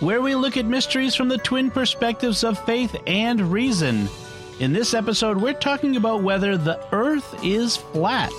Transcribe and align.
where 0.00 0.22
we 0.22 0.34
look 0.34 0.56
at 0.56 0.64
mysteries 0.64 1.14
from 1.14 1.28
the 1.28 1.38
twin 1.38 1.70
perspectives 1.70 2.42
of 2.42 2.62
faith 2.64 2.96
and 3.06 3.52
reason. 3.52 4.08
In 4.58 4.72
this 4.72 4.94
episode, 4.94 5.36
we're 5.36 5.52
talking 5.52 5.96
about 5.96 6.22
whether 6.22 6.56
the 6.56 6.80
Earth 6.92 7.38
is 7.44 7.76
flat. 7.76 8.32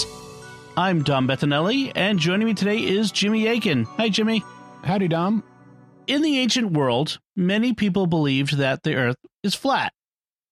I'm 0.76 1.04
Dom 1.04 1.28
Bettinelli, 1.28 1.92
and 1.94 2.18
joining 2.18 2.48
me 2.48 2.56
today 2.56 2.80
is 2.80 3.12
Jimmy 3.12 3.46
Akin. 3.46 3.84
Hi, 3.84 4.10
Jimmy. 4.10 4.44
Howdy, 4.84 5.08
Dom. 5.08 5.44
In 6.08 6.24
the 6.24 6.40
ancient 6.40 6.72
world, 6.72 7.20
many 7.36 7.74
people 7.74 8.08
believed 8.08 8.58
that 8.58 8.82
the 8.82 8.96
Earth 8.96 9.18
is 9.44 9.54
flat. 9.54 9.94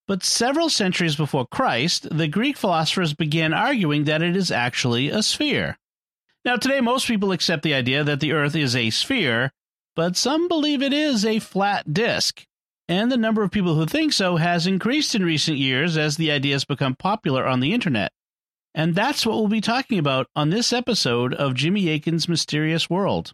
But 0.08 0.24
several 0.24 0.70
centuries 0.70 1.16
before 1.16 1.48
Christ, 1.48 2.08
the 2.16 2.28
Greek 2.28 2.56
philosophers 2.56 3.16
began 3.16 3.54
arguing 3.54 4.04
that 4.04 4.22
it 4.22 4.36
is 4.36 4.52
actually 4.52 5.10
a 5.10 5.24
sphere. 5.24 5.78
Now, 6.46 6.56
today, 6.56 6.82
most 6.82 7.08
people 7.08 7.32
accept 7.32 7.64
the 7.64 7.74
idea 7.74 8.04
that 8.04 8.20
the 8.20 8.34
Earth 8.34 8.56
is 8.56 8.76
a 8.76 8.92
sphere, 8.92 9.52
but 9.96 10.16
some 10.16 10.48
believe 10.48 10.82
it 10.82 10.94
is 10.94 11.26
a 11.26 11.40
flat 11.40 11.94
disk. 11.94 12.46
And 12.88 13.12
the 13.12 13.18
number 13.18 13.44
of 13.44 13.52
people 13.52 13.76
who 13.76 13.86
think 13.86 14.14
so 14.14 14.38
has 14.38 14.66
increased 14.66 15.14
in 15.14 15.24
recent 15.24 15.58
years 15.58 15.96
as 15.96 16.18
the 16.18 16.32
idea 16.32 16.56
has 16.56 16.66
become 16.66 16.96
popular 16.96 17.46
on 17.46 17.60
the 17.60 17.74
internet. 17.74 18.12
And 18.74 18.96
that's 18.96 19.26
what 19.26 19.38
we'll 19.38 19.48
be 19.48 19.62
talking 19.62 20.00
about 20.00 20.28
on 20.36 20.50
this 20.50 20.74
episode 20.74 21.34
of 21.34 21.54
Jimmy 21.54 21.90
Akin's 21.90 22.28
Mysterious 22.28 22.90
World. 22.90 23.34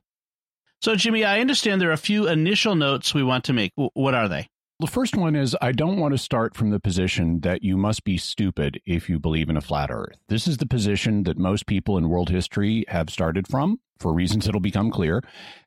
So, 0.82 0.96
Jimmy, 0.96 1.24
I 1.24 1.40
understand 1.40 1.80
there 1.80 1.90
are 1.90 1.94
a 1.94 1.98
few 1.98 2.28
initial 2.28 2.76
notes 2.76 3.14
we 3.14 3.24
want 3.24 3.46
to 3.46 3.54
make. 3.54 3.72
What 3.76 4.14
are 4.14 4.28
they? 4.28 4.50
The 4.82 4.88
first 4.88 5.16
one 5.16 5.38
is 5.38 5.56
I 5.62 5.72
don't 5.72 6.00
want 6.00 6.14
to 6.14 6.18
start 6.18 6.54
from 6.54 6.70
the 6.70 6.82
position 6.82 7.40
that 7.40 7.64
you 7.64 7.78
must 7.78 8.04
be 8.04 8.18
stupid 8.18 8.82
if 8.86 9.10
you 9.10 9.20
believe 9.20 9.50
in 9.50 9.56
a 9.56 9.62
flat 9.62 9.90
earth. 9.90 10.18
This 10.28 10.50
is 10.50 10.58
the 10.58 10.66
position 10.66 11.24
that 11.24 11.38
most 11.38 11.66
people 11.66 11.98
in 11.98 12.10
world 12.10 12.30
history 12.30 12.84
have 12.90 13.10
started 13.10 13.48
from 13.48 13.80
for 14.00 14.14
reasons 14.14 14.46
that'll 14.46 14.60
become 14.60 14.92
clear. 14.92 15.24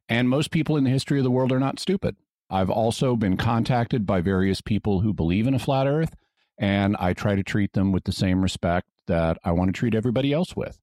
And 0.09 0.29
most 0.29 0.51
people 0.51 0.77
in 0.77 0.85
the 0.85 0.91
history 0.91 1.19
of 1.19 1.25
the 1.25 1.31
world 1.31 1.53
are 1.53 1.61
not 1.61 1.79
stupid. 1.79 2.17
I've 2.51 2.71
also 2.71 3.15
been 3.15 3.37
contacted 3.37 4.07
by 4.07 4.21
various 4.21 4.61
people 4.61 5.01
who 5.01 5.13
believe 5.13 5.47
in 5.47 5.55
a 5.55 5.59
flat 5.59 5.87
earth, 5.87 6.15
and 6.59 6.97
I 6.99 7.13
try 7.13 7.35
to 7.35 7.43
treat 7.43 7.75
them 7.75 7.93
with 7.93 8.05
the 8.05 8.13
same 8.13 8.43
respect 8.43 8.89
that 9.07 9.37
I 9.45 9.53
want 9.53 9.69
to 9.69 9.79
treat 9.79 9.95
everybody 9.95 10.33
else 10.33 10.57
with. 10.57 10.79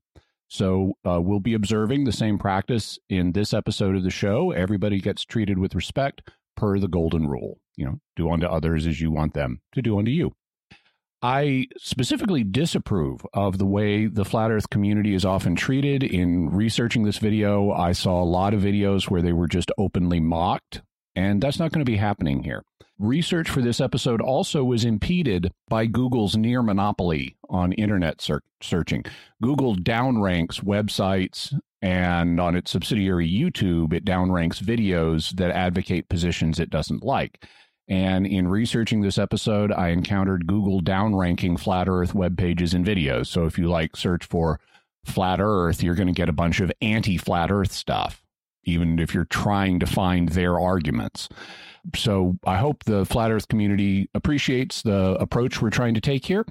So 0.47 0.93
uh, 1.03 1.19
we'll 1.21 1.39
be 1.39 1.55
observing 1.55 2.03
the 2.03 2.11
same 2.11 2.37
practice 2.37 2.99
in 3.09 3.31
this 3.31 3.53
episode 3.53 3.95
of 3.95 4.03
the 4.03 4.11
show. 4.11 4.51
Everybody 4.51 4.99
gets 4.99 5.25
treated 5.25 5.57
with 5.57 5.73
respect 5.73 6.29
per 6.55 6.79
the 6.79 6.87
golden 6.87 7.27
rule. 7.27 7.59
You 7.75 7.85
know, 7.85 7.99
do 8.15 8.29
unto 8.31 8.45
others 8.45 8.85
as 8.85 9.01
you 9.01 9.11
want 9.11 9.33
them 9.33 9.61
to 9.73 9.81
do 9.81 9.97
unto 9.97 10.11
you. 10.11 10.33
I 11.21 11.67
specifically 11.77 12.43
disapprove 12.43 13.25
of 13.33 13.57
the 13.57 13.65
way 13.65 14.05
the 14.05 14.25
flat 14.25 14.51
earth 14.51 14.69
community 14.69 15.15
is 15.15 15.25
often 15.25 15.55
treated. 15.55 16.03
In 16.03 16.49
researching 16.49 17.03
this 17.03 17.17
video, 17.17 17.71
I 17.71 17.93
saw 17.93 18.21
a 18.21 18.25
lot 18.25 18.53
of 18.53 18.61
videos 18.61 19.09
where 19.09 19.21
they 19.21 19.33
were 19.33 19.47
just 19.47 19.71
openly 19.77 20.19
mocked, 20.19 20.81
and 21.15 21.41
that's 21.41 21.57
not 21.57 21.71
going 21.71 21.83
to 21.83 21.89
be 21.91 21.97
happening 21.97 22.43
here. 22.43 22.63
Research 22.97 23.49
for 23.49 23.61
this 23.61 23.81
episode 23.81 24.21
also 24.21 24.63
was 24.63 24.85
impeded 24.85 25.51
by 25.67 25.85
Google's 25.85 26.37
near 26.37 26.61
monopoly 26.61 27.35
on 27.49 27.73
internet 27.73 28.21
ser- 28.21 28.43
searching. 28.61 29.03
Google 29.41 29.75
downranks 29.75 30.63
websites 30.63 31.53
and 31.81 32.39
on 32.39 32.55
its 32.55 32.71
subsidiary 32.71 33.29
YouTube, 33.29 33.93
it 33.93 34.05
downranks 34.05 34.63
videos 34.63 35.31
that 35.35 35.51
advocate 35.51 36.07
positions 36.07 36.59
it 36.59 36.69
doesn't 36.69 37.03
like. 37.03 37.45
And 37.87 38.25
in 38.25 38.47
researching 38.47 39.01
this 39.01 39.17
episode, 39.17 39.71
I 39.71 39.89
encountered 39.89 40.47
Google 40.47 40.81
downranking 40.81 41.59
flat 41.59 41.87
earth 41.87 42.15
web 42.15 42.37
pages 42.37 42.73
and 42.73 42.85
videos. 42.85 43.27
So 43.27 43.45
if 43.45 43.57
you 43.57 43.67
like 43.67 43.95
search 43.95 44.25
for 44.25 44.59
flat 45.03 45.39
earth, 45.39 45.83
you're 45.83 45.95
going 45.95 46.07
to 46.07 46.13
get 46.13 46.29
a 46.29 46.33
bunch 46.33 46.59
of 46.59 46.71
anti 46.81 47.17
flat 47.17 47.51
earth 47.51 47.71
stuff, 47.71 48.23
even 48.63 48.97
if 48.97 49.13
you're 49.13 49.25
trying 49.25 49.79
to 49.79 49.85
find 49.85 50.29
their 50.29 50.59
arguments. 50.59 51.29
So 51.95 52.39
I 52.45 52.57
hope 52.57 52.83
the 52.85 53.05
flat 53.05 53.31
earth 53.31 53.47
community 53.47 54.09
appreciates 54.15 54.81
the 54.81 55.15
approach 55.19 55.61
we're 55.61 55.69
trying 55.69 55.93
to 55.93 56.01
take 56.01 56.25
here. 56.25 56.45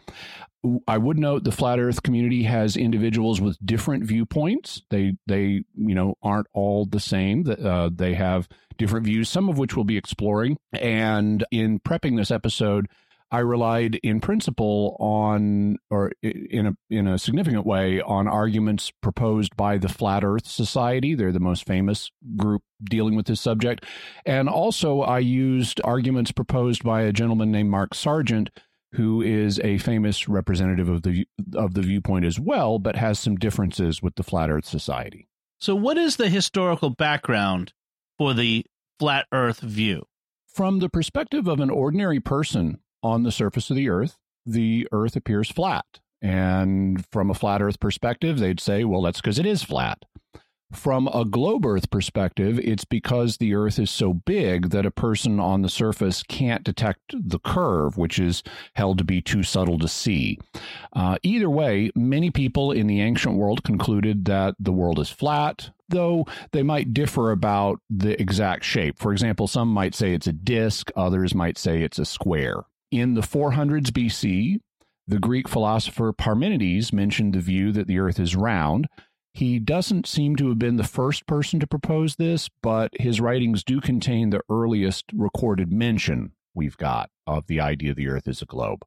I 0.88 0.98
would 0.98 1.18
note 1.18 1.44
the 1.44 1.52
flat 1.52 1.78
Earth 1.78 2.02
community 2.02 2.44
has 2.44 2.76
individuals 2.76 3.40
with 3.40 3.58
different 3.64 4.04
viewpoints. 4.04 4.82
They 4.90 5.16
they 5.26 5.64
you 5.76 5.94
know 5.94 6.16
aren't 6.22 6.46
all 6.52 6.86
the 6.86 7.00
same. 7.00 7.44
Uh, 7.46 7.90
they 7.92 8.14
have 8.14 8.48
different 8.76 9.06
views, 9.06 9.28
some 9.28 9.48
of 9.48 9.58
which 9.58 9.76
we'll 9.76 9.84
be 9.84 9.96
exploring. 9.96 10.56
And 10.72 11.44
in 11.50 11.80
prepping 11.80 12.16
this 12.16 12.30
episode, 12.30 12.88
I 13.30 13.38
relied 13.38 13.96
in 13.96 14.20
principle 14.20 14.96
on, 15.00 15.78
or 15.90 16.12
in 16.22 16.66
a 16.66 16.76
in 16.88 17.08
a 17.08 17.18
significant 17.18 17.66
way, 17.66 18.00
on 18.00 18.28
arguments 18.28 18.92
proposed 19.02 19.56
by 19.56 19.78
the 19.78 19.88
Flat 19.88 20.22
Earth 20.22 20.46
Society. 20.46 21.14
They're 21.14 21.32
the 21.32 21.40
most 21.40 21.66
famous 21.66 22.10
group 22.36 22.62
dealing 22.84 23.16
with 23.16 23.26
this 23.26 23.40
subject, 23.40 23.84
and 24.24 24.48
also 24.48 25.00
I 25.00 25.18
used 25.18 25.80
arguments 25.82 26.30
proposed 26.30 26.84
by 26.84 27.02
a 27.02 27.12
gentleman 27.12 27.50
named 27.50 27.70
Mark 27.70 27.94
Sargent 27.94 28.50
who 28.94 29.20
is 29.22 29.60
a 29.64 29.78
famous 29.78 30.28
representative 30.28 30.88
of 30.88 31.02
the 31.02 31.26
of 31.56 31.74
the 31.74 31.82
viewpoint 31.82 32.24
as 32.24 32.38
well, 32.38 32.78
but 32.78 32.96
has 32.96 33.18
some 33.18 33.36
differences 33.36 34.00
with 34.00 34.14
the 34.14 34.22
Flat 34.22 34.50
Earth 34.50 34.66
Society. 34.66 35.28
So, 35.58 35.74
what 35.74 35.98
is 35.98 36.16
the 36.16 36.28
historical 36.28 36.90
background 36.90 37.72
for 38.18 38.34
the 38.34 38.64
flat 38.98 39.26
Earth 39.32 39.60
view? 39.60 40.04
From 40.46 40.78
the 40.78 40.88
perspective 40.88 41.48
of 41.48 41.60
an 41.60 41.70
ordinary 41.70 42.20
person 42.20 42.78
on 43.02 43.22
the 43.22 43.32
surface 43.32 43.70
of 43.70 43.76
the 43.76 43.88
Earth, 43.88 44.18
the 44.46 44.86
Earth 44.92 45.16
appears 45.16 45.50
flat. 45.50 45.84
And 46.22 47.04
from 47.12 47.30
a 47.30 47.34
flat 47.34 47.60
Earth 47.60 47.80
perspective, 47.80 48.38
they'd 48.38 48.60
say, 48.60 48.84
well, 48.84 49.02
that's 49.02 49.20
because 49.20 49.38
it 49.38 49.46
is 49.46 49.62
flat. 49.62 50.04
From 50.72 51.06
a 51.08 51.24
globe 51.24 51.66
Earth 51.66 51.90
perspective, 51.90 52.58
it's 52.58 52.84
because 52.84 53.36
the 53.36 53.54
Earth 53.54 53.78
is 53.78 53.90
so 53.90 54.14
big 54.14 54.70
that 54.70 54.86
a 54.86 54.90
person 54.90 55.38
on 55.38 55.62
the 55.62 55.68
surface 55.68 56.22
can't 56.22 56.64
detect 56.64 57.00
the 57.12 57.38
curve, 57.38 57.96
which 57.96 58.18
is 58.18 58.42
held 58.74 58.98
to 58.98 59.04
be 59.04 59.20
too 59.20 59.42
subtle 59.42 59.78
to 59.78 59.86
see. 59.86 60.38
Uh, 60.92 61.16
either 61.22 61.50
way, 61.50 61.90
many 61.94 62.30
people 62.30 62.72
in 62.72 62.86
the 62.86 63.00
ancient 63.00 63.36
world 63.36 63.62
concluded 63.62 64.24
that 64.24 64.54
the 64.58 64.72
world 64.72 64.98
is 64.98 65.10
flat, 65.10 65.70
though 65.88 66.26
they 66.52 66.62
might 66.62 66.94
differ 66.94 67.30
about 67.30 67.80
the 67.90 68.20
exact 68.20 68.64
shape. 68.64 68.98
For 68.98 69.12
example, 69.12 69.46
some 69.46 69.68
might 69.68 69.94
say 69.94 70.12
it's 70.12 70.26
a 70.26 70.32
disk, 70.32 70.90
others 70.96 71.34
might 71.34 71.58
say 71.58 71.82
it's 71.82 71.98
a 71.98 72.04
square. 72.04 72.64
In 72.90 73.14
the 73.14 73.22
400s 73.22 73.90
BC, 73.90 74.58
the 75.06 75.18
Greek 75.18 75.48
philosopher 75.48 76.12
Parmenides 76.12 76.92
mentioned 76.92 77.34
the 77.34 77.40
view 77.40 77.72
that 77.72 77.86
the 77.86 77.98
earth 77.98 78.18
is 78.18 78.36
round. 78.36 78.86
He 79.32 79.58
doesn't 79.58 80.06
seem 80.06 80.36
to 80.36 80.48
have 80.48 80.58
been 80.58 80.76
the 80.76 80.84
first 80.84 81.26
person 81.26 81.60
to 81.60 81.66
propose 81.66 82.16
this, 82.16 82.48
but 82.62 82.92
his 82.98 83.20
writings 83.20 83.64
do 83.64 83.80
contain 83.80 84.30
the 84.30 84.42
earliest 84.48 85.06
recorded 85.12 85.72
mention 85.72 86.32
we've 86.54 86.76
got 86.76 87.10
of 87.26 87.46
the 87.48 87.60
idea 87.60 87.94
the 87.94 88.08
earth 88.08 88.28
is 88.28 88.40
a 88.40 88.46
globe. 88.46 88.84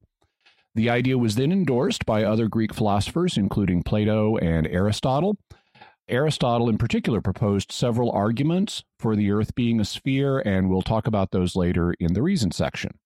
The 0.73 0.89
idea 0.89 1.17
was 1.17 1.35
then 1.35 1.51
endorsed 1.51 2.05
by 2.05 2.23
other 2.23 2.47
Greek 2.47 2.73
philosophers, 2.73 3.35
including 3.35 3.83
Plato 3.83 4.37
and 4.37 4.67
Aristotle. 4.67 5.37
Aristotle, 6.09 6.69
in 6.69 6.77
particular, 6.77 7.19
proposed 7.19 7.71
several 7.71 8.11
arguments 8.11 8.83
for 8.97 9.15
the 9.15 9.31
earth 9.31 9.55
being 9.55 9.79
a 9.79 9.85
sphere, 9.85 10.39
and 10.39 10.69
we'll 10.69 10.81
talk 10.81 11.05
about 11.05 11.31
those 11.31 11.55
later 11.55 11.93
in 11.99 12.13
the 12.13 12.21
reason 12.21 12.51
section. 12.51 12.97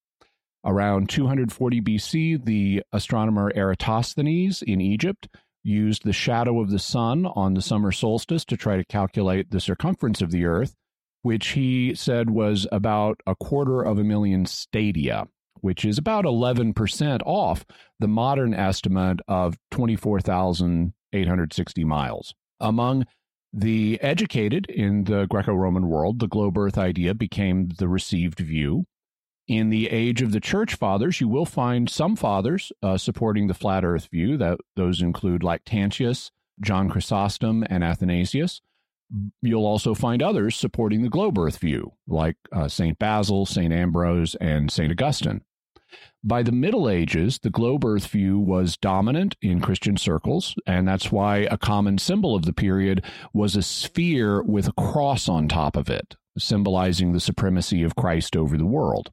Around 0.64 1.10
240 1.10 1.82
BC, 1.82 2.46
the 2.46 2.84
astronomer 2.94 3.52
Eratosthenes 3.56 4.62
in 4.62 4.80
Egypt 4.80 5.28
used 5.64 6.04
the 6.04 6.14
shadow 6.14 6.60
of 6.60 6.70
the 6.70 6.78
sun 6.78 7.26
on 7.26 7.56
the 7.56 7.62
summer 7.62 7.92
solstice 7.92 8.46
to 8.46 8.56
try 8.56 8.78
to 8.78 8.86
calculate 8.86 9.50
the 9.50 9.60
circumference 9.60 10.22
of 10.22 10.30
the 10.30 10.46
Earth, 10.46 10.76
which 11.24 11.48
he 11.50 11.96
said 11.96 12.30
was 12.30 12.68
about 12.72 13.20
a 13.26 13.34
quarter 13.34 13.82
of 13.82 13.98
a 13.98 14.04
million 14.04 14.46
stadia, 14.46 15.28
which 15.62 15.84
is 15.84 15.98
about 15.98 16.26
11% 16.26 17.22
off 17.26 17.66
the 18.00 18.08
modern 18.08 18.54
estimate 18.54 19.20
of 19.28 19.58
24,860 19.72 21.84
miles. 21.84 22.36
Among 22.62 23.06
the 23.52 24.00
educated 24.02 24.68
in 24.68 25.04
the 25.04 25.26
Greco 25.26 25.54
Roman 25.54 25.90
world, 25.90 26.20
the 26.20 26.28
globe 26.28 26.58
Earth 26.58 26.78
idea 26.78 27.14
became 27.14 27.70
the 27.78 27.90
received 27.90 28.40
view. 28.40 28.86
In 29.48 29.70
the 29.70 29.90
age 29.90 30.22
of 30.22 30.32
the 30.32 30.40
church 30.40 30.76
fathers, 30.76 31.20
you 31.20 31.28
will 31.28 31.46
find 31.46 31.90
some 31.90 32.16
fathers 32.16 32.72
uh, 32.82 32.98
supporting 32.98 33.48
the 33.48 33.54
flat 33.54 33.84
earth 33.84 34.08
view. 34.10 34.38
That 34.38 34.60
those 34.78 35.02
include 35.02 35.42
Lactantius, 35.42 36.32
John 36.62 36.88
Chrysostom, 36.88 37.66
and 37.70 37.84
Athanasius. 37.84 38.62
You'll 39.42 39.66
also 39.66 39.94
find 39.94 40.24
others 40.24 40.56
supporting 40.56 41.02
the 41.02 41.10
globe 41.10 41.38
earth 41.38 41.58
view, 41.58 41.92
like 42.08 42.38
uh, 42.54 42.70
St. 42.70 42.98
Basil, 42.98 43.46
St. 43.46 43.74
Ambrose, 43.74 44.36
and 44.36 44.72
St. 44.72 44.90
Augustine. 44.90 45.42
By 46.24 46.44
the 46.44 46.52
Middle 46.52 46.88
Ages, 46.88 47.40
the 47.40 47.50
globe 47.50 47.84
earth 47.84 48.08
view 48.08 48.38
was 48.38 48.78
dominant 48.78 49.36
in 49.42 49.60
Christian 49.60 49.98
circles, 49.98 50.54
and 50.68 50.88
that's 50.88 51.12
why 51.12 51.48
a 51.50 51.58
common 51.58 51.98
symbol 51.98 52.36
of 52.36 52.46
the 52.46 52.54
period 52.54 53.04
was 53.34 53.56
a 53.56 53.64
sphere 53.64 54.44
with 54.44 54.68
a 54.68 54.74
cross 54.74 55.28
on 55.28 55.48
top 55.48 55.76
of 55.76 55.90
it, 55.90 56.16
symbolizing 56.38 57.12
the 57.12 57.20
supremacy 57.20 57.82
of 57.82 57.96
Christ 57.96 58.36
over 58.36 58.56
the 58.56 58.68
world. 58.68 59.12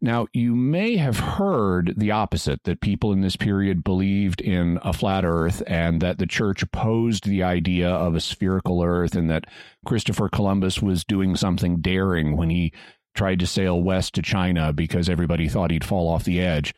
Now, 0.00 0.26
you 0.32 0.56
may 0.56 0.96
have 0.96 1.18
heard 1.18 1.94
the 1.96 2.10
opposite 2.10 2.64
that 2.64 2.80
people 2.80 3.12
in 3.12 3.20
this 3.20 3.36
period 3.36 3.84
believed 3.84 4.40
in 4.40 4.80
a 4.82 4.92
flat 4.92 5.24
earth 5.24 5.62
and 5.66 6.02
that 6.02 6.18
the 6.18 6.26
church 6.26 6.60
opposed 6.60 7.24
the 7.24 7.44
idea 7.44 7.88
of 7.88 8.16
a 8.16 8.20
spherical 8.20 8.82
earth 8.82 9.14
and 9.14 9.30
that 9.30 9.46
Christopher 9.86 10.28
Columbus 10.28 10.82
was 10.82 11.04
doing 11.04 11.36
something 11.36 11.80
daring 11.80 12.36
when 12.36 12.50
he 12.50 12.72
tried 13.16 13.40
to 13.40 13.46
sail 13.46 13.82
west 13.82 14.14
to 14.14 14.22
China 14.22 14.72
because 14.72 15.08
everybody 15.08 15.48
thought 15.48 15.70
he'd 15.70 15.84
fall 15.84 16.08
off 16.08 16.24
the 16.24 16.40
edge. 16.40 16.74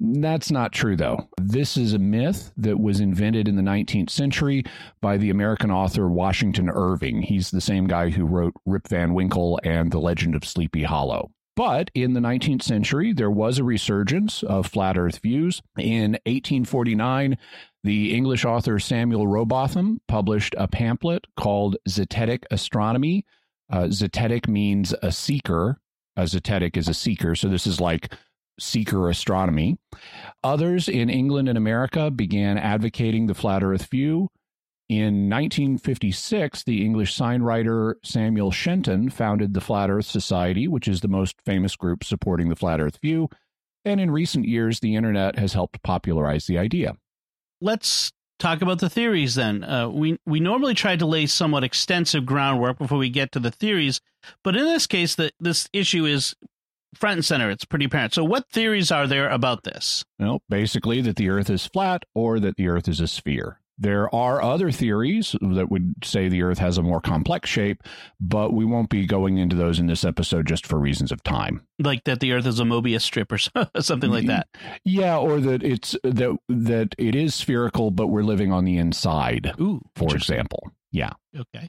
That's 0.00 0.50
not 0.52 0.72
true, 0.72 0.96
though. 0.96 1.28
This 1.40 1.76
is 1.76 1.92
a 1.92 1.98
myth 1.98 2.52
that 2.56 2.78
was 2.78 3.00
invented 3.00 3.48
in 3.48 3.56
the 3.56 3.62
19th 3.62 4.10
century 4.10 4.62
by 5.00 5.16
the 5.16 5.30
American 5.30 5.72
author 5.72 6.08
Washington 6.08 6.70
Irving. 6.70 7.22
He's 7.22 7.50
the 7.50 7.60
same 7.60 7.88
guy 7.88 8.10
who 8.10 8.24
wrote 8.24 8.54
Rip 8.64 8.86
Van 8.86 9.12
Winkle 9.12 9.58
and 9.64 9.90
The 9.90 9.98
Legend 9.98 10.36
of 10.36 10.44
Sleepy 10.44 10.84
Hollow. 10.84 11.32
But 11.56 11.90
in 11.92 12.12
the 12.12 12.20
19th 12.20 12.62
century, 12.62 13.12
there 13.12 13.32
was 13.32 13.58
a 13.58 13.64
resurgence 13.64 14.44
of 14.44 14.68
flat 14.68 14.96
earth 14.96 15.18
views. 15.18 15.60
In 15.76 16.12
1849, 16.26 17.36
the 17.82 18.14
English 18.14 18.44
author 18.44 18.78
Samuel 18.78 19.26
Rowbotham 19.26 19.98
published 20.06 20.54
a 20.56 20.68
pamphlet 20.68 21.26
called 21.36 21.76
Zetetic 21.88 22.44
Astronomy. 22.52 23.26
Uh, 23.70 23.84
zetetic 23.84 24.48
means 24.48 24.94
a 25.02 25.12
seeker. 25.12 25.78
A 26.16 26.22
zetetic 26.22 26.76
is 26.76 26.88
a 26.88 26.94
seeker. 26.94 27.34
So 27.34 27.48
this 27.48 27.66
is 27.66 27.80
like 27.80 28.12
seeker 28.58 29.08
astronomy. 29.08 29.78
Others 30.42 30.88
in 30.88 31.10
England 31.10 31.48
and 31.48 31.58
America 31.58 32.10
began 32.10 32.58
advocating 32.58 33.26
the 33.26 33.34
flat 33.34 33.62
earth 33.62 33.86
view. 33.86 34.28
In 34.88 35.28
1956, 35.28 36.64
the 36.64 36.82
English 36.82 37.14
sign 37.14 37.42
writer 37.42 37.98
Samuel 38.02 38.50
Shenton 38.50 39.10
founded 39.10 39.52
the 39.52 39.60
Flat 39.60 39.90
Earth 39.90 40.06
Society, 40.06 40.66
which 40.66 40.88
is 40.88 41.02
the 41.02 41.08
most 41.08 41.42
famous 41.44 41.76
group 41.76 42.02
supporting 42.02 42.48
the 42.48 42.56
flat 42.56 42.80
earth 42.80 42.98
view. 43.02 43.28
And 43.84 44.00
in 44.00 44.10
recent 44.10 44.46
years, 44.46 44.80
the 44.80 44.96
internet 44.96 45.38
has 45.38 45.52
helped 45.52 45.82
popularize 45.82 46.46
the 46.46 46.56
idea. 46.56 46.94
Let's 47.60 48.12
talk 48.38 48.62
about 48.62 48.78
the 48.78 48.90
theories 48.90 49.34
then. 49.34 49.64
Uh, 49.64 49.88
we 49.88 50.18
we 50.26 50.40
normally 50.40 50.74
try 50.74 50.96
to 50.96 51.06
lay 51.06 51.26
somewhat 51.26 51.64
extensive 51.64 52.24
groundwork 52.26 52.78
before 52.78 52.98
we 52.98 53.10
get 53.10 53.32
to 53.32 53.40
the 53.40 53.50
theories, 53.50 54.00
but 54.42 54.56
in 54.56 54.64
this 54.64 54.86
case, 54.86 55.14
the, 55.14 55.30
this 55.40 55.68
issue 55.72 56.04
is 56.04 56.34
front 56.94 57.18
and 57.18 57.24
center. 57.24 57.50
It's 57.50 57.64
pretty 57.64 57.86
apparent. 57.86 58.14
So, 58.14 58.24
what 58.24 58.48
theories 58.50 58.90
are 58.90 59.06
there 59.06 59.28
about 59.28 59.64
this? 59.64 60.04
Well, 60.18 60.42
basically 60.48 61.00
that 61.02 61.16
the 61.16 61.28
Earth 61.28 61.50
is 61.50 61.66
flat 61.66 62.04
or 62.14 62.40
that 62.40 62.56
the 62.56 62.68
Earth 62.68 62.88
is 62.88 63.00
a 63.00 63.08
sphere. 63.08 63.60
There 63.78 64.12
are 64.14 64.42
other 64.42 64.70
theories 64.70 65.36
that 65.40 65.70
would 65.70 65.94
say 66.02 66.28
the 66.28 66.42
Earth 66.42 66.58
has 66.58 66.78
a 66.78 66.82
more 66.82 67.00
complex 67.00 67.48
shape, 67.48 67.82
but 68.20 68.52
we 68.52 68.64
won't 68.64 68.90
be 68.90 69.06
going 69.06 69.38
into 69.38 69.54
those 69.54 69.78
in 69.78 69.86
this 69.86 70.04
episode 70.04 70.46
just 70.46 70.66
for 70.66 70.78
reasons 70.78 71.12
of 71.12 71.22
time. 71.22 71.64
Like 71.78 72.04
that 72.04 72.20
the 72.20 72.32
Earth 72.32 72.46
is 72.46 72.58
a 72.58 72.64
Mobius 72.64 73.02
strip 73.02 73.30
or 73.30 73.38
something 73.80 74.10
like 74.10 74.26
that. 74.26 74.48
Yeah, 74.84 75.18
or 75.18 75.40
that 75.40 75.62
it's 75.62 75.96
that 76.02 76.36
that 76.48 76.94
it 76.98 77.14
is 77.14 77.34
spherical, 77.34 77.90
but 77.90 78.08
we're 78.08 78.22
living 78.22 78.52
on 78.52 78.64
the 78.64 78.78
inside. 78.78 79.54
Ooh, 79.60 79.80
for 79.94 80.14
example. 80.14 80.70
Yeah. 80.90 81.12
Okay. 81.36 81.68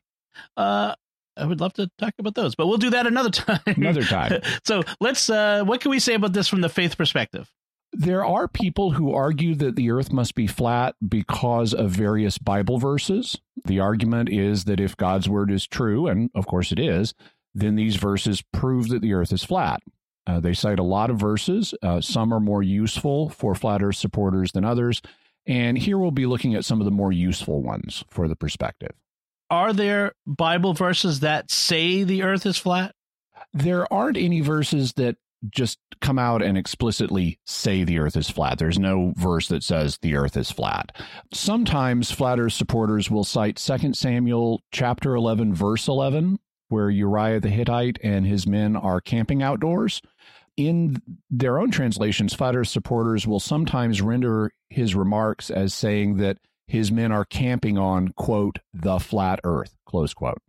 Uh, 0.58 0.96
I 1.38 1.46
would 1.46 1.62
love 1.62 1.74
to 1.74 1.90
talk 1.98 2.14
about 2.18 2.36
those, 2.36 2.56
but 2.56 2.68
we'll 2.68 2.78
do 2.78 2.90
that 2.90 3.08
another 3.08 3.30
time. 3.30 3.60
Another 3.66 4.04
time. 4.04 4.42
so 4.66 4.84
let's. 5.00 5.30
Uh, 5.30 5.64
what 5.64 5.82
can 5.82 5.92
we 5.92 6.00
say 6.00 6.16
about 6.16 6.34
this 6.34 6.48
from 6.48 6.62
the 6.62 6.70
faith 6.70 6.98
perspective? 6.98 7.50
There 7.92 8.24
are 8.24 8.48
people 8.48 8.92
who 8.92 9.14
argue 9.14 9.56
that 9.56 9.76
the 9.76 9.90
earth 9.92 10.12
must 10.12 10.36
be 10.36 10.48
flat 10.48 10.96
because 11.08 11.74
of 11.74 11.90
various 11.90 12.38
Bible 12.38 12.78
verses. 12.78 13.38
The 13.66 13.80
argument 13.80 14.30
is 14.30 14.66
that 14.66 14.80
if 14.80 14.96
God's 14.96 15.28
word 15.28 15.52
is 15.52 15.66
true, 15.66 16.08
and 16.08 16.30
of 16.36 16.46
course 16.46 16.72
it 16.72 16.80
is, 16.80 17.14
then 17.54 17.76
these 17.76 17.96
verses 17.96 18.44
prove 18.54 18.90
that 18.90 19.02
the 19.02 19.14
earth 19.14 19.34
is 19.34 19.44
flat. 19.44 19.82
Uh, 20.28 20.40
they 20.40 20.54
cite 20.54 20.78
a 20.78 20.84
lot 20.84 21.10
of 21.10 21.18
verses. 21.18 21.74
Uh, 21.82 22.00
some 22.00 22.32
are 22.32 22.40
more 22.40 22.62
useful 22.62 23.30
for 23.30 23.56
flat 23.56 23.82
earth 23.82 23.96
supporters 23.96 24.52
than 24.52 24.64
others. 24.64 25.02
And 25.48 25.78
here 25.78 25.98
we'll 25.98 26.12
be 26.12 26.28
looking 26.28 26.54
at 26.54 26.66
some 26.66 26.80
of 26.80 26.86
the 26.86 26.92
more 26.92 27.12
useful 27.12 27.64
ones 27.64 28.04
for 28.10 28.28
the 28.28 28.36
perspective. 28.36 28.92
Are 29.50 29.74
there 29.74 30.14
Bible 30.28 30.76
verses 30.76 31.22
that 31.22 31.50
say 31.50 32.04
the 32.04 32.22
earth 32.22 32.46
is 32.46 32.58
flat? 32.58 32.94
There 33.52 33.92
aren't 33.92 34.18
any 34.18 34.42
verses 34.42 34.94
that 34.94 35.18
just 35.50 35.80
come 36.02 36.20
out 36.20 36.42
and 36.42 36.58
explicitly 36.58 37.40
say 37.46 37.84
the 37.84 38.00
earth 38.00 38.18
is 38.18 38.30
flat. 38.30 38.58
There's 38.58 38.80
no 38.80 39.14
verse 39.16 39.48
that 39.50 39.64
says 39.64 39.98
the 40.02 40.16
earth 40.16 40.36
is 40.38 40.52
flat. 40.52 40.96
Sometimes 41.34 42.12
flat 42.12 42.40
earth 42.40 42.54
supporters 42.54 43.10
will 43.10 43.24
cite 43.24 43.58
2 43.58 43.94
Samuel 43.94 44.62
chapter 44.72 45.16
11 45.16 45.54
verse 45.54 45.88
11 45.88 46.40
where 46.70 46.90
Uriah 46.90 47.40
the 47.40 47.50
Hittite 47.50 48.00
and 48.04 48.26
his 48.26 48.48
men 48.48 48.76
are 48.76 49.02
camping 49.02 49.42
outdoors. 49.42 50.02
In 50.56 51.02
their 51.30 51.60
own 51.60 51.72
translations, 51.72 52.34
flat 52.34 52.56
earth 52.56 52.68
supporters 52.68 53.26
will 53.26 53.40
sometimes 53.40 54.02
render 54.02 54.52
his 54.70 54.94
remarks 54.94 55.50
as 55.50 55.74
saying 55.74 56.18
that 56.18 56.38
his 56.68 56.92
men 56.92 57.12
are 57.12 57.26
camping 57.26 57.78
on 57.78 58.10
quote 58.10 58.60
the 58.74 59.00
flat 59.00 59.40
earth 59.44 59.76
close 59.86 60.14
quote. 60.14 60.42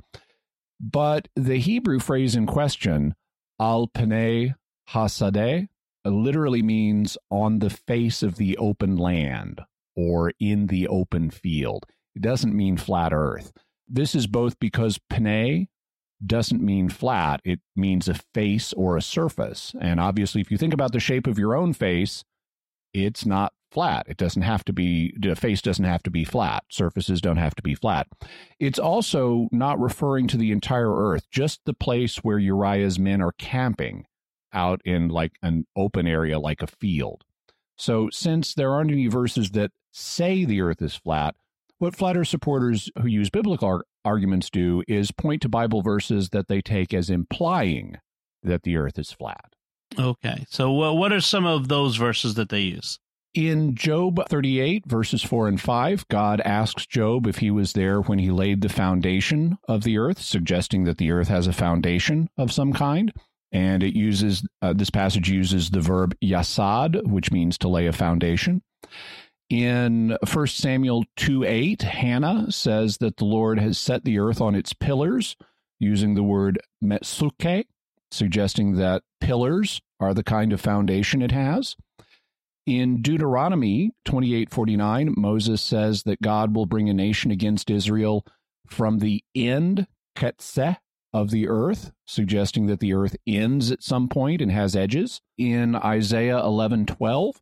But 0.79 1.29
the 1.35 1.59
Hebrew 1.59 1.99
phrase 1.99 2.37
in 2.37 2.47
question, 2.47 3.15
al 3.59 3.89
panei 3.89 4.55
Hasadeh 4.93 5.69
uh, 6.05 6.09
literally 6.09 6.63
means 6.63 7.17
on 7.31 7.59
the 7.59 7.71
face 7.71 8.23
of 8.23 8.37
the 8.37 8.57
open 8.57 8.97
land 8.97 9.61
or 9.97 10.33
in 10.41 10.67
the 10.67 10.89
open 10.89 11.31
field. 11.31 11.87
It 12.15 12.23
doesn't 12.23 12.57
mean 12.57 12.77
flat 12.77 13.13
earth. 13.13 13.53
This 13.89 14.15
is 14.15 14.27
both 14.27 14.59
because 14.59 15.01
panei 15.13 15.69
doesn't 16.25 16.63
mean 16.63 16.89
flat, 16.89 17.41
it 17.45 17.61
means 17.75 18.09
a 18.09 18.15
face 18.35 18.73
or 18.75 18.97
a 18.97 19.03
surface. 19.03 19.75
And 19.81 19.99
obviously, 19.99 20.41
if 20.41 20.51
you 20.51 20.59
think 20.59 20.75
about 20.75 20.93
the 20.93 21.01
shape 21.01 21.27
of 21.27 21.39
your 21.39 21.55
own 21.55 21.73
face, 21.73 22.25
it's 22.93 23.25
not 23.25 23.53
flat. 23.73 24.05
It 24.09 24.17
doesn't 24.17 24.43
have 24.43 24.65
to 24.65 24.73
be, 24.73 25.15
the 25.19 25.37
face 25.37 25.63
doesn't 25.63 25.85
have 25.85 26.03
to 26.03 26.11
be 26.11 26.25
flat. 26.25 26.65
Surfaces 26.71 27.21
don't 27.21 27.37
have 27.37 27.55
to 27.55 27.63
be 27.63 27.75
flat. 27.75 28.09
It's 28.59 28.79
also 28.79 29.49
not 29.53 29.81
referring 29.81 30.27
to 30.29 30.37
the 30.37 30.53
entire 30.53 30.95
earth, 30.95 31.31
just 31.31 31.61
the 31.65 31.73
place 31.73 32.19
where 32.19 32.39
Uriah's 32.39 32.99
men 32.99 33.23
are 33.23 33.33
camping 33.33 34.07
out 34.53 34.81
in 34.85 35.09
like 35.09 35.33
an 35.43 35.67
open 35.77 36.07
area 36.07 36.39
like 36.39 36.63
a 36.63 36.67
field. 36.67 37.25
So, 37.77 38.11
since 38.11 38.55
there 38.55 38.73
aren't 38.73 38.91
any 38.91 39.07
verses 39.07 39.51
that 39.53 39.71
say 39.91 40.45
the 40.45 40.61
earth 40.61 40.83
is 40.83 40.95
flat, 40.95 41.35
what 41.79 41.97
flat 41.97 42.17
earth 42.17 42.29
supporters 42.29 42.91
who 43.01 43.09
use 43.09 43.31
biblical 43.31 43.69
ar- 43.69 43.85
arguments 44.05 44.51
do 44.51 44.83
is 44.87 45.11
point 45.11 45.43
to 45.43 45.49
Bible 45.49 45.81
verses 45.81 46.29
that 46.29 46.49
they 46.49 46.61
take 46.61 46.93
as 46.93 47.09
implying 47.09 47.97
that 48.43 48.65
the 48.65 48.77
earth 48.77 48.99
is 48.99 49.13
flat. 49.13 49.55
Okay. 49.99 50.45
So, 50.51 50.83
uh, 50.83 50.93
what 50.93 51.13
are 51.13 51.21
some 51.21 51.47
of 51.47 51.69
those 51.69 51.97
verses 51.97 52.35
that 52.35 52.51
they 52.51 52.61
use? 52.61 52.99
In 53.33 53.77
Job 53.77 54.21
38, 54.29 54.87
verses 54.87 55.23
4 55.23 55.47
and 55.47 55.61
5, 55.61 56.09
God 56.09 56.41
asks 56.41 56.85
Job 56.85 57.29
if 57.29 57.39
he 57.39 57.51
was 57.51 57.75
there 57.75 58.01
when 58.01 58.19
he 58.19 58.31
laid 58.31 58.61
the 58.61 58.69
foundation 58.69 59.57
of 59.69 59.85
the 59.85 59.99
earth, 59.99 60.21
suggesting 60.21 60.83
that 60.85 60.99
the 60.99 61.13
earth 61.13 61.29
has 61.29 61.47
a 61.47 61.53
foundation 61.53 62.29
of 62.37 62.53
some 62.53 62.73
kind 62.73 63.13
and 63.53 63.83
it 63.83 63.97
uses 63.97 64.47
uh, 64.63 64.73
this 64.73 64.91
passage 64.91 65.29
uses 65.29 65.71
the 65.71 65.81
verb 65.81 66.15
yasad, 66.23 67.07
which 67.07 67.33
means 67.33 67.59
to 67.59 67.69
lay 67.69 67.87
a 67.87 67.93
foundation. 67.93 68.63
In 69.49 70.17
1 70.33 70.47
Samuel 70.47 71.05
2 71.17 71.45
8, 71.45 71.83
Hannah 71.83 72.53
says 72.53 72.99
that 72.99 73.17
the 73.17 73.25
Lord 73.25 73.59
has 73.59 73.79
set 73.79 74.05
the 74.05 74.19
earth 74.19 74.41
on 74.41 74.55
its 74.55 74.73
pillars, 74.73 75.37
using 75.81 76.15
the 76.15 76.23
word 76.23 76.61
metsuke, 76.83 77.67
suggesting 78.13 78.77
that 78.77 79.03
pillars 79.21 79.81
are 79.99 80.15
the 80.15 80.23
kind 80.23 80.53
of 80.53 80.61
foundation 80.61 81.21
it 81.21 81.33
has. 81.33 81.77
In 82.67 83.03
Deuteronomy 83.03 83.91
28:49, 84.05 85.17
Moses 85.17 85.61
says 85.61 86.05
that 86.05 86.23
God 86.23 86.55
will 86.55 86.67
bring 86.67 86.89
a 86.89 86.95
nation 86.95 87.33
against 87.33 87.71
Israel 87.71 88.25
from 88.69 88.99
the 88.99 89.25
end, 89.35 89.89
Ketseh, 90.17 90.77
of 91.13 91.31
the 91.31 91.49
earth, 91.49 91.93
suggesting 92.07 92.67
that 92.67 92.81
the 92.81 92.95
earth 92.95 93.17
ends 93.27 93.71
at 93.71 93.83
some 93.83 94.09
point 94.09 94.41
and 94.41 94.53
has 94.53 94.77
edges. 94.77 95.21
In 95.39 95.75
Isaiah 95.75 96.39
11:12, 96.39 97.41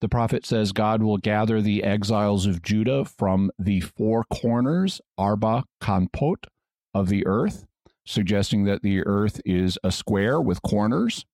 the 0.00 0.08
prophet 0.08 0.46
says 0.46 0.72
God 0.72 1.02
will 1.02 1.18
gather 1.18 1.60
the 1.60 1.82
exiles 1.82 2.46
of 2.46 2.62
Judah 2.62 3.04
from 3.04 3.50
the 3.58 3.80
four 3.80 4.24
corners, 4.24 5.00
Arba 5.16 5.64
Kanpot, 5.80 6.46
of 6.94 7.08
the 7.08 7.26
earth, 7.26 7.66
suggesting 8.06 8.64
that 8.64 8.82
the 8.82 9.04
earth 9.04 9.40
is 9.44 9.78
a 9.82 9.90
square 9.90 10.40
with 10.40 10.62
corners. 10.62 11.24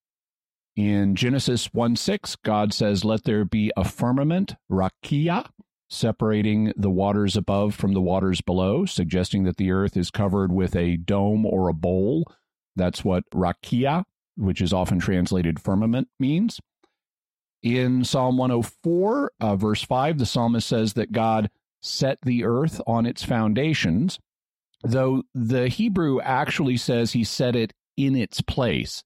In 0.76 1.14
Genesis 1.14 1.66
1 1.72 1.94
6, 1.94 2.36
God 2.36 2.74
says, 2.74 3.04
Let 3.04 3.24
there 3.24 3.44
be 3.44 3.70
a 3.76 3.84
firmament, 3.84 4.56
Rakia, 4.70 5.46
separating 5.88 6.72
the 6.76 6.90
waters 6.90 7.36
above 7.36 7.74
from 7.74 7.92
the 7.92 8.00
waters 8.00 8.40
below, 8.40 8.84
suggesting 8.84 9.44
that 9.44 9.56
the 9.56 9.70
earth 9.70 9.96
is 9.96 10.10
covered 10.10 10.52
with 10.52 10.74
a 10.74 10.96
dome 10.96 11.46
or 11.46 11.68
a 11.68 11.74
bowl. 11.74 12.24
That's 12.76 13.04
what 13.04 13.24
rakia, 13.32 14.04
which 14.36 14.60
is 14.60 14.72
often 14.72 14.98
translated 14.98 15.60
firmament, 15.60 16.08
means. 16.18 16.60
In 17.62 18.04
Psalm 18.04 18.36
104, 18.36 19.32
uh, 19.40 19.56
verse 19.56 19.82
5, 19.82 20.18
the 20.18 20.26
psalmist 20.26 20.68
says 20.68 20.94
that 20.94 21.12
God 21.12 21.50
set 21.82 22.18
the 22.22 22.44
earth 22.44 22.80
on 22.86 23.06
its 23.06 23.22
foundations, 23.22 24.18
though 24.82 25.22
the 25.34 25.68
Hebrew 25.68 26.20
actually 26.20 26.76
says 26.76 27.12
he 27.12 27.24
set 27.24 27.56
it 27.56 27.72
in 27.96 28.16
its 28.16 28.40
place, 28.40 29.02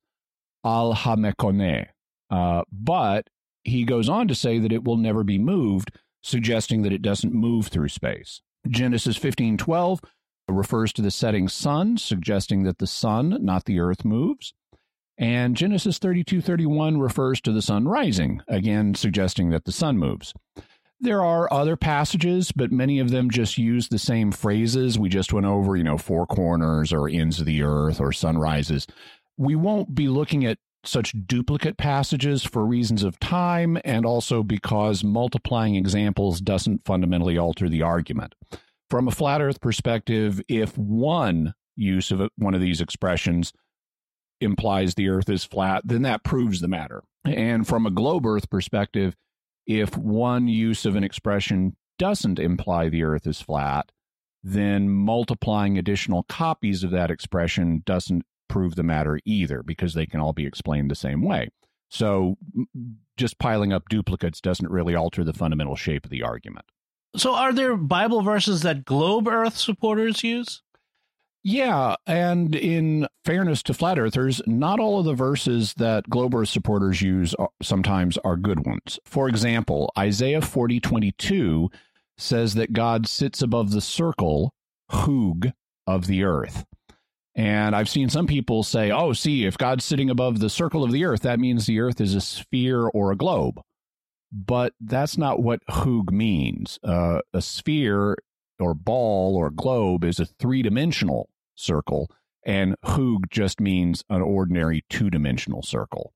al 0.65 0.95
hamekoneh. 0.95 1.87
Uh, 2.31 2.63
but 2.73 3.29
he 3.65 3.85
goes 3.85 4.09
on 4.09 4.29
to 4.29 4.35
say 4.35 4.59
that 4.59 4.73
it 4.73 4.85
will 4.85 4.97
never 4.97 5.23
be 5.23 5.39
moved, 5.39 5.93
suggesting 6.23 6.83
that 6.83 6.93
it 6.93 7.03
doesn't 7.03 7.35
move 7.35 7.69
through 7.69 7.89
space. 7.89 8.43
Genesis 8.67 9.17
15:12 9.17 10.01
refers 10.49 10.93
to 10.95 11.03
the 11.03 11.11
setting 11.11 11.49
sun, 11.49 11.97
suggesting 11.97 12.63
that 12.63 12.79
the 12.79 12.87
sun, 12.87 13.39
not 13.41 13.65
the 13.65 13.81
earth, 13.81 14.05
moves. 14.05 14.55
And 15.17 15.57
Genesis 15.57 15.99
32:31 15.99 17.01
refers 17.01 17.41
to 17.43 17.53
the 17.53 17.63
sun 17.63 17.87
rising, 17.87 18.41
again 18.49 18.95
suggesting 18.95 19.51
that 19.51 19.65
the 19.65 19.73
sun 19.73 19.99
moves. 19.99 20.33
There 21.01 21.23
are 21.23 21.53
other 21.53 21.77
passages, 21.77 22.51
but 22.51 22.73
many 22.73 22.99
of 22.99 23.11
them 23.11 23.31
just 23.31 23.57
use 23.57 23.89
the 23.89 23.99
same 23.99 24.33
phrases. 24.33 24.99
We 24.99 25.09
just 25.09 25.33
went 25.33 25.47
over, 25.47 25.77
you 25.77 25.85
know, 25.85 25.99
four 25.99 26.27
corners 26.27 26.93
or 26.93 27.09
ends 27.09 27.39
of 27.39 27.47
the 27.47 27.63
earth 27.63 28.01
or 28.01 28.13
sunrises. 28.13 28.87
We 29.37 29.55
won't 29.55 29.95
be 29.95 30.09
looking 30.09 30.45
at 30.45 30.59
such 30.89 31.15
duplicate 31.27 31.77
passages 31.77 32.45
for 32.45 32.65
reasons 32.65 33.03
of 33.03 33.21
time 33.21 33.79
and 33.85 34.05
also 34.05 34.43
because 34.43 35.05
multiplying 35.05 35.77
examples 35.77 36.41
doesn't 36.41 36.85
fundamentally 36.85 37.39
alter 37.39 37.69
the 37.69 37.83
argument. 37.83 38.35
From 38.91 39.07
a 39.07 39.13
flat 39.13 39.41
earth 39.41 39.61
perspective, 39.61 40.41
if 40.49 40.77
one 40.79 41.55
use 41.77 42.11
of 42.11 42.29
one 42.37 42.55
of 42.55 42.61
these 42.61 42.81
expressions 42.81 43.53
implies 44.41 44.95
the 44.95 45.09
earth 45.09 45.29
is 45.29 45.45
flat, 45.45 45.83
then 45.85 46.03
that 46.03 46.25
proves 46.25 46.61
the 46.61 46.69
matter. 46.69 47.03
And 47.25 47.67
from 47.67 47.87
a 47.87 47.91
globe 47.91 48.27
earth 48.27 48.49
perspective, 48.49 49.15
if 49.67 49.97
one 49.97 50.49
use 50.49 50.87
of 50.87 50.97
an 50.97 51.05
expression 51.05 51.77
doesn't 51.99 52.39
imply 52.39 52.89
the 52.89 53.03
earth 53.03 53.27
is 53.27 53.41
flat, 53.41 53.91
then 54.43 54.89
multiplying 54.89 55.77
additional 55.77 56.23
copies 56.23 56.85
of 56.85 56.91
that 56.93 57.11
expression 57.11 57.83
doesn't 57.85 58.25
prove 58.49 58.75
the 58.75 58.83
matter 58.83 59.21
either 59.25 59.63
because 59.63 59.95
they 59.95 60.07
can 60.07 60.21
all 60.21 60.33
be 60.33 60.47
explained 60.47 60.91
the 60.91 60.95
same 60.95 61.23
way. 61.23 61.49
So 61.91 62.37
just 63.17 63.39
piling 63.39 63.73
up 63.73 63.89
duplicates 63.89 64.41
doesn't 64.41 64.71
really 64.71 64.95
alter 64.95 65.25
the 65.25 65.33
fundamental 65.33 65.77
shape 65.77 66.05
of 66.05 66.11
the 66.11 66.23
argument. 66.23 66.67
So 67.17 67.35
are 67.35 67.53
there 67.53 67.77
Bible 67.77 68.23
verses 68.23 68.63
that 68.63 68.85
globe 68.85 69.29
earth 69.29 69.57
supporters 69.57 70.23
use? 70.23 70.63
Yeah, 71.43 71.95
and 72.07 72.55
in 72.55 73.07
fairness 73.25 73.63
to 73.65 73.75
flat 73.75 73.99
earthers, 73.99 74.43
not 74.47 74.81
all 74.81 74.99
of 74.99 75.07
the 75.07 75.15
verses 75.15 75.73
that 75.75 76.11
globe 76.11 76.35
earth 76.35 76.49
supporters 76.49 77.01
use 77.01 77.33
are, 77.35 77.49
sometimes 77.63 78.19
are 78.19 78.37
good 78.37 78.67
ones. 78.67 78.99
For 79.07 79.29
example, 79.29 79.91
Isaiah 79.97 80.41
40:22 80.43 81.71
says 82.19 82.55
that 82.55 82.73
God 82.73 83.07
sits 83.07 83.41
above 83.41 83.71
the 83.71 83.81
circle, 83.81 84.53
hug, 84.91 85.53
of 85.87 86.07
the 86.07 86.25
earth. 86.25 86.67
And 87.39 87.77
I've 87.77 87.89
seen 87.89 88.09
some 88.09 88.27
people 88.27 88.65
say, 88.65 88.91
oh, 88.91 89.13
see, 89.13 89.47
if 89.47 89.57
God's 89.57 89.85
sitting 89.85 90.11
above 90.11 90.41
the 90.41 90.51
circle 90.51 90.83
of 90.83 90.91
the 90.91 91.05
earth, 91.05 91.23
that 91.23 91.39
means 91.39 91.67
the 91.67 91.79
earth 91.79 92.01
is 92.01 92.17
a 92.17 92.21
sphere 92.21 92.89
or 92.89 93.13
a 93.13 93.17
globe. 93.17 93.61
But 94.33 94.73
that's 94.81 95.17
not 95.17 95.41
what 95.41 95.61
Hug 95.69 96.11
means. 96.11 96.81
Uh, 96.83 97.21
a 97.33 97.41
sphere 97.41 98.17
or 98.59 98.75
ball 98.75 99.37
or 99.37 99.51
globe 99.51 100.03
is 100.03 100.19
a 100.19 100.27
three 100.27 100.63
dimensional 100.63 101.31
circle, 101.55 102.11
and 102.45 102.75
Hug 102.83 103.31
just 103.31 103.61
means 103.61 104.03
an 104.11 104.21
ordinary 104.21 104.85
two 104.91 105.09
dimensional 105.09 105.63
circle. 105.63 106.13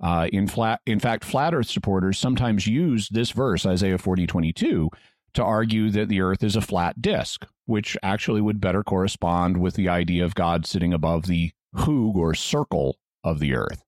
Uh, 0.00 0.28
in 0.34 0.46
flat, 0.46 0.82
in 0.84 1.00
fact, 1.00 1.24
flat 1.24 1.54
Earth 1.54 1.68
supporters 1.68 2.18
sometimes 2.18 2.66
use 2.66 3.08
this 3.08 3.30
verse, 3.30 3.64
Isaiah 3.64 3.96
forty 3.96 4.26
twenty 4.26 4.52
two, 4.52 4.90
to 5.34 5.42
argue 5.42 5.90
that 5.90 6.08
the 6.08 6.20
Earth 6.20 6.42
is 6.42 6.56
a 6.56 6.60
flat 6.60 7.00
disk, 7.00 7.46
which 7.66 7.96
actually 8.02 8.40
would 8.40 8.60
better 8.60 8.82
correspond 8.82 9.58
with 9.58 9.74
the 9.74 9.88
idea 9.88 10.24
of 10.24 10.34
God 10.34 10.66
sitting 10.66 10.92
above 10.92 11.26
the 11.26 11.52
hug 11.74 12.16
or 12.16 12.34
circle 12.34 12.96
of 13.22 13.38
the 13.38 13.54
Earth. 13.54 13.84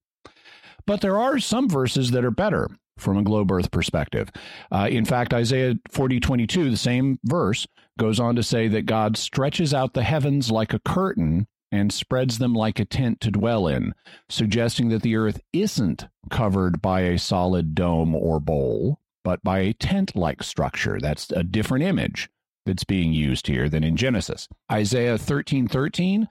But 0.86 1.00
there 1.00 1.18
are 1.18 1.38
some 1.38 1.68
verses 1.68 2.10
that 2.10 2.24
are 2.24 2.30
better 2.30 2.68
from 2.98 3.16
a 3.16 3.22
globe 3.22 3.50
Earth 3.50 3.70
perspective. 3.70 4.30
Uh, 4.70 4.88
in 4.90 5.04
fact, 5.04 5.32
Isaiah 5.32 5.74
40 5.90 6.20
22, 6.20 6.70
the 6.70 6.76
same 6.76 7.18
verse, 7.24 7.66
goes 7.98 8.20
on 8.20 8.36
to 8.36 8.42
say 8.42 8.68
that 8.68 8.86
God 8.86 9.16
stretches 9.16 9.74
out 9.74 9.94
the 9.94 10.02
heavens 10.02 10.50
like 10.50 10.72
a 10.72 10.80
curtain 10.80 11.46
and 11.72 11.92
spreads 11.92 12.38
them 12.38 12.52
like 12.52 12.78
a 12.78 12.84
tent 12.84 13.20
to 13.20 13.30
dwell 13.30 13.68
in, 13.68 13.94
suggesting 14.28 14.88
that 14.88 15.02
the 15.02 15.16
earth 15.16 15.40
isn't 15.52 16.06
covered 16.30 16.82
by 16.82 17.02
a 17.02 17.18
solid 17.18 17.74
dome 17.74 18.14
or 18.14 18.40
bowl, 18.40 18.99
but 19.24 19.42
by 19.42 19.60
a 19.60 19.72
tent 19.72 20.16
like 20.16 20.42
structure. 20.42 20.98
That's 21.00 21.30
a 21.32 21.42
different 21.42 21.84
image 21.84 22.28
that's 22.66 22.84
being 22.84 23.12
used 23.12 23.46
here 23.46 23.68
than 23.68 23.84
in 23.84 23.96
Genesis. 23.96 24.48
Isaiah 24.70 25.18
13 25.18 25.68
13 25.68 26.28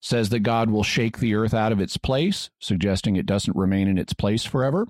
says 0.00 0.30
that 0.30 0.40
God 0.40 0.70
will 0.70 0.82
shake 0.82 1.18
the 1.18 1.34
earth 1.34 1.54
out 1.54 1.72
of 1.72 1.80
its 1.80 1.96
place, 1.96 2.50
suggesting 2.60 3.16
it 3.16 3.26
doesn't 3.26 3.56
remain 3.56 3.88
in 3.88 3.98
its 3.98 4.12
place 4.12 4.44
forever. 4.44 4.86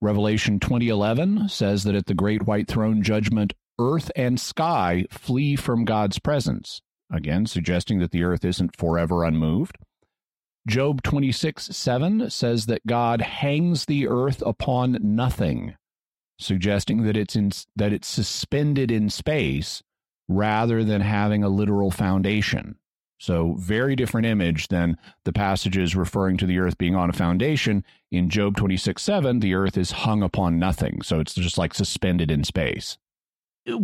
Revelation 0.00 0.58
2011 0.58 1.48
says 1.50 1.84
that 1.84 1.94
at 1.94 2.06
the 2.06 2.14
great 2.14 2.46
white 2.46 2.66
throne 2.66 3.02
judgment, 3.02 3.52
earth 3.78 4.10
and 4.16 4.40
sky 4.40 5.04
flee 5.10 5.56
from 5.56 5.84
God's 5.84 6.18
presence, 6.18 6.80
again, 7.12 7.44
suggesting 7.44 7.98
that 7.98 8.10
the 8.10 8.24
earth 8.24 8.44
isn't 8.44 8.76
forever 8.76 9.24
unmoved. 9.24 9.76
Job 10.66 11.02
26 11.02 11.66
7 11.76 12.30
says 12.30 12.66
that 12.66 12.86
God 12.86 13.20
hangs 13.20 13.86
the 13.86 14.08
earth 14.08 14.42
upon 14.44 14.98
nothing, 15.02 15.74
suggesting 16.40 17.02
that 17.04 17.16
it's 17.16 17.36
in, 17.36 17.52
that 17.76 17.92
it's 17.92 18.08
suspended 18.08 18.90
in 18.90 19.10
space 19.10 19.82
rather 20.28 20.84
than 20.84 21.00
having 21.00 21.44
a 21.44 21.48
literal 21.48 21.90
foundation. 21.90 22.76
So, 23.18 23.54
very 23.58 23.96
different 23.96 24.26
image 24.26 24.68
than 24.68 24.96
the 25.24 25.32
passages 25.32 25.94
referring 25.94 26.38
to 26.38 26.46
the 26.46 26.58
earth 26.58 26.78
being 26.78 26.96
on 26.96 27.10
a 27.10 27.12
foundation. 27.12 27.84
In 28.10 28.30
Job 28.30 28.56
26 28.56 29.02
7, 29.02 29.40
the 29.40 29.54
earth 29.54 29.76
is 29.76 29.90
hung 29.90 30.22
upon 30.22 30.58
nothing. 30.58 31.02
So, 31.02 31.20
it's 31.20 31.34
just 31.34 31.58
like 31.58 31.74
suspended 31.74 32.30
in 32.30 32.44
space. 32.44 32.96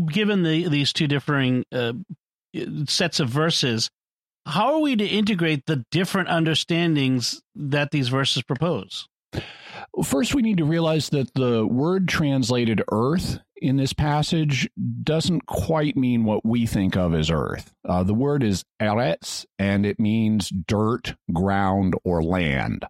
Given 0.07 0.43
the, 0.43 0.69
these 0.69 0.93
two 0.95 1.07
differing 1.07 1.67
uh, 1.71 1.93
sets 2.87 3.21
of 3.21 3.29
verses, 3.29 3.91
how 4.47 4.73
are 4.73 4.81
we 4.81 4.97
to 4.97 5.07
integrate 5.07 5.67
the 5.67 5.85
different 5.91 6.31
understandings 6.31 7.43
that 7.55 7.91
these 7.91 8.09
verses 8.09 8.43
propose? 8.43 9.07
First, 10.05 10.35
we 10.35 10.43
need 10.43 10.59
to 10.59 10.65
realize 10.65 11.09
that 11.11 11.35
the 11.35 11.67
word 11.67 12.09
translated 12.09 12.83
earth 12.93 13.39
in 13.57 13.77
this 13.77 13.93
passage 13.93 14.69
doesn't 15.03 15.47
quite 15.47 15.97
mean 15.97 16.25
what 16.25 16.45
we 16.45 16.67
think 16.67 16.97
of 16.97 17.15
as 17.15 17.31
earth. 17.31 17.73
Uh, 17.85 18.03
the 18.03 18.15
word 18.15 18.43
is 18.43 18.65
eretz, 18.81 19.47
and 19.59 19.87
it 19.87 19.99
means 19.99 20.51
dirt, 20.51 21.15
ground, 21.33 21.95
or 22.05 22.23
land. 22.23 22.85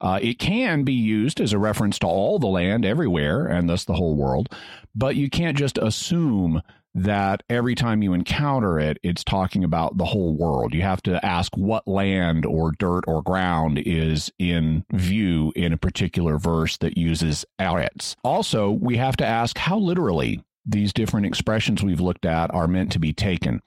Uh, 0.00 0.18
it 0.22 0.38
can 0.38 0.82
be 0.82 0.92
used 0.92 1.40
as 1.40 1.52
a 1.52 1.58
reference 1.58 1.98
to 1.98 2.06
all 2.06 2.38
the 2.38 2.46
land 2.46 2.84
everywhere, 2.84 3.46
and 3.46 3.68
thus 3.68 3.84
the 3.84 3.94
whole 3.94 4.14
world, 4.14 4.48
but 4.94 5.16
you 5.16 5.30
can't 5.30 5.56
just 5.56 5.78
assume 5.78 6.62
that 6.96 7.42
every 7.50 7.74
time 7.74 8.02
you 8.02 8.14
encounter 8.14 8.78
it, 8.80 8.98
it's 9.02 9.22
talking 9.22 9.62
about 9.62 9.98
the 9.98 10.04
whole 10.06 10.34
world. 10.34 10.72
You 10.72 10.80
have 10.80 11.02
to 11.02 11.24
ask 11.24 11.54
what 11.54 11.86
land 11.86 12.46
or 12.46 12.72
dirt 12.72 13.04
or 13.06 13.22
ground 13.22 13.78
is 13.84 14.32
in 14.38 14.84
view 14.92 15.52
in 15.54 15.74
a 15.74 15.76
particular 15.76 16.38
verse 16.38 16.78
that 16.78 16.96
uses 16.96 17.44
eretz. 17.60 18.16
Also, 18.24 18.70
we 18.70 18.96
have 18.96 19.16
to 19.18 19.26
ask 19.26 19.58
how 19.58 19.76
literally 19.76 20.42
these 20.64 20.92
different 20.92 21.26
expressions 21.26 21.82
we've 21.82 22.00
looked 22.00 22.24
at 22.24 22.52
are 22.54 22.66
meant 22.66 22.90
to 22.92 22.98
be 22.98 23.12
taken. 23.12 23.60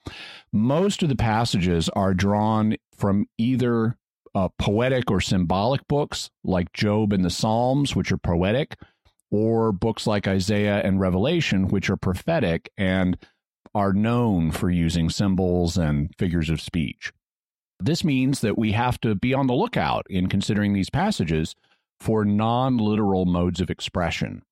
Most 0.52 1.02
of 1.02 1.08
the 1.08 1.16
passages 1.16 1.88
are 1.90 2.14
drawn 2.14 2.76
from 2.96 3.26
either 3.38 3.96
uh, 4.34 4.48
poetic 4.58 5.10
or 5.10 5.20
symbolic 5.20 5.86
books 5.88 6.30
like 6.44 6.72
Job 6.72 7.12
and 7.12 7.24
the 7.24 7.30
Psalms, 7.30 7.96
which 7.96 8.12
are 8.12 8.18
poetic, 8.18 8.76
or 9.30 9.72
books 9.72 10.06
like 10.06 10.26
Isaiah 10.26 10.80
and 10.82 11.00
Revelation, 11.00 11.68
which 11.68 11.90
are 11.90 11.96
prophetic 11.96 12.70
and 12.76 13.16
are 13.74 13.92
known 13.92 14.50
for 14.50 14.70
using 14.70 15.10
symbols 15.10 15.76
and 15.76 16.14
figures 16.18 16.50
of 16.50 16.60
speech. 16.60 17.12
This 17.78 18.04
means 18.04 18.40
that 18.40 18.58
we 18.58 18.72
have 18.72 19.00
to 19.00 19.14
be 19.14 19.32
on 19.32 19.46
the 19.46 19.54
lookout 19.54 20.06
in 20.10 20.28
considering 20.28 20.72
these 20.72 20.90
passages 20.90 21.54
for 22.00 22.24
non 22.24 22.76
literal 22.76 23.24
modes 23.26 23.60
of 23.60 23.70
expression. 23.70 24.42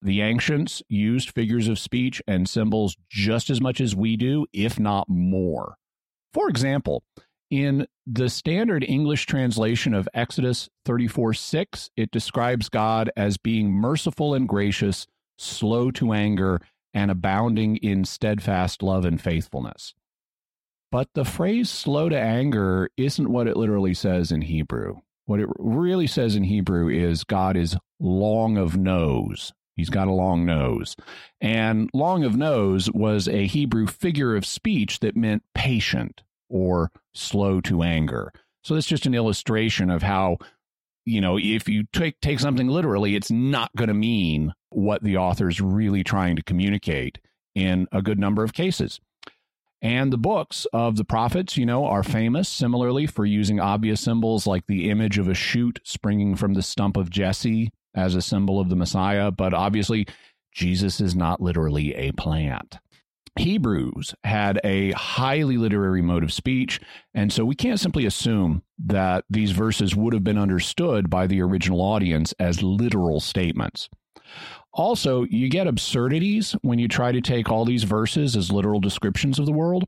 The 0.00 0.20
ancients 0.20 0.80
used 0.88 1.30
figures 1.30 1.66
of 1.66 1.78
speech 1.78 2.22
and 2.26 2.48
symbols 2.48 2.96
just 3.10 3.50
as 3.50 3.60
much 3.60 3.80
as 3.80 3.96
we 3.96 4.16
do, 4.16 4.46
if 4.52 4.78
not 4.78 5.08
more. 5.08 5.74
For 6.32 6.48
example, 6.48 7.02
in 7.50 7.86
the 8.06 8.28
standard 8.28 8.84
English 8.84 9.26
translation 9.26 9.94
of 9.94 10.08
Exodus 10.14 10.68
34 10.84 11.34
6, 11.34 11.90
it 11.96 12.10
describes 12.10 12.68
God 12.68 13.10
as 13.16 13.36
being 13.36 13.70
merciful 13.70 14.34
and 14.34 14.48
gracious, 14.48 15.06
slow 15.36 15.90
to 15.92 16.12
anger, 16.12 16.60
and 16.94 17.10
abounding 17.10 17.76
in 17.76 18.04
steadfast 18.04 18.82
love 18.82 19.04
and 19.04 19.20
faithfulness. 19.20 19.94
But 20.90 21.08
the 21.14 21.24
phrase 21.24 21.68
slow 21.70 22.08
to 22.08 22.18
anger 22.18 22.90
isn't 22.96 23.30
what 23.30 23.46
it 23.46 23.56
literally 23.56 23.94
says 23.94 24.32
in 24.32 24.42
Hebrew. 24.42 25.00
What 25.26 25.40
it 25.40 25.48
really 25.58 26.06
says 26.06 26.34
in 26.34 26.44
Hebrew 26.44 26.88
is 26.88 27.24
God 27.24 27.56
is 27.56 27.76
long 28.00 28.56
of 28.56 28.76
nose. 28.76 29.52
He's 29.76 29.90
got 29.90 30.08
a 30.08 30.12
long 30.12 30.46
nose. 30.46 30.96
And 31.40 31.90
long 31.92 32.24
of 32.24 32.36
nose 32.36 32.90
was 32.90 33.28
a 33.28 33.46
Hebrew 33.46 33.86
figure 33.86 34.34
of 34.34 34.46
speech 34.46 35.00
that 35.00 35.16
meant 35.16 35.44
patient 35.54 36.22
or 36.48 36.90
slow 37.14 37.60
to 37.62 37.82
anger. 37.82 38.32
So 38.62 38.74
that's 38.74 38.86
just 38.86 39.06
an 39.06 39.14
illustration 39.14 39.90
of 39.90 40.02
how, 40.02 40.38
you 41.04 41.20
know, 41.20 41.38
if 41.38 41.68
you 41.68 41.84
take 41.92 42.20
take 42.20 42.40
something 42.40 42.68
literally, 42.68 43.16
it's 43.16 43.30
not 43.30 43.74
going 43.76 43.88
to 43.88 43.94
mean 43.94 44.52
what 44.70 45.02
the 45.02 45.16
author's 45.16 45.60
really 45.60 46.04
trying 46.04 46.36
to 46.36 46.42
communicate 46.42 47.18
in 47.54 47.86
a 47.92 48.02
good 48.02 48.18
number 48.18 48.44
of 48.44 48.52
cases. 48.52 49.00
And 49.80 50.12
the 50.12 50.18
books 50.18 50.66
of 50.72 50.96
the 50.96 51.04
prophets, 51.04 51.56
you 51.56 51.64
know, 51.64 51.86
are 51.86 52.02
famous 52.02 52.48
similarly 52.48 53.06
for 53.06 53.24
using 53.24 53.60
obvious 53.60 54.00
symbols 54.00 54.46
like 54.46 54.66
the 54.66 54.90
image 54.90 55.18
of 55.18 55.28
a 55.28 55.34
shoot 55.34 55.80
springing 55.84 56.34
from 56.34 56.54
the 56.54 56.62
stump 56.62 56.96
of 56.96 57.10
Jesse 57.10 57.70
as 57.94 58.14
a 58.14 58.22
symbol 58.22 58.58
of 58.58 58.70
the 58.70 58.76
Messiah. 58.76 59.30
But 59.30 59.54
obviously, 59.54 60.06
Jesus 60.52 61.00
is 61.00 61.14
not 61.14 61.40
literally 61.40 61.94
a 61.94 62.12
plant. 62.12 62.78
Hebrews 63.36 64.14
had 64.24 64.60
a 64.64 64.92
highly 64.92 65.56
literary 65.56 66.02
mode 66.02 66.24
of 66.24 66.32
speech, 66.32 66.80
and 67.14 67.32
so 67.32 67.44
we 67.44 67.54
can't 67.54 67.80
simply 67.80 68.06
assume 68.06 68.62
that 68.86 69.24
these 69.28 69.50
verses 69.52 69.94
would 69.96 70.12
have 70.12 70.24
been 70.24 70.38
understood 70.38 71.10
by 71.10 71.26
the 71.26 71.40
original 71.40 71.80
audience 71.80 72.34
as 72.38 72.62
literal 72.62 73.20
statements. 73.20 73.88
Also, 74.72 75.24
you 75.24 75.48
get 75.48 75.66
absurdities 75.66 76.52
when 76.62 76.78
you 76.78 76.88
try 76.88 77.12
to 77.12 77.20
take 77.20 77.50
all 77.50 77.64
these 77.64 77.84
verses 77.84 78.36
as 78.36 78.52
literal 78.52 78.80
descriptions 78.80 79.38
of 79.38 79.46
the 79.46 79.52
world. 79.52 79.84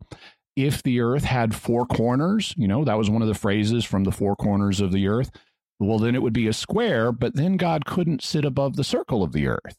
If 0.57 0.83
the 0.83 1.01
earth 1.01 1.25
had 1.25 1.55
four 1.55 1.87
corners, 1.87 2.55
you 2.57 2.67
know, 2.67 2.85
that 2.85 2.99
was 2.99 3.09
one 3.09 3.23
of 3.23 3.29
the 3.29 3.35
phrases 3.35 3.85
from 3.85 4.05
the 4.05 4.13
four 4.13 4.35
corners 4.37 4.81
of 4.81 4.93
the 4.93 5.07
earth, 5.07 5.31
well, 5.79 5.99
then 5.99 6.15
it 6.15 6.23
would 6.23 6.33
be 6.33 6.49
a 6.49 6.53
square, 6.53 7.13
but 7.13 7.37
then 7.37 7.57
God 7.57 7.87
couldn't 7.87 8.23
sit 8.23 8.45
above 8.45 8.77
the 8.77 8.85
circle 8.85 9.23
of 9.23 9.33
the 9.33 9.47
earth. 9.47 9.77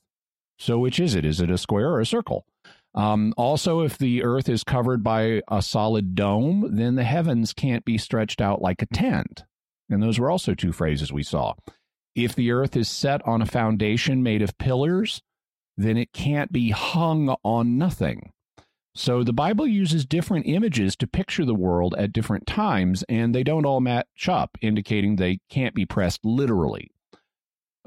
So, 0.57 0.79
which 0.79 0.99
is 0.99 1.15
it? 1.15 1.25
Is 1.25 1.41
it 1.41 1.51
a 1.51 1.57
square 1.57 1.89
or 1.89 1.99
a 1.99 2.05
circle? 2.05 2.45
Um, 2.93 3.33
also, 3.37 3.81
if 3.81 3.97
the 3.97 4.23
earth 4.23 4.49
is 4.49 4.63
covered 4.63 5.03
by 5.03 5.41
a 5.49 5.61
solid 5.61 6.13
dome, 6.13 6.69
then 6.75 6.95
the 6.95 7.03
heavens 7.03 7.53
can't 7.53 7.85
be 7.85 7.97
stretched 7.97 8.41
out 8.41 8.61
like 8.61 8.81
a 8.81 8.87
tent. 8.87 9.43
And 9.89 10.03
those 10.03 10.19
were 10.19 10.29
also 10.29 10.53
two 10.53 10.71
phrases 10.71 11.11
we 11.11 11.23
saw. 11.23 11.53
If 12.15 12.35
the 12.35 12.51
earth 12.51 12.75
is 12.75 12.89
set 12.89 13.25
on 13.25 13.41
a 13.41 13.45
foundation 13.45 14.23
made 14.23 14.41
of 14.41 14.57
pillars, 14.57 15.21
then 15.77 15.97
it 15.97 16.11
can't 16.11 16.51
be 16.51 16.71
hung 16.71 17.35
on 17.43 17.77
nothing. 17.77 18.33
So 18.93 19.23
the 19.23 19.31
Bible 19.31 19.65
uses 19.65 20.05
different 20.05 20.47
images 20.47 20.97
to 20.97 21.07
picture 21.07 21.45
the 21.45 21.55
world 21.55 21.95
at 21.97 22.11
different 22.11 22.45
times, 22.45 23.05
and 23.07 23.33
they 23.33 23.43
don't 23.43 23.65
all 23.65 23.79
match 23.79 24.27
up, 24.27 24.57
indicating 24.61 25.15
they 25.15 25.39
can't 25.49 25.73
be 25.73 25.85
pressed 25.85 26.25
literally. 26.25 26.91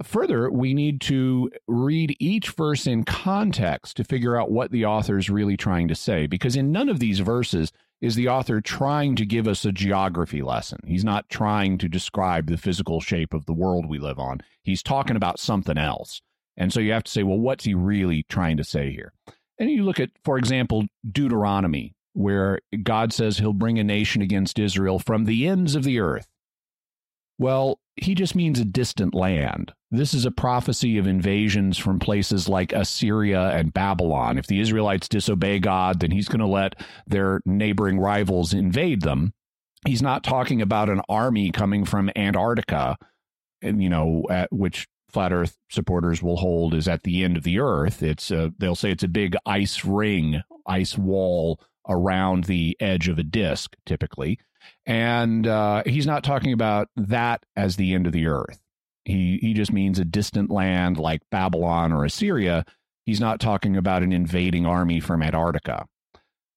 Further, 0.02 0.50
we 0.50 0.74
need 0.74 1.00
to 1.02 1.50
read 1.68 2.16
each 2.18 2.50
verse 2.50 2.86
in 2.86 3.04
context 3.04 3.96
to 3.96 4.04
figure 4.04 4.36
out 4.36 4.50
what 4.50 4.72
the 4.72 4.84
author 4.84 5.16
is 5.16 5.30
really 5.30 5.56
trying 5.56 5.86
to 5.88 5.94
say, 5.94 6.26
because 6.26 6.56
in 6.56 6.72
none 6.72 6.88
of 6.88 6.98
these 6.98 7.20
verses 7.20 7.70
is 8.00 8.16
the 8.16 8.28
author 8.28 8.60
trying 8.60 9.14
to 9.16 9.24
give 9.24 9.46
us 9.46 9.64
a 9.64 9.72
geography 9.72 10.42
lesson. 10.42 10.80
He's 10.84 11.04
not 11.04 11.28
trying 11.28 11.78
to 11.78 11.88
describe 11.88 12.48
the 12.48 12.58
physical 12.58 13.00
shape 13.00 13.32
of 13.32 13.46
the 13.46 13.52
world 13.52 13.88
we 13.88 13.98
live 13.98 14.18
on. 14.18 14.40
He's 14.62 14.82
talking 14.82 15.16
about 15.16 15.38
something 15.38 15.78
else. 15.78 16.20
And 16.56 16.72
so 16.72 16.80
you 16.80 16.92
have 16.92 17.04
to 17.04 17.10
say, 17.10 17.22
well, 17.22 17.38
what's 17.38 17.64
he 17.64 17.74
really 17.74 18.24
trying 18.28 18.56
to 18.56 18.64
say 18.64 18.92
here? 18.92 19.12
And 19.58 19.70
you 19.70 19.84
look 19.84 20.00
at, 20.00 20.10
for 20.24 20.38
example, 20.38 20.86
Deuteronomy, 21.10 21.94
where 22.14 22.60
God 22.82 23.12
says 23.12 23.38
he'll 23.38 23.52
bring 23.52 23.78
a 23.78 23.84
nation 23.84 24.22
against 24.22 24.58
Israel 24.58 24.98
from 24.98 25.24
the 25.24 25.46
ends 25.46 25.74
of 25.76 25.84
the 25.84 26.00
earth. 26.00 26.28
Well, 27.38 27.80
he 27.96 28.14
just 28.14 28.34
means 28.34 28.58
a 28.58 28.64
distant 28.64 29.14
land. 29.14 29.72
This 29.90 30.14
is 30.14 30.24
a 30.24 30.30
prophecy 30.30 30.98
of 30.98 31.06
invasions 31.06 31.78
from 31.78 31.98
places 31.98 32.48
like 32.48 32.72
Assyria 32.72 33.50
and 33.50 33.72
Babylon. 33.72 34.38
If 34.38 34.46
the 34.46 34.60
Israelites 34.60 35.08
disobey 35.08 35.60
God, 35.60 36.00
then 36.00 36.10
he's 36.10 36.28
going 36.28 36.40
to 36.40 36.46
let 36.46 36.74
their 37.06 37.40
neighboring 37.44 37.98
rivals 37.98 38.52
invade 38.52 39.02
them. 39.02 39.32
He's 39.86 40.02
not 40.02 40.24
talking 40.24 40.62
about 40.62 40.88
an 40.88 41.02
army 41.08 41.50
coming 41.50 41.84
from 41.84 42.10
Antarctica, 42.16 42.96
you 43.62 43.88
know, 43.88 44.24
which 44.50 44.88
flat 45.10 45.32
Earth 45.32 45.56
supporters 45.70 46.22
will 46.22 46.38
hold 46.38 46.74
is 46.74 46.88
at 46.88 47.04
the 47.04 47.22
end 47.22 47.36
of 47.36 47.44
the 47.44 47.60
Earth. 47.60 48.02
It's 48.02 48.30
a, 48.30 48.52
they'll 48.58 48.74
say 48.74 48.90
it's 48.90 49.04
a 49.04 49.08
big 49.08 49.36
ice 49.46 49.84
ring, 49.84 50.40
ice 50.66 50.98
wall 50.98 51.60
around 51.88 52.44
the 52.44 52.76
edge 52.80 53.08
of 53.08 53.18
a 53.18 53.22
disk, 53.22 53.76
typically. 53.86 54.40
And 54.86 55.46
uh, 55.46 55.82
he's 55.86 56.06
not 56.06 56.24
talking 56.24 56.52
about 56.52 56.88
that 56.96 57.44
as 57.56 57.76
the 57.76 57.94
end 57.94 58.06
of 58.06 58.12
the 58.12 58.26
earth. 58.26 58.60
He 59.04 59.38
he 59.40 59.52
just 59.52 59.72
means 59.72 59.98
a 59.98 60.04
distant 60.04 60.50
land 60.50 60.98
like 60.98 61.22
Babylon 61.30 61.92
or 61.92 62.04
Assyria. 62.04 62.64
He's 63.04 63.20
not 63.20 63.40
talking 63.40 63.76
about 63.76 64.02
an 64.02 64.12
invading 64.12 64.64
army 64.64 65.00
from 65.00 65.22
Antarctica. 65.22 65.86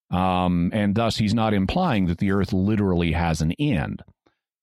Um, 0.10 0.72
and 0.74 0.96
thus, 0.96 1.17
he's 1.17 1.34
not 1.34 1.54
implying 1.54 2.06
that 2.06 2.20
the 2.20 2.32
earth 2.32 2.54
literally 2.54 3.12
has 3.12 3.41
an 3.41 3.52
end. 3.54 4.02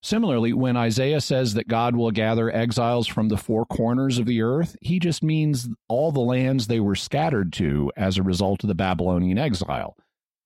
Similarly, 0.03 0.53
when 0.53 0.77
Isaiah 0.77 1.21
says 1.21 1.55
that 1.55 1.69
God 1.69 1.97
will 1.97 2.11
gather 2.11 2.51
exiles 2.55 3.07
from 3.07 3.29
the 3.29 3.39
four 3.39 3.65
corners 3.65 4.19
of 4.19 4.27
the 4.27 4.43
earth, 4.43 4.77
he 4.83 4.99
just 4.99 5.23
means 5.23 5.69
all 5.89 6.13
the 6.13 6.21
lands 6.21 6.67
they 6.67 6.81
were 6.81 6.95
scattered 6.95 7.55
to 7.55 7.91
as 7.97 8.19
a 8.19 8.23
result 8.23 8.65
of 8.65 8.69
the 8.69 8.75
Babylonian 8.75 9.39
exile. 9.39 9.97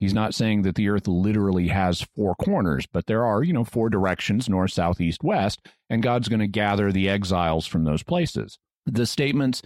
He's 0.01 0.15
not 0.15 0.35
saying 0.35 0.63
that 0.63 0.77
the 0.77 0.89
earth 0.89 1.09
literally 1.09 1.69
has 1.69 2.07
four 2.15 2.35
corners, 2.37 2.87
but 2.87 3.07
there 3.07 3.25
are, 3.25 3.43
you 3.43 3.53
know, 3.53 3.65
four 3.65 3.91
directions 3.91 4.49
north, 4.49 4.73
south, 4.73 5.01
east, 5.01 5.25
west, 5.25 5.61
and 5.91 6.03
God's 6.03 6.29
going 6.29 6.41
to 6.41 6.47
gather 6.47 6.93
the 6.93 7.09
exiles 7.09 7.67
from 7.67 7.85
those 7.85 8.05
places. 8.05 8.59
The 8.87 9.07
statements 9.07 9.61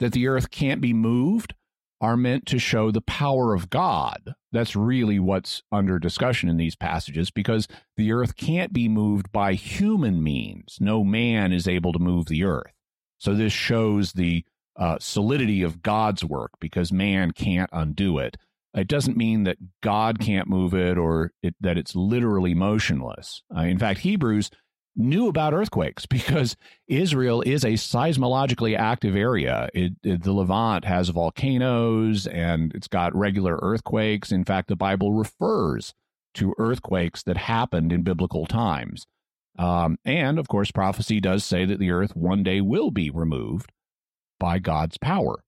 that 0.00 0.12
the 0.12 0.26
earth 0.26 0.50
can't 0.50 0.80
be 0.80 0.92
moved 0.92 1.54
are 2.00 2.16
meant 2.16 2.46
to 2.46 2.58
show 2.58 2.90
the 2.90 3.00
power 3.00 3.54
of 3.54 3.70
God. 3.70 4.34
That's 4.52 4.76
really 4.76 5.18
what's 5.18 5.62
under 5.72 5.98
discussion 5.98 6.48
in 6.48 6.56
these 6.56 6.76
passages 6.76 7.30
because 7.30 7.68
the 7.96 8.12
earth 8.12 8.36
can't 8.36 8.72
be 8.72 8.88
moved 8.88 9.32
by 9.32 9.54
human 9.54 10.22
means. 10.22 10.76
No 10.80 11.04
man 11.04 11.52
is 11.52 11.66
able 11.66 11.92
to 11.92 11.98
move 11.98 12.26
the 12.26 12.44
earth. 12.44 12.72
So 13.18 13.34
this 13.34 13.52
shows 13.52 14.12
the 14.12 14.44
uh, 14.78 14.98
solidity 15.00 15.62
of 15.62 15.82
God's 15.82 16.22
work 16.22 16.50
because 16.60 16.92
man 16.92 17.30
can't 17.30 17.70
undo 17.72 18.18
it. 18.18 18.36
It 18.76 18.88
doesn't 18.88 19.16
mean 19.16 19.44
that 19.44 19.56
God 19.82 20.18
can't 20.18 20.48
move 20.48 20.74
it 20.74 20.98
or 20.98 21.32
it, 21.42 21.54
that 21.60 21.78
it's 21.78 21.96
literally 21.96 22.54
motionless. 22.54 23.42
Uh, 23.56 23.62
in 23.62 23.78
fact, 23.78 24.00
Hebrews 24.00 24.50
knew 24.94 25.28
about 25.28 25.54
earthquakes 25.54 26.06
because 26.10 26.56
Israel 26.86 27.42
is 27.42 27.64
a 27.64 27.72
seismologically 27.72 28.78
active 28.78 29.16
area. 29.16 29.68
It, 29.74 29.94
it, 30.02 30.22
the 30.22 30.32
Levant 30.32 30.84
has 30.84 31.08
volcanoes 31.08 32.26
and 32.26 32.72
it's 32.74 32.88
got 32.88 33.16
regular 33.16 33.58
earthquakes. 33.62 34.30
In 34.30 34.44
fact, 34.44 34.68
the 34.68 34.76
Bible 34.76 35.12
refers 35.12 35.94
to 36.34 36.54
earthquakes 36.58 37.22
that 37.22 37.38
happened 37.38 37.92
in 37.92 38.02
biblical 38.02 38.44
times. 38.46 39.06
Um, 39.58 39.96
and 40.04 40.38
of 40.38 40.48
course, 40.48 40.70
prophecy 40.70 41.18
does 41.18 41.44
say 41.44 41.64
that 41.64 41.78
the 41.78 41.90
earth 41.90 42.14
one 42.14 42.42
day 42.42 42.60
will 42.60 42.90
be 42.90 43.08
removed 43.08 43.72
by 44.38 44.58
God's 44.58 44.98
power. 44.98 45.42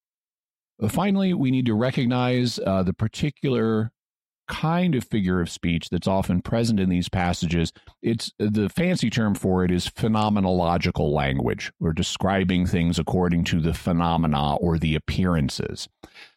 Finally, 0.88 1.34
we 1.34 1.50
need 1.50 1.66
to 1.66 1.74
recognize 1.74 2.58
uh, 2.60 2.82
the 2.82 2.92
particular 2.92 3.90
kind 4.48 4.94
of 4.94 5.04
figure 5.04 5.40
of 5.40 5.50
speech 5.50 5.90
that's 5.90 6.08
often 6.08 6.40
present 6.40 6.80
in 6.80 6.88
these 6.88 7.08
passages. 7.08 7.72
It's 8.02 8.32
the 8.38 8.68
fancy 8.68 9.10
term 9.10 9.34
for 9.34 9.64
it 9.64 9.70
is 9.70 9.88
phenomenological 9.88 11.12
language. 11.12 11.70
We're 11.78 11.92
describing 11.92 12.66
things 12.66 12.98
according 12.98 13.44
to 13.44 13.60
the 13.60 13.74
phenomena 13.74 14.56
or 14.56 14.78
the 14.78 14.94
appearances. 14.94 15.88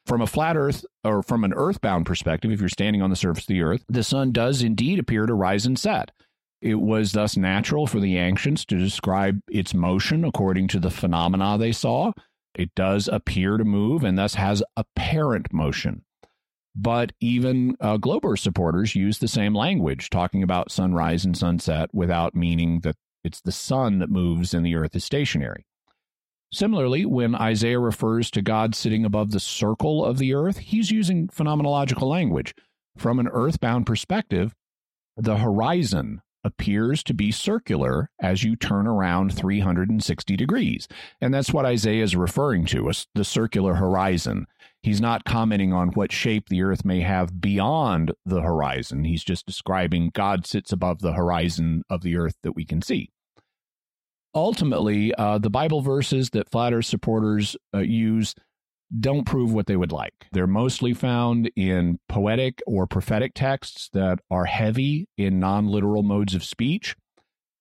From 0.06 0.22
a 0.22 0.28
flat 0.28 0.58
earth 0.58 0.86
or 1.04 1.24
from 1.24 1.44
an 1.44 1.54
earthbound 1.54 2.06
perspective, 2.06 2.52
if 2.52 2.60
you're 2.60 2.70
standing 2.70 3.02
on 3.02 3.10
the 3.10 3.16
surface 3.16 3.46
of 3.46 3.48
the 3.48 3.62
earth, 3.62 3.86
the 3.88 4.04
sun 4.04 4.32
does 4.32 4.62
indeed 4.62 5.00
appear 5.00 5.26
to 5.26 5.34
rise 5.34 5.66
and 5.66 5.80
set. 5.80 6.12
It 6.62 6.76
was 6.76 7.14
thus 7.14 7.38
natural 7.38 7.88
for 7.88 8.00
the 8.00 8.18
ancients 8.18 8.66
to 8.66 8.78
describe 8.78 9.40
its 9.50 9.74
motion 9.74 10.24
according 10.24 10.68
to 10.70 10.80
the 10.80 10.92
phenomena 10.92 11.58
they 11.58 11.72
saw. 11.72 12.12
It 12.54 12.76
does 12.76 13.08
appear 13.08 13.58
to 13.58 13.64
move 13.64 14.04
and 14.04 14.18
thus 14.18 14.36
has 14.36 14.64
apparent 14.76 15.54
motion. 15.54 16.04
But 16.76 17.12
even 17.20 17.76
uh, 17.80 17.98
Glober 17.98 18.38
supporters 18.38 18.96
use 18.96 19.20
the 19.20 19.28
same 19.28 19.54
language, 19.54 20.10
talking 20.10 20.42
about 20.42 20.72
sunrise 20.72 21.26
and 21.26 21.36
sunset 21.36 21.90
without 21.94 22.36
meaning 22.36 22.80
that 22.82 22.96
it's 23.24 23.42
the 23.42 23.52
sun 23.52 24.00
that 24.00 24.10
moves 24.10 24.54
and 24.54 24.66
the 24.66 24.76
earth 24.76 24.96
is 24.96 25.04
stationary. 25.04 25.66
Similarly, 26.54 27.06
when 27.06 27.36
Isaiah 27.36 27.80
refers 27.80 28.30
to 28.32 28.42
God 28.42 28.76
sitting 28.76 29.06
above 29.06 29.32
the 29.32 29.40
circle 29.40 30.04
of 30.04 30.18
the 30.18 30.34
earth, 30.34 30.58
he's 30.58 30.92
using 30.92 31.28
phenomenological 31.28 32.08
language. 32.08 32.54
From 32.98 33.20
an 33.20 33.30
earthbound 33.30 33.86
perspective, 33.86 34.54
the 35.16 35.38
horizon 35.38 36.22
appears 36.44 37.04
to 37.04 37.14
be 37.14 37.32
circular 37.32 38.10
as 38.20 38.44
you 38.44 38.56
turn 38.56 38.88
around 38.88 39.34
360 39.36 40.36
degrees. 40.36 40.88
And 41.20 41.34
that's 41.34 41.54
what 41.54 41.66
Isaiah 41.66 42.04
is 42.04 42.16
referring 42.16 42.66
to, 42.68 42.92
the 43.16 43.24
circular 43.24 43.76
horizon. 43.76 44.48
He's 44.84 45.02
not 45.02 45.26
commenting 45.26 45.74
on 45.74 45.90
what 45.90 46.12
shape 46.12 46.50
the 46.50 46.64
earth 46.64 46.84
may 46.84 47.02
have 47.02 47.40
beyond 47.40 48.14
the 48.26 48.42
horizon. 48.42 49.04
He's 49.04 49.24
just 49.24 49.46
describing 49.46 50.12
God 50.14 50.48
sits 50.48 50.72
above 50.72 51.00
the 51.00 51.14
horizon 51.14 51.84
of 51.90 52.02
the 52.02 52.18
earth 52.18 52.36
that 52.44 52.56
we 52.56 52.66
can 52.66 52.82
see. 52.82 53.12
Ultimately, 54.34 55.14
uh, 55.16 55.38
the 55.38 55.50
Bible 55.50 55.82
verses 55.82 56.30
that 56.32 56.50
flat 56.50 56.74
earth 56.74 56.86
supporters 56.86 57.56
uh, 57.76 57.80
use 57.80 58.34
don't 59.00 59.26
prove 59.26 59.54
what 59.54 59.68
they 59.68 59.76
would 59.76 59.92
like. 59.92 60.14
They're 60.32 60.48
mostly 60.48 60.94
found 60.94 61.50
in 61.56 62.00
poetic 62.10 62.62
or 62.68 62.88
prophetic 62.88 63.34
texts 63.34 63.90
that 63.94 64.20
are 64.30 64.46
heavy 64.46 65.08
in 65.18 65.40
non 65.40 65.68
literal 65.68 66.04
modes 66.04 66.36
of 66.36 66.44
speech. 66.44 66.96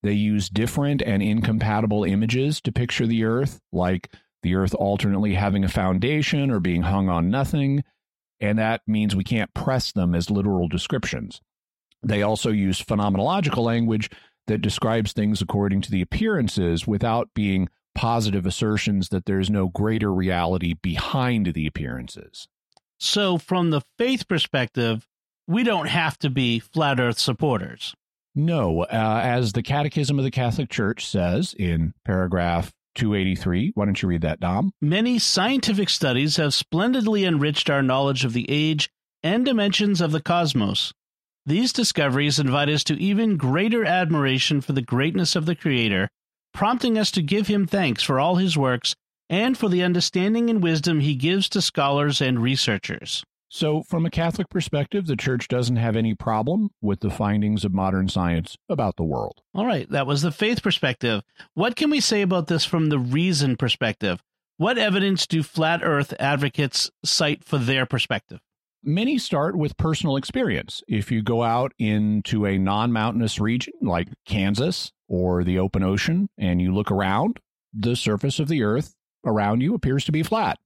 They 0.03 0.13
use 0.13 0.49
different 0.49 1.03
and 1.03 1.23
incompatible 1.23 2.05
images 2.05 2.61
to 2.63 2.73
picture 2.73 3.07
the 3.07 3.25
earth, 3.25 3.61
like 3.73 4.13
the 4.43 4.55
earth 4.55 4.75
alternately 4.75 5.35
having 5.35 5.63
a 5.63 5.69
foundation 5.69 6.51
or 6.51 6.59
being 6.59 6.83
hung 6.83 7.09
on 7.09 7.31
nothing. 7.31 7.85
And 8.41 8.59
that 8.59 8.81
means 8.87 9.15
we 9.15 9.25
can't 9.25 9.53
press 9.53 9.93
them 9.93 10.15
as 10.15 10.31
literal 10.31 10.67
descriptions. 10.69 11.41
They 12.03 12.23
also 12.23 12.51
use 12.51 12.83
phenomenological 12.83 13.63
language 13.63 14.11
that 14.47 14.63
describes 14.63 15.13
things 15.13 15.43
according 15.43 15.83
to 15.83 15.91
the 15.91 16.01
appearances 16.01 16.87
without 16.87 17.29
being 17.35 17.69
positive 18.01 18.47
assertions 18.47 19.11
that 19.11 19.27
there's 19.27 19.51
no 19.51 19.69
greater 19.69 20.11
reality 20.11 20.73
behind 20.73 21.53
the 21.53 21.67
appearances. 21.67 22.49
So, 22.99 23.37
from 23.37 23.69
the 23.69 23.83
faith 23.99 24.27
perspective, 24.27 25.07
we 25.47 25.65
don't 25.65 25.89
have 25.89 26.17
to 26.21 26.31
be 26.31 26.61
flat 26.61 26.99
earth 26.99 27.19
supporters. 27.19 27.95
No, 28.35 28.85
uh, 28.85 29.21
as 29.23 29.53
the 29.53 29.63
Catechism 29.63 30.19
of 30.19 30.25
the 30.25 30.31
Catholic 30.31 30.71
Church 30.71 31.07
says 31.07 31.55
in 31.59 31.93
paragraph 32.07 32.73
283, 32.95 33.73
why 33.75 33.85
don't 33.85 34.01
you 34.01 34.09
read 34.09 34.23
that, 34.23 34.41
Dom? 34.41 34.73
Many 34.81 35.19
scientific 35.19 35.91
studies 35.91 36.39
have 36.39 36.55
splendidly 36.55 37.27
enriched 37.27 37.69
our 37.69 37.83
knowledge 37.83 38.25
of 38.25 38.33
the 38.33 38.47
age 38.49 38.89
and 39.23 39.45
dimensions 39.45 40.01
of 40.01 40.11
the 40.11 40.23
cosmos. 40.23 40.95
These 41.45 41.75
discoveries 41.75 42.39
invite 42.39 42.71
us 42.71 42.83
to 42.85 42.99
even 42.99 43.37
greater 43.37 43.85
admiration 43.85 44.63
for 44.63 44.73
the 44.73 44.81
greatness 44.81 45.37
of 45.37 45.45
the 45.45 45.55
Creator 45.55 46.09
prompting 46.53 46.99
us 46.99 47.11
to 47.13 47.23
give 47.23 47.47
him 47.47 47.67
thanks 47.67 48.03
for 48.03 48.19
all 48.19 48.37
his 48.37 48.57
works 48.57 48.95
and 49.29 49.57
for 49.57 49.69
the 49.69 49.83
understanding 49.83 50.51
and 50.51 50.63
wisdom 50.63 51.01
he 51.01 51.15
gives 51.15 51.49
to 51.49 51.63
scholars 51.63 52.21
and 52.21 52.43
researchers. 52.43 53.25
So, 53.53 53.83
from 53.83 54.07
a 54.07 54.11
Catholic 54.11 54.49
perspective, 54.49 55.07
the 55.07 55.17
Church 55.17 55.49
doesn't 55.49 55.77
have 55.77 55.97
any 55.97 56.15
problem 56.15 56.71
with 56.81 57.01
the 57.01 57.11
findings 57.11 57.65
of 57.65 57.75
modern 57.75 58.09
science 58.09 58.57
about 58.69 58.95
the 58.97 59.03
world. 59.03 59.41
All 59.55 59.67
right, 59.67 59.91
that 59.91 60.07
was 60.07 60.23
the 60.23 60.31
faith 60.31 60.63
perspective. 60.63 61.23
What 61.55 61.75
can 61.75 61.91
we 61.91 61.99
say 61.99 62.23
about 62.23 62.47
this 62.47 62.65
from 62.65 62.91
the 62.91 62.99
reason 63.01 63.57
perspective? 63.57 64.23
What 64.57 64.79
evidence 64.79 65.27
do 65.27 65.43
flat 65.43 65.81
earth 65.83 66.15
advocates 66.21 66.91
cite 67.05 67.43
for 67.43 67.59
their 67.59 67.87
perspective? 67.87 68.39
Many 68.83 69.19
start 69.19 69.57
with 69.57 69.77
personal 69.77 70.17
experience. 70.17 70.83
If 70.89 71.13
you 71.13 71.23
go 71.23 71.43
out 71.43 71.73
into 71.79 72.47
a 72.47 72.57
non 72.57 72.93
mountainous 72.93 73.39
region 73.39 73.75
like 73.83 74.09
Kansas 74.25 74.91
or 75.07 75.45
the 75.45 75.59
open 75.59 75.83
ocean 75.83 76.31
and 76.39 76.63
you 76.63 76.75
look 76.75 76.91
around, 76.91 77.41
the 77.75 77.95
surface 77.95 78.39
of 78.39 78.49
the 78.49 78.63
earth 78.63 78.95
around 79.27 79.61
you 79.61 79.75
appears 79.75 80.05
to 80.07 80.13
be 80.13 80.23
flat. 80.23 80.59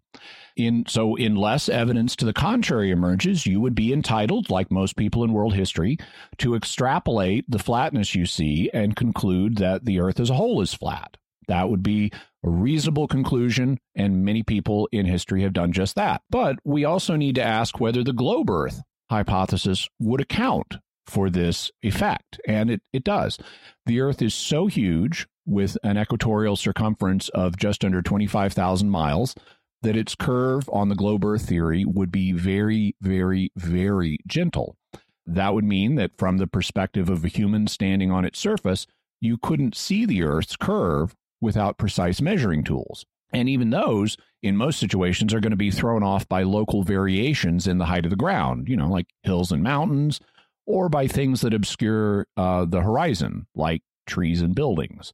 In 0.56 0.84
so 0.86 1.16
unless 1.16 1.68
evidence 1.68 2.14
to 2.16 2.24
the 2.24 2.32
contrary 2.32 2.92
emerges, 2.92 3.46
you 3.46 3.60
would 3.60 3.74
be 3.74 3.92
entitled, 3.92 4.48
like 4.48 4.70
most 4.70 4.94
people 4.94 5.24
in 5.24 5.32
world 5.32 5.54
history, 5.54 5.98
to 6.38 6.54
extrapolate 6.54 7.44
the 7.50 7.58
flatness 7.58 8.14
you 8.14 8.26
see 8.26 8.70
and 8.72 8.94
conclude 8.94 9.56
that 9.56 9.84
the 9.84 9.98
earth 9.98 10.20
as 10.20 10.30
a 10.30 10.34
whole 10.34 10.60
is 10.60 10.72
flat. 10.72 11.16
That 11.48 11.68
would 11.68 11.82
be 11.82 12.10
a 12.44 12.50
reasonable 12.50 13.08
conclusion, 13.08 13.78
and 13.94 14.24
many 14.24 14.42
people 14.42 14.88
in 14.92 15.06
history 15.06 15.42
have 15.42 15.52
done 15.52 15.72
just 15.72 15.94
that. 15.94 16.22
But 16.30 16.58
we 16.64 16.84
also 16.84 17.16
need 17.16 17.34
to 17.36 17.42
ask 17.42 17.80
whether 17.80 18.02
the 18.04 18.12
globe 18.12 18.50
Earth 18.50 18.82
hypothesis 19.10 19.88
would 19.98 20.20
account 20.20 20.76
for 21.06 21.30
this 21.30 21.70
effect, 21.82 22.40
and 22.46 22.70
it, 22.70 22.82
it 22.92 23.04
does. 23.04 23.38
The 23.86 24.00
Earth 24.00 24.22
is 24.22 24.34
so 24.34 24.66
huge, 24.66 25.26
with 25.46 25.76
an 25.82 25.98
equatorial 25.98 26.56
circumference 26.56 27.28
of 27.30 27.56
just 27.56 27.84
under 27.84 28.00
25,000 28.00 28.88
miles, 28.88 29.34
that 29.82 29.96
its 29.96 30.14
curve 30.14 30.68
on 30.72 30.88
the 30.88 30.94
globe 30.94 31.24
Earth 31.24 31.46
theory 31.46 31.84
would 31.84 32.10
be 32.10 32.32
very, 32.32 32.96
very, 33.02 33.52
very 33.56 34.18
gentle. 34.26 34.76
That 35.26 35.54
would 35.54 35.64
mean 35.64 35.96
that 35.96 36.12
from 36.18 36.38
the 36.38 36.46
perspective 36.46 37.10
of 37.10 37.24
a 37.24 37.28
human 37.28 37.66
standing 37.66 38.10
on 38.10 38.24
its 38.24 38.38
surface, 38.38 38.86
you 39.20 39.38
couldn't 39.38 39.76
see 39.76 40.04
the 40.04 40.22
Earth's 40.22 40.56
curve 40.56 41.14
without 41.44 41.78
precise 41.78 42.20
measuring 42.20 42.64
tools. 42.64 43.06
And 43.32 43.48
even 43.48 43.70
those, 43.70 44.16
in 44.42 44.56
most 44.56 44.78
situations, 44.78 45.34
are 45.34 45.40
going 45.40 45.50
to 45.50 45.56
be 45.56 45.70
thrown 45.70 46.02
off 46.02 46.28
by 46.28 46.42
local 46.44 46.82
variations 46.82 47.66
in 47.66 47.78
the 47.78 47.86
height 47.86 48.04
of 48.04 48.10
the 48.10 48.16
ground, 48.16 48.68
you 48.68 48.76
know, 48.76 48.88
like 48.88 49.08
hills 49.22 49.52
and 49.52 49.62
mountains, 49.62 50.20
or 50.66 50.88
by 50.88 51.06
things 51.06 51.40
that 51.40 51.54
obscure 51.54 52.26
uh, 52.36 52.64
the 52.64 52.80
horizon, 52.80 53.46
like 53.54 53.82
trees 54.06 54.40
and 54.40 54.54
buildings. 54.54 55.12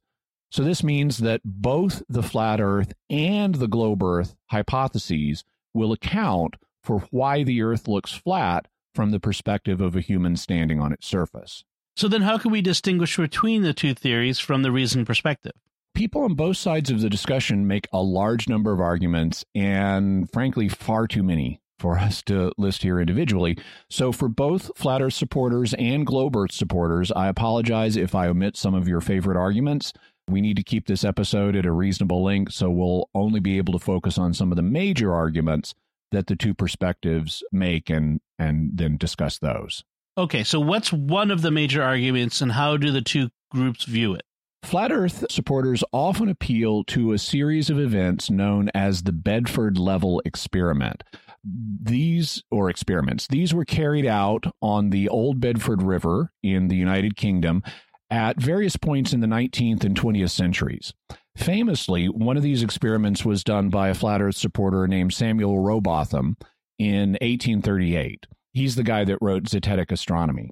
So 0.51 0.63
this 0.63 0.83
means 0.83 1.19
that 1.19 1.41
both 1.45 2.03
the 2.09 2.23
flat 2.23 2.59
Earth 2.59 2.93
and 3.09 3.55
the 3.55 3.67
globe 3.67 4.03
Earth 4.03 4.35
hypotheses 4.47 5.43
will 5.73 5.93
account 5.93 6.55
for 6.83 6.99
why 7.09 7.43
the 7.43 7.61
Earth 7.61 7.87
looks 7.87 8.13
flat 8.13 8.67
from 8.93 9.11
the 9.11 9.19
perspective 9.19 9.81
of 9.81 9.95
a 9.95 10.01
human 10.01 10.35
standing 10.35 10.79
on 10.79 10.91
its 10.91 11.07
surface. 11.07 11.63
So 11.95 12.07
then, 12.07 12.21
how 12.21 12.37
can 12.37 12.51
we 12.51 12.61
distinguish 12.61 13.17
between 13.17 13.63
the 13.63 13.73
two 13.73 13.93
theories 13.93 14.39
from 14.39 14.61
the 14.61 14.71
reason 14.71 15.05
perspective? 15.05 15.53
People 15.93 16.23
on 16.23 16.35
both 16.35 16.57
sides 16.57 16.89
of 16.89 17.01
the 17.01 17.09
discussion 17.09 17.67
make 17.67 17.87
a 17.91 18.01
large 18.01 18.47
number 18.47 18.71
of 18.71 18.79
arguments, 18.79 19.43
and 19.53 20.31
frankly, 20.31 20.69
far 20.69 21.05
too 21.05 21.21
many 21.21 21.61
for 21.77 21.97
us 21.97 22.21
to 22.23 22.51
list 22.57 22.83
here 22.83 22.99
individually. 22.99 23.57
So, 23.89 24.11
for 24.11 24.29
both 24.29 24.71
Flat 24.77 25.01
Earth 25.01 25.13
supporters 25.13 25.73
and 25.73 26.05
Globe 26.05 26.35
Earth 26.35 26.53
supporters, 26.53 27.11
I 27.11 27.27
apologize 27.27 27.97
if 27.97 28.15
I 28.15 28.27
omit 28.27 28.55
some 28.55 28.73
of 28.73 28.87
your 28.87 29.01
favorite 29.01 29.37
arguments. 29.37 29.91
We 30.29 30.39
need 30.39 30.55
to 30.57 30.63
keep 30.63 30.87
this 30.87 31.03
episode 31.03 31.55
at 31.55 31.65
a 31.65 31.71
reasonable 31.71 32.23
length, 32.23 32.53
so 32.53 32.69
we'll 32.69 33.09
only 33.13 33.39
be 33.39 33.57
able 33.57 33.73
to 33.73 33.79
focus 33.79 34.17
on 34.17 34.33
some 34.33 34.51
of 34.51 34.55
the 34.55 34.61
major 34.61 35.13
arguments 35.13 35.73
that 36.11 36.27
the 36.27 36.35
two 36.35 36.53
perspectives 36.53 37.43
make 37.51 37.89
and, 37.89 38.21
and 38.39 38.71
then 38.73 38.97
discuss 38.97 39.39
those. 39.39 39.83
Okay, 40.17 40.43
so 40.43 40.59
what's 40.59 40.93
one 40.93 41.31
of 41.31 41.41
the 41.41 41.51
major 41.51 41.83
arguments, 41.83 42.41
and 42.41 42.53
how 42.53 42.77
do 42.77 42.91
the 42.91 43.01
two 43.01 43.29
groups 43.49 43.85
view 43.85 44.13
it? 44.13 44.23
Flat 44.63 44.91
Earth 44.91 45.25
supporters 45.29 45.83
often 45.91 46.29
appeal 46.29 46.83
to 46.85 47.11
a 47.11 47.17
series 47.17 47.69
of 47.69 47.79
events 47.79 48.29
known 48.29 48.69
as 48.73 49.03
the 49.03 49.11
Bedford 49.11 49.77
Level 49.77 50.21
Experiment. 50.23 51.03
These 51.43 52.43
or 52.51 52.69
experiments 52.69 53.27
these 53.27 53.53
were 53.53 53.65
carried 53.65 54.05
out 54.05 54.45
on 54.61 54.91
the 54.91 55.09
old 55.09 55.39
bedford 55.39 55.81
river 55.81 56.31
in 56.43 56.67
the 56.67 56.75
united 56.75 57.15
kingdom 57.15 57.63
at 58.11 58.39
various 58.39 58.75
points 58.75 59.11
in 59.11 59.21
the 59.21 59.27
19th 59.27 59.83
and 59.83 59.99
20th 59.99 60.29
centuries. 60.29 60.93
Famously 61.35 62.07
one 62.07 62.37
of 62.37 62.43
these 62.43 62.61
experiments 62.61 63.25
was 63.25 63.43
done 63.43 63.69
by 63.69 63.89
a 63.89 63.95
flat 63.95 64.21
earth 64.21 64.35
supporter 64.35 64.87
named 64.87 65.13
samuel 65.13 65.59
rowbotham 65.59 66.37
in 66.77 67.13
1838 67.13 68.27
he's 68.53 68.75
the 68.75 68.83
guy 68.83 69.03
that 69.03 69.17
wrote 69.21 69.43
zetetic 69.43 69.91
astronomy 69.91 70.51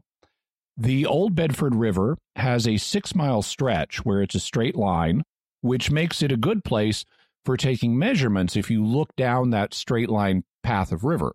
the 0.80 1.06
old 1.06 1.36
bedford 1.36 1.76
river 1.76 2.18
has 2.38 2.66
a 2.66 2.78
six 2.78 3.14
mile 3.14 3.42
stretch 3.42 4.06
where 4.06 4.22
it's 4.22 4.36
a 4.36 4.40
straight 4.40 4.78
line 4.78 5.24
which 5.60 5.92
makes 5.92 6.22
it 6.22 6.32
a 6.32 6.38
good 6.38 6.64
place 6.64 7.04
for 7.44 7.58
taking 7.58 8.00
measurements 8.00 8.56
if 8.56 8.72
you 8.72 8.86
look 8.86 9.14
down 9.18 9.50
that 9.50 9.74
straight 9.74 10.10
line 10.10 10.44
path 10.64 10.94
of 10.94 11.04
river. 11.04 11.34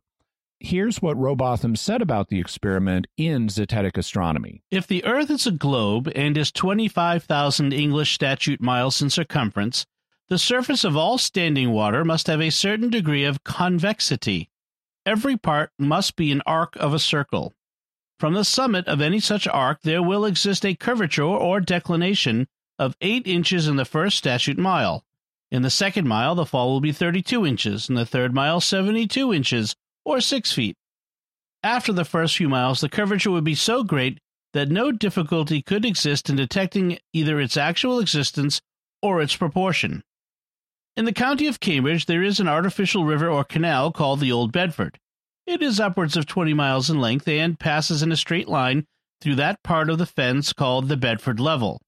Here's 0.60 1.02
what 1.02 1.18
Rowbotham 1.18 1.76
said 1.76 2.00
about 2.00 2.28
the 2.28 2.40
experiment 2.40 3.06
in 3.18 3.48
Zetetic 3.48 3.98
Astronomy. 3.98 4.62
If 4.70 4.86
the 4.86 5.04
Earth 5.04 5.30
is 5.30 5.46
a 5.46 5.52
globe 5.52 6.10
and 6.14 6.38
is 6.38 6.50
25,000 6.50 7.74
English 7.74 8.14
statute 8.14 8.62
miles 8.62 9.02
in 9.02 9.10
circumference, 9.10 9.84
the 10.28 10.38
surface 10.38 10.84
of 10.84 10.96
all 10.96 11.18
standing 11.18 11.70
water 11.70 12.02
must 12.02 12.28
have 12.28 12.40
a 12.40 12.48
certain 12.48 12.88
degree 12.88 13.24
of 13.24 13.44
convexity. 13.44 14.48
Every 15.04 15.36
part 15.36 15.70
must 15.78 16.16
be 16.16 16.32
an 16.32 16.40
arc 16.46 16.76
of 16.76 16.94
a 16.94 16.98
circle. 16.98 17.52
From 18.18 18.34
the 18.34 18.44
summit 18.44 18.86
of 18.86 19.00
any 19.00 19.20
such 19.20 19.46
arc, 19.48 19.82
there 19.82 20.02
will 20.02 20.24
exist 20.24 20.64
a 20.64 20.74
curvature 20.74 21.24
or 21.24 21.60
declination 21.60 22.46
of 22.78 22.96
8 23.00 23.26
inches 23.26 23.68
in 23.68 23.76
the 23.76 23.84
first 23.84 24.18
statute 24.18 24.58
mile, 24.58 25.04
in 25.54 25.62
the 25.62 25.70
second 25.70 26.08
mile, 26.08 26.34
the 26.34 26.46
fall 26.46 26.72
will 26.72 26.80
be 26.80 26.90
32 26.90 27.46
inches, 27.46 27.88
in 27.88 27.94
the 27.94 28.04
third 28.04 28.34
mile, 28.34 28.60
72 28.60 29.32
inches, 29.32 29.76
or 30.04 30.20
6 30.20 30.52
feet. 30.52 30.76
After 31.62 31.92
the 31.92 32.04
first 32.04 32.36
few 32.36 32.48
miles, 32.48 32.80
the 32.80 32.88
curvature 32.88 33.30
would 33.30 33.44
be 33.44 33.54
so 33.54 33.84
great 33.84 34.18
that 34.52 34.68
no 34.68 34.90
difficulty 34.90 35.62
could 35.62 35.84
exist 35.84 36.28
in 36.28 36.34
detecting 36.34 36.98
either 37.12 37.38
its 37.38 37.56
actual 37.56 38.00
existence 38.00 38.60
or 39.00 39.22
its 39.22 39.36
proportion. 39.36 40.02
In 40.96 41.04
the 41.04 41.12
county 41.12 41.46
of 41.46 41.60
Cambridge, 41.60 42.06
there 42.06 42.24
is 42.24 42.40
an 42.40 42.48
artificial 42.48 43.04
river 43.04 43.28
or 43.28 43.44
canal 43.44 43.92
called 43.92 44.18
the 44.18 44.32
Old 44.32 44.50
Bedford. 44.50 44.98
It 45.46 45.60
is 45.60 45.78
upwards 45.78 46.16
of 46.16 46.24
20 46.24 46.54
miles 46.54 46.88
in 46.88 47.00
length 47.00 47.28
and 47.28 47.58
passes 47.58 48.02
in 48.02 48.10
a 48.10 48.16
straight 48.16 48.48
line 48.48 48.86
through 49.20 49.34
that 49.34 49.62
part 49.62 49.90
of 49.90 49.98
the 49.98 50.06
fens 50.06 50.54
called 50.54 50.88
the 50.88 50.96
Bedford 50.96 51.38
Level. 51.38 51.82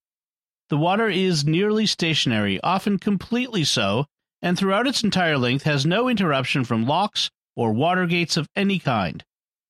The 0.69 0.77
water 0.77 1.07
is 1.07 1.43
nearly 1.43 1.87
stationary, 1.87 2.61
often 2.61 2.99
completely 2.99 3.63
so, 3.63 4.05
and 4.43 4.57
throughout 4.57 4.85
its 4.85 5.03
entire 5.03 5.39
length 5.39 5.63
has 5.63 5.87
no 5.87 6.07
interruption 6.07 6.65
from 6.65 6.85
locks 6.85 7.31
or 7.55 7.73
water 7.73 8.05
gates 8.05 8.37
of 8.37 8.47
any 8.55 8.77
kind, 8.77 9.23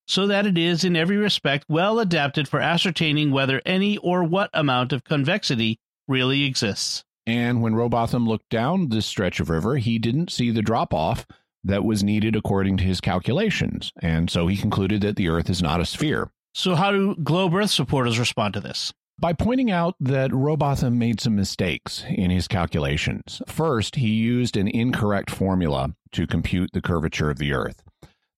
so 0.06 0.26
that 0.26 0.44
it 0.44 0.58
is 0.58 0.84
in 0.84 0.94
every 0.94 1.16
respect 1.16 1.64
well 1.66 1.98
adapted 1.98 2.46
for 2.46 2.60
ascertaining 2.60 3.30
whether 3.30 3.62
any 3.64 3.96
or 3.98 4.22
what 4.22 4.50
amount 4.52 4.92
of 4.92 5.04
convexity 5.04 5.78
really 6.06 6.44
exists. 6.44 7.04
And 7.26 7.62
when 7.62 7.74
Rowbotham 7.74 8.26
looked 8.26 8.50
down 8.50 8.90
this 8.90 9.06
stretch 9.06 9.40
of 9.40 9.48
river, 9.48 9.76
he 9.76 9.98
didn't 9.98 10.30
see 10.30 10.50
the 10.50 10.62
drop 10.62 10.92
off 10.92 11.26
that 11.68 11.84
was 11.84 12.02
needed 12.02 12.34
according 12.34 12.78
to 12.78 12.84
his 12.84 13.00
calculations. 13.00 13.92
And 14.02 14.28
so 14.28 14.46
he 14.48 14.56
concluded 14.56 15.02
that 15.02 15.16
the 15.16 15.28
Earth 15.28 15.48
is 15.48 15.62
not 15.62 15.80
a 15.80 15.86
sphere. 15.86 16.30
So, 16.54 16.74
how 16.74 16.90
do 16.90 17.14
globe 17.22 17.54
Earth 17.54 17.70
supporters 17.70 18.18
respond 18.18 18.54
to 18.54 18.60
this? 18.60 18.92
By 19.20 19.32
pointing 19.32 19.70
out 19.70 19.94
that 20.00 20.32
Rowbotham 20.32 20.98
made 20.98 21.20
some 21.20 21.36
mistakes 21.36 22.04
in 22.08 22.30
his 22.30 22.48
calculations. 22.48 23.42
First, 23.46 23.96
he 23.96 24.08
used 24.08 24.56
an 24.56 24.68
incorrect 24.68 25.30
formula 25.30 25.94
to 26.12 26.26
compute 26.26 26.70
the 26.72 26.80
curvature 26.80 27.30
of 27.30 27.38
the 27.38 27.52
Earth. 27.52 27.82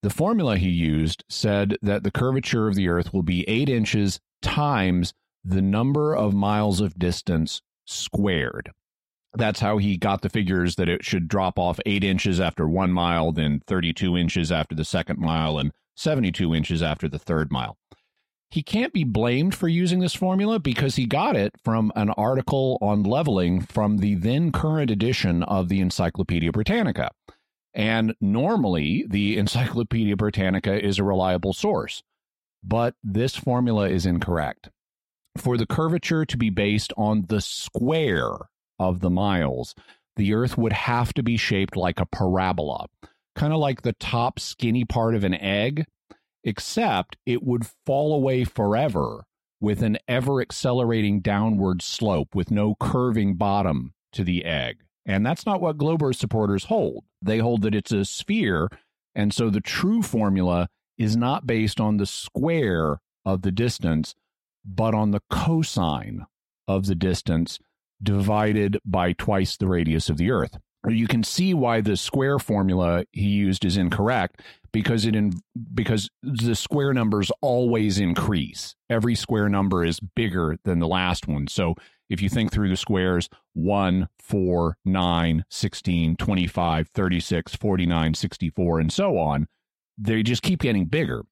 The 0.03 0.11
formula 0.11 0.57
he 0.57 0.71
used 0.71 1.25
said 1.29 1.77
that 1.83 2.03
the 2.03 2.11
curvature 2.11 2.67
of 2.67 2.75
the 2.75 2.89
Earth 2.89 3.13
will 3.13 3.23
be 3.23 3.47
8 3.49 3.69
inches 3.69 4.21
times 4.43 5.13
the 5.45 5.63
number 5.63 6.15
of 6.17 6.35
miles 6.35 6.81
of 6.81 6.99
distance 6.99 7.61
squared. 7.87 8.73
That's 9.35 9.61
how 9.61 9.79
he 9.79 9.97
got 9.97 10.23
the 10.23 10.29
figures 10.29 10.77
that 10.77 10.89
it 10.89 11.05
should 11.05 11.29
drop 11.29 11.59
off 11.59 11.79
8 11.87 12.03
inches 12.03 12.41
after 12.41 12.69
one 12.69 12.93
mile, 12.93 13.31
then 13.31 13.61
32 13.67 14.17
inches 14.17 14.51
after 14.51 14.75
the 14.75 14.85
second 14.85 15.19
mile, 15.19 15.59
and 15.59 15.73
72 15.97 16.55
inches 16.55 16.83
after 16.83 17.09
the 17.09 17.19
third 17.19 17.53
mile. 17.53 17.77
He 18.51 18.65
can't 18.65 18.93
be 18.93 19.05
blamed 19.05 19.55
for 19.55 19.69
using 19.69 20.01
this 20.01 20.15
formula 20.15 20.59
because 20.59 20.97
he 20.97 21.07
got 21.07 21.37
it 21.37 21.55
from 21.63 21.93
an 21.95 22.11
article 22.11 22.79
on 22.83 23.05
leveling 23.05 23.61
from 23.61 23.99
the 23.99 24.17
then 24.17 24.51
current 24.51 24.91
edition 24.91 25.45
of 25.45 25.69
the 25.69 25.81
Encyclopedia 25.81 26.51
Britannica. 26.51 27.11
And 27.73 28.17
normally, 28.21 29.07
the 29.09 29.39
Encyclopedia 29.39 30.17
Britannica 30.17 30.85
is 30.85 30.99
a 30.99 31.05
reliable 31.05 31.53
source, 31.53 32.03
but 32.65 32.95
this 33.05 33.37
formula 33.37 33.89
is 33.89 34.05
incorrect. 34.05 34.71
For 35.37 35.57
the 35.57 35.67
curvature 35.67 36.25
to 36.25 36.37
be 36.37 36.51
based 36.51 36.93
on 36.97 37.27
the 37.29 37.41
square 37.41 38.50
of 38.81 38.99
the 38.99 39.11
miles, 39.11 39.77
the 40.17 40.35
Earth 40.35 40.59
would 40.59 40.73
have 40.73 41.13
to 41.15 41.23
be 41.23 41.37
shaped 41.37 41.77
like 41.77 42.01
a 42.01 42.07
parabola, 42.07 42.87
kind 43.37 43.53
of 43.53 43.61
like 43.61 43.83
the 43.83 43.93
top 43.93 44.41
skinny 44.41 44.85
part 44.85 45.15
of 45.15 45.23
an 45.23 45.35
egg, 45.35 45.87
except 46.43 47.17
it 47.27 47.45
would 47.45 47.67
fall 47.87 48.13
away 48.15 48.43
forever 48.43 49.25
with 49.61 49.83
an 49.83 49.99
ever 50.09 50.41
accelerating 50.41 51.21
downward 51.21 51.83
slope 51.83 52.35
with 52.35 52.51
no 52.51 52.75
curving 52.81 53.35
bottom 53.35 53.93
to 54.13 54.25
the 54.25 54.45
egg. 54.45 54.79
And 55.05 55.25
that's 55.25 55.45
not 55.45 55.61
what 55.61 55.79
Globe 55.79 56.03
Earth 56.03 56.17
supporters 56.17 56.65
hold. 56.65 57.05
They 57.23 57.39
hold 57.39 57.63
that 57.63 57.75
it's 57.75 57.93
a 57.93 58.05
sphere. 58.05 58.69
And 59.15 59.35
so 59.35 59.51
the 59.51 59.61
true 59.61 60.03
formula 60.03 60.69
is 60.97 61.17
not 61.17 61.47
based 61.47 61.81
on 61.81 61.99
the 61.99 62.07
square 62.07 63.01
of 63.25 63.43
the 63.43 63.53
distance, 63.53 64.15
but 64.65 64.95
on 64.95 65.11
the 65.11 65.23
cosine 65.31 66.27
of 66.67 66.87
the 66.87 66.95
distance 66.95 67.59
divided 68.03 68.79
by 68.85 69.13
twice 69.13 69.57
the 69.57 69.69
radius 69.69 70.09
of 70.09 70.17
the 70.17 70.31
Earth. 70.31 70.59
You 70.89 71.07
can 71.07 71.23
see 71.23 71.53
why 71.53 71.83
the 71.83 71.97
square 71.97 72.39
formula 72.39 73.05
he 73.13 73.27
used 73.27 73.65
is 73.67 73.77
incorrect 73.77 74.41
because 74.73 75.05
it 75.05 75.15
in, 75.15 75.33
because 75.75 76.09
the 76.23 76.55
square 76.55 76.95
numbers 76.95 77.31
always 77.43 77.99
increase. 77.99 78.75
Every 78.89 79.15
square 79.15 79.49
number 79.49 79.85
is 79.85 80.01
bigger 80.01 80.57
than 80.65 80.79
the 80.79 80.89
last 80.89 81.29
one. 81.29 81.49
So 81.49 81.75
if 82.09 82.23
you 82.23 82.29
think 82.29 82.51
through 82.51 82.71
the 82.71 82.77
squares 82.77 83.29
1, 83.55 84.09
4, 84.21 84.77
9, 84.85 85.45
16, 85.51 86.17
25, 86.17 86.89
36, 86.89 87.57
49, 87.57 88.15
64, 88.15 88.81
and 88.81 88.93
so 88.93 89.19
on, 89.19 89.47
they 89.99 90.23
just 90.23 90.43
keep 90.43 90.61
getting 90.61 90.87
bigger. 90.87 91.25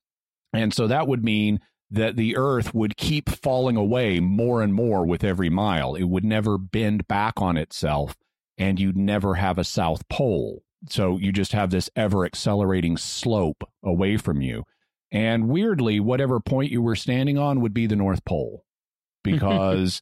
And 0.53 0.75
so 0.75 0.87
that 0.87 1.09
would 1.09 1.25
mean 1.25 1.61
that 1.91 2.17
the 2.17 2.37
earth 2.37 2.75
would 2.75 2.97
keep 2.97 3.31
falling 3.31 3.77
away 3.77 4.21
more 4.21 4.63
and 4.63 4.75
more 4.75 5.07
with 5.07 5.25
every 5.25 5.49
mile. 5.49 5.95
It 5.95 6.05
would 6.05 6.25
never 6.25 6.59
bend 6.59 7.09
back 7.09 7.41
on 7.41 7.57
itself, 7.57 8.17
and 8.59 8.79
you'd 8.79 8.97
never 8.97 9.37
have 9.37 9.59
a 9.59 9.65
south 9.65 10.09
pole. 10.09 10.63
So 10.89 11.17
you 11.17 11.33
just 11.33 11.53
have 11.53 11.71
this 11.71 11.91
ever 11.97 12.25
accelerating 12.25 12.97
slope 12.97 13.65
away 13.83 14.17
from 14.17 14.43
you. 14.43 14.65
And 15.11 15.49
weirdly, 15.49 16.01
whatever 16.01 16.39
point 16.41 16.71
you 16.71 16.83
were 16.83 16.97
standing 16.97 17.39
on 17.39 17.61
would 17.61 17.75
be 17.75 17.87
the 17.87 17.97
North 17.97 18.25
Pole 18.25 18.65
because 19.25 20.01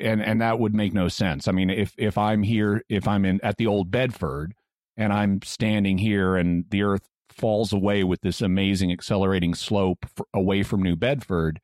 and 0.00 0.22
and 0.22 0.40
that 0.40 0.58
would 0.58 0.74
make 0.74 0.92
no 0.92 1.08
sense. 1.08 1.48
I 1.48 1.52
mean, 1.52 1.70
if 1.70 1.94
if 1.98 2.16
I'm 2.16 2.42
here, 2.42 2.82
if 2.88 3.08
I'm 3.08 3.24
in 3.24 3.40
at 3.42 3.56
the 3.56 3.66
old 3.66 3.90
Bedford, 3.90 4.54
and 4.96 5.12
I'm 5.12 5.42
standing 5.42 5.98
here, 5.98 6.36
and 6.36 6.64
the 6.70 6.82
Earth 6.82 7.08
falls 7.30 7.72
away 7.72 8.04
with 8.04 8.20
this 8.20 8.40
amazing 8.40 8.92
accelerating 8.92 9.54
slope 9.54 10.04
f- 10.04 10.24
away 10.32 10.62
from 10.62 10.82
New 10.82 10.96
Bedford, 10.96 11.60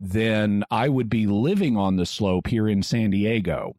then 0.00 0.64
I 0.70 0.88
would 0.88 1.08
be 1.08 1.26
living 1.26 1.76
on 1.76 1.96
the 1.96 2.06
slope 2.06 2.48
here 2.48 2.68
in 2.68 2.82
San 2.82 3.10
Diego. 3.10 3.76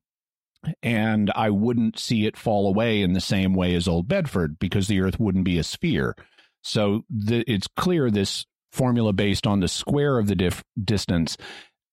And 0.82 1.32
I 1.36 1.52
wouldn't 1.52 2.00
see 2.00 2.26
it 2.26 2.38
fall 2.38 2.68
away 2.68 3.02
in 3.02 3.14
the 3.14 3.22
same 3.22 3.54
way 3.54 3.76
as 3.76 3.88
Old 3.88 4.08
Bedford 4.08 4.58
because 4.58 4.88
the 4.88 5.02
Earth 5.02 5.20
wouldn't 5.20 5.46
be 5.46 5.60
a 5.60 5.64
sphere. 5.64 6.16
So 6.64 7.06
the, 7.10 7.44
it's 7.48 7.68
clear 7.68 8.10
this 8.10 8.46
formula 8.72 9.14
based 9.14 9.46
on 9.46 9.60
the 9.60 9.68
square 9.68 10.18
of 10.18 10.28
the 10.28 10.64
distance 10.84 11.38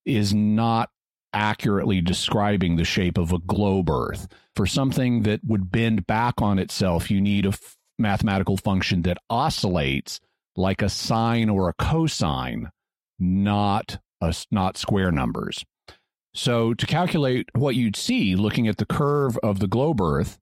is 0.06 0.32
not 0.32 0.88
accurately 1.34 2.00
describing 2.00 2.76
the 2.76 2.84
shape 2.84 3.18
of 3.18 3.32
a 3.32 3.38
globe 3.38 3.90
Earth. 3.90 4.28
For 4.56 4.66
something 4.66 5.22
that 5.22 5.40
would 5.44 5.70
bend 5.70 6.06
back 6.06 6.40
on 6.42 6.58
itself, 6.58 7.10
you 7.10 7.20
need 7.20 7.46
a 7.46 7.52
mathematical 7.98 8.56
function 8.56 9.02
that 9.02 9.18
oscillates 9.30 10.20
like 10.56 10.82
a 10.82 10.88
sine 10.88 11.48
or 11.48 11.68
a 11.68 11.74
cosine, 11.74 12.70
not 13.18 13.98
a, 14.20 14.34
not 14.50 14.76
square 14.76 15.10
numbers. 15.10 15.64
So 16.34 16.74
to 16.74 16.86
calculate 16.86 17.48
what 17.54 17.74
you'd 17.74 17.96
see 17.96 18.36
looking 18.36 18.66
at 18.68 18.78
the 18.78 18.86
curve 18.86 19.38
of 19.42 19.58
the 19.58 19.66
globe 19.66 20.00
Earth, 20.00 20.38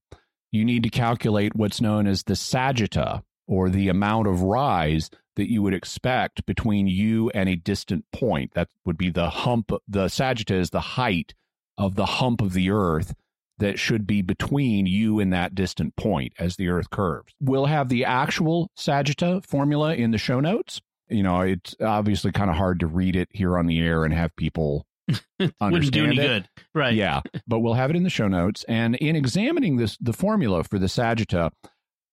you 0.53 0.65
need 0.65 0.83
to 0.85 0.91
calculate 0.91 1.55
what's 1.55 1.81
known 1.81 2.07
as 2.07 2.25
the 2.25 2.35
sagitta, 2.35 3.23
or 3.47 3.69
the 3.69 3.89
amount 3.89 4.29
of 4.29 4.43
rise 4.43 5.11
that 5.35 5.51
you 5.51 5.61
would 5.63 5.75
expect 5.75 6.47
between 6.47 6.87
you 6.87 7.31
and 7.31 7.49
a 7.49 7.57
distant 7.57 8.05
point. 8.13 8.53
That 8.55 8.69
would 8.85 8.97
be 8.97 9.11
the 9.11 9.29
hump. 9.29 9.73
The 9.89 10.07
sagitta 10.07 10.55
is 10.55 10.71
the 10.71 10.81
height 10.81 11.35
of 11.77 11.97
the 11.97 12.07
hump 12.07 12.41
of 12.41 12.53
the 12.53 12.71
Earth 12.71 13.15
that 13.61 13.79
should 13.79 14.07
be 14.07 14.21
between 14.23 14.87
you 14.87 15.21
and 15.21 15.33
that 15.33 15.55
distant 15.55 15.97
point 15.97 16.33
as 16.39 16.57
the 16.57 16.69
Earth 16.69 16.91
curves. 16.91 17.33
We'll 17.41 17.67
have 17.67 17.89
the 17.89 18.05
actual 18.05 18.71
sagitta 18.79 19.47
formula 19.47 19.95
in 19.95 20.11
the 20.11 20.19
show 20.19 20.41
notes. 20.41 20.81
You 21.09 21.23
know, 21.23 21.41
it's 21.41 21.75
obviously 21.81 22.33
kind 22.33 22.51
of 22.51 22.57
hard 22.57 22.81
to 22.81 22.87
read 22.87 23.17
it 23.17 23.29
here 23.33 23.57
on 23.59 23.67
the 23.67 23.81
air 23.81 24.05
and 24.05 24.13
have 24.13 24.35
people 24.37 24.87
Wouldn't 25.39 25.93
do 25.93 26.05
any 26.05 26.19
it. 26.19 26.21
good. 26.21 26.49
Right. 26.75 26.95
Yeah, 26.95 27.23
but 27.47 27.61
we'll 27.61 27.75
have 27.75 27.91
it 27.91 27.97
in 27.97 28.03
the 28.05 28.11
show 28.11 28.29
notes. 28.29 28.65
And 28.69 28.95
in 28.97 29.17
examining 29.17 29.77
this, 29.77 29.97
the 30.01 30.13
formula 30.13 30.63
for 30.65 30.79
the 30.79 30.87
sagitta, 30.87 31.51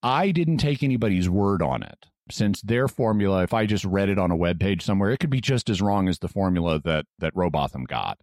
I 0.02 0.32
didn't 0.32 0.58
take 0.58 0.82
anybody's 0.84 1.30
word 1.30 1.62
on 1.62 1.84
it 1.84 2.08
since 2.32 2.62
their 2.62 2.88
formula, 2.88 3.44
if 3.44 3.54
I 3.54 3.66
just 3.66 3.86
read 3.86 4.10
it 4.10 4.20
on 4.20 4.32
a 4.32 4.36
web 4.36 4.60
page 4.60 4.84
somewhere, 4.84 5.12
it 5.12 5.20
could 5.20 5.30
be 5.30 5.42
just 5.42 5.70
as 5.70 5.82
wrong 5.82 6.08
as 6.08 6.20
the 6.20 6.28
formula 6.28 6.80
that 6.84 7.06
that 7.20 7.34
Rowbotham 7.36 7.86
got. 7.88 8.18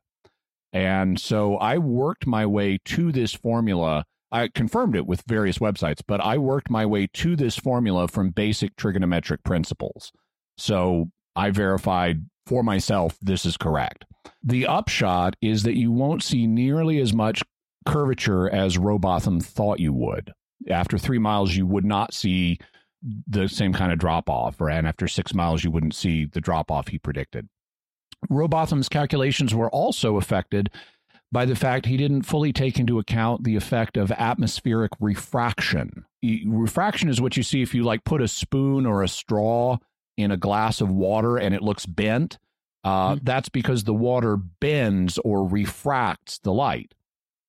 And 0.75 1.21
so 1.21 1.57
I 1.57 1.79
worked 1.79 2.27
my 2.27 2.45
way 2.45 2.79
to 2.87 3.13
this 3.13 3.33
formula. 3.33 4.05
I 4.33 4.49
confirmed 4.49 4.97
it 4.97 5.07
with 5.07 5.23
various 5.29 5.59
websites, 5.59 6.01
but 6.07 6.21
I 6.21 6.37
worked 6.37 6.69
my 6.69 6.85
way 6.85 7.07
to 7.15 7.37
this 7.37 7.57
formula 7.57 8.09
from 8.09 8.31
basic 8.31 8.75
trigonometric 8.75 9.45
principles. 9.45 10.11
So 10.59 11.11
I 11.37 11.51
verified 11.51 12.27
for 12.45 12.65
myself 12.65 13.17
this 13.23 13.47
is 13.47 13.57
correct. 13.57 14.05
The 14.43 14.67
upshot 14.67 15.37
is 15.41 15.63
that 15.63 15.79
you 15.79 15.93
won't 15.93 16.25
see 16.25 16.47
nearly 16.47 16.99
as 16.99 17.13
much 17.15 17.43
curvature 17.87 18.51
as 18.51 18.77
Rowbotham 18.77 19.41
thought 19.41 19.79
you 19.79 19.93
would. 19.93 20.33
After 20.69 20.99
three 20.99 21.19
miles, 21.19 21.55
you 21.55 21.67
would 21.67 21.85
not 21.85 22.13
see 22.13 22.59
the 23.29 23.49
same 23.49 23.73
kind 23.73 23.93
of 23.93 23.99
drop 23.99 24.31
off, 24.31 24.61
and 24.61 24.87
after 24.87 25.07
six 25.07 25.35
miles, 25.35 25.63
you 25.63 25.71
wouldn't 25.71 25.95
see 25.95 26.25
the 26.25 26.41
drop 26.41 26.71
off 26.71 26.89
he 26.89 26.99
predicted. 26.99 27.49
Rowbotham's 28.29 28.89
calculations 28.89 29.55
were 29.55 29.71
also 29.71 30.17
affected 30.17 30.71
by 31.33 31.45
the 31.45 31.57
fact 31.57 31.87
he 31.87 31.97
didn't 31.97 32.23
fully 32.23 32.53
take 32.53 32.79
into 32.79 32.99
account 32.99 33.43
the 33.43 33.57
effect 33.57 33.97
of 33.97 34.13
atmospheric 34.13 34.93
refraction. 35.01 36.05
Refraction 36.47 37.09
is 37.09 37.21
what 37.21 37.37
you 37.37 37.43
see 37.43 37.61
if 37.61 37.75
you 37.75 37.83
like 37.83 38.05
put 38.05 38.23
a 38.23 38.29
spoon 38.29 38.87
or 38.87 39.03
a 39.03 39.09
straw 39.09 39.79
in 40.17 40.31
a 40.31 40.37
glass 40.37 40.81
of 40.81 40.91
water 40.91 41.37
and 41.37 41.55
it 41.55 41.63
looks 41.63 41.87
bent. 41.87 42.39
Uh, 42.85 43.15
mm-hmm. 43.15 43.25
That's 43.25 43.49
because 43.49 43.85
the 43.85 43.95
water 43.95 44.37
bends 44.37 45.19
or 45.25 45.47
refracts 45.47 46.39
the 46.39 46.53
light. 46.53 46.95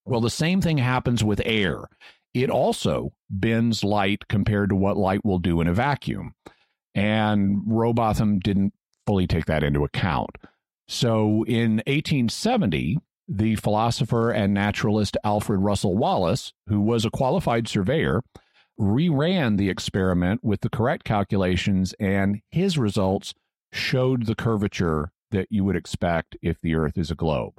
Well, 0.06 0.22
the 0.22 0.30
same 0.30 0.62
thing 0.62 0.80
happens 0.80 1.24
with 1.24 1.42
air. 1.46 1.86
It 2.34 2.50
also 2.50 3.14
bends 3.30 3.84
light 3.84 4.28
compared 4.28 4.70
to 4.70 4.76
what 4.76 4.98
light 4.98 5.24
will 5.24 5.40
do 5.40 5.62
in 5.62 5.68
a 5.68 5.74
vacuum. 5.74 6.34
And 6.94 7.62
Rowbotham 7.66 8.40
didn't 8.40 8.74
fully 9.06 9.28
take 9.28 9.46
that 9.46 9.64
into 9.64 9.84
account. 9.84 10.38
So 10.88 11.44
in 11.44 11.78
1870, 11.88 13.00
the 13.28 13.56
philosopher 13.56 14.32
and 14.32 14.54
naturalist 14.54 15.18
Alfred 15.24 15.60
Russel 15.62 15.98
Wallace, 15.98 16.54
who 16.68 16.80
was 16.80 17.06
a 17.06 17.10
qualified 17.10 17.68
surveyor, 17.68 18.22
reran 18.80 19.58
the 19.58 19.70
experiment 19.70 20.44
with 20.44 20.62
the 20.62 20.70
correct 20.70 21.04
calculations, 21.06 21.94
and 22.00 22.42
his 22.52 22.78
results 22.78 23.34
showed 23.72 24.26
the 24.26 24.36
curvature 24.36 25.12
that 25.32 25.48
you 25.50 25.64
would 25.64 25.76
expect 25.76 26.38
if 26.42 26.60
the 26.62 26.76
Earth 26.76 26.98
is 26.98 27.10
a 27.10 27.16
globe. 27.16 27.54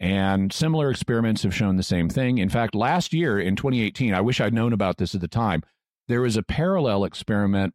And 0.00 0.52
similar 0.52 0.90
experiments 0.90 1.44
have 1.44 1.54
shown 1.54 1.76
the 1.76 1.82
same 1.82 2.08
thing. 2.08 2.38
In 2.38 2.48
fact, 2.48 2.74
last 2.74 3.12
year 3.12 3.38
in 3.38 3.56
2018, 3.56 4.12
I 4.12 4.20
wish 4.20 4.40
I'd 4.40 4.52
known 4.52 4.72
about 4.72 4.98
this 4.98 5.14
at 5.14 5.20
the 5.20 5.28
time. 5.28 5.62
there 6.06 6.20
was 6.20 6.36
a 6.36 6.42
parallel 6.42 7.04
experiment 7.04 7.72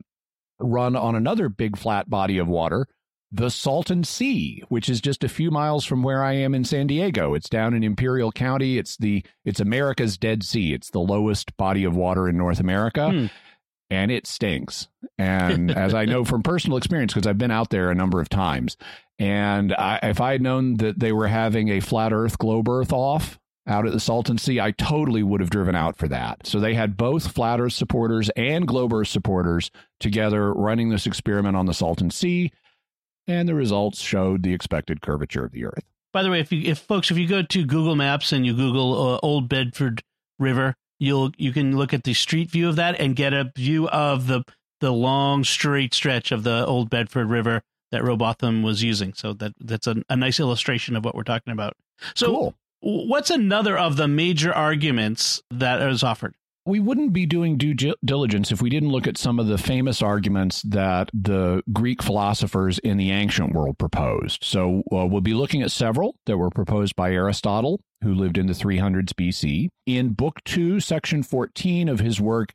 run 0.59 0.95
on 0.95 1.15
another 1.15 1.49
big 1.49 1.77
flat 1.77 2.09
body 2.09 2.38
of 2.38 2.47
water, 2.47 2.85
the 3.32 3.50
Salton 3.50 4.04
Sea, 4.04 4.63
which 4.70 4.89
is 4.89 5.02
just 5.02 5.24
a 5.24 5.30
few 5.30 5.52
miles 5.52 5.86
from 5.86 6.02
where 6.02 6.24
I 6.24 6.34
am 6.34 6.56
in 6.56 6.63
San 6.63 6.88
Diego. 6.88 7.36
It's 7.36 7.50
down 7.50 7.74
in 7.74 7.84
Imperial 7.84 8.32
County. 8.32 8.78
It's 8.78 8.98
the 8.98 9.24
it's 9.46 9.60
America's 9.60 10.18
Dead 10.18 10.44
Sea. 10.44 10.74
It's 10.74 10.89
the 10.89 11.00
lowest 11.00 11.56
body 11.56 11.84
of 11.84 11.96
water 11.96 12.28
in 12.28 12.38
North 12.38 12.60
America. 12.60 13.12
Hmm. 13.12 13.26
And 13.92 14.12
it 14.12 14.28
stinks. 14.28 14.88
And 15.18 15.72
as 15.78 15.94
I 15.94 16.06
know 16.06 16.24
from 16.24 16.44
personal 16.44 16.78
experience, 16.78 17.13
because 17.13 17.28
I've 17.28 17.38
been 17.38 17.52
out 17.52 17.70
there 17.70 17.92
a 17.92 17.96
number 17.96 18.20
of 18.20 18.30
times, 18.30 18.78
and 19.20 19.74
I, 19.74 20.00
if 20.04 20.22
I 20.22 20.32
had 20.32 20.42
known 20.42 20.76
that 20.76 21.00
they 21.00 21.12
were 21.12 21.28
having 21.28 21.70
a 21.70 21.80
flat 21.80 22.13
Earth 22.13 22.38
globe 22.38 22.70
Earth 22.70 22.94
off 22.94 23.39
out 23.68 23.86
at 23.86 23.92
the 23.94 24.00
Salton 24.00 24.39
Sea, 24.39 24.60
I 24.60 24.72
totally 24.72 25.22
would 25.22 25.42
have 25.42 25.52
driven 25.52 25.76
out 25.76 25.98
for 25.98 26.08
that. 26.08 26.48
So 26.48 26.60
they 26.60 26.74
had 26.74 26.98
both 26.98 27.32
flat 27.32 27.60
Earth 27.60 27.74
supporters 27.74 28.30
and 28.36 28.68
globe 28.68 28.94
Earth 28.94 29.10
supporters 29.10 29.70
together 30.00 30.52
running 30.54 30.89
this 30.89 31.06
experiment 31.06 31.56
on 31.56 31.68
the 31.68 31.74
Salton 31.74 32.10
Sea, 32.10 32.52
and 33.27 33.47
the 33.47 33.55
results 33.55 34.01
showed 34.01 34.43
the 34.43 34.53
expected 34.53 35.01
curvature 35.01 35.45
of 35.45 35.51
the 35.51 35.65
Earth. 35.65 35.84
By 36.12 36.23
the 36.23 36.32
way, 36.32 36.39
if 36.39 36.51
you 36.51 36.69
if 36.69 36.79
folks 36.79 37.12
if 37.12 37.17
you 37.17 37.27
go 37.27 37.41
to 37.41 37.65
Google 37.65 37.95
Maps 37.95 38.32
and 38.32 38.45
you 38.45 38.53
Google 38.53 39.15
uh, 39.15 39.19
Old 39.21 39.47
Bedford 39.47 40.01
River, 40.39 40.75
you'll 40.99 41.32
you 41.38 41.51
can 41.51 41.77
look 41.77 41.93
at 41.93 42.03
the 42.03 42.13
street 42.13 42.49
view 42.49 42.67
of 42.67 42.75
that 42.77 42.99
and 42.99 43.15
get 43.15 43.34
a 43.34 43.51
view 43.55 43.88
of 43.89 44.27
the 44.27 44.43
the 44.82 44.91
long 44.91 45.43
straight 45.43 45.93
stretch 45.93 46.32
of 46.32 46.43
the 46.43 46.65
Old 46.65 46.89
Bedford 46.89 47.27
River 47.27 47.62
that 47.91 48.03
Rowbotham 48.03 48.63
was 48.63 48.84
using. 48.84 49.13
So 49.13 49.34
that 49.34 49.53
that's 49.60 49.88
a, 49.88 50.01
a 50.10 50.15
nice 50.15 50.39
illustration 50.39 50.95
of 50.95 51.05
what 51.05 51.15
we're 51.15 51.23
talking 51.23 51.53
about. 51.53 51.73
So 52.15 52.27
cool. 52.27 52.55
what's 52.79 53.29
another 53.29 53.77
of 53.77 53.97
the 53.97 54.08
major 54.08 54.53
arguments 54.53 55.41
that 55.51 55.82
is 55.82 56.03
offered? 56.03 56.36
We 56.65 56.80
wouldn't 56.80 57.13
be 57.13 57.26
doing 57.26 57.58
due 57.58 57.74
diligence 58.06 58.52
if 58.52 58.62
we 58.62 58.69
didn't 58.69 58.89
look 58.89 59.08
at 59.08 59.17
some 59.17 59.39
of 59.39 59.48
the 59.48 59.58
famous 59.58 60.02
arguments 60.02 60.62
that 60.63 61.10
the 61.13 61.63
Greek 61.74 62.04
philosophers 62.04 62.80
in 62.80 62.98
the 62.98 63.12
ancient 63.12 63.54
world 63.54 63.78
proposed. 63.78 64.43
So 64.43 64.84
uh, 64.91 65.06
we'll 65.06 65.22
be 65.22 65.34
looking 65.34 65.62
at 65.62 65.72
several 65.72 66.15
that 66.26 66.38
were 66.38 66.50
proposed 66.50 66.95
by 66.95 67.12
Aristotle, 67.12 67.80
who 68.04 68.13
lived 68.13 68.38
in 68.38 68.48
the 68.48 68.54
300s 68.54 69.13
BC. 69.13 69.69
In 69.86 70.10
Book 70.10 70.43
2, 70.45 70.80
Section 70.80 71.24
14 71.24 71.89
of 71.89 72.02
his 72.02 72.22
work 72.22 72.52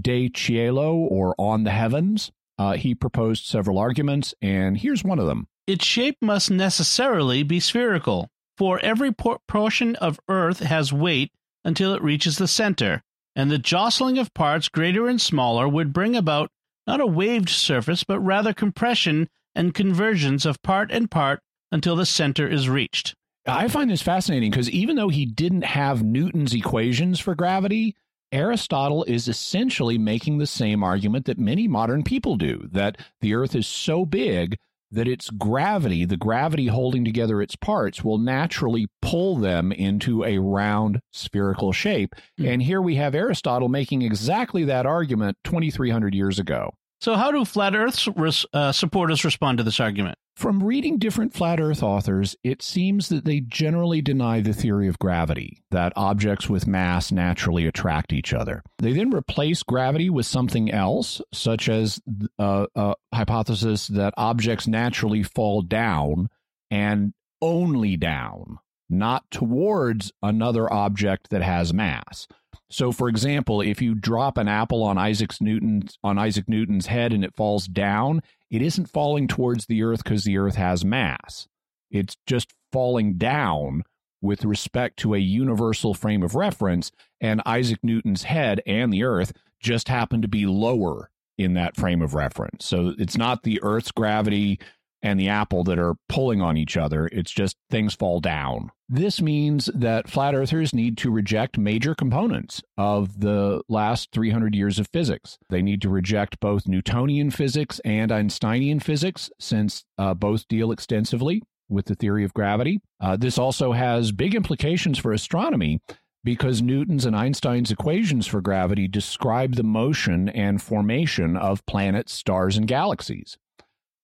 De 0.00 0.28
Caelo, 0.30 0.94
or 0.94 1.34
On 1.38 1.64
the 1.64 1.70
Heavens, 1.70 2.30
uh, 2.58 2.74
he 2.74 2.94
proposed 2.94 3.44
several 3.44 3.78
arguments, 3.78 4.34
and 4.40 4.78
here's 4.78 5.04
one 5.04 5.18
of 5.18 5.26
them. 5.26 5.46
Its 5.66 5.84
shape 5.84 6.16
must 6.22 6.50
necessarily 6.50 7.42
be 7.42 7.60
spherical, 7.60 8.28
for 8.56 8.80
every 8.80 9.12
portion 9.12 9.96
of 9.96 10.20
Earth 10.28 10.60
has 10.60 10.92
weight 10.92 11.32
until 11.64 11.92
it 11.92 12.02
reaches 12.02 12.38
the 12.38 12.48
center 12.48 13.02
and 13.38 13.52
the 13.52 13.56
jostling 13.56 14.18
of 14.18 14.34
parts 14.34 14.68
greater 14.68 15.08
and 15.08 15.20
smaller 15.20 15.68
would 15.68 15.92
bring 15.92 16.16
about 16.16 16.50
not 16.88 17.00
a 17.00 17.06
waved 17.06 17.48
surface, 17.48 18.02
but 18.02 18.18
rather 18.18 18.52
compression 18.52 19.28
and 19.54 19.74
convergence 19.74 20.44
of 20.44 20.60
part 20.62 20.90
and 20.90 21.08
part 21.08 21.38
until 21.70 21.94
the 21.94 22.04
center 22.04 22.48
is 22.48 22.68
reached. 22.68 23.14
I 23.46 23.68
find 23.68 23.88
this 23.88 24.02
fascinating 24.02 24.50
because 24.50 24.68
even 24.70 24.96
though 24.96 25.08
he 25.08 25.24
didn't 25.24 25.62
have 25.62 26.02
Newton's 26.02 26.52
equations 26.52 27.20
for 27.20 27.36
gravity, 27.36 27.94
Aristotle 28.32 29.04
is 29.04 29.28
essentially 29.28 29.98
making 29.98 30.38
the 30.38 30.46
same 30.46 30.82
argument 30.82 31.26
that 31.26 31.38
many 31.38 31.68
modern 31.68 32.02
people 32.02 32.36
do 32.36 32.68
that 32.72 32.98
the 33.20 33.34
Earth 33.34 33.54
is 33.54 33.68
so 33.68 34.04
big 34.04 34.58
that 34.90 35.08
its 35.08 35.30
gravity, 35.30 36.04
the 36.04 36.16
gravity 36.16 36.66
holding 36.66 37.04
together 37.04 37.42
its 37.42 37.56
parts, 37.56 38.02
will 38.02 38.18
naturally 38.18 38.88
pull 39.02 39.36
them 39.36 39.72
into 39.72 40.24
a 40.24 40.38
round 40.38 41.00
spherical 41.12 41.72
shape. 41.72 42.14
Mm. 42.40 42.54
And 42.54 42.62
here 42.62 42.80
we 42.80 42.96
have 42.96 43.14
Aristotle 43.14 43.68
making 43.68 44.02
exactly 44.02 44.64
that 44.64 44.86
argument 44.86 45.36
2,300 45.44 46.14
years 46.14 46.38
ago. 46.38 46.74
So, 47.00 47.14
how 47.14 47.30
do 47.30 47.44
flat 47.44 47.76
Earth 47.76 48.08
uh, 48.52 48.72
supporters 48.72 49.24
respond 49.24 49.58
to 49.58 49.64
this 49.64 49.78
argument? 49.78 50.18
From 50.34 50.62
reading 50.62 50.98
different 50.98 51.32
flat 51.32 51.60
Earth 51.60 51.82
authors, 51.82 52.36
it 52.44 52.62
seems 52.62 53.08
that 53.08 53.24
they 53.24 53.40
generally 53.40 54.00
deny 54.00 54.40
the 54.40 54.52
theory 54.52 54.88
of 54.88 54.98
gravity, 54.98 55.62
that 55.70 55.92
objects 55.96 56.48
with 56.48 56.66
mass 56.66 57.10
naturally 57.10 57.66
attract 57.66 58.12
each 58.12 58.32
other. 58.32 58.62
They 58.78 58.92
then 58.92 59.12
replace 59.12 59.62
gravity 59.62 60.10
with 60.10 60.26
something 60.26 60.70
else, 60.70 61.20
such 61.32 61.68
as 61.68 62.00
uh, 62.38 62.66
a 62.74 62.94
hypothesis 63.12 63.88
that 63.88 64.14
objects 64.16 64.66
naturally 64.66 65.22
fall 65.22 65.62
down 65.62 66.28
and 66.70 67.14
only 67.40 67.96
down, 67.96 68.58
not 68.88 69.30
towards 69.30 70.12
another 70.22 70.72
object 70.72 71.30
that 71.30 71.42
has 71.42 71.74
mass. 71.74 72.26
So, 72.70 72.92
for 72.92 73.08
example, 73.08 73.60
if 73.60 73.80
you 73.80 73.94
drop 73.94 74.36
an 74.36 74.48
apple 74.48 74.82
on 74.82 74.98
Isaac 74.98 75.32
Newton's 75.40 75.98
on 76.04 76.18
Isaac 76.18 76.48
Newton's 76.48 76.86
head 76.86 77.12
and 77.12 77.24
it 77.24 77.34
falls 77.34 77.66
down, 77.66 78.22
it 78.50 78.60
isn't 78.62 78.90
falling 78.90 79.26
towards 79.26 79.66
the 79.66 79.82
Earth 79.82 80.04
because 80.04 80.24
the 80.24 80.36
Earth 80.38 80.56
has 80.56 80.84
mass. 80.84 81.48
It's 81.90 82.16
just 82.26 82.52
falling 82.72 83.14
down 83.14 83.84
with 84.20 84.44
respect 84.44 84.98
to 84.98 85.14
a 85.14 85.18
universal 85.18 85.94
frame 85.94 86.22
of 86.22 86.34
reference, 86.34 86.90
and 87.20 87.40
Isaac 87.46 87.78
Newton's 87.82 88.24
head 88.24 88.60
and 88.66 88.92
the 88.92 89.04
Earth 89.04 89.32
just 89.60 89.88
happen 89.88 90.22
to 90.22 90.28
be 90.28 90.44
lower 90.44 91.10
in 91.38 91.54
that 91.54 91.76
frame 91.76 92.02
of 92.02 92.14
reference. 92.14 92.64
So 92.66 92.94
it's 92.98 93.16
not 93.16 93.44
the 93.44 93.60
Earth's 93.62 93.92
gravity 93.92 94.58
and 95.02 95.18
the 95.18 95.28
apple 95.28 95.64
that 95.64 95.78
are 95.78 95.96
pulling 96.08 96.40
on 96.40 96.56
each 96.56 96.76
other. 96.76 97.08
It's 97.12 97.30
just 97.30 97.56
things 97.70 97.94
fall 97.94 98.20
down. 98.20 98.70
This 98.88 99.20
means 99.20 99.66
that 99.74 100.08
flat 100.08 100.34
earthers 100.34 100.74
need 100.74 100.96
to 100.98 101.10
reject 101.10 101.58
major 101.58 101.94
components 101.94 102.62
of 102.78 103.20
the 103.20 103.60
last 103.68 104.10
300 104.12 104.54
years 104.54 104.78
of 104.78 104.88
physics. 104.88 105.38
They 105.50 105.60
need 105.60 105.82
to 105.82 105.90
reject 105.90 106.40
both 106.40 106.66
Newtonian 106.66 107.30
physics 107.30 107.80
and 107.84 108.10
Einsteinian 108.10 108.80
physics, 108.80 109.30
since 109.38 109.84
uh, 109.98 110.14
both 110.14 110.48
deal 110.48 110.72
extensively 110.72 111.42
with 111.68 111.84
the 111.84 111.94
theory 111.94 112.24
of 112.24 112.32
gravity. 112.32 112.80
Uh, 113.00 113.16
this 113.16 113.36
also 113.38 113.72
has 113.72 114.10
big 114.10 114.34
implications 114.34 114.98
for 114.98 115.12
astronomy 115.12 115.80
because 116.24 116.62
Newton's 116.62 117.04
and 117.04 117.14
Einstein's 117.14 117.70
equations 117.70 118.26
for 118.26 118.40
gravity 118.40 118.88
describe 118.88 119.54
the 119.54 119.62
motion 119.62 120.28
and 120.30 120.60
formation 120.60 121.36
of 121.36 121.64
planets, 121.66 122.12
stars, 122.12 122.56
and 122.56 122.66
galaxies. 122.66 123.36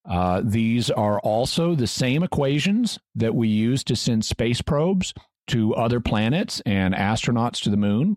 Uh, 0.08 0.42
these 0.44 0.90
are 0.90 1.18
also 1.20 1.74
the 1.74 1.86
same 1.86 2.22
equations 2.22 2.98
that 3.14 3.34
we 3.34 3.48
use 3.48 3.82
to 3.84 3.96
send 3.96 4.24
space 4.24 4.60
probes 4.60 5.14
to 5.46 5.74
other 5.74 6.00
planets 6.00 6.60
and 6.66 6.94
astronauts 6.94 7.62
to 7.62 7.70
the 7.70 7.76
moon. 7.76 8.16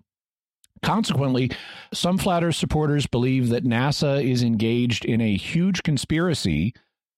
Consequently, 0.81 1.51
some 1.93 2.17
flat 2.17 2.43
Earth 2.43 2.55
supporters 2.55 3.07
believe 3.07 3.49
that 3.49 3.63
NASA 3.63 4.23
is 4.23 4.43
engaged 4.43 5.05
in 5.05 5.21
a 5.21 5.35
huge 5.35 5.83
conspiracy 5.83 6.73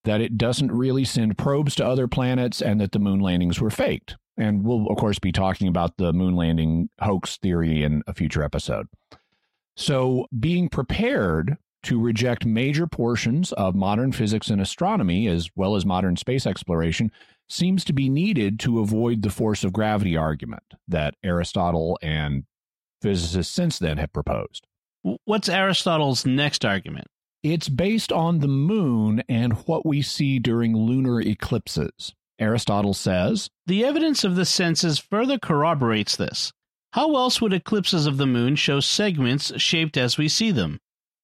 that 0.06 0.22
it 0.22 0.38
doesn't 0.38 0.72
really 0.72 1.04
send 1.04 1.38
probes 1.38 1.76
to 1.76 1.86
other 1.86 2.08
planets 2.08 2.62
and 2.62 2.80
that 2.80 2.94
the 2.94 3.00
moon 3.00 3.20
landings 3.20 3.60
were 3.60 3.70
faked. 3.70 4.16
And 4.38 4.64
we'll, 4.64 4.88
of 4.88 4.98
course, 4.98 5.20
be 5.20 5.34
talking 5.34 5.68
about 5.68 5.98
the 5.98 6.14
moon 6.14 6.36
landing 6.36 6.90
hoax 7.02 7.38
theory 7.38 7.84
in 7.84 8.04
a 8.08 8.14
future 8.14 8.44
episode. 8.44 8.88
So, 9.76 10.28
being 10.38 10.70
prepared 10.70 11.58
to 11.84 12.00
reject 12.00 12.46
major 12.46 12.88
portions 12.88 13.52
of 13.54 13.76
modern 13.76 14.12
physics 14.12 14.50
and 14.50 14.62
astronomy, 14.62 15.28
as 15.28 15.50
well 15.56 15.76
as 15.76 15.86
modern 15.86 16.16
space 16.18 16.46
exploration, 16.46 17.12
seems 17.48 17.84
to 17.86 17.94
be 17.94 18.10
needed 18.10 18.60
to 18.60 18.80
avoid 18.80 19.22
the 19.22 19.30
force 19.30 19.64
of 19.64 19.74
gravity 19.74 20.16
argument 20.16 20.64
that 20.88 21.16
Aristotle 21.24 21.98
and 22.02 22.44
physicists 23.02 23.54
since 23.54 23.80
then 23.80 23.98
have 23.98 24.14
proposed. 24.14 24.68
What's 25.26 25.50
Aristotle's 25.50 26.26
next 26.26 26.66
argument? 26.66 27.08
It's 27.42 27.70
based 27.70 28.12
on 28.12 28.40
the 28.40 28.50
moon 28.50 29.24
and 29.30 29.54
what 29.66 29.86
we 29.86 30.02
see 30.02 30.40
during 30.40 30.76
lunar 30.76 31.22
eclipses. 31.22 32.14
Aristotle 32.38 32.94
says 32.94 33.50
The 33.66 33.86
evidence 33.86 34.24
of 34.24 34.36
the 34.36 34.46
senses 34.46 35.00
further 35.00 35.40
corroborates 35.40 36.16
this. 36.16 36.52
How 36.94 37.16
else 37.16 37.40
would 37.40 37.54
eclipses 37.54 38.08
of 38.08 38.18
the 38.18 38.26
moon 38.26 38.56
show 38.56 38.80
segments 38.80 39.54
shaped 39.62 39.96
as 39.96 40.18
we 40.18 40.28
see 40.28 40.52
them? 40.52 40.80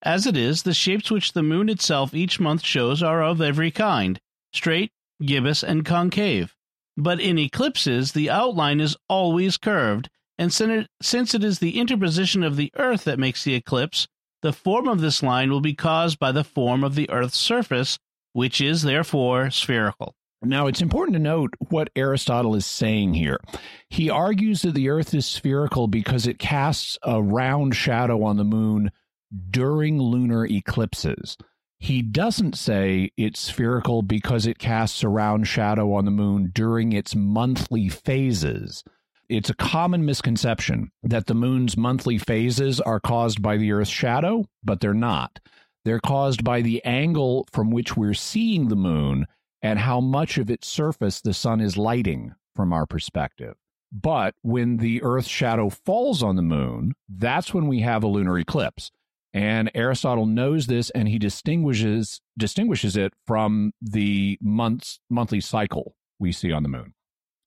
As 0.06 0.28
it 0.28 0.38
is, 0.38 0.62
the 0.62 0.74
shapes 0.74 1.10
which 1.10 1.34
the 1.34 1.42
moon 1.42 1.68
itself 1.68 2.14
each 2.14 2.40
month 2.40 2.64
shows 2.64 3.02
are 3.02 3.24
of 3.24 3.42
every 3.42 3.72
kind 3.72 4.20
straight, 4.54 4.92
gibbous, 5.20 5.64
and 5.64 5.84
concave. 5.84 6.56
But 6.96 7.20
in 7.20 7.40
eclipses, 7.40 8.12
the 8.12 8.30
outline 8.30 8.80
is 8.80 8.96
always 9.10 9.58
curved, 9.58 10.10
and 10.38 10.54
since 10.54 11.34
it 11.34 11.44
is 11.44 11.60
the 11.60 11.80
interposition 11.80 12.44
of 12.44 12.56
the 12.56 12.72
Earth 12.78 13.04
that 13.06 13.20
makes 13.20 13.44
the 13.44 13.56
eclipse, 13.56 14.08
the 14.44 14.54
form 14.54 14.88
of 14.88 15.02
this 15.02 15.24
line 15.24 15.50
will 15.50 15.60
be 15.60 15.74
caused 15.74 16.20
by 16.20 16.32
the 16.32 16.44
form 16.44 16.84
of 16.84 16.94
the 16.94 17.10
Earth's 17.10 17.38
surface, 17.38 17.98
which 18.34 18.62
is 18.62 18.84
therefore 18.84 19.50
spherical. 19.50 20.14
Now, 20.42 20.68
it's 20.68 20.82
important 20.82 21.16
to 21.16 21.20
note 21.20 21.56
what 21.70 21.90
Aristotle 21.96 22.54
is 22.54 22.66
saying 22.68 23.16
here. 23.16 23.40
He 23.90 24.10
argues 24.10 24.62
that 24.62 24.76
the 24.76 24.90
Earth 24.90 25.16
is 25.16 25.26
spherical 25.26 25.88
because 25.88 26.28
it 26.28 26.38
casts 26.38 27.00
a 27.02 27.22
round 27.24 27.76
shadow 27.76 28.24
on 28.24 28.38
the 28.38 28.44
moon 28.44 28.92
during 29.50 30.00
lunar 30.00 30.46
eclipses. 30.46 31.38
He 31.80 32.02
doesn't 32.02 32.58
say 32.58 33.12
it's 33.18 33.40
spherical 33.40 34.02
because 34.02 34.48
it 34.48 34.60
casts 34.60 35.04
a 35.04 35.10
round 35.10 35.48
shadow 35.48 35.94
on 35.94 36.06
the 36.06 36.12
moon 36.12 36.52
during 36.54 36.94
its 36.94 37.16
monthly 37.16 37.90
phases. 37.90 38.84
It's 39.28 39.50
a 39.50 39.56
common 39.56 40.06
misconception 40.06 40.92
that 41.04 41.26
the 41.26 41.34
moon's 41.34 41.76
monthly 41.76 42.18
phases 42.18 42.80
are 42.80 43.00
caused 43.00 43.42
by 43.42 43.58
the 43.58 43.72
Earth's 43.72 43.90
shadow, 43.90 44.46
but 44.64 44.80
they're 44.80 44.94
not. 44.94 45.40
They're 45.84 46.00
caused 46.00 46.44
by 46.44 46.62
the 46.62 46.84
angle 46.86 47.48
from 47.52 47.72
which 47.72 47.98
we're 47.98 48.14
seeing 48.14 48.68
the 48.68 48.76
moon 48.76 49.26
and 49.62 49.80
how 49.80 50.00
much 50.00 50.38
of 50.38 50.50
its 50.50 50.68
surface 50.68 51.22
the 51.22 51.34
sun 51.34 51.60
is 51.60 51.78
lighting 51.78 52.34
from 52.56 52.72
our 52.72 52.86
perspective. 52.86 53.56
But 53.92 54.36
when 54.42 54.78
the 54.78 55.02
Earth's 55.04 55.28
shadow 55.28 55.70
falls 55.70 56.22
on 56.22 56.36
the 56.36 56.42
moon, 56.42 56.94
that's 57.08 57.54
when 57.54 57.68
we 57.68 57.82
have 57.82 58.04
a 58.04 58.08
lunar 58.08 58.38
eclipse. 58.38 58.92
And 59.36 59.70
Aristotle 59.76 60.26
knows 60.26 60.68
this 60.68 60.90
and 60.92 61.10
he 61.10 61.20
distinguishes 61.20 62.22
distinguishes 62.38 62.96
it 62.96 63.12
from 63.28 63.74
the 63.82 64.40
months 64.42 65.00
monthly 65.10 65.42
cycle 65.42 65.98
we 66.20 66.32
see 66.32 66.54
on 66.54 66.64
the 66.64 66.70
moon. 66.70 66.94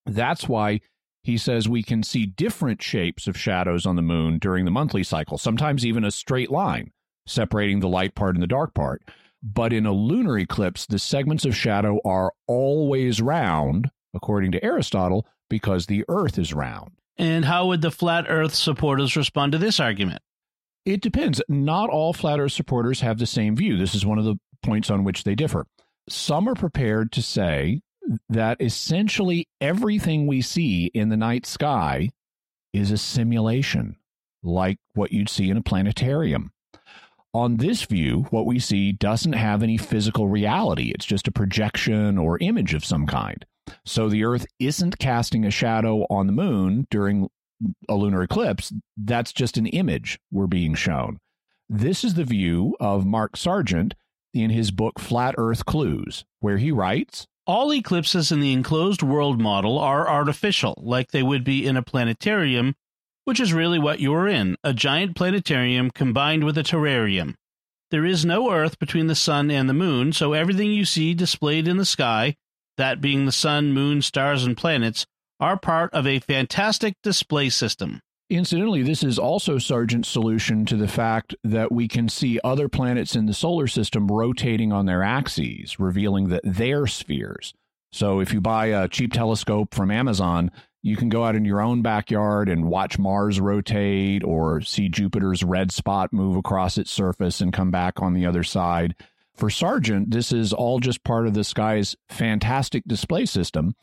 That's 0.05 0.47
why 0.47 0.83
he 1.23 1.39
says 1.39 1.67
we 1.67 1.83
can 1.83 2.03
see 2.03 2.27
different 2.27 2.83
shapes 2.83 3.27
of 3.27 3.39
shadows 3.39 3.87
on 3.87 3.97
the 3.97 4.03
moon 4.03 4.39
during 4.39 4.67
the 4.67 4.71
monthly 4.71 5.03
cycle, 5.03 5.39
sometimes 5.39 5.87
even 5.87 6.05
a 6.05 6.11
straight 6.11 6.51
line 6.51 6.93
separating 7.27 7.81
the 7.81 7.89
light 7.89 8.15
part 8.15 8.35
and 8.35 8.43
the 8.43 8.47
dark 8.47 8.75
part. 8.75 9.03
But 9.43 9.73
in 9.73 9.87
a 9.87 9.93
lunar 9.93 10.39
eclipse, 10.39 10.85
the 10.85 10.99
segments 10.99 11.47
of 11.47 11.57
shadow 11.57 12.01
are 12.05 12.33
always 12.47 13.23
round, 13.23 13.91
according 14.15 14.53
to 14.53 14.65
Aristotle, 14.65 15.27
because 15.49 15.87
the 15.87 16.05
Earth 16.09 16.39
is 16.39 16.53
round. 16.53 16.93
And 17.17 17.47
how 17.47 17.67
would 17.69 17.81
the 17.81 17.91
flat 17.91 18.27
Earth 18.29 18.55
supporters 18.55 19.17
respond 19.17 19.53
to 19.53 19.59
this 19.59 19.81
argument? 19.81 20.23
It 20.89 21.03
depends. 21.03 21.43
Not 21.51 21.91
all 21.91 22.15
flat 22.15 22.41
Earth 22.41 22.53
supporters 22.53 23.03
have 23.03 23.19
the 23.19 23.27
same 23.27 23.55
view. 23.55 23.77
This 23.77 23.95
is 23.95 24.07
one 24.07 24.19
of 24.19 24.25
the 24.25 24.37
points 24.63 24.89
on 24.89 25.05
which 25.05 25.23
they 25.23 25.35
differ. 25.35 25.67
Some 26.09 26.49
are 26.49 26.55
prepared 26.55 27.13
to 27.13 27.23
say 27.23 27.83
that 28.31 28.59
essentially 28.59 29.47
everything 29.61 30.27
we 30.27 30.41
see 30.41 30.87
in 30.95 31.11
the 31.11 31.17
night 31.19 31.45
sky 31.45 32.09
is 32.73 32.91
a 32.91 32.97
simulation, 32.97 33.97
like 34.43 34.79
what 34.95 35.13
you'd 35.13 35.29
see 35.29 35.51
in 35.51 35.59
a 35.59 35.63
planetarium. 35.63 36.53
On 37.35 37.59
this 37.59 37.83
view, 37.83 38.27
what 38.31 38.47
we 38.47 38.59
see 38.59 38.93
doesn't 38.93 39.35
have 39.35 39.63
any 39.63 39.77
physical 39.77 40.27
reality. 40.27 40.91
It's 40.95 41.05
just 41.05 41.29
a 41.29 41.33
projection 41.33 42.17
or 42.17 42.39
image 42.39 42.73
of 42.73 42.83
some 42.83 43.07
kind. 43.07 43.45
So 43.85 44.09
the 44.09 44.25
Earth 44.25 44.47
isn't 44.59 44.99
casting 44.99 45.45
a 45.45 45.51
shadow 45.51 46.07
on 46.09 46.27
the 46.27 46.33
moon 46.33 46.87
during 46.91 47.29
a 47.89 47.95
lunar 47.95 48.23
eclipse. 48.23 48.73
That's 48.97 49.33
just 49.33 49.57
an 49.57 49.67
image 49.67 50.19
we're 50.31 50.47
being 50.47 50.75
shown. 50.75 51.19
This 51.69 52.05
is 52.05 52.15
the 52.15 52.25
view 52.25 52.77
of 52.81 53.07
Mark 53.07 53.37
Sargent 53.37 53.95
in 54.33 54.51
his 54.51 54.71
book 54.71 54.99
Flat 54.99 55.35
Earth 55.39 55.67
Clues, 55.67 56.25
where 56.41 56.59
he 56.59 56.71
writes 56.71 57.27
all 57.49 57.73
eclipses 57.73 58.31
in 58.31 58.41
the 58.41 58.53
enclosed 58.53 59.03
world 59.03 59.41
model 59.41 59.79
are 59.79 60.07
artificial, 60.07 60.75
like 60.85 61.11
they 61.11 61.23
would 61.23 61.45
be 61.45 61.67
in 61.67 61.79
a 61.79 61.83
planetarium, 61.83 62.77
which 63.25 63.41
is 63.41 63.55
really 63.55 63.79
what 63.79 64.01
you're 64.01 64.29
in 64.29 64.57
a 64.63 64.75
giant 64.75 65.17
planetarium 65.17 65.91
combined 65.91 66.45
with 66.45 66.59
a 66.59 66.63
terrarium. 66.63 67.35
There 67.91 68.05
is 68.05 68.23
no 68.23 68.53
Earth 68.53 68.79
between 68.79 69.07
the 69.07 69.15
sun 69.15 69.51
and 69.51 69.67
the 69.67 69.75
moon, 69.75 70.13
so 70.13 70.35
everything 70.35 70.73
you 70.73 70.85
see 70.85 71.15
displayed 71.15 71.67
in 71.67 71.79
the 71.79 71.87
sky, 71.87 72.37
that 72.77 73.01
being 73.01 73.25
the 73.25 73.33
sun, 73.33 73.73
moon, 73.73 74.03
stars, 74.03 74.45
and 74.45 74.55
planets, 74.55 75.07
are 75.41 75.59
part 75.59 75.93
of 75.93 76.07
a 76.07 76.21
fantastic 76.21 76.95
display 77.03 77.49
system. 77.49 78.01
Incidentally, 78.31 78.83
this 78.83 79.03
is 79.03 79.19
also 79.19 79.57
Sargent's 79.57 80.09
solution 80.09 80.67
to 80.67 80.77
the 80.77 80.89
fact 80.89 81.35
that 81.43 81.73
we 81.73 81.89
can 81.89 82.09
see 82.11 82.39
other 82.45 82.69
planets 82.69 83.17
in 83.17 83.25
the 83.25 83.33
solar 83.33 83.67
system 83.67 84.07
rotating 84.09 84.71
on 84.71 84.85
their 84.85 85.03
axes, 85.03 85.81
revealing 85.81 86.29
that 86.29 86.43
they're 86.45 86.87
spheres. 86.87 87.55
So 87.91 88.21
if 88.21 88.35
you 88.35 88.43
buy 88.43 88.67
a 88.67 88.87
cheap 88.87 89.15
telescope 89.15 89.75
from 89.75 89.91
Amazon, 89.91 90.51
you 90.83 90.95
can 90.95 91.09
go 91.09 91.25
out 91.25 91.37
in 91.37 91.47
your 91.47 91.63
own 91.63 91.81
backyard 91.81 92.51
and 92.51 92.69
watch 92.69 92.99
Mars 92.99 93.41
rotate 93.41 94.23
or 94.23 94.61
see 94.61 94.91
Jupiter's 94.91 95.43
red 95.43 95.73
spot 95.73 96.13
move 96.13 96.37
across 96.37 96.77
its 96.77 96.91
surface 96.91 97.41
and 97.41 97.53
come 97.53 97.71
back 97.71 98.03
on 98.03 98.13
the 98.13 98.27
other 98.27 98.45
side. 98.45 98.95
For 99.35 99.49
Sargent, 99.49 100.11
this 100.11 100.33
is 100.33 100.53
all 100.53 100.81
just 100.81 101.03
part 101.03 101.27
of 101.27 101.33
the 101.33 101.45
sky's 101.45 101.97
fantastic 102.11 102.85
display 102.87 103.25
system, 103.25 103.75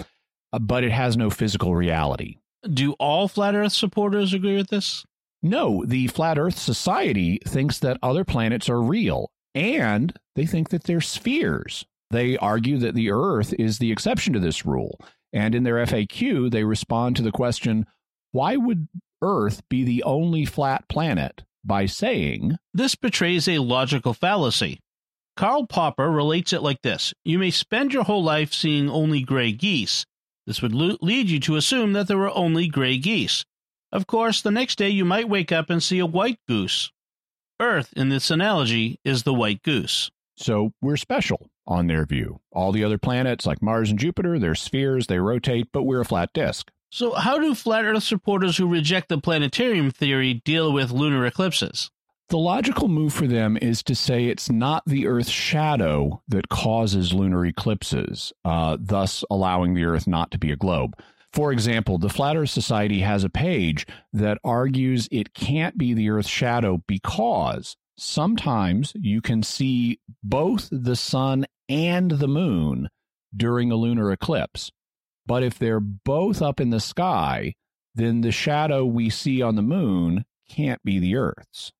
Uh, 0.55 0.59
but 0.59 0.85
it 0.85 0.91
has 0.91 1.17
no 1.17 1.29
physical 1.29 1.75
reality. 1.75 2.37
Do 2.63 2.93
all 2.93 3.27
flat 3.27 3.55
Earth 3.55 3.73
supporters 3.73 4.33
agree 4.33 4.55
with 4.55 4.69
this? 4.69 5.05
No, 5.43 5.83
the 5.85 6.07
Flat 6.07 6.39
Earth 6.39 6.57
Society 6.57 7.39
thinks 7.45 7.77
that 7.79 7.99
other 8.01 8.23
planets 8.23 8.69
are 8.69 8.81
real, 8.81 9.31
and 9.53 10.17
they 10.35 10.45
think 10.45 10.69
that 10.69 10.85
they're 10.85 11.01
spheres. 11.01 11.85
They 12.09 12.37
argue 12.37 12.77
that 12.77 12.95
the 12.95 13.11
Earth 13.11 13.53
is 13.59 13.77
the 13.79 13.91
exception 13.91 14.31
to 14.33 14.39
this 14.39 14.65
rule. 14.65 14.97
And 15.33 15.53
in 15.53 15.63
their 15.63 15.85
FAQ, 15.85 16.49
they 16.49 16.63
respond 16.63 17.17
to 17.17 17.21
the 17.21 17.31
question 17.31 17.85
why 18.31 18.55
would 18.55 18.87
Earth 19.21 19.61
be 19.69 19.83
the 19.83 20.03
only 20.03 20.45
flat 20.45 20.87
planet 20.87 21.43
by 21.65 21.85
saying, 21.85 22.57
This 22.73 22.95
betrays 22.95 23.47
a 23.47 23.59
logical 23.59 24.13
fallacy. 24.13 24.79
Karl 25.35 25.67
Popper 25.67 26.09
relates 26.09 26.53
it 26.53 26.63
like 26.63 26.81
this 26.81 27.13
You 27.25 27.39
may 27.39 27.51
spend 27.51 27.91
your 27.91 28.03
whole 28.03 28.23
life 28.23 28.53
seeing 28.53 28.89
only 28.89 29.21
gray 29.21 29.51
geese, 29.51 30.05
this 30.45 30.61
would 30.61 30.73
lo- 30.73 30.97
lead 31.01 31.29
you 31.29 31.39
to 31.41 31.55
assume 31.55 31.93
that 31.93 32.07
there 32.07 32.17
were 32.17 32.35
only 32.35 32.67
gray 32.67 32.97
geese. 32.97 33.45
Of 33.91 34.07
course, 34.07 34.41
the 34.41 34.51
next 34.51 34.77
day 34.77 34.89
you 34.89 35.05
might 35.05 35.29
wake 35.29 35.51
up 35.51 35.69
and 35.69 35.81
see 35.81 35.99
a 35.99 36.05
white 36.05 36.39
goose. 36.47 36.91
Earth, 37.59 37.93
in 37.95 38.09
this 38.09 38.29
analogy, 38.29 38.99
is 39.05 39.23
the 39.23 39.33
white 39.33 39.63
goose. 39.63 40.11
So 40.37 40.73
we're 40.81 40.97
special 40.97 41.49
on 41.65 41.87
their 41.87 42.05
view. 42.05 42.41
All 42.51 42.71
the 42.71 42.83
other 42.83 42.97
planets, 42.97 43.45
like 43.45 43.61
Mars 43.61 43.89
and 43.89 43.97
Jupiter, 43.99 44.37
they're 44.37 44.55
spheres, 44.55 45.07
they 45.07 45.19
rotate, 45.19 45.69
but 45.71 45.83
we're 45.83 46.01
a 46.01 46.05
flat 46.05 46.31
disk. 46.33 46.71
So, 46.91 47.13
how 47.13 47.39
do 47.39 47.55
flat 47.55 47.85
Earth 47.85 48.03
supporters 48.03 48.57
who 48.57 48.67
reject 48.67 49.09
the 49.09 49.17
planetarium 49.17 49.91
theory 49.91 50.35
deal 50.45 50.71
with 50.71 50.91
lunar 50.91 51.25
eclipses? 51.25 51.89
The 52.29 52.37
logical 52.37 52.87
move 52.87 53.13
for 53.13 53.27
them 53.27 53.55
is 53.55 53.83
to 53.83 53.93
say 53.93 54.25
it's 54.25 54.49
not 54.49 54.81
the 54.87 55.05
Earth's 55.05 55.29
shadow 55.29 56.23
that 56.27 56.49
causes 56.49 57.13
lunar 57.13 57.45
eclipses, 57.45 58.33
uh, 58.43 58.77
thus 58.79 59.23
allowing 59.29 59.75
the 59.75 59.85
Earth 59.85 60.07
not 60.07 60.31
to 60.31 60.39
be 60.39 60.51
a 60.51 60.55
globe. 60.55 60.97
For 61.31 61.51
example, 61.51 61.99
the 61.99 62.09
Flat 62.09 62.35
Earth 62.35 62.49
Society 62.49 63.01
has 63.01 63.23
a 63.23 63.29
page 63.29 63.85
that 64.11 64.39
argues 64.43 65.07
it 65.11 65.35
can't 65.35 65.77
be 65.77 65.93
the 65.93 66.09
Earth's 66.09 66.29
shadow 66.29 66.81
because 66.87 67.77
sometimes 67.95 68.93
you 68.95 69.21
can 69.21 69.43
see 69.43 69.99
both 70.23 70.67
the 70.71 70.95
sun 70.95 71.45
and 71.69 72.09
the 72.09 72.27
moon 72.27 72.89
during 73.35 73.71
a 73.71 73.75
lunar 73.75 74.11
eclipse. 74.11 74.71
But 75.27 75.43
if 75.43 75.59
they're 75.59 75.79
both 75.79 76.41
up 76.41 76.59
in 76.59 76.71
the 76.71 76.79
sky, 76.79 77.53
then 77.93 78.21
the 78.21 78.31
shadow 78.31 78.83
we 78.83 79.09
see 79.11 79.43
on 79.43 79.55
the 79.55 79.61
moon 79.61 80.25
can't 80.49 80.83
be 80.83 80.97
the 80.97 81.15
Earth's. 81.15 81.71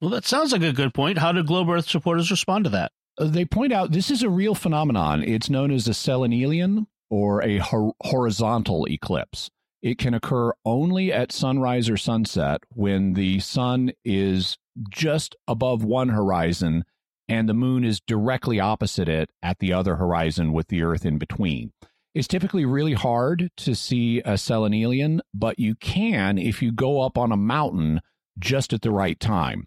Well, 0.00 0.10
that 0.10 0.24
sounds 0.24 0.52
like 0.52 0.62
a 0.62 0.72
good 0.72 0.94
point. 0.94 1.18
How 1.18 1.32
do 1.32 1.42
Globe 1.42 1.68
Earth 1.68 1.88
supporters 1.88 2.30
respond 2.30 2.64
to 2.64 2.70
that? 2.70 2.92
Uh, 3.18 3.26
they 3.26 3.44
point 3.44 3.72
out 3.72 3.92
this 3.92 4.10
is 4.10 4.22
a 4.22 4.30
real 4.30 4.54
phenomenon. 4.54 5.22
It's 5.22 5.50
known 5.50 5.70
as 5.70 5.86
a 5.86 5.90
selenelion 5.90 6.86
or 7.10 7.42
a 7.42 7.58
hor- 7.58 7.94
horizontal 8.02 8.86
eclipse. 8.88 9.50
It 9.82 9.98
can 9.98 10.14
occur 10.14 10.52
only 10.64 11.12
at 11.12 11.32
sunrise 11.32 11.90
or 11.90 11.96
sunset 11.96 12.62
when 12.70 13.12
the 13.12 13.40
sun 13.40 13.92
is 14.04 14.56
just 14.90 15.36
above 15.46 15.84
one 15.84 16.10
horizon 16.10 16.84
and 17.28 17.48
the 17.48 17.54
moon 17.54 17.84
is 17.84 18.00
directly 18.00 18.58
opposite 18.58 19.08
it 19.08 19.30
at 19.42 19.58
the 19.58 19.72
other 19.72 19.96
horizon 19.96 20.52
with 20.52 20.68
the 20.68 20.82
earth 20.82 21.04
in 21.04 21.18
between. 21.18 21.72
It's 22.14 22.26
typically 22.26 22.64
really 22.64 22.94
hard 22.94 23.50
to 23.58 23.74
see 23.74 24.20
a 24.20 24.32
selenelion, 24.32 25.20
but 25.32 25.58
you 25.58 25.74
can 25.74 26.38
if 26.38 26.60
you 26.62 26.72
go 26.72 27.02
up 27.02 27.16
on 27.16 27.32
a 27.32 27.36
mountain 27.36 28.00
just 28.38 28.72
at 28.72 28.82
the 28.82 28.90
right 28.90 29.18
time. 29.20 29.66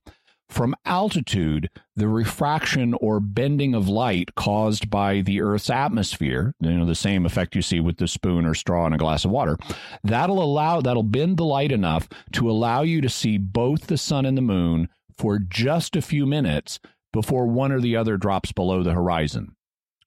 From 0.50 0.76
altitude, 0.86 1.70
the 1.96 2.08
refraction 2.08 2.94
or 2.96 3.20
bending 3.20 3.74
of 3.74 3.90
light 3.90 4.36
caused 4.36 4.90
by 4.90 5.22
the 5.22 5.42
Earth's 5.42 5.70
atmosphere, 5.70 6.54
you 6.60 6.72
know, 6.72 6.86
the 6.86 6.94
same 6.94 7.26
effect 7.26 7.56
you 7.56 7.62
see 7.62 7.80
with 7.80 7.98
the 7.98 8.08
spoon 8.08 8.46
or 8.46 8.54
straw 8.54 8.86
in 8.86 8.94
a 8.94 8.98
glass 8.98 9.26
of 9.26 9.32
water, 9.32 9.58
that'll 10.04 10.44
allow, 10.44 10.80
that'll 10.80 11.04
bend 11.04 11.38
the 11.38 11.44
light 11.44 11.72
enough 11.72 12.08
to 12.34 12.50
allow 12.50 12.82
you 12.82 13.02
to 13.02 13.10
see 13.10 13.38
both 13.38 13.88
the 13.88 13.98
sun 13.98 14.26
and 14.26 14.38
the 14.38 14.42
moon 14.42 14.90
for 15.18 15.40
just 15.40 15.96
a 15.96 16.02
few 16.02 16.26
minutes 16.26 16.80
before 17.12 17.48
one 17.48 17.72
or 17.72 17.80
the 17.80 17.96
other 17.96 18.18
drops 18.18 18.52
below 18.52 18.84
the 18.84 18.94
horizon. 18.94 19.56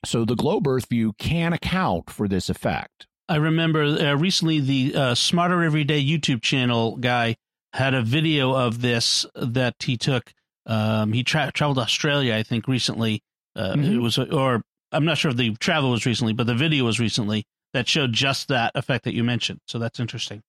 So 0.05 0.25
the 0.25 0.37
globe 0.37 0.69
Earth 0.69 0.89
view 0.89 1.15
can 1.15 1.53
account 1.53 2.11
for 2.11 2.29
this 2.29 2.49
effect. 2.49 3.07
I 3.29 3.37
remember 3.37 3.83
uh, 3.83 4.15
recently 4.15 4.61
the 4.61 4.95
uh, 4.95 5.15
Smarter 5.17 5.63
Everyday 5.63 6.05
YouTube 6.05 6.43
channel 6.43 6.97
guy 6.97 7.37
had 7.77 7.95
a 7.95 8.03
video 8.03 8.55
of 8.55 8.81
this 8.81 9.27
that 9.35 9.77
he 9.81 9.97
took 9.97 10.33
um, 10.67 11.13
he 11.13 11.23
tra- 11.23 11.53
traveled 11.53 11.77
to 11.77 11.83
Australia, 11.83 12.35
I 12.35 12.43
think, 12.43 12.67
recently. 12.67 13.23
Uh, 13.55 13.75
mm-hmm. 13.75 13.95
It 13.95 13.99
was, 13.99 14.19
or 14.19 14.63
I'm 14.93 15.05
not 15.05 15.19
sure 15.19 15.31
if 15.31 15.37
the 15.37 15.55
travel 15.57 15.93
was 15.93 16.05
recently, 16.05 16.33
but 16.33 16.47
the 16.47 16.55
video 16.55 16.85
was 16.85 16.99
recently 17.01 17.45
that 17.73 17.89
showed 17.89 18.13
just 18.13 18.49
that 18.49 18.73
effect 18.75 19.05
that 19.05 19.15
you 19.15 19.23
mentioned. 19.25 19.61
So 19.67 19.79
that's 19.79 20.01
interesting. 20.01 20.43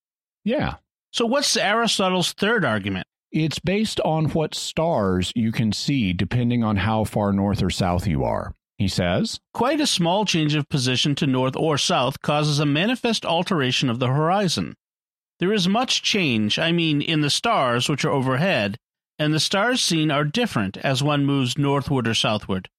Yeah. 0.43 0.75
So 1.11 1.25
what's 1.25 1.55
Aristotle's 1.55 2.34
third 2.34 2.65
argument? 2.65 3.07
It's 3.32 3.59
based 3.59 3.99
on 4.01 4.30
what 4.30 4.55
stars 4.55 5.32
you 5.36 5.51
can 5.51 5.71
see 5.71 6.13
depending 6.13 6.63
on 6.63 6.78
how 6.78 7.03
far 7.03 7.34
north 7.34 7.61
or 7.61 7.69
south 7.69 8.07
you 8.07 8.23
are. 8.23 8.53
He 8.78 8.88
says, 8.88 9.39
Quite 9.53 9.82
a 9.82 9.88
small 9.88 10.25
change 10.25 10.55
of 10.55 10.69
position 10.69 11.15
to 11.15 11.28
north 11.28 11.55
or 11.55 11.78
south 11.78 12.21
causes 12.21 12.59
a 12.59 12.65
manifest 12.65 13.25
alteration 13.25 13.89
of 13.89 13.99
the 13.99 14.07
horizon. 14.07 14.75
There 15.39 15.53
is 15.53 15.67
much 15.67 16.01
change, 16.01 16.57
I 16.57 16.71
mean, 16.71 17.01
in 17.01 17.21
the 17.21 17.29
stars 17.29 17.88
which 17.88 18.03
are 18.03 18.11
overhead, 18.11 18.77
and 19.19 19.33
the 19.33 19.39
stars 19.39 19.81
seen 19.81 20.09
are 20.09 20.23
different 20.23 20.77
as 20.77 21.03
one 21.03 21.25
moves 21.25 21.57
northward 21.57 22.07
or 22.07 22.13
southward. 22.13 22.69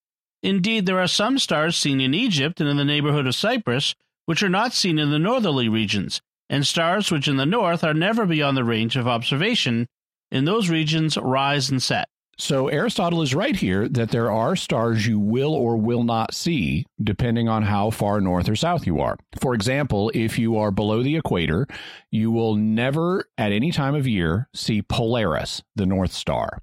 Indeed, 0.43 0.87
there 0.87 1.01
are 1.01 1.09
some 1.09 1.39
stars 1.39 1.77
seen 1.77 2.01
in 2.01 2.15
Egypt 2.15 2.61
and 2.61 2.69
in 2.69 2.77
the 2.77 2.85
neighborhood 2.85 3.27
of 3.27 3.35
Cyprus 3.35 3.95
which 4.27 4.43
are 4.43 4.49
not 4.49 4.75
seen 4.75 4.99
in 4.99 5.11
the 5.11 5.19
northerly 5.19 5.69
regions, 5.69 6.21
and 6.51 6.67
stars 6.67 7.11
which 7.11 7.29
in 7.29 7.37
the 7.37 7.47
north 7.47 7.83
are 7.83 7.95
never 7.95 8.27
beyond 8.27 8.57
the 8.57 8.65
range 8.65 8.95
of 8.95 9.09
observation 9.09 9.87
in 10.31 10.45
those 10.45 10.69
regions 10.69 11.17
rise 11.17 11.71
and 11.71 11.83
set. 11.83 12.09
So 12.41 12.69
Aristotle 12.69 13.21
is 13.23 13.35
right 13.35 13.57
here 13.57 13.89
that 13.89 14.11
there 14.11 14.31
are 14.31 14.55
stars 14.55 15.05
you 15.05 15.19
will 15.19 15.53
or 15.53 15.77
will 15.77 16.05
not 16.05 16.33
see 16.33 16.87
depending 17.03 17.49
on 17.49 17.65
how 17.65 17.91
far 17.91 18.21
north 18.21 18.49
or 18.49 18.55
south 18.55 18.87
you 18.87 19.01
are. 19.01 19.19
For 19.41 19.55
example, 19.55 20.13
if 20.15 20.39
you 20.39 20.57
are 20.57 20.71
below 20.71 21.03
the 21.03 21.17
equator, 21.17 21.67
you 22.13 22.31
will 22.31 22.55
never 22.55 23.25
at 23.37 23.51
any 23.51 23.73
time 23.73 23.97
of 23.97 24.07
year 24.07 24.49
see 24.55 24.83
Polaris, 24.83 25.63
the 25.75 25.85
North 25.85 26.13
Star. 26.13 26.63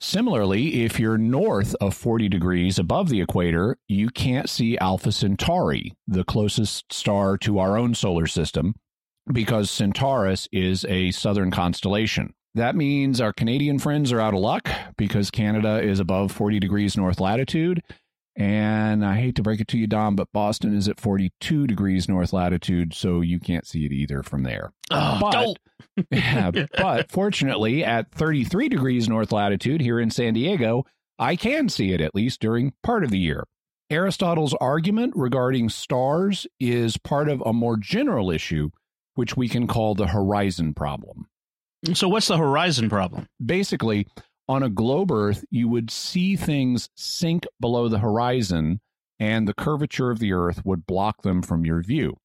Similarly, 0.00 0.82
if 0.82 0.98
you're 0.98 1.18
north 1.18 1.76
of 1.80 1.94
40 1.94 2.28
degrees 2.28 2.78
above 2.78 3.10
the 3.10 3.20
equator, 3.20 3.76
you 3.86 4.08
can't 4.08 4.48
see 4.48 4.78
Alpha 4.78 5.12
Centauri, 5.12 5.92
the 6.08 6.24
closest 6.24 6.92
star 6.92 7.36
to 7.38 7.58
our 7.58 7.76
own 7.76 7.94
solar 7.94 8.26
system, 8.26 8.74
because 9.30 9.70
Centaurus 9.70 10.48
is 10.50 10.84
a 10.86 11.10
southern 11.12 11.50
constellation. 11.50 12.32
That 12.54 12.74
means 12.74 13.20
our 13.20 13.32
Canadian 13.32 13.78
friends 13.78 14.12
are 14.12 14.20
out 14.20 14.34
of 14.34 14.40
luck 14.40 14.68
because 14.96 15.30
Canada 15.30 15.80
is 15.80 16.00
above 16.00 16.32
40 16.32 16.58
degrees 16.58 16.96
north 16.96 17.20
latitude. 17.20 17.80
And 18.36 19.04
I 19.04 19.16
hate 19.16 19.34
to 19.36 19.42
break 19.42 19.60
it 19.60 19.68
to 19.68 19.78
you, 19.78 19.86
Dom, 19.86 20.16
but 20.16 20.32
Boston 20.32 20.74
is 20.74 20.88
at 20.88 21.00
42 21.00 21.66
degrees 21.66 22.08
north 22.08 22.32
latitude, 22.32 22.94
so 22.94 23.20
you 23.20 23.38
can't 23.38 23.66
see 23.66 23.84
it 23.84 23.92
either 23.92 24.22
from 24.22 24.44
there. 24.44 24.72
Oh, 24.90 25.18
but, 25.20 26.06
yeah, 26.10 26.50
but 26.50 27.10
fortunately, 27.10 27.84
at 27.84 28.12
33 28.12 28.68
degrees 28.68 29.08
north 29.08 29.30
latitude 29.30 29.80
here 29.80 30.00
in 30.00 30.10
San 30.10 30.34
Diego, 30.34 30.84
I 31.18 31.36
can 31.36 31.68
see 31.68 31.92
it 31.92 32.00
at 32.00 32.14
least 32.14 32.40
during 32.40 32.72
part 32.82 33.04
of 33.04 33.10
the 33.10 33.18
year. 33.18 33.44
Aristotle's 33.90 34.54
argument 34.54 35.12
regarding 35.16 35.68
stars 35.68 36.46
is 36.58 36.96
part 36.96 37.28
of 37.28 37.42
a 37.44 37.52
more 37.52 37.76
general 37.76 38.30
issue, 38.30 38.70
which 39.16 39.36
we 39.36 39.48
can 39.48 39.66
call 39.66 39.94
the 39.94 40.06
horizon 40.06 40.72
problem. 40.72 41.26
So, 41.94 42.08
what's 42.08 42.28
the 42.28 42.36
horizon 42.36 42.90
problem? 42.90 43.26
Basically, 43.44 44.06
on 44.48 44.62
a 44.62 44.68
globe 44.68 45.10
Earth, 45.10 45.44
you 45.50 45.68
would 45.68 45.90
see 45.90 46.36
things 46.36 46.90
sink 46.94 47.46
below 47.58 47.88
the 47.88 48.00
horizon, 48.00 48.80
and 49.18 49.48
the 49.48 49.54
curvature 49.54 50.10
of 50.10 50.18
the 50.18 50.32
Earth 50.32 50.64
would 50.64 50.86
block 50.86 51.22
them 51.22 51.40
from 51.40 51.64
your 51.64 51.82
view. 51.82 52.16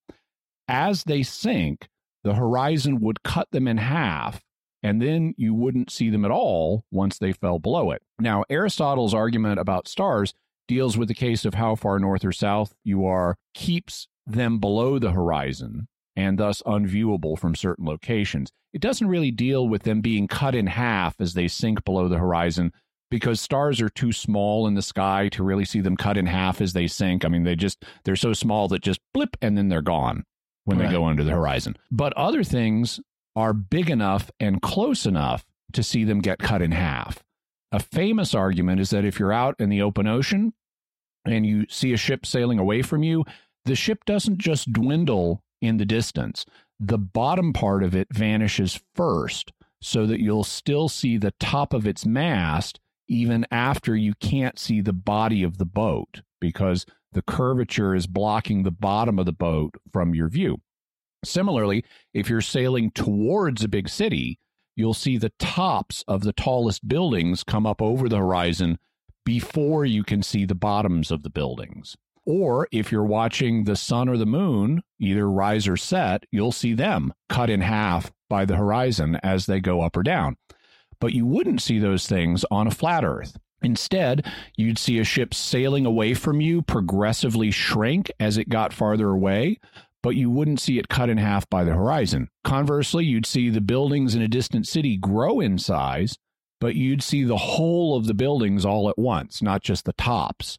As 0.67 1.03
they 1.03 1.23
sink, 1.23 1.87
the 2.23 2.33
horizon 2.33 2.99
would 2.99 3.23
cut 3.23 3.49
them 3.51 3.67
in 3.67 3.77
half, 3.77 4.41
and 4.83 5.01
then 5.01 5.35
you 5.37 5.53
wouldn't 5.53 5.91
see 5.91 6.09
them 6.09 6.25
at 6.25 6.31
all 6.31 6.83
once 6.91 7.17
they 7.17 7.31
fell 7.31 7.59
below 7.59 7.91
it. 7.91 8.01
Now, 8.19 8.43
Aristotle's 8.49 9.13
argument 9.13 9.59
about 9.59 9.87
stars 9.87 10.33
deals 10.67 10.97
with 10.97 11.07
the 11.07 11.13
case 11.13 11.45
of 11.45 11.53
how 11.53 11.75
far 11.75 11.99
north 11.99 12.25
or 12.25 12.31
south 12.31 12.73
you 12.83 13.05
are, 13.05 13.37
keeps 13.53 14.07
them 14.25 14.59
below 14.59 14.99
the 14.99 15.11
horizon 15.11 15.87
and 16.15 16.37
thus 16.37 16.61
unviewable 16.63 17.37
from 17.37 17.55
certain 17.55 17.85
locations. 17.85 18.51
It 18.73 18.81
doesn't 18.81 19.07
really 19.07 19.31
deal 19.31 19.67
with 19.67 19.83
them 19.83 20.01
being 20.01 20.27
cut 20.27 20.55
in 20.55 20.67
half 20.67 21.19
as 21.19 21.33
they 21.33 21.47
sink 21.47 21.83
below 21.85 22.07
the 22.07 22.17
horizon 22.17 22.71
because 23.11 23.39
stars 23.39 23.79
are 23.81 23.89
too 23.89 24.11
small 24.11 24.67
in 24.67 24.73
the 24.73 24.81
sky 24.81 25.29
to 25.29 25.43
really 25.43 25.65
see 25.65 25.81
them 25.81 25.95
cut 25.95 26.17
in 26.17 26.25
half 26.25 26.61
as 26.61 26.73
they 26.73 26.87
sink. 26.87 27.23
I 27.23 27.29
mean, 27.29 27.43
they 27.43 27.55
just 27.55 27.85
they're 28.03 28.15
so 28.15 28.33
small 28.33 28.67
that 28.69 28.81
just 28.81 28.99
blip 29.13 29.37
and 29.41 29.57
then 29.57 29.69
they're 29.69 29.81
gone 29.81 30.23
when 30.65 30.77
right. 30.77 30.87
they 30.87 30.93
go 30.93 31.05
under 31.05 31.23
the 31.23 31.31
horizon. 31.31 31.77
But 31.91 32.13
other 32.13 32.43
things 32.43 32.99
are 33.35 33.53
big 33.53 33.89
enough 33.89 34.31
and 34.39 34.61
close 34.61 35.05
enough 35.05 35.45
to 35.73 35.83
see 35.83 36.03
them 36.03 36.19
get 36.19 36.39
cut 36.39 36.61
in 36.61 36.71
half. 36.71 37.23
A 37.71 37.79
famous 37.79 38.33
argument 38.33 38.79
is 38.79 38.89
that 38.91 39.05
if 39.05 39.19
you're 39.19 39.33
out 39.33 39.55
in 39.59 39.69
the 39.69 39.81
open 39.81 40.07
ocean 40.07 40.53
and 41.25 41.45
you 41.45 41.65
see 41.69 41.93
a 41.93 41.97
ship 41.97 42.25
sailing 42.25 42.59
away 42.59 42.81
from 42.81 43.03
you, 43.03 43.25
the 43.65 43.75
ship 43.75 44.05
doesn't 44.05 44.37
just 44.37 44.71
dwindle 44.71 45.43
in 45.65 45.77
the 45.77 45.85
distance. 45.85 46.45
The 46.79 46.97
bottom 46.97 47.53
part 47.53 47.83
of 47.83 47.95
it 47.95 48.07
vanishes 48.11 48.79
first 48.93 49.51
so 49.81 50.05
that 50.05 50.19
you'll 50.19 50.43
still 50.43 50.89
see 50.89 51.17
the 51.17 51.33
top 51.39 51.73
of 51.73 51.85
its 51.85 52.05
mast 52.05 52.79
even 53.07 53.45
after 53.51 53.95
you 53.95 54.13
can't 54.15 54.57
see 54.57 54.81
the 54.81 54.93
body 54.93 55.43
of 55.43 55.57
the 55.57 55.65
boat 55.65 56.21
because 56.41 56.85
the 57.11 57.21
curvature 57.21 57.95
is 57.95 58.07
blocking 58.07 58.63
the 58.63 58.71
bottom 58.71 59.19
of 59.19 59.25
the 59.25 59.31
boat 59.31 59.75
from 59.91 60.15
your 60.15 60.27
view. 60.27 60.59
Similarly, 61.23 61.85
if 62.13 62.29
you're 62.29 62.41
sailing 62.41 62.91
towards 62.91 63.63
a 63.63 63.69
big 63.69 63.89
city, 63.89 64.39
you'll 64.75 64.93
see 64.93 65.17
the 65.17 65.31
tops 65.39 66.03
of 66.07 66.21
the 66.21 66.33
tallest 66.33 66.87
buildings 66.87 67.43
come 67.43 67.65
up 67.65 67.81
over 67.81 68.09
the 68.09 68.17
horizon 68.17 68.77
before 69.23 69.85
you 69.85 70.03
can 70.03 70.21
see 70.21 70.45
the 70.45 70.55
bottoms 70.55 71.11
of 71.11 71.23
the 71.23 71.29
buildings. 71.29 71.95
Or 72.25 72.67
if 72.71 72.91
you're 72.91 73.05
watching 73.05 73.63
the 73.63 73.75
sun 73.75 74.09
or 74.09 74.17
the 74.17 74.25
moon, 74.25 74.81
either 74.99 75.29
rise 75.29 75.67
or 75.67 75.77
set, 75.77 76.23
you'll 76.31 76.51
see 76.51 76.73
them 76.73 77.13
cut 77.29 77.49
in 77.49 77.61
half 77.61 78.11
by 78.29 78.45
the 78.45 78.55
horizon 78.55 79.19
as 79.23 79.45
they 79.45 79.59
go 79.59 79.81
up 79.81 79.95
or 79.95 80.03
down. 80.03 80.37
But 80.99 81.13
you 81.13 81.25
wouldn't 81.25 81.61
see 81.61 81.77
those 81.77 82.07
things 82.07 82.43
on 82.49 82.67
a 82.67 82.71
flat 82.71 83.03
Earth. 83.03 83.37
Instead, 83.61 84.25
you'd 84.55 84.77
see 84.77 84.99
a 84.99 85.03
ship 85.03 85.33
sailing 85.33 85.85
away 85.85 86.13
from 86.13 86.41
you 86.41 86.61
progressively 86.61 87.51
shrink 87.51 88.11
as 88.19 88.37
it 88.37 88.49
got 88.49 88.73
farther 88.73 89.09
away, 89.09 89.59
but 90.03 90.15
you 90.15 90.29
wouldn't 90.29 90.59
see 90.59 90.77
it 90.77 90.87
cut 90.87 91.09
in 91.09 91.17
half 91.17 91.49
by 91.49 91.63
the 91.63 91.73
horizon. 91.73 92.29
Conversely, 92.43 93.05
you'd 93.05 93.25
see 93.25 93.49
the 93.49 93.61
buildings 93.61 94.13
in 94.13 94.21
a 94.21 94.27
distant 94.27 94.67
city 94.67 94.97
grow 94.97 95.39
in 95.39 95.57
size, 95.57 96.17
but 96.59 96.75
you'd 96.75 97.01
see 97.01 97.23
the 97.23 97.37
whole 97.37 97.97
of 97.97 98.05
the 98.05 98.13
buildings 98.13 98.65
all 98.65 98.89
at 98.89 98.97
once, 98.97 99.41
not 99.41 99.63
just 99.63 99.85
the 99.85 99.93
tops. 99.93 100.57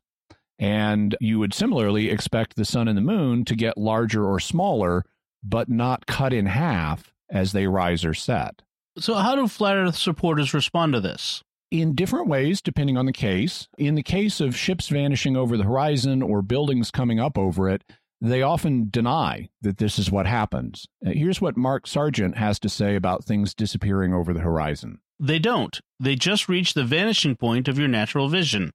And 0.58 1.16
you 1.20 1.38
would 1.38 1.52
similarly 1.52 2.10
expect 2.10 2.56
the 2.56 2.64
sun 2.64 2.88
and 2.88 2.96
the 2.96 3.02
moon 3.02 3.44
to 3.44 3.54
get 3.54 3.76
larger 3.76 4.24
or 4.24 4.40
smaller, 4.40 5.04
but 5.42 5.68
not 5.68 6.06
cut 6.06 6.32
in 6.32 6.46
half 6.46 7.12
as 7.30 7.52
they 7.52 7.66
rise 7.66 8.04
or 8.04 8.14
set. 8.14 8.62
So, 8.98 9.14
how 9.14 9.34
do 9.34 9.46
flat 9.48 9.76
Earth 9.76 9.96
supporters 9.96 10.54
respond 10.54 10.94
to 10.94 11.00
this? 11.00 11.42
In 11.70 11.94
different 11.94 12.28
ways, 12.28 12.62
depending 12.62 12.96
on 12.96 13.06
the 13.06 13.12
case. 13.12 13.68
In 13.76 13.96
the 13.96 14.02
case 14.02 14.40
of 14.40 14.56
ships 14.56 14.88
vanishing 14.88 15.36
over 15.36 15.56
the 15.56 15.64
horizon 15.64 16.22
or 16.22 16.40
buildings 16.40 16.90
coming 16.90 17.20
up 17.20 17.36
over 17.36 17.68
it, 17.68 17.82
they 18.20 18.40
often 18.40 18.88
deny 18.90 19.48
that 19.60 19.78
this 19.78 19.98
is 19.98 20.10
what 20.10 20.26
happens. 20.26 20.86
Uh, 21.04 21.10
here's 21.10 21.40
what 21.40 21.56
Mark 21.56 21.86
Sargent 21.86 22.36
has 22.36 22.58
to 22.60 22.68
say 22.68 22.94
about 22.94 23.24
things 23.24 23.54
disappearing 23.54 24.14
over 24.14 24.32
the 24.32 24.40
horizon. 24.40 25.00
They 25.20 25.38
don't. 25.38 25.78
They 26.00 26.14
just 26.14 26.48
reach 26.48 26.74
the 26.74 26.84
vanishing 26.84 27.36
point 27.36 27.68
of 27.68 27.78
your 27.78 27.88
natural 27.88 28.28
vision. 28.28 28.72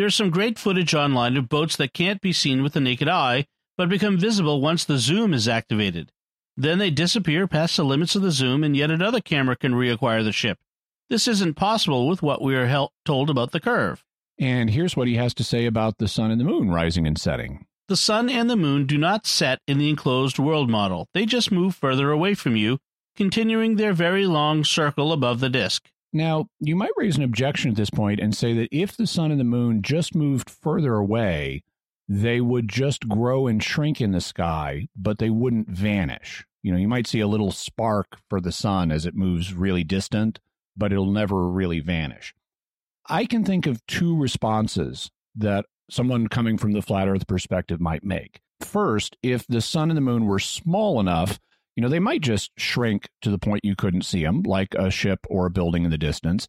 There's 0.00 0.14
some 0.14 0.30
great 0.30 0.58
footage 0.58 0.94
online 0.94 1.36
of 1.36 1.50
boats 1.50 1.76
that 1.76 1.92
can't 1.92 2.22
be 2.22 2.32
seen 2.32 2.62
with 2.62 2.72
the 2.72 2.80
naked 2.80 3.06
eye, 3.06 3.44
but 3.76 3.90
become 3.90 4.16
visible 4.16 4.62
once 4.62 4.82
the 4.82 4.96
zoom 4.96 5.34
is 5.34 5.46
activated. 5.46 6.10
Then 6.56 6.78
they 6.78 6.88
disappear 6.88 7.46
past 7.46 7.76
the 7.76 7.84
limits 7.84 8.16
of 8.16 8.22
the 8.22 8.30
zoom, 8.30 8.64
and 8.64 8.74
yet 8.74 8.90
another 8.90 9.20
camera 9.20 9.56
can 9.56 9.74
reacquire 9.74 10.24
the 10.24 10.32
ship. 10.32 10.58
This 11.10 11.28
isn't 11.28 11.52
possible 11.52 12.08
with 12.08 12.22
what 12.22 12.40
we 12.40 12.56
are 12.56 12.88
told 13.04 13.28
about 13.28 13.52
the 13.52 13.60
curve. 13.60 14.02
And 14.38 14.70
here's 14.70 14.96
what 14.96 15.06
he 15.06 15.16
has 15.16 15.34
to 15.34 15.44
say 15.44 15.66
about 15.66 15.98
the 15.98 16.08
sun 16.08 16.30
and 16.30 16.40
the 16.40 16.46
moon 16.46 16.70
rising 16.70 17.06
and 17.06 17.18
setting. 17.18 17.66
The 17.88 17.94
sun 17.94 18.30
and 18.30 18.48
the 18.48 18.56
moon 18.56 18.86
do 18.86 18.96
not 18.96 19.26
set 19.26 19.58
in 19.68 19.76
the 19.76 19.90
enclosed 19.90 20.38
world 20.38 20.70
model. 20.70 21.08
They 21.12 21.26
just 21.26 21.52
move 21.52 21.74
further 21.74 22.10
away 22.10 22.32
from 22.32 22.56
you, 22.56 22.78
continuing 23.16 23.76
their 23.76 23.92
very 23.92 24.24
long 24.24 24.64
circle 24.64 25.12
above 25.12 25.40
the 25.40 25.50
disk. 25.50 25.90
Now, 26.12 26.46
you 26.58 26.74
might 26.74 26.90
raise 26.96 27.16
an 27.16 27.22
objection 27.22 27.70
at 27.70 27.76
this 27.76 27.90
point 27.90 28.20
and 28.20 28.34
say 28.34 28.52
that 28.54 28.68
if 28.72 28.96
the 28.96 29.06
sun 29.06 29.30
and 29.30 29.38
the 29.38 29.44
moon 29.44 29.82
just 29.82 30.14
moved 30.14 30.50
further 30.50 30.94
away, 30.94 31.62
they 32.08 32.40
would 32.40 32.68
just 32.68 33.08
grow 33.08 33.46
and 33.46 33.62
shrink 33.62 34.00
in 34.00 34.10
the 34.10 34.20
sky, 34.20 34.88
but 34.96 35.18
they 35.18 35.30
wouldn't 35.30 35.68
vanish. 35.68 36.44
You 36.62 36.72
know, 36.72 36.78
you 36.78 36.88
might 36.88 37.06
see 37.06 37.20
a 37.20 37.28
little 37.28 37.52
spark 37.52 38.18
for 38.28 38.40
the 38.40 38.52
sun 38.52 38.90
as 38.90 39.06
it 39.06 39.14
moves 39.14 39.54
really 39.54 39.84
distant, 39.84 40.40
but 40.76 40.92
it'll 40.92 41.10
never 41.10 41.48
really 41.48 41.78
vanish. 41.78 42.34
I 43.08 43.24
can 43.24 43.44
think 43.44 43.66
of 43.66 43.84
two 43.86 44.16
responses 44.16 45.10
that 45.36 45.66
someone 45.88 46.26
coming 46.26 46.58
from 46.58 46.72
the 46.72 46.82
flat 46.82 47.08
earth 47.08 47.26
perspective 47.26 47.80
might 47.80 48.04
make. 48.04 48.40
First, 48.60 49.16
if 49.22 49.46
the 49.46 49.60
sun 49.60 49.90
and 49.90 49.96
the 49.96 50.02
moon 50.02 50.26
were 50.26 50.38
small 50.38 51.00
enough 51.00 51.38
you 51.80 51.82
know, 51.82 51.88
they 51.88 51.98
might 51.98 52.20
just 52.20 52.50
shrink 52.58 53.08
to 53.22 53.30
the 53.30 53.38
point 53.38 53.64
you 53.64 53.74
couldn't 53.74 54.04
see 54.04 54.22
them, 54.22 54.42
like 54.42 54.74
a 54.74 54.90
ship 54.90 55.20
or 55.30 55.46
a 55.46 55.50
building 55.50 55.86
in 55.86 55.90
the 55.90 55.96
distance. 55.96 56.46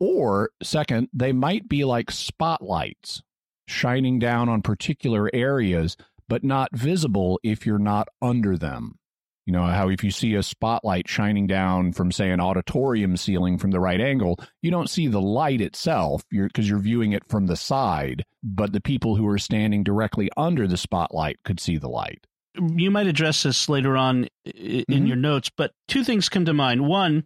Or, 0.00 0.50
second, 0.64 1.10
they 1.12 1.30
might 1.30 1.68
be 1.68 1.84
like 1.84 2.10
spotlights 2.10 3.22
shining 3.68 4.18
down 4.18 4.48
on 4.48 4.62
particular 4.62 5.30
areas, 5.32 5.96
but 6.28 6.42
not 6.42 6.76
visible 6.76 7.38
if 7.44 7.64
you're 7.64 7.78
not 7.78 8.08
under 8.20 8.58
them. 8.58 8.98
You 9.46 9.52
know, 9.52 9.62
how 9.62 9.90
if 9.90 10.02
you 10.02 10.10
see 10.10 10.34
a 10.34 10.42
spotlight 10.42 11.08
shining 11.08 11.46
down 11.46 11.92
from, 11.92 12.10
say, 12.10 12.32
an 12.32 12.40
auditorium 12.40 13.16
ceiling 13.16 13.58
from 13.58 13.70
the 13.70 13.78
right 13.78 14.00
angle, 14.00 14.40
you 14.60 14.72
don't 14.72 14.90
see 14.90 15.06
the 15.06 15.22
light 15.22 15.60
itself 15.60 16.24
because 16.32 16.68
you're, 16.68 16.78
you're 16.78 16.82
viewing 16.82 17.12
it 17.12 17.22
from 17.28 17.46
the 17.46 17.54
side, 17.54 18.24
but 18.42 18.72
the 18.72 18.80
people 18.80 19.14
who 19.14 19.28
are 19.28 19.38
standing 19.38 19.84
directly 19.84 20.30
under 20.36 20.66
the 20.66 20.76
spotlight 20.76 21.36
could 21.44 21.60
see 21.60 21.78
the 21.78 21.88
light. 21.88 22.26
You 22.76 22.90
might 22.90 23.06
address 23.06 23.42
this 23.42 23.68
later 23.68 23.96
on 23.96 24.28
in 24.44 24.84
Mhm. 24.88 25.06
your 25.06 25.16
notes, 25.16 25.50
but 25.56 25.72
two 25.88 26.04
things 26.04 26.28
come 26.28 26.44
to 26.44 26.54
mind. 26.54 26.86
One, 26.86 27.24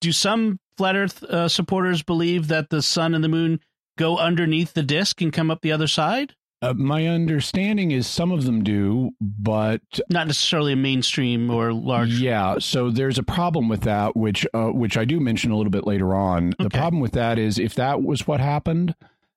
do 0.00 0.12
some 0.12 0.58
flat 0.76 0.96
Earth 0.96 1.22
uh, 1.24 1.48
supporters 1.48 2.02
believe 2.02 2.48
that 2.48 2.70
the 2.70 2.82
sun 2.82 3.14
and 3.14 3.22
the 3.24 3.28
moon 3.28 3.60
go 3.98 4.16
underneath 4.18 4.72
the 4.74 4.82
disk 4.82 5.20
and 5.20 5.32
come 5.32 5.50
up 5.50 5.60
the 5.62 5.72
other 5.72 5.86
side? 5.86 6.34
Uh, 6.62 6.72
my 6.72 7.06
understanding 7.06 7.90
is 7.90 8.06
some 8.06 8.32
of 8.32 8.44
them 8.44 8.64
do, 8.64 9.10
but 9.20 9.82
Not 10.08 10.26
necessarily 10.28 10.72
a 10.72 10.76
mainstream 10.76 11.50
or 11.50 11.74
large. 11.74 12.18
Yeah, 12.20 12.56
so 12.58 12.90
there's 12.90 13.18
a 13.18 13.22
problem 13.22 13.68
with 13.68 13.82
that, 13.82 14.16
which 14.16 14.46
uh, 14.54 14.68
which 14.68 14.96
I 14.96 15.04
do 15.04 15.20
mention 15.20 15.50
a 15.50 15.56
little 15.58 15.70
bit 15.70 15.86
later 15.86 16.14
on. 16.14 16.54
The 16.58 16.70
problem 16.70 17.00
with 17.00 17.12
that 17.12 17.38
is 17.38 17.58
if 17.58 17.74
that 17.74 18.02
was 18.02 18.26
what 18.26 18.40
happened, 18.40 18.94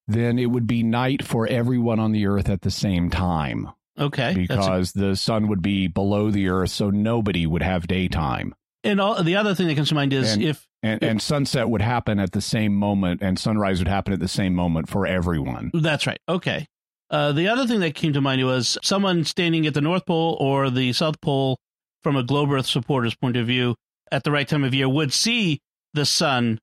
then 0.07 0.39
it 0.39 0.45
would 0.51 0.67
be 0.67 0.83
night 0.83 1.21
for 1.21 1.45
everyone 1.47 1.99
on 1.99 2.13
the 2.13 2.25
Earth 2.27 2.47
at 2.49 2.61
the 2.61 2.71
same 2.71 3.09
time 3.09 3.69
Okay. 3.97 4.45
that's 4.47 4.65
a- 4.65 4.69
because 4.69 4.91
the 4.93 5.15
sun 5.15 5.47
would 5.47 5.61
be 5.61 5.87
below 5.87 6.29
the 6.31 6.49
Earth, 6.49 6.69
so 6.71 6.89
nobody 6.89 7.45
would 7.45 7.63
have 7.63 7.87
daytime, 7.87 8.53
and 8.83 9.01
all, 9.01 9.23
the 9.23 9.35
other 9.35 9.55
thing 9.55 9.67
that 9.67 9.75
comes 9.75 9.89
to 9.89 9.95
mind 9.95 10.13
is 10.13 10.33
And- 10.33 10.43
if 10.43 10.67
and 10.83 11.01
and 11.03 11.21
sunset 11.21 11.67
would 11.69 11.81
happen 11.81 12.19
at 12.19 12.31
the 12.33 12.41
same 12.41 12.75
moment, 12.75 13.21
and 13.23 13.39
sunrise 13.39 13.79
would 13.79 13.87
happen 13.87 14.13
at 14.13 14.19
the 14.19 14.27
same 14.27 14.53
moment 14.53 14.87
for 14.89 15.07
everyone. 15.07 15.71
That's 15.73 16.05
right. 16.05 16.19
Okay. 16.29 16.67
Uh, 17.09 17.31
the 17.31 17.47
other 17.47 17.65
thing 17.65 17.79
that 17.79 17.95
came 17.95 18.13
to 18.13 18.21
mind 18.21 18.45
was 18.45 18.77
someone 18.83 19.23
standing 19.23 19.65
at 19.65 19.73
the 19.73 19.81
North 19.81 20.05
Pole 20.05 20.37
or 20.39 20.69
the 20.69 20.93
South 20.93 21.19
Pole 21.21 21.57
from 22.03 22.15
a 22.15 22.21
globe 22.23 22.51
Earth 22.51 22.67
supporter's 22.67 23.15
point 23.15 23.37
of 23.37 23.47
view 23.47 23.75
at 24.11 24.23
the 24.23 24.31
right 24.31 24.47
time 24.47 24.63
of 24.63 24.73
year 24.73 24.87
would 24.87 25.11
see 25.13 25.59
the 25.93 26.05
sun 26.05 26.59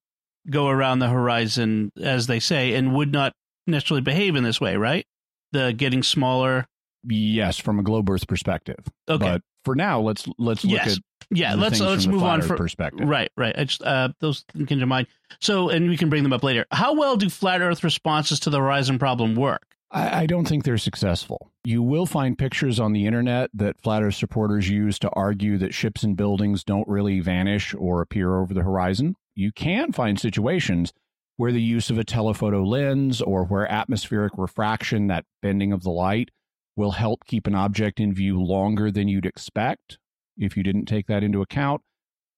go 0.49 0.69
around 0.69 0.99
the 1.01 1.09
horizon, 1.09 1.91
as 2.01 2.27
they 2.29 2.39
say, 2.39 2.75
and 2.75 2.95
would 2.95 3.11
not 3.11 3.33
necessarily 3.67 4.03
behave 4.03 4.37
in 4.37 4.45
this 4.45 4.61
way, 4.61 4.77
right? 4.77 5.05
The 5.53 5.73
getting 5.73 6.03
smaller. 6.03 6.67
Yes, 7.07 7.59
from 7.59 7.79
a 7.79 7.83
globe 7.83 8.09
Earth 8.11 8.27
perspective. 8.27 8.79
Okay. 9.09 9.25
But 9.25 9.43
for 9.65 9.75
now, 9.75 10.01
let's 10.01 10.27
let's 10.39 10.65
look 10.65 10.73
Yes. 10.85 10.97
at 10.97 10.99
yeah. 11.31 11.55
the 11.55 11.61
Let's 11.63 11.81
let's 11.81 12.05
from 12.05 12.15
move 12.15 12.23
on 12.23 12.43
for 12.43 12.57
perspective. 12.57 13.09
right. 13.09 13.31
Right. 13.37 13.55
I 13.59 13.65
just 13.65 13.83
uh, 13.83 14.11
those 14.21 14.45
came 14.67 14.81
to 14.81 14.87
mind. 14.87 15.07
So, 15.41 15.69
and 15.71 15.89
we 15.89 15.97
can 15.97 16.09
bring 16.11 16.23
them 16.23 16.33
up 16.33 16.43
later. 16.43 16.67
How 16.71 16.95
well 16.95 17.17
do 17.17 17.29
flat 17.31 17.61
Earth 17.61 17.83
responses 17.85 18.41
to 18.41 18.51
the 18.51 18.59
horizon 18.59 18.99
problem 18.99 19.35
work? 19.35 19.67
I, 19.91 20.23
I 20.23 20.27
don't 20.27 20.47
think 20.47 20.65
they're 20.65 20.79
successful. 20.79 21.51
You 21.65 21.83
will 21.83 22.07
find 22.07 22.37
pictures 22.37 22.79
on 22.81 22.93
the 22.93 23.07
internet 23.07 23.51
that 23.55 23.81
flat 23.81 24.03
Earth 24.03 24.17
supporters 24.17 24.69
use 24.69 24.99
to 25.01 25.11
argue 25.11 25.57
that 25.59 25.73
ships 25.73 26.03
and 26.03 26.17
buildings 26.17 26.63
don't 26.65 26.87
really 26.89 27.21
vanish 27.21 27.75
or 27.75 28.01
appear 28.03 28.39
over 28.39 28.53
the 28.53 28.63
horizon. 28.63 29.17
You 29.35 29.51
can 29.53 29.93
find 29.93 30.19
situations 30.21 30.93
where 31.37 31.53
the 31.53 31.63
use 31.63 31.91
of 31.91 31.99
a 31.99 32.05
telephoto 32.05 32.63
lens 32.63 33.21
or 33.21 33.45
where 33.45 33.67
atmospheric 33.71 34.33
refraction, 34.37 35.09
that 35.09 35.25
bending 35.43 35.73
of 35.73 35.83
the 35.83 35.91
light, 35.91 36.31
will 36.77 36.93
help 36.93 37.25
keep 37.25 37.47
an 37.47 37.55
object 37.55 38.01
in 38.01 38.15
view 38.15 38.43
longer 38.43 38.91
than 38.91 39.09
you'd 39.09 39.27
expect 39.27 39.99
if 40.37 40.57
you 40.57 40.63
didn't 40.63 40.87
take 40.87 41.07
that 41.07 41.23
into 41.23 41.43
account. 41.43 41.83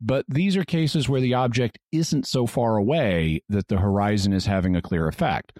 But 0.00 0.26
these 0.28 0.56
are 0.56 0.64
cases 0.64 1.08
where 1.08 1.20
the 1.20 1.34
object 1.34 1.78
isn't 1.90 2.26
so 2.26 2.46
far 2.46 2.76
away 2.76 3.42
that 3.48 3.68
the 3.68 3.78
horizon 3.78 4.32
is 4.32 4.46
having 4.46 4.76
a 4.76 4.82
clear 4.82 5.08
effect. 5.08 5.58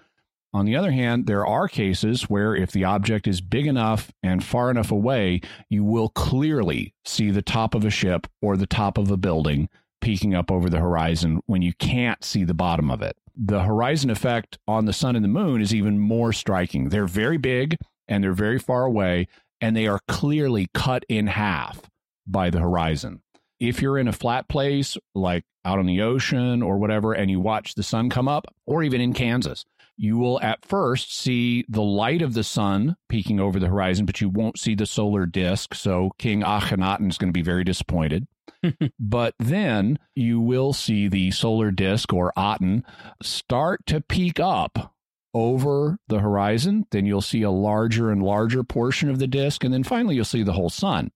On 0.53 0.65
the 0.65 0.77
other 0.77 0.93
hand, 0.93 1.27
there 1.27 1.47
are 1.47 1.69
cases 1.69 2.31
where 2.31 2.55
if 2.55 2.71
the 2.71 2.85
object 2.85 3.27
is 3.27 3.41
big 3.41 3.67
enough 3.67 4.11
and 4.23 4.45
far 4.45 4.71
enough 4.71 4.91
away, 4.91 5.41
you 5.69 5.85
will 5.85 6.09
clearly 6.11 6.95
see 7.05 7.31
the 7.31 7.43
top 7.43 7.75
of 7.75 7.85
a 7.85 7.91
ship 7.91 8.27
or 8.41 8.57
the 8.57 8.67
top 8.67 8.97
of 8.99 9.11
a 9.11 9.17
building 9.17 9.69
peeking 10.01 10.35
up 10.35 10.51
over 10.51 10.71
the 10.71 10.79
horizon 10.79 11.41
when 11.47 11.63
you 11.63 11.73
can't 11.75 12.25
see 12.25 12.45
the 12.45 12.55
bottom 12.55 12.91
of 12.91 13.03
it. 13.03 13.17
The 13.37 13.65
horizon 13.65 14.09
effect 14.09 14.59
on 14.67 14.85
the 14.87 14.93
sun 14.93 15.17
and 15.17 15.25
the 15.25 15.29
moon 15.29 15.61
is 15.61 15.75
even 15.75 15.99
more 15.99 16.33
striking. 16.33 16.89
They're 16.89 17.07
very 17.07 17.37
big 17.37 17.77
and 18.09 18.23
they're 18.23 18.33
very 18.33 18.59
far 18.59 18.85
away, 18.85 19.29
and 19.61 19.77
they 19.77 19.87
are 19.87 20.01
clearly 20.09 20.69
cut 20.75 21.05
in 21.09 21.27
half 21.27 21.91
by 22.27 22.51
the 22.51 22.61
horizon. 22.61 23.23
If 23.59 23.81
you're 23.81 23.99
in 23.99 24.09
a 24.09 24.13
flat 24.13 24.49
place, 24.49 24.97
like 25.15 25.45
out 25.65 25.79
on 25.79 25.87
the 25.87 26.03
ocean 26.03 26.63
or 26.63 26.79
whatever, 26.79 27.13
and 27.13 27.31
you 27.31 27.41
watch 27.41 27.75
the 27.75 27.83
sun 27.83 28.11
come 28.11 28.29
up, 28.29 28.47
or 28.67 28.83
even 28.83 29.01
in 29.01 29.15
Kansas, 29.15 29.65
you 29.97 30.19
will 30.19 30.41
at 30.43 30.65
first 30.65 31.17
see 31.17 31.65
the 31.69 31.83
light 31.83 32.21
of 32.21 32.35
the 32.35 32.45
sun 32.45 32.97
peeking 33.09 33.41
over 33.41 33.59
the 33.59 33.69
horizon, 33.69 34.05
but 34.05 34.21
you 34.21 34.29
won't 34.29 34.59
see 34.59 34.75
the 34.75 34.87
solar 34.87 35.25
disk. 35.25 35.75
So 35.75 36.11
King 36.19 36.43
Akhenaten 36.43 37.09
is 37.09 37.19
going 37.19 37.31
to 37.31 37.37
be 37.37 37.43
very 37.43 37.65
disappointed. 37.65 38.27
but 39.01 39.35
then 39.39 39.99
you 40.15 40.41
will 40.41 40.73
see 40.73 41.09
the 41.09 41.31
solar 41.31 41.71
disk 41.71 42.13
or 42.13 42.33
Aten 42.37 42.85
start 43.23 43.85
to 43.87 44.01
peek 44.01 44.39
up 44.39 44.95
over 45.37 45.99
the 46.09 46.19
horizon. 46.19 46.87
Then 46.91 47.05
you'll 47.05 47.21
see 47.21 47.43
a 47.43 47.51
larger 47.51 48.11
and 48.11 48.23
larger 48.23 48.65
portion 48.65 49.11
of 49.11 49.19
the 49.19 49.27
disk. 49.27 49.63
And 49.63 49.73
then 49.73 49.85
finally, 49.85 50.15
you'll 50.15 50.25
see 50.25 50.43
the 50.43 50.55
whole 50.55 50.71
sun. 50.71 51.11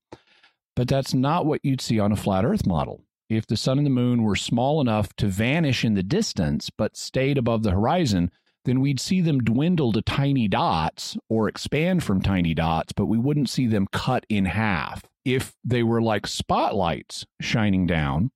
But 0.76 0.88
that's 0.88 1.14
not 1.14 1.46
what 1.46 1.64
you'd 1.64 1.80
see 1.80 1.98
on 1.98 2.12
a 2.12 2.16
flat 2.16 2.44
Earth 2.44 2.66
model. 2.66 3.02
If 3.30 3.46
the 3.46 3.56
sun 3.56 3.78
and 3.78 3.86
the 3.86 3.90
moon 3.90 4.22
were 4.22 4.36
small 4.36 4.80
enough 4.82 5.16
to 5.16 5.26
vanish 5.26 5.84
in 5.86 5.94
the 5.94 6.02
distance 6.02 6.68
but 6.68 6.98
stayed 6.98 7.38
above 7.38 7.62
the 7.62 7.70
horizon, 7.70 8.30
then 8.66 8.80
we'd 8.80 9.00
see 9.00 9.22
them 9.22 9.38
dwindle 9.38 9.90
to 9.92 10.02
tiny 10.02 10.48
dots 10.48 11.16
or 11.30 11.48
expand 11.48 12.04
from 12.04 12.20
tiny 12.20 12.52
dots, 12.52 12.92
but 12.92 13.06
we 13.06 13.16
wouldn't 13.16 13.48
see 13.48 13.66
them 13.66 13.86
cut 13.90 14.26
in 14.28 14.44
half. 14.44 15.02
If 15.24 15.54
they 15.64 15.82
were 15.82 16.02
like 16.02 16.26
spotlights 16.26 17.24
shining 17.40 17.86
down, 17.86 18.32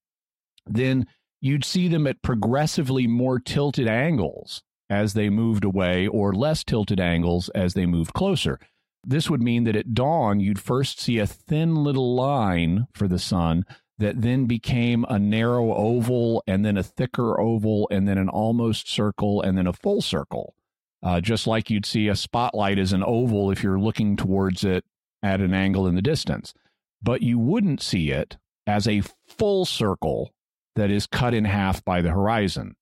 then 0.64 1.06
you'd 1.42 1.64
see 1.64 1.88
them 1.88 2.06
at 2.06 2.22
progressively 2.22 3.06
more 3.06 3.38
tilted 3.38 3.86
angles 3.86 4.62
as 4.90 5.14
they 5.14 5.30
moved 5.30 5.64
away 5.64 6.06
or 6.06 6.32
less 6.32 6.64
tilted 6.64 7.00
angles 7.00 7.48
as 7.50 7.74
they 7.74 7.86
moved 7.86 8.12
closer. 8.12 8.58
This 9.06 9.28
would 9.28 9.42
mean 9.42 9.64
that 9.64 9.76
at 9.76 9.94
dawn, 9.94 10.40
you'd 10.40 10.58
first 10.58 11.00
see 11.00 11.18
a 11.18 11.26
thin 11.26 11.76
little 11.76 12.14
line 12.14 12.86
for 12.94 13.06
the 13.06 13.18
sun 13.18 13.64
that 13.98 14.22
then 14.22 14.46
became 14.46 15.04
a 15.08 15.18
narrow 15.18 15.72
oval 15.74 16.42
and 16.46 16.64
then 16.64 16.76
a 16.76 16.82
thicker 16.82 17.40
oval 17.40 17.86
and 17.90 18.08
then 18.08 18.18
an 18.18 18.28
almost 18.28 18.88
circle 18.90 19.40
and 19.42 19.56
then 19.56 19.66
a 19.66 19.72
full 19.72 20.02
circle. 20.02 20.54
Uh, 21.02 21.20
just 21.20 21.46
like 21.46 21.68
you'd 21.68 21.84
see 21.84 22.08
a 22.08 22.16
spotlight 22.16 22.78
as 22.78 22.92
an 22.92 23.04
oval 23.04 23.50
if 23.50 23.62
you're 23.62 23.78
looking 23.78 24.16
towards 24.16 24.64
it 24.64 24.84
at 25.22 25.40
an 25.40 25.52
angle 25.52 25.86
in 25.86 25.94
the 25.94 26.02
distance. 26.02 26.54
But 27.02 27.22
you 27.22 27.38
wouldn't 27.38 27.82
see 27.82 28.10
it 28.10 28.38
as 28.66 28.88
a 28.88 29.02
full 29.26 29.66
circle 29.66 30.32
that 30.76 30.90
is 30.90 31.06
cut 31.06 31.34
in 31.34 31.44
half 31.44 31.84
by 31.84 32.00
the 32.00 32.10
horizon. 32.10 32.74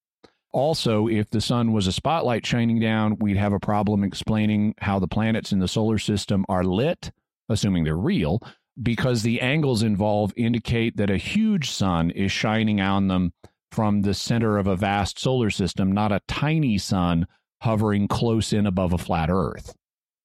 Also, 0.52 1.08
if 1.08 1.30
the 1.30 1.40
sun 1.40 1.72
was 1.72 1.86
a 1.86 1.92
spotlight 1.92 2.44
shining 2.44 2.78
down, 2.78 3.16
we'd 3.18 3.38
have 3.38 3.54
a 3.54 3.60
problem 3.60 4.04
explaining 4.04 4.74
how 4.78 4.98
the 4.98 5.08
planets 5.08 5.52
in 5.52 5.58
the 5.58 5.68
solar 5.68 5.98
system 5.98 6.44
are 6.48 6.64
lit, 6.64 7.10
assuming 7.48 7.84
they're 7.84 7.96
real, 7.96 8.42
because 8.82 9.22
the 9.22 9.40
angles 9.40 9.82
involved 9.82 10.34
indicate 10.36 10.96
that 10.96 11.10
a 11.10 11.16
huge 11.16 11.70
sun 11.70 12.10
is 12.10 12.30
shining 12.30 12.80
on 12.80 13.08
them 13.08 13.32
from 13.70 14.02
the 14.02 14.12
center 14.12 14.58
of 14.58 14.66
a 14.66 14.76
vast 14.76 15.18
solar 15.18 15.48
system, 15.50 15.90
not 15.90 16.12
a 16.12 16.20
tiny 16.28 16.76
sun 16.76 17.26
hovering 17.62 18.06
close 18.06 18.52
in 18.52 18.66
above 18.66 18.92
a 18.92 18.98
flat 18.98 19.30
Earth 19.30 19.74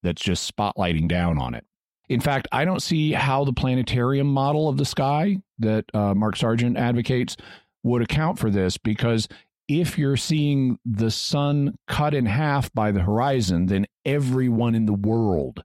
that's 0.04 0.22
just 0.22 0.54
spotlighting 0.54 1.08
down 1.08 1.38
on 1.38 1.54
it. 1.54 1.66
In 2.10 2.20
fact, 2.20 2.48
I 2.52 2.66
don't 2.66 2.82
see 2.82 3.12
how 3.12 3.44
the 3.44 3.54
planetarium 3.54 4.28
model 4.28 4.70
of 4.70 4.78
the 4.78 4.86
sky 4.86 5.38
that 5.60 5.86
uh, 5.94 6.14
Mark 6.14 6.36
Sargent 6.36 6.78
advocates 6.78 7.38
would 7.84 8.02
account 8.02 8.40
for 8.40 8.50
this 8.50 8.78
because 8.78 9.28
if 9.68 9.97
you're 9.97 10.18
seeing 10.18 10.80
the 10.86 11.11
sun 11.11 11.76
cut 11.88 12.13
in 12.13 12.26
half 12.26 12.74
by 12.74 12.91
the 12.91 13.01
horizon, 13.01 13.68
then 13.68 13.86
everyone 14.05 14.76
in 14.76 14.86
the 14.86 14.93
world 14.93 15.63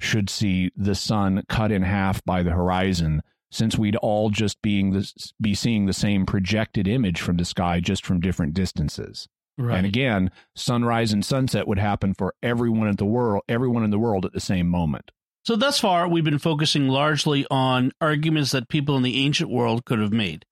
should 0.00 0.28
see 0.28 0.70
the 0.76 0.94
sun 0.94 1.42
cut 1.48 1.72
in 1.72 1.82
half 1.82 2.24
by 2.24 2.42
the 2.42 2.50
horizon 2.50 3.22
since 3.50 3.78
we'd 3.78 3.96
all 3.96 4.30
just 4.30 4.60
being 4.60 4.90
this, 4.90 5.14
be 5.40 5.54
seeing 5.54 5.86
the 5.86 5.92
same 5.92 6.26
projected 6.26 6.88
image 6.88 7.20
from 7.20 7.36
the 7.36 7.44
sky 7.44 7.80
just 7.80 8.04
from 8.04 8.20
different 8.20 8.54
distances. 8.54 9.28
Right. 9.56 9.78
And 9.78 9.86
again, 9.86 10.30
sunrise 10.54 11.12
and 11.12 11.24
sunset 11.24 11.66
would 11.66 11.78
happen 11.78 12.12
for 12.12 12.34
everyone 12.42 12.88
in 12.88 12.96
the 12.96 13.06
world, 13.06 13.42
everyone 13.48 13.84
in 13.84 13.90
the 13.90 13.98
world 13.98 14.26
at 14.26 14.32
the 14.32 14.40
same 14.40 14.68
moment. 14.68 15.10
So 15.44 15.56
thus 15.56 15.78
far, 15.78 16.08
we've 16.08 16.24
been 16.24 16.38
focusing 16.38 16.88
largely 16.88 17.46
on 17.50 17.92
arguments 18.00 18.50
that 18.50 18.68
people 18.68 18.96
in 18.96 19.02
the 19.02 19.24
ancient 19.24 19.48
world 19.48 19.84
could 19.84 20.00
have 20.00 20.12
made. 20.12 20.44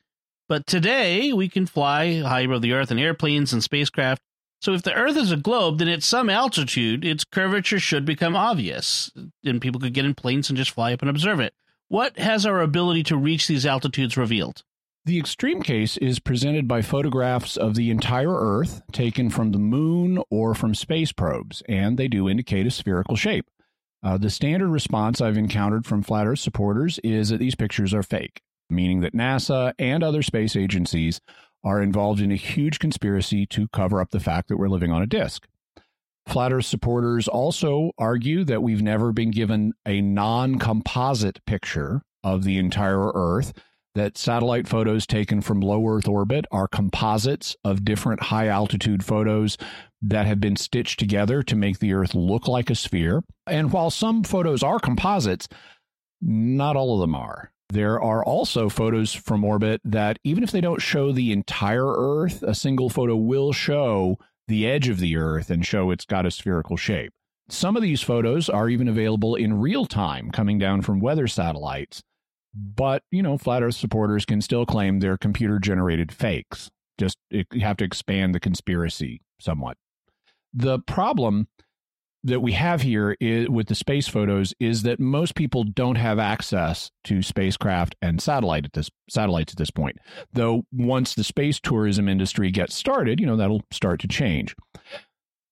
But 0.48 0.66
today, 0.66 1.32
we 1.32 1.48
can 1.48 1.66
fly 1.66 2.20
high 2.20 2.42
above 2.42 2.62
the 2.62 2.72
Earth 2.72 2.90
in 2.90 2.98
airplanes 2.98 3.52
and 3.52 3.62
spacecraft. 3.62 4.20
So 4.60 4.72
if 4.72 4.82
the 4.82 4.94
Earth 4.94 5.16
is 5.16 5.30
a 5.30 5.36
globe, 5.36 5.78
then 5.78 5.88
at 5.88 6.02
some 6.02 6.28
altitude, 6.30 7.04
its 7.04 7.24
curvature 7.24 7.78
should 7.78 8.04
become 8.04 8.36
obvious, 8.36 9.10
and 9.44 9.60
people 9.60 9.80
could 9.80 9.94
get 9.94 10.04
in 10.04 10.14
planes 10.14 10.48
and 10.48 10.56
just 10.56 10.70
fly 10.70 10.92
up 10.92 11.00
and 11.02 11.10
observe 11.10 11.40
it. 11.40 11.54
What 11.88 12.18
has 12.18 12.46
our 12.46 12.60
ability 12.60 13.02
to 13.04 13.16
reach 13.16 13.46
these 13.46 13.66
altitudes 13.66 14.16
revealed? 14.16 14.62
The 15.06 15.18
extreme 15.18 15.62
case 15.62 15.98
is 15.98 16.18
presented 16.18 16.66
by 16.66 16.80
photographs 16.80 17.58
of 17.58 17.74
the 17.74 17.90
entire 17.90 18.34
Earth 18.34 18.80
taken 18.90 19.28
from 19.28 19.52
the 19.52 19.58
moon 19.58 20.22
or 20.30 20.54
from 20.54 20.74
space 20.74 21.12
probes, 21.12 21.62
and 21.68 21.98
they 21.98 22.08
do 22.08 22.26
indicate 22.26 22.66
a 22.66 22.70
spherical 22.70 23.16
shape. 23.16 23.46
Uh, 24.02 24.16
the 24.16 24.30
standard 24.30 24.68
response 24.68 25.20
I've 25.20 25.36
encountered 25.36 25.84
from 25.84 26.02
flat 26.02 26.26
Earth 26.26 26.38
supporters 26.38 26.98
is 27.04 27.28
that 27.28 27.38
these 27.38 27.54
pictures 27.54 27.92
are 27.92 28.02
fake, 28.02 28.40
meaning 28.70 29.00
that 29.00 29.14
NASA 29.14 29.72
and 29.78 30.02
other 30.02 30.22
space 30.22 30.56
agencies 30.56 31.20
are 31.62 31.82
involved 31.82 32.20
in 32.20 32.30
a 32.30 32.36
huge 32.36 32.78
conspiracy 32.78 33.46
to 33.46 33.68
cover 33.68 34.00
up 34.00 34.10
the 34.10 34.20
fact 34.20 34.48
that 34.48 34.58
we're 34.58 34.68
living 34.68 34.90
on 34.90 35.02
a 35.02 35.06
disk. 35.06 35.46
Flat 36.26 36.52
Earth 36.52 36.66
supporters 36.66 37.28
also 37.28 37.92
argue 37.98 38.44
that 38.44 38.62
we've 38.62 38.82
never 38.82 39.12
been 39.12 39.30
given 39.30 39.72
a 39.86 40.00
non 40.00 40.58
composite 40.58 41.44
picture 41.46 42.02
of 42.22 42.44
the 42.44 42.58
entire 42.58 43.12
Earth, 43.14 43.52
that 43.94 44.18
satellite 44.18 44.66
photos 44.66 45.06
taken 45.06 45.40
from 45.40 45.60
low 45.60 45.86
Earth 45.86 46.08
orbit 46.08 46.46
are 46.50 46.66
composites 46.66 47.54
of 47.64 47.84
different 47.84 48.24
high 48.24 48.48
altitude 48.48 49.04
photos 49.04 49.56
that 50.02 50.26
have 50.26 50.40
been 50.40 50.56
stitched 50.56 50.98
together 50.98 51.42
to 51.42 51.54
make 51.54 51.78
the 51.78 51.92
Earth 51.92 52.14
look 52.14 52.48
like 52.48 52.70
a 52.70 52.74
sphere. 52.74 53.22
And 53.46 53.72
while 53.72 53.90
some 53.90 54.24
photos 54.24 54.62
are 54.62 54.80
composites, 54.80 55.48
not 56.20 56.74
all 56.74 56.94
of 56.94 57.00
them 57.00 57.14
are. 57.14 57.52
There 57.70 58.00
are 58.00 58.24
also 58.24 58.68
photos 58.68 59.12
from 59.12 59.44
orbit 59.44 59.80
that, 59.84 60.18
even 60.22 60.44
if 60.44 60.50
they 60.50 60.60
don't 60.60 60.82
show 60.82 61.12
the 61.12 61.32
entire 61.32 61.86
Earth, 61.86 62.42
a 62.42 62.54
single 62.54 62.88
photo 62.88 63.16
will 63.16 63.52
show 63.52 64.18
the 64.46 64.66
edge 64.66 64.88
of 64.88 65.00
the 65.00 65.16
Earth 65.16 65.50
and 65.50 65.66
show 65.66 65.90
it's 65.90 66.04
got 66.04 66.26
a 66.26 66.30
spherical 66.30 66.76
shape. 66.76 67.12
Some 67.48 67.76
of 67.76 67.82
these 67.82 68.02
photos 68.02 68.48
are 68.48 68.68
even 68.68 68.88
available 68.88 69.34
in 69.34 69.60
real 69.60 69.86
time 69.86 70.30
coming 70.30 70.58
down 70.58 70.82
from 70.82 71.00
weather 71.00 71.26
satellites. 71.26 72.02
But, 72.54 73.02
you 73.10 73.22
know, 73.22 73.36
flat 73.36 73.62
Earth 73.62 73.74
supporters 73.74 74.24
can 74.24 74.40
still 74.40 74.64
claim 74.64 75.00
they're 75.00 75.18
computer 75.18 75.58
generated 75.58 76.12
fakes. 76.12 76.70
Just 76.98 77.18
you 77.30 77.44
have 77.60 77.76
to 77.78 77.84
expand 77.84 78.34
the 78.34 78.40
conspiracy 78.40 79.20
somewhat. 79.40 79.76
The 80.52 80.78
problem 80.78 81.48
that 82.24 82.40
we 82.40 82.52
have 82.52 82.82
here 82.82 83.16
is, 83.20 83.48
with 83.48 83.68
the 83.68 83.74
space 83.74 84.08
photos 84.08 84.54
is 84.58 84.82
that 84.82 84.98
most 84.98 85.34
people 85.34 85.62
don't 85.62 85.96
have 85.96 86.18
access 86.18 86.90
to 87.04 87.22
spacecraft 87.22 87.94
and 88.00 88.20
satellite 88.20 88.64
at 88.64 88.72
this 88.72 88.90
satellites 89.08 89.52
at 89.52 89.58
this 89.58 89.70
point. 89.70 89.98
Though 90.32 90.64
once 90.72 91.14
the 91.14 91.22
space 91.22 91.60
tourism 91.60 92.08
industry 92.08 92.50
gets 92.50 92.74
started, 92.74 93.20
you 93.20 93.26
know 93.26 93.36
that'll 93.36 93.62
start 93.70 94.00
to 94.00 94.08
change. 94.08 94.56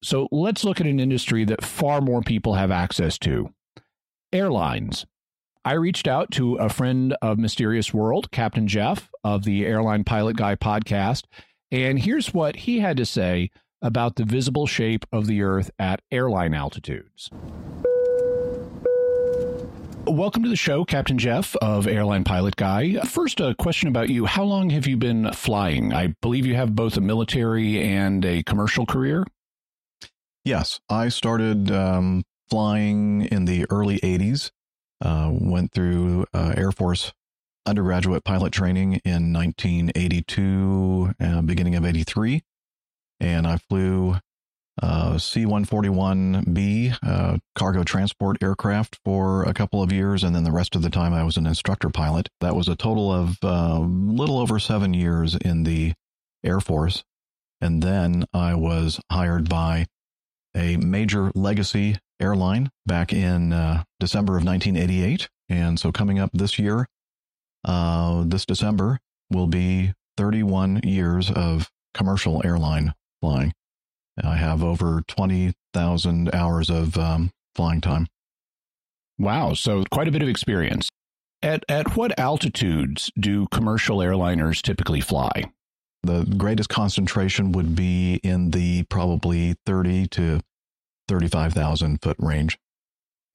So 0.03 0.29
let's 0.33 0.65
look 0.65 0.81
at 0.81 0.87
an 0.87 0.99
industry 0.99 1.45
that 1.45 1.65
far 1.65 2.01
more 2.01 2.23
people 2.23 2.55
have 2.55 2.71
access 2.71 3.19
to. 3.19 3.51
Airlines. 4.33 5.07
I 5.65 5.75
reached 5.75 6.09
out 6.09 6.33
to 6.33 6.57
a 6.57 6.69
friend 6.69 7.15
of 7.23 7.39
Mysterious 7.39 7.95
World, 7.95 8.33
Captain 8.33 8.67
Jeff 8.67 9.09
of 9.23 9.45
the 9.45 9.65
Airline 9.65 10.03
Pilot 10.03 10.37
Guy 10.37 10.57
podcast, 10.57 11.25
and 11.71 12.01
here's 12.01 12.35
what 12.35 12.57
he 12.57 12.81
had 12.81 12.97
to 12.97 13.07
say 13.07 13.51
about 13.83 14.17
the 14.17 14.25
visible 14.25 14.67
shape 14.67 15.05
of 15.13 15.27
the 15.27 15.43
Earth 15.43 15.71
at 15.79 16.01
airline 16.11 16.55
altitudes. 16.55 17.29
Welcome 20.07 20.43
to 20.43 20.49
the 20.49 20.57
show, 20.57 20.85
Captain 20.85 21.17
Jeff 21.17 21.55
of 21.57 21.87
Airline 21.87 22.25
Pilot 22.25 22.57
Guy. 22.57 23.01
First, 23.01 23.41
a 23.41 23.55
question 23.55 23.89
about 23.89 24.09
you. 24.09 24.27
How 24.27 24.43
long 24.43 24.71
have 24.71 24.87
you 24.87 24.97
been 24.97 25.33
flying? 25.33 25.93
I 25.93 26.09
believe 26.21 26.45
you 26.45 26.55
have 26.55 26.75
both 26.75 26.97
a 26.97 27.01
military 27.01 27.81
and 27.83 28.25
a 28.25 28.43
commercial 28.43 28.85
career. 28.85 29.25
Yes, 30.45 30.81
I 30.89 31.09
started 31.09 31.71
um, 31.71 32.25
flying 32.51 33.23
in 33.27 33.45
the 33.45 33.65
early 33.71 33.99
80s, 34.01 34.51
uh, 35.01 35.31
went 35.33 35.73
through 35.73 36.27
uh, 36.35 36.55
Air 36.57 36.73
Force 36.73 37.13
undergraduate 37.65 38.25
pilot 38.25 38.53
training 38.53 39.01
in 39.05 39.33
1982, 39.33 41.15
uh, 41.21 41.43
beginning 41.43 41.77
of 41.77 41.87
83 41.87 42.43
and 43.23 43.47
I 43.47 43.57
flew 43.57 44.17
uh, 44.83 45.17
C 45.17 45.45
141B 45.45 46.99
uh, 47.07 47.39
cargo 47.55 47.85
transport 47.85 48.43
aircraft 48.43 48.99
for 49.05 49.45
a 49.45 49.55
couple 49.55 49.83
of 49.83 49.93
years. 49.93 50.25
And 50.25 50.35
then 50.35 50.45
the 50.45 50.53
rest 50.53 50.75
of 50.75 50.83
the 50.83 50.91
time 50.91 51.15
I 51.15 51.23
was 51.23 51.37
an 51.37 51.47
instructor 51.47 51.89
pilot. 51.89 52.29
That 52.41 52.57
was 52.57 52.69
a 52.69 52.77
total 52.77 53.13
of 53.13 53.39
a 53.43 53.47
uh, 53.47 53.79
little 53.79 54.39
over 54.39 54.59
seven 54.59 54.93
years 54.93 55.37
in 55.37 55.63
the 55.63 55.93
Air 56.45 56.61
Force. 56.61 57.05
And 57.61 57.81
then 57.81 58.25
I 58.35 58.55
was 58.55 59.01
hired 59.11 59.49
by 59.49 59.87
a 60.55 60.77
major 60.79 61.31
legacy 61.35 61.99
airline 62.21 62.71
back 62.85 63.13
in 63.13 63.53
uh, 63.53 63.85
December 64.01 64.37
of 64.37 64.45
1988. 64.45 65.29
And 65.49 65.79
so 65.79 65.93
coming 65.93 66.19
up 66.19 66.31
this 66.33 66.59
year, 66.59 66.89
this 67.65 68.45
December 68.47 68.99
will 69.31 69.47
be 69.47 69.93
31 70.17 70.81
years 70.83 71.31
of 71.31 71.71
commercial 71.95 72.43
airline 72.45 72.95
flying. 73.23 73.55
I 74.23 74.37
have 74.37 74.63
over 74.63 75.03
20,000 75.09 76.35
hours 76.35 76.69
of 76.69 76.99
um, 76.99 77.31
flying 77.55 77.81
time. 77.81 78.09
Wow. 79.19 79.55
So 79.55 79.85
quite 79.91 80.09
a 80.09 80.11
bit 80.11 80.23
of 80.23 80.29
experience. 80.29 80.91
At, 81.43 81.65
at 81.69 81.97
what 81.97 82.19
altitudes 82.19 83.11
do 83.19 83.47
commercial 83.51 83.99
airliners 83.99 84.61
typically 84.61 85.01
fly? 85.01 85.31
The 86.03 86.25
greatest 86.37 86.69
concentration 86.69 87.53
would 87.53 87.75
be 87.75 88.21
in 88.23 88.51
the 88.51 88.83
probably 88.85 89.55
30 89.65 90.09
to 90.09 90.41
35,000 91.09 92.03
foot 92.03 92.17
range. 92.19 92.59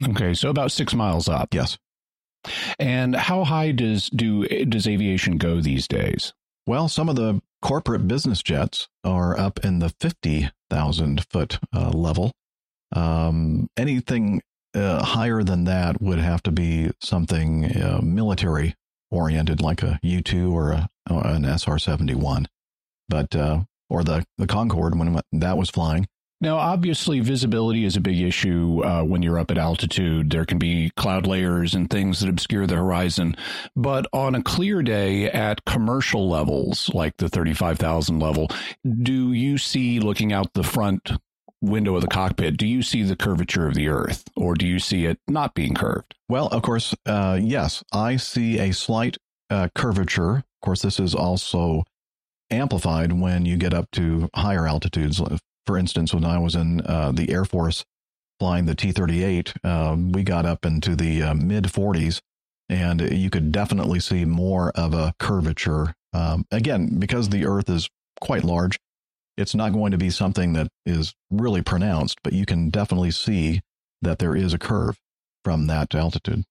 Okay. 0.09 0.33
So 0.33 0.49
about 0.49 0.71
six 0.71 0.93
miles 0.93 1.27
up. 1.27 1.53
Yes. 1.53 1.77
And 2.77 3.15
how 3.15 3.43
high 3.43 3.71
does 3.71 4.09
do 4.09 4.47
does 4.65 4.88
aviation 4.88 5.38
go 5.38 5.59
these 5.59 5.88
days? 5.88 6.33
Well, 6.65 6.88
some 6.88 7.09
of 7.09 7.15
the 7.15 7.41
corporate 7.68 8.07
business 8.07 8.41
jets 8.41 8.88
are 9.03 9.38
up 9.38 9.59
in 9.59 9.80
the 9.80 9.89
50,000 9.99 11.26
foot 11.30 11.59
uh, 11.76 11.89
level. 11.89 12.32
Um, 12.95 13.68
anything 13.76 14.41
uh, 14.74 15.03
higher 15.03 15.43
than 15.43 15.65
that 15.65 16.01
would 16.01 16.20
have 16.20 16.41
to 16.43 16.51
be 16.51 16.91
something 17.01 17.65
uh, 17.65 17.99
military 18.01 18.76
oriented, 19.11 19.59
like 19.59 19.84
a 19.84 19.99
U 20.01 20.22
2 20.22 20.55
or, 20.55 20.88
or 21.09 21.28
an 21.28 21.43
SR 21.43 21.78
71. 21.78 22.47
But, 23.09 23.36
uh, 23.36 23.63
or 23.89 24.01
the, 24.01 24.26
the 24.38 24.47
Concorde 24.47 24.97
when 24.97 25.20
that 25.34 25.57
was 25.57 25.70
flying. 25.70 26.07
Now, 26.39 26.57
obviously, 26.57 27.19
visibility 27.19 27.83
is 27.83 27.95
a 27.95 28.01
big 28.01 28.19
issue 28.19 28.83
uh, 28.83 29.03
when 29.03 29.23
you're 29.23 29.39
up 29.39 29.49
at 29.49 29.57
altitude. 29.57 30.29
There 30.29 30.45
can 30.45 30.59
be 30.59 30.91
cloud 30.95 31.25
layers 31.25 31.73
and 31.73 31.89
things 31.89 32.19
that 32.19 32.29
obscure 32.29 32.67
the 32.67 32.75
horizon. 32.75 33.35
But 33.75 34.05
on 34.13 34.35
a 34.35 34.43
clear 34.43 34.83
day 34.83 35.31
at 35.31 35.65
commercial 35.65 36.29
levels, 36.29 36.91
like 36.93 37.17
the 37.17 37.27
35,000 37.27 38.19
level, 38.19 38.49
do 39.01 39.33
you 39.33 39.57
see 39.57 39.99
looking 39.99 40.31
out 40.31 40.53
the 40.53 40.63
front 40.63 41.11
window 41.61 41.95
of 41.95 42.01
the 42.01 42.07
cockpit, 42.07 42.57
do 42.57 42.67
you 42.67 42.81
see 42.81 43.03
the 43.03 43.15
curvature 43.15 43.67
of 43.67 43.73
the 43.73 43.88
Earth 43.88 44.23
or 44.35 44.53
do 44.53 44.67
you 44.67 44.79
see 44.79 45.05
it 45.05 45.19
not 45.27 45.55
being 45.55 45.73
curved? 45.73 46.15
Well, 46.29 46.47
of 46.47 46.61
course, 46.61 46.93
uh, 47.05 47.39
yes, 47.41 47.83
I 47.91 48.17
see 48.17 48.59
a 48.59 48.73
slight 48.73 49.17
uh, 49.49 49.69
curvature. 49.73 50.38
Of 50.38 50.61
course, 50.63 50.81
this 50.81 50.99
is 50.99 51.15
also 51.15 51.83
amplified 52.49 53.13
when 53.13 53.45
you 53.45 53.57
get 53.57 53.73
up 53.73 53.89
to 53.91 54.29
higher 54.35 54.67
altitudes, 54.67 55.19
for 55.68 55.78
instance, 55.78 56.13
when 56.13 56.26
I 56.26 56.39
was 56.39 56.55
in 56.55 56.82
uh, 56.82 57.11
the 57.11 57.30
Air 57.30 57.45
Force 57.45 57.86
flying 58.39 58.65
the 58.65 58.76
T 58.76 58.91
38, 58.91 59.53
um, 59.63 60.11
we 60.11 60.24
got 60.24 60.45
up 60.45 60.65
into 60.65 60.95
the 60.95 61.22
uh, 61.22 61.34
mid 61.34 61.65
40s 61.65 62.22
and 62.70 63.01
you 63.01 63.30
could 63.30 63.51
definitely 63.51 63.99
see 63.99 64.26
more 64.26 64.72
of 64.72 64.93
a 64.93 65.13
curvature. 65.20 65.93
Um, 66.13 66.45
again, 66.51 66.99
because 66.99 67.30
the 67.30 67.45
Earth 67.45 67.70
is 67.70 67.89
quite 68.20 68.43
large, 68.43 68.80
it's 69.38 69.53
not 69.53 69.74
going 69.74 69.91
to 69.91 69.97
be 69.97 70.09
something 70.09 70.53
that 70.53 70.68
is 70.86 71.13
really 71.30 71.61
pronounced, 71.61 72.20
but 72.24 72.34
you 72.34 72.45
can 72.45 72.70
definitely 72.70 73.11
see 73.11 73.61
that 74.01 74.20
there 74.20 74.36
is 74.36 74.53
a 74.53 74.57
curve 74.57 74.97
from 75.43 75.68
that 75.68 75.93
altitude. 75.93 76.43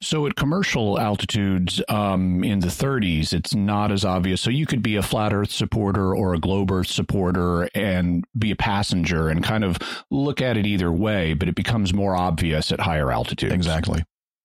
So 0.00 0.26
at 0.26 0.36
commercial 0.36 0.98
altitudes 0.98 1.82
um, 1.88 2.44
in 2.44 2.60
the 2.60 2.68
30s, 2.68 3.32
it's 3.32 3.54
not 3.54 3.90
as 3.90 4.04
obvious. 4.04 4.40
So 4.40 4.50
you 4.50 4.66
could 4.66 4.82
be 4.82 4.96
a 4.96 5.02
flat 5.02 5.32
Earth 5.32 5.50
supporter 5.50 6.14
or 6.14 6.34
a 6.34 6.38
globe 6.38 6.70
Earth 6.70 6.88
supporter 6.88 7.68
and 7.74 8.24
be 8.38 8.50
a 8.50 8.56
passenger 8.56 9.28
and 9.28 9.42
kind 9.42 9.64
of 9.64 9.78
look 10.10 10.40
at 10.40 10.56
it 10.56 10.66
either 10.66 10.92
way, 10.92 11.34
but 11.34 11.48
it 11.48 11.54
becomes 11.54 11.92
more 11.92 12.14
obvious 12.14 12.72
at 12.72 12.80
higher 12.80 13.10
altitudes. 13.10 13.54
Exactly. 13.54 14.02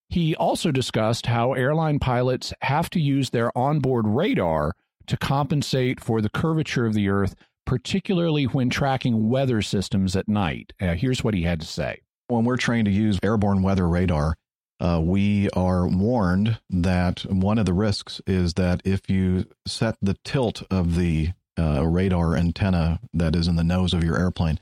He 0.09 0.35
also 0.35 0.71
discussed 0.71 1.25
how 1.25 1.53
airline 1.53 1.99
pilots 1.99 2.53
have 2.61 2.89
to 2.91 2.99
use 2.99 3.31
their 3.31 3.55
onboard 3.57 4.07
radar 4.07 4.73
to 5.07 5.17
compensate 5.17 5.99
for 5.99 6.21
the 6.21 6.29
curvature 6.29 6.85
of 6.85 6.93
the 6.93 7.09
Earth, 7.09 7.35
particularly 7.65 8.45
when 8.45 8.69
tracking 8.69 9.29
weather 9.29 9.61
systems 9.61 10.15
at 10.15 10.27
night. 10.27 10.73
Uh, 10.79 10.93
here's 10.93 11.23
what 11.23 11.33
he 11.33 11.43
had 11.43 11.59
to 11.61 11.65
say. 11.65 12.01
When 12.27 12.45
we're 12.45 12.57
trained 12.57 12.85
to 12.85 12.91
use 12.91 13.19
airborne 13.23 13.63
weather 13.63 13.87
radar, 13.87 14.35
uh, 14.84 14.99
we 15.01 15.49
are 15.51 15.88
warned 15.88 16.59
that 16.69 17.21
one 17.21 17.57
of 17.57 17.65
the 17.65 17.73
risks 17.73 18.19
is 18.27 18.55
that 18.55 18.81
if 18.84 19.09
you 19.09 19.45
set 19.65 19.95
the 20.01 20.17
tilt 20.25 20.61
of 20.69 20.97
the 20.97 21.29
uh, 21.57 21.88
radar 21.88 22.36
antenna 22.36 22.99
that 23.13 23.34
is 23.34 23.47
in 23.47 23.55
the 23.55 23.63
nose 23.63 23.93
of 23.93 24.03
your 24.03 24.19
airplane 24.19 24.59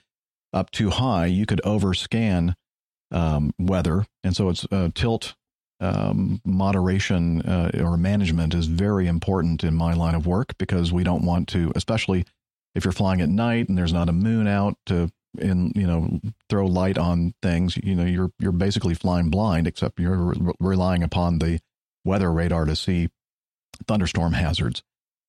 up 0.54 0.70
too 0.70 0.92
high, 0.92 1.26
you 1.26 1.48
could 1.48 1.62
overscan 1.66 2.54
um, 3.10 3.52
weather. 3.58 4.06
And 4.24 4.36
so 4.36 4.50
it's 4.50 4.66
uh, 4.72 4.90
tilt 4.94 5.34
um, 5.80 6.40
moderation 6.46 7.42
uh, 7.42 7.72
or 7.84 7.98
management 7.98 8.54
is 8.54 8.68
very 8.68 9.08
important 9.08 9.64
in 9.64 9.74
my 9.74 9.94
line 9.94 10.14
of 10.14 10.28
work 10.28 10.56
because 10.60 10.94
we 10.94 11.04
don't 11.04 11.26
want 11.26 11.48
to, 11.50 11.72
especially 11.76 12.26
if 12.76 12.86
you're 12.86 12.92
flying 12.92 13.22
at 13.22 13.30
night 13.30 13.70
and 13.70 13.78
there's 13.78 13.94
not 13.94 14.08
a 14.08 14.14
moon 14.14 14.48
out 14.48 14.78
to 14.86 15.10
and 15.40 15.72
you 15.76 15.88
know 15.88 16.20
throw 16.50 16.66
light 16.66 16.98
on 16.98 17.34
things 17.42 17.78
you 17.82 17.96
know 17.96 18.06
you're 18.06 18.32
you're 18.40 18.52
basically 18.52 18.94
flying 18.94 19.30
blind 19.30 19.68
except 19.68 20.00
you're 20.00 20.18
re- 20.18 20.54
relying 20.60 21.04
upon 21.04 21.40
the 21.40 21.60
weather 22.04 22.32
radar 22.32 22.66
to 22.66 22.76
see 22.76 23.10
thunderstorm 23.88 24.34
hazards 24.34 24.84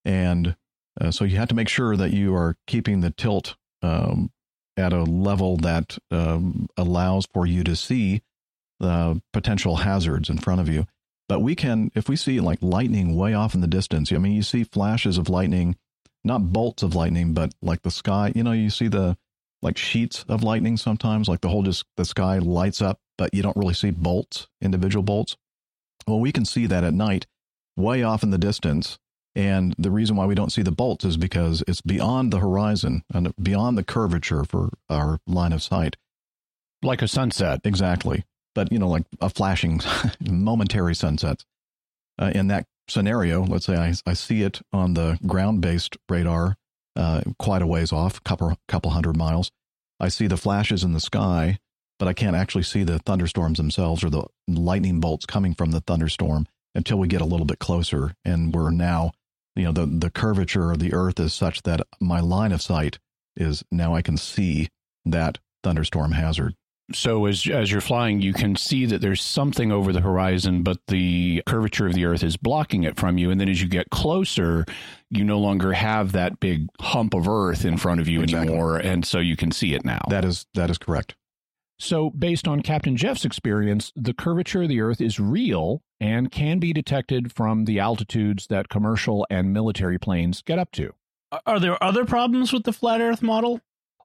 and 0.05 0.57
uh, 1.01 1.11
so 1.11 1.25
you 1.25 1.37
have 1.37 1.49
to 1.49 1.55
make 1.55 1.69
sure 1.69 1.97
that 1.97 2.13
you 2.13 2.35
are 2.35 2.57
keeping 2.67 3.01
the 3.01 3.11
tilt 3.11 3.57
um, 3.83 4.31
at 4.77 4.93
a 4.93 5.03
level 5.03 5.57
that 5.59 5.99
um, 6.11 6.67
allows 6.77 7.27
for 7.33 7.47
you 7.47 7.65
to 7.65 7.77
see 7.77 8.23
the 8.81 9.21
potential 9.33 9.77
hazards 9.77 10.29
in 10.29 10.39
front 10.39 10.61
of 10.61 10.69
you. 10.69 10.87
But 11.29 11.41
we 11.41 11.55
can, 11.55 11.91
if 11.95 12.09
we 12.09 12.17
see 12.17 12.41
like 12.41 12.59
lightning 12.61 13.17
way 13.17 13.33
off 13.33 13.55
in 13.55 13.61
the 13.61 13.67
distance, 13.67 14.13
I 14.13 14.19
mean, 14.19 14.33
you 14.33 14.43
see 14.43 14.65
flashes 14.65 15.19
of 15.19 15.29
lightning, 15.29 15.77
not 16.25 16.53
bolts 16.53 16.83
of 16.83 16.95
lightning, 16.95 17.33
but 17.33 17.55
like 17.63 17.83
the 17.83 17.91
sky, 17.91 18.33
you 18.35 18.43
know, 18.43 18.53
you 18.53 18.71
see 18.71 18.89
the 18.89 19.17
like 19.63 19.79
sheets 19.79 20.25
of 20.29 20.43
lightning 20.43 20.77
sometimes, 20.77 21.29
like 21.29 21.41
the 21.41 21.49
whole 21.49 21.63
just 21.63 21.85
the 21.97 22.05
sky 22.05 22.39
lights 22.39 22.83
up, 22.83 22.99
but 23.17 23.33
you 23.33 23.43
don't 23.43 23.57
really 23.57 23.75
see 23.75 23.91
bolts, 23.91 24.49
individual 24.61 25.03
bolts. 25.03 25.37
Well, 26.07 26.21
we 26.21 26.33
can 26.33 26.45
see 26.45 26.67
that 26.67 26.85
at 26.85 26.93
night 26.93 27.27
way 27.77 28.03
off 28.03 28.23
in 28.23 28.31
the 28.31 28.39
distance. 28.39 28.99
And 29.35 29.75
the 29.79 29.91
reason 29.91 30.17
why 30.17 30.27
we 30.27 30.35
don't 30.35 30.53
see 30.53 30.63
the 30.63 30.73
bolts 30.73 31.05
is 31.05 31.17
because 31.17 31.63
it's 31.67 31.81
beyond 31.81 32.33
the 32.33 32.41
horizon 32.41 33.03
and 33.15 33.33
beyond 33.41 33.79
the 33.79 33.85
curvature 33.85 34.45
for 34.45 34.71
our 34.91 35.21
line 35.27 35.53
of 35.53 35.63
sight. 35.63 35.97
Like 36.83 37.01
a 37.01 37.09
sunset. 37.09 37.61
Exactly. 37.65 38.25
But, 38.55 38.71
you 38.71 38.79
know, 38.79 38.89
like 38.89 39.05
a 39.21 39.31
flashing, 39.31 39.81
momentary 40.21 40.95
sunset. 40.95 41.45
Uh, 42.19 42.31
in 42.35 42.49
that 42.49 42.67
scenario, 42.89 43.43
let's 43.45 43.65
say 43.65 43.77
I, 43.77 43.95
I 44.05 44.13
see 44.13 44.43
it 44.43 44.61
on 44.73 44.95
the 44.95 45.19
ground 45.27 45.63
based 45.63 45.97
radar 46.11 46.57
uh, 46.97 47.23
quite 47.39 47.63
a 47.63 47.67
ways 47.67 47.93
off, 47.93 48.23
couple 48.25 48.57
couple 48.69 48.91
hundred 48.91 49.17
miles. 49.17 49.51
I 50.01 50.09
see 50.09 50.27
the 50.27 50.37
flashes 50.37 50.85
in 50.85 50.93
the 50.93 51.01
sky, 51.01 51.59
but 51.99 52.09
I 52.09 52.13
can't 52.13 52.37
actually 52.37 52.65
see 52.65 52.83
the 52.83 52.99
thunderstorms 52.99 53.59
themselves 53.59 54.03
or 54.03 54.11
the 54.11 54.25
lightning 54.49 55.01
bolts 55.01 55.27
coming 55.27 55.55
from 55.55 55.71
the 55.71 55.81
thunderstorm 55.81 56.47
until 56.75 56.99
we 56.99 57.09
get 57.09 57.21
a 57.21 57.27
little 57.27 57.47
bit 57.47 57.59
closer. 57.59 58.15
And 58.25 58.53
we're 58.53 58.71
now, 58.71 59.13
you 59.55 59.65
know, 59.65 59.73
the, 59.73 59.87
the 59.87 60.11
curvature 60.11 60.73
of 60.73 60.81
the 60.81 60.93
earth 60.95 61.21
is 61.21 61.33
such 61.33 61.63
that 61.63 61.83
my 62.01 62.21
line 62.21 62.53
of 62.53 62.63
sight 62.63 62.99
is 63.37 63.63
now 63.71 63.95
I 63.95 64.03
can 64.03 64.17
see 64.17 64.69
that 65.05 65.39
thunderstorm 65.63 66.13
hazard. 66.13 66.55
So 66.95 67.27
as 67.27 67.47
as 67.47 67.71
you're 67.71 67.81
flying, 67.81 68.21
you 68.21 68.33
can 68.33 68.57
see 68.57 68.87
that 68.87 69.01
there's 69.01 69.23
something 69.23 69.73
over 69.73 69.93
the 69.93 70.01
horizon, 70.01 70.63
but 70.63 70.79
the 70.89 71.43
curvature 71.47 71.87
of 71.87 71.95
the 71.95 72.05
Earth 72.05 72.23
is 72.23 72.37
blocking 72.37 72.85
it 72.85 72.97
from 72.97 73.19
you. 73.19 73.31
And 73.31 73.41
then 73.41 73.49
as 73.49 73.63
you 73.63 73.69
get 73.69 73.91
closer, 73.91 74.65
you 75.11 75.25
no 75.25 75.39
longer 75.39 75.73
have 75.73 76.13
that 76.13 76.41
big 76.41 76.69
hump 76.81 77.15
of 77.15 77.29
Earth 77.29 77.65
in 77.65 77.77
front 77.77 78.01
of 78.01 78.09
you 78.09 78.23
exactly. 78.23 78.49
anymore, 78.49 78.79
and 78.79 79.05
so 79.05 79.19
you 79.19 79.37
can 79.37 79.51
see 79.51 79.75
it 79.75 79.85
now. 79.85 80.03
That 80.09 80.25
is 80.25 80.47
that 80.55 80.71
is 80.71 80.79
correct. 80.79 81.15
So, 81.79 82.11
based 82.11 82.47
on 82.47 82.63
Captain 82.63 82.97
Jeff's 82.97 83.25
experience, 83.25 83.93
the 83.97 84.15
curvature 84.15 84.63
of 84.63 84.69
the 84.69 84.81
Earth 84.81 85.01
is 85.01 85.19
real 85.19 85.83
and 86.01 86.31
can 86.31 86.61
be 86.61 86.73
detected 86.73 87.33
from 87.33 87.65
the 87.65 87.81
altitudes 87.81 88.47
that 88.47 88.69
commercial 88.69 89.27
and 89.29 89.53
military 89.53 89.99
planes 89.99 90.43
get 90.43 90.61
up 90.61 90.71
to. 90.73 90.95
Are 91.45 91.59
there 91.59 91.83
other 91.83 92.05
problems 92.05 92.53
with 92.53 92.63
the 92.63 92.73
flat 92.73 93.01
Earth 93.01 93.21
model? 93.21 93.61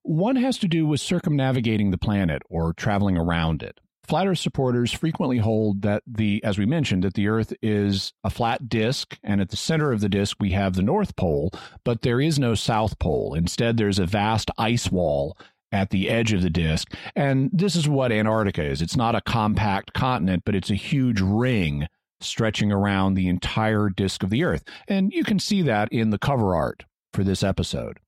One 0.08 0.38
has 0.38 0.58
to 0.60 0.70
do 0.70 0.88
with 0.88 1.02
circumnavigating 1.02 1.92
the 1.92 1.98
planet 1.98 2.42
or 2.50 2.72
traveling 2.72 3.18
around 3.18 3.62
it. 3.62 3.82
Flat 4.08 4.26
Earth 4.26 4.40
supporters 4.40 4.94
frequently 4.94 5.40
hold 5.40 5.82
that 5.82 6.02
the, 6.08 6.42
as 6.46 6.58
we 6.58 6.66
mentioned, 6.66 7.04
that 7.04 7.16
the 7.16 7.28
Earth 7.28 7.52
is 7.62 8.14
a 8.24 8.30
flat 8.30 8.70
disk, 8.70 9.18
and 9.22 9.42
at 9.42 9.50
the 9.50 9.58
center 9.58 9.92
of 9.92 10.00
the 10.00 10.08
disk 10.08 10.38
we 10.40 10.52
have 10.52 10.76
the 10.76 10.82
North 10.82 11.18
Pole, 11.18 11.52
but 11.84 12.04
there 12.04 12.22
is 12.22 12.40
no 12.40 12.56
South 12.56 12.98
Pole. 13.00 13.34
Instead, 13.34 13.76
there's 13.76 14.00
a 14.00 14.06
vast 14.06 14.50
ice 14.58 14.90
wall 14.90 15.38
at 15.74 15.90
the 15.90 16.10
edge 16.10 16.32
of 16.32 16.42
the 16.42 16.50
disk. 16.50 16.94
And 17.14 17.50
this 17.52 17.76
is 17.76 17.90
what 17.90 18.14
Antarctica 18.14 18.64
is. 18.64 18.82
It's 18.82 18.96
not 18.96 19.16
a 19.16 19.20
compact 19.20 19.92
continent, 19.92 20.44
but 20.46 20.56
it's 20.56 20.72
a 20.72 20.76
huge 20.76 21.20
ring 21.20 21.86
stretching 22.22 22.72
around 22.72 23.16
the 23.16 23.28
entire 23.28 23.90
disk 23.90 24.24
of 24.24 24.30
the 24.30 24.46
Earth. 24.46 24.64
And 24.88 25.12
you 25.12 25.26
can 25.26 25.38
see 25.38 25.64
that 25.64 25.92
in 25.92 26.12
the 26.12 26.18
cover 26.18 26.56
art 26.56 26.86
for 27.12 27.26
this 27.26 27.44
episode. 27.44 28.00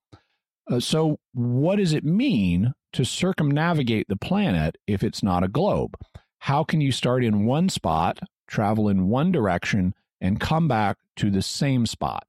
Uh, 0.69 0.79
so, 0.79 1.19
what 1.33 1.77
does 1.77 1.93
it 1.93 2.03
mean 2.03 2.73
to 2.93 3.03
circumnavigate 3.03 4.07
the 4.07 4.15
planet 4.15 4.77
if 4.85 5.03
it's 5.03 5.23
not 5.23 5.43
a 5.43 5.47
globe? 5.47 5.97
How 6.39 6.63
can 6.63 6.79
you 6.79 6.91
start 6.91 7.23
in 7.23 7.45
one 7.45 7.69
spot, 7.69 8.19
travel 8.47 8.87
in 8.87 9.07
one 9.07 9.31
direction, 9.31 9.95
and 10.21 10.39
come 10.39 10.67
back 10.67 10.97
to 11.15 11.31
the 11.31 11.41
same 11.41 11.87
spot? 11.87 12.27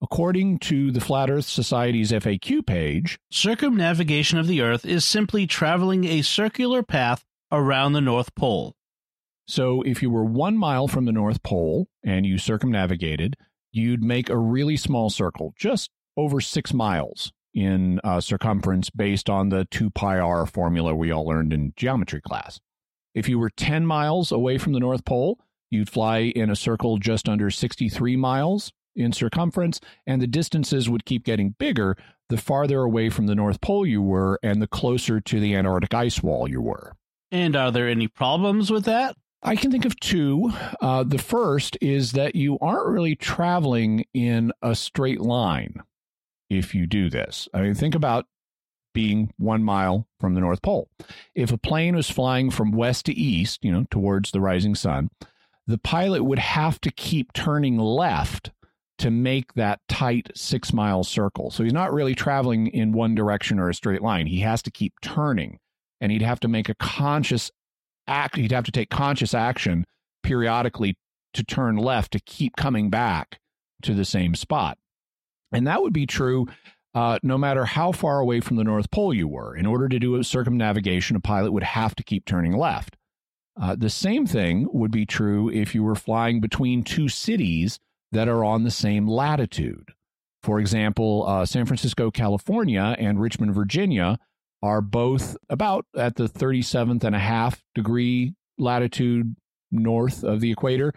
According 0.00 0.60
to 0.60 0.90
the 0.90 1.00
Flat 1.00 1.28
Earth 1.28 1.44
Society's 1.44 2.10
FAQ 2.10 2.64
page, 2.64 3.18
circumnavigation 3.30 4.38
of 4.38 4.46
the 4.46 4.62
Earth 4.62 4.86
is 4.86 5.04
simply 5.04 5.46
traveling 5.46 6.04
a 6.04 6.22
circular 6.22 6.82
path 6.82 7.26
around 7.52 7.92
the 7.92 8.00
North 8.00 8.34
Pole. 8.34 8.76
So, 9.46 9.82
if 9.82 10.02
you 10.02 10.08
were 10.08 10.24
one 10.24 10.56
mile 10.56 10.88
from 10.88 11.04
the 11.04 11.12
North 11.12 11.42
Pole 11.42 11.88
and 12.02 12.24
you 12.24 12.38
circumnavigated, 12.38 13.36
you'd 13.72 14.02
make 14.02 14.30
a 14.30 14.38
really 14.38 14.78
small 14.78 15.10
circle, 15.10 15.52
just 15.54 15.90
over 16.16 16.40
six 16.40 16.72
miles 16.72 17.30
in 17.54 18.00
uh, 18.04 18.20
circumference 18.20 18.90
based 18.90 19.28
on 19.28 19.48
the 19.48 19.66
2 19.70 19.90
pi 19.90 20.18
r 20.18 20.46
formula 20.46 20.94
we 20.94 21.10
all 21.10 21.26
learned 21.26 21.52
in 21.52 21.72
geometry 21.76 22.20
class. 22.20 22.60
If 23.14 23.28
you 23.28 23.38
were 23.38 23.50
10 23.50 23.86
miles 23.86 24.30
away 24.30 24.58
from 24.58 24.72
the 24.72 24.80
North 24.80 25.04
Pole, 25.04 25.40
you'd 25.70 25.90
fly 25.90 26.18
in 26.18 26.50
a 26.50 26.56
circle 26.56 26.98
just 26.98 27.28
under 27.28 27.50
63 27.50 28.16
miles 28.16 28.72
in 28.94 29.12
circumference, 29.12 29.80
and 30.06 30.20
the 30.20 30.26
distances 30.26 30.88
would 30.88 31.04
keep 31.04 31.24
getting 31.24 31.54
bigger 31.58 31.96
the 32.28 32.36
farther 32.36 32.82
away 32.82 33.08
from 33.08 33.26
the 33.26 33.34
North 33.34 33.60
Pole 33.60 33.86
you 33.86 34.02
were 34.02 34.38
and 34.42 34.60
the 34.60 34.66
closer 34.66 35.20
to 35.20 35.40
the 35.40 35.54
Antarctic 35.54 35.94
ice 35.94 36.22
wall 36.22 36.48
you 36.48 36.60
were. 36.60 36.94
And 37.30 37.56
are 37.56 37.70
there 37.70 37.88
any 37.88 38.08
problems 38.08 38.70
with 38.70 38.84
that? 38.84 39.16
I 39.42 39.56
can 39.56 39.70
think 39.70 39.84
of 39.84 39.98
two. 40.00 40.52
Uh, 40.80 41.04
the 41.04 41.18
first 41.18 41.78
is 41.80 42.12
that 42.12 42.34
you 42.34 42.58
aren't 42.58 42.88
really 42.88 43.14
traveling 43.14 44.04
in 44.12 44.52
a 44.62 44.74
straight 44.74 45.20
line 45.20 45.82
if 46.50 46.74
you 46.74 46.86
do 46.86 47.10
this. 47.10 47.48
I 47.52 47.62
mean, 47.62 47.74
think 47.74 47.94
about 47.94 48.26
being 48.94 49.32
one 49.36 49.62
mile 49.62 50.08
from 50.18 50.34
the 50.34 50.40
North 50.40 50.62
Pole. 50.62 50.88
If 51.34 51.52
a 51.52 51.58
plane 51.58 51.94
was 51.94 52.10
flying 52.10 52.50
from 52.50 52.72
west 52.72 53.06
to 53.06 53.12
east, 53.12 53.64
you 53.64 53.70
know, 53.70 53.84
towards 53.90 54.30
the 54.30 54.40
rising 54.40 54.74
sun, 54.74 55.10
the 55.66 55.78
pilot 55.78 56.24
would 56.24 56.38
have 56.38 56.80
to 56.80 56.90
keep 56.90 57.32
turning 57.32 57.78
left 57.78 58.50
to 58.98 59.10
make 59.10 59.54
that 59.54 59.80
tight 59.88 60.30
six 60.34 60.72
mile 60.72 61.04
circle. 61.04 61.50
So 61.50 61.62
he's 61.62 61.72
not 61.72 61.92
really 61.92 62.14
traveling 62.14 62.66
in 62.68 62.92
one 62.92 63.14
direction 63.14 63.58
or 63.58 63.68
a 63.68 63.74
straight 63.74 64.02
line. 64.02 64.26
He 64.26 64.40
has 64.40 64.62
to 64.62 64.70
keep 64.70 64.94
turning 65.00 65.58
and 66.00 66.10
he'd 66.10 66.22
have 66.22 66.40
to 66.40 66.48
make 66.48 66.68
a 66.68 66.74
conscious 66.74 67.50
act. 68.06 68.36
He'd 68.36 68.52
have 68.52 68.64
to 68.64 68.72
take 68.72 68.90
conscious 68.90 69.34
action 69.34 69.84
periodically 70.22 70.96
to 71.34 71.44
turn 71.44 71.76
left 71.76 72.12
to 72.12 72.20
keep 72.20 72.56
coming 72.56 72.90
back 72.90 73.38
to 73.82 73.94
the 73.94 74.04
same 74.04 74.34
spot. 74.34 74.78
And 75.52 75.66
that 75.66 75.82
would 75.82 75.92
be 75.92 76.06
true 76.06 76.46
uh, 76.94 77.18
no 77.22 77.38
matter 77.38 77.64
how 77.64 77.92
far 77.92 78.18
away 78.18 78.40
from 78.40 78.56
the 78.56 78.64
North 78.64 78.90
Pole 78.90 79.14
you 79.14 79.28
were. 79.28 79.56
In 79.56 79.66
order 79.66 79.88
to 79.88 79.98
do 79.98 80.16
a 80.16 80.24
circumnavigation, 80.24 81.16
a 81.16 81.20
pilot 81.20 81.52
would 81.52 81.62
have 81.62 81.94
to 81.96 82.02
keep 82.02 82.24
turning 82.24 82.56
left. 82.56 82.96
Uh, 83.60 83.74
the 83.76 83.90
same 83.90 84.26
thing 84.26 84.68
would 84.72 84.90
be 84.90 85.04
true 85.04 85.50
if 85.50 85.74
you 85.74 85.82
were 85.82 85.94
flying 85.94 86.40
between 86.40 86.82
two 86.82 87.08
cities 87.08 87.78
that 88.12 88.28
are 88.28 88.44
on 88.44 88.64
the 88.64 88.70
same 88.70 89.06
latitude. 89.06 89.92
For 90.42 90.60
example, 90.60 91.24
uh, 91.26 91.44
San 91.44 91.66
Francisco, 91.66 92.10
California, 92.10 92.94
and 92.98 93.20
Richmond, 93.20 93.54
Virginia 93.54 94.18
are 94.62 94.80
both 94.80 95.36
about 95.48 95.86
at 95.96 96.16
the 96.16 96.28
37th 96.28 97.04
and 97.04 97.14
a 97.14 97.18
half 97.18 97.62
degree 97.74 98.34
latitude 98.58 99.36
north 99.70 100.24
of 100.24 100.40
the 100.40 100.50
equator. 100.50 100.94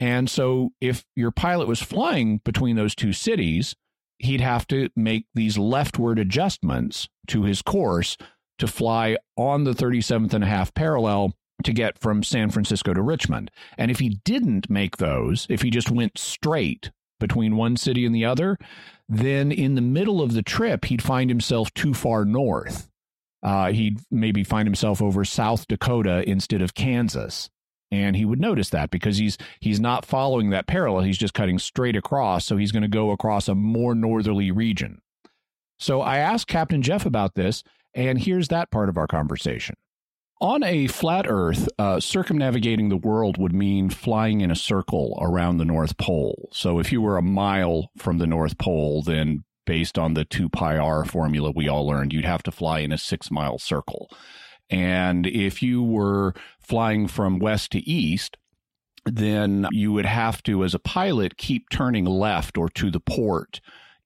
And 0.00 0.28
so, 0.30 0.72
if 0.80 1.04
your 1.14 1.30
pilot 1.30 1.68
was 1.68 1.82
flying 1.82 2.38
between 2.38 2.76
those 2.76 2.94
two 2.94 3.12
cities, 3.12 3.76
he'd 4.20 4.40
have 4.40 4.66
to 4.68 4.88
make 4.94 5.26
these 5.34 5.58
leftward 5.58 6.18
adjustments 6.18 7.08
to 7.28 7.44
his 7.44 7.62
course 7.62 8.16
to 8.58 8.66
fly 8.66 9.16
on 9.36 9.64
the 9.64 9.72
37th 9.72 10.34
and 10.34 10.44
a 10.44 10.46
half 10.46 10.72
parallel 10.74 11.32
to 11.64 11.72
get 11.72 11.98
from 11.98 12.22
San 12.22 12.50
Francisco 12.50 12.94
to 12.94 13.02
Richmond. 13.02 13.50
And 13.76 13.90
if 13.90 13.98
he 13.98 14.20
didn't 14.24 14.70
make 14.70 14.98
those, 14.98 15.46
if 15.48 15.62
he 15.62 15.70
just 15.70 15.90
went 15.90 16.18
straight 16.18 16.90
between 17.18 17.56
one 17.56 17.76
city 17.76 18.06
and 18.06 18.14
the 18.14 18.24
other, 18.24 18.58
then 19.08 19.52
in 19.52 19.74
the 19.74 19.80
middle 19.80 20.22
of 20.22 20.32
the 20.32 20.42
trip, 20.42 20.86
he'd 20.86 21.02
find 21.02 21.30
himself 21.30 21.72
too 21.74 21.94
far 21.94 22.24
north. 22.24 22.88
Uh, 23.42 23.72
he'd 23.72 24.00
maybe 24.10 24.44
find 24.44 24.66
himself 24.66 25.00
over 25.00 25.24
South 25.24 25.66
Dakota 25.66 26.28
instead 26.28 26.62
of 26.62 26.74
Kansas. 26.74 27.48
And 27.92 28.14
he 28.14 28.24
would 28.24 28.40
notice 28.40 28.70
that 28.70 28.90
because 28.90 29.18
he's 29.18 29.36
he's 29.58 29.80
not 29.80 30.04
following 30.04 30.50
that 30.50 30.66
parallel, 30.66 31.02
he's 31.02 31.18
just 31.18 31.34
cutting 31.34 31.58
straight 31.58 31.96
across, 31.96 32.46
so 32.46 32.56
he's 32.56 32.72
going 32.72 32.82
to 32.82 32.88
go 32.88 33.10
across 33.10 33.48
a 33.48 33.54
more 33.54 33.94
northerly 33.94 34.50
region. 34.50 35.00
So 35.78 36.00
I 36.00 36.18
asked 36.18 36.46
Captain 36.46 36.82
Jeff 36.82 37.04
about 37.04 37.34
this, 37.34 37.64
and 37.94 38.18
here's 38.18 38.48
that 38.48 38.70
part 38.70 38.88
of 38.88 38.96
our 38.96 39.06
conversation. 39.06 39.74
On 40.42 40.62
a 40.62 40.86
flat 40.86 41.26
Earth, 41.28 41.68
uh, 41.78 42.00
circumnavigating 42.00 42.88
the 42.88 42.96
world 42.96 43.36
would 43.36 43.52
mean 43.52 43.90
flying 43.90 44.40
in 44.40 44.50
a 44.50 44.56
circle 44.56 45.18
around 45.20 45.58
the 45.58 45.66
North 45.66 45.98
Pole. 45.98 46.48
So 46.52 46.78
if 46.78 46.90
you 46.90 47.02
were 47.02 47.18
a 47.18 47.22
mile 47.22 47.90
from 47.98 48.18
the 48.18 48.26
North 48.26 48.56
Pole, 48.56 49.02
then 49.02 49.44
based 49.66 49.98
on 49.98 50.14
the 50.14 50.24
2 50.24 50.48
pi 50.48 50.78
r 50.78 51.04
formula 51.04 51.52
we 51.54 51.68
all 51.68 51.86
learned, 51.86 52.12
you'd 52.14 52.24
have 52.24 52.42
to 52.44 52.50
fly 52.50 52.78
in 52.78 52.90
a 52.90 52.98
six 52.98 53.30
mile 53.30 53.58
circle. 53.58 54.10
And 54.70 55.26
if 55.26 55.62
you 55.62 55.82
were 55.82 56.34
flying 56.60 57.08
from 57.08 57.38
west 57.38 57.72
to 57.72 57.78
east, 57.80 58.36
then 59.04 59.66
you 59.72 59.92
would 59.92 60.06
have 60.06 60.42
to, 60.44 60.62
as 60.64 60.74
a 60.74 60.78
pilot, 60.78 61.36
keep 61.36 61.68
turning 61.70 62.04
left 62.04 62.56
or 62.56 62.68
to 62.70 62.90
the 62.90 63.00
port 63.00 63.60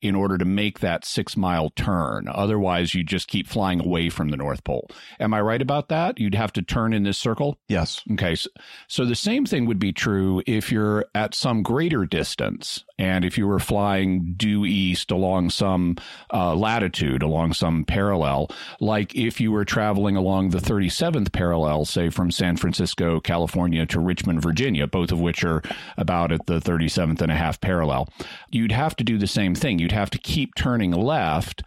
in 0.05 0.15
order 0.15 0.37
to 0.37 0.45
make 0.45 0.81
that 0.81 1.03
six 1.05 1.35
mile 1.35 1.71
turn. 1.71 2.29
Otherwise, 2.29 2.95
you 2.95 3.03
just 3.03 3.27
keep 3.27 3.47
flying 3.47 3.81
away 3.81 4.11
from 4.11 4.29
the 4.29 4.37
North 4.37 4.63
Pole. 4.63 4.91
Am 5.19 5.33
I 5.33 5.41
right 5.41 5.63
about 5.63 5.89
that? 5.89 6.21
You'd 6.21 6.35
have 6.35 6.53
to 6.53 6.63
turn 6.63 6.93
in 6.93 7.05
this 7.05 7.17
circle? 7.17 7.59
Yes. 7.69 8.03
Okay. 8.13 8.35
So, 8.35 8.51
so 8.87 9.05
the 9.07 9.15
same 9.15 9.47
thing 9.47 9.65
would 9.65 9.79
be 9.79 9.93
true 9.93 10.43
if 10.47 10.71
you're 10.71 11.07
at 11.15 11.35
some 11.35 11.63
greater 11.63 12.05
distance 12.05 12.85
and 12.99 13.25
if 13.25 13.37
you 13.37 13.47
were 13.47 13.59
flying 13.59 14.35
due 14.37 14.65
east 14.65 15.11
along 15.11 15.51
some 15.51 15.97
uh, 16.33 16.55
latitude, 16.55 17.23
along 17.23 17.53
some 17.53 17.85
parallel, 17.85 18.51
like 18.81 19.15
if 19.17 19.41
you 19.41 19.51
were 19.51 19.65
traveling 19.65 20.17
along 20.17 20.51
the 20.51 20.59
37th 20.59 21.33
parallel, 21.33 21.85
say 21.85 22.09
from 22.09 22.31
San 22.31 22.57
Francisco, 22.57 23.19
California 23.19 23.85
to 23.87 23.99
Richmond, 23.99 24.43
Virginia, 24.43 24.87
both 24.87 25.11
of 25.11 25.21
which 25.21 25.43
are 25.43 25.63
about 25.97 26.31
at 26.31 26.47
the 26.47 26.61
37th 26.61 27.21
and 27.21 27.33
a 27.33 27.37
half 27.37 27.61
parallel, 27.61 28.09
you'd 28.51 28.73
have 28.73 28.95
to 28.97 29.05
do 29.05 29.19
the 29.19 29.27
same 29.27 29.55
thing. 29.55 29.79
You'd 29.79 29.93
have 29.93 30.11
to 30.11 30.19
keep 30.19 30.55
turning 30.55 30.93
left 30.93 31.63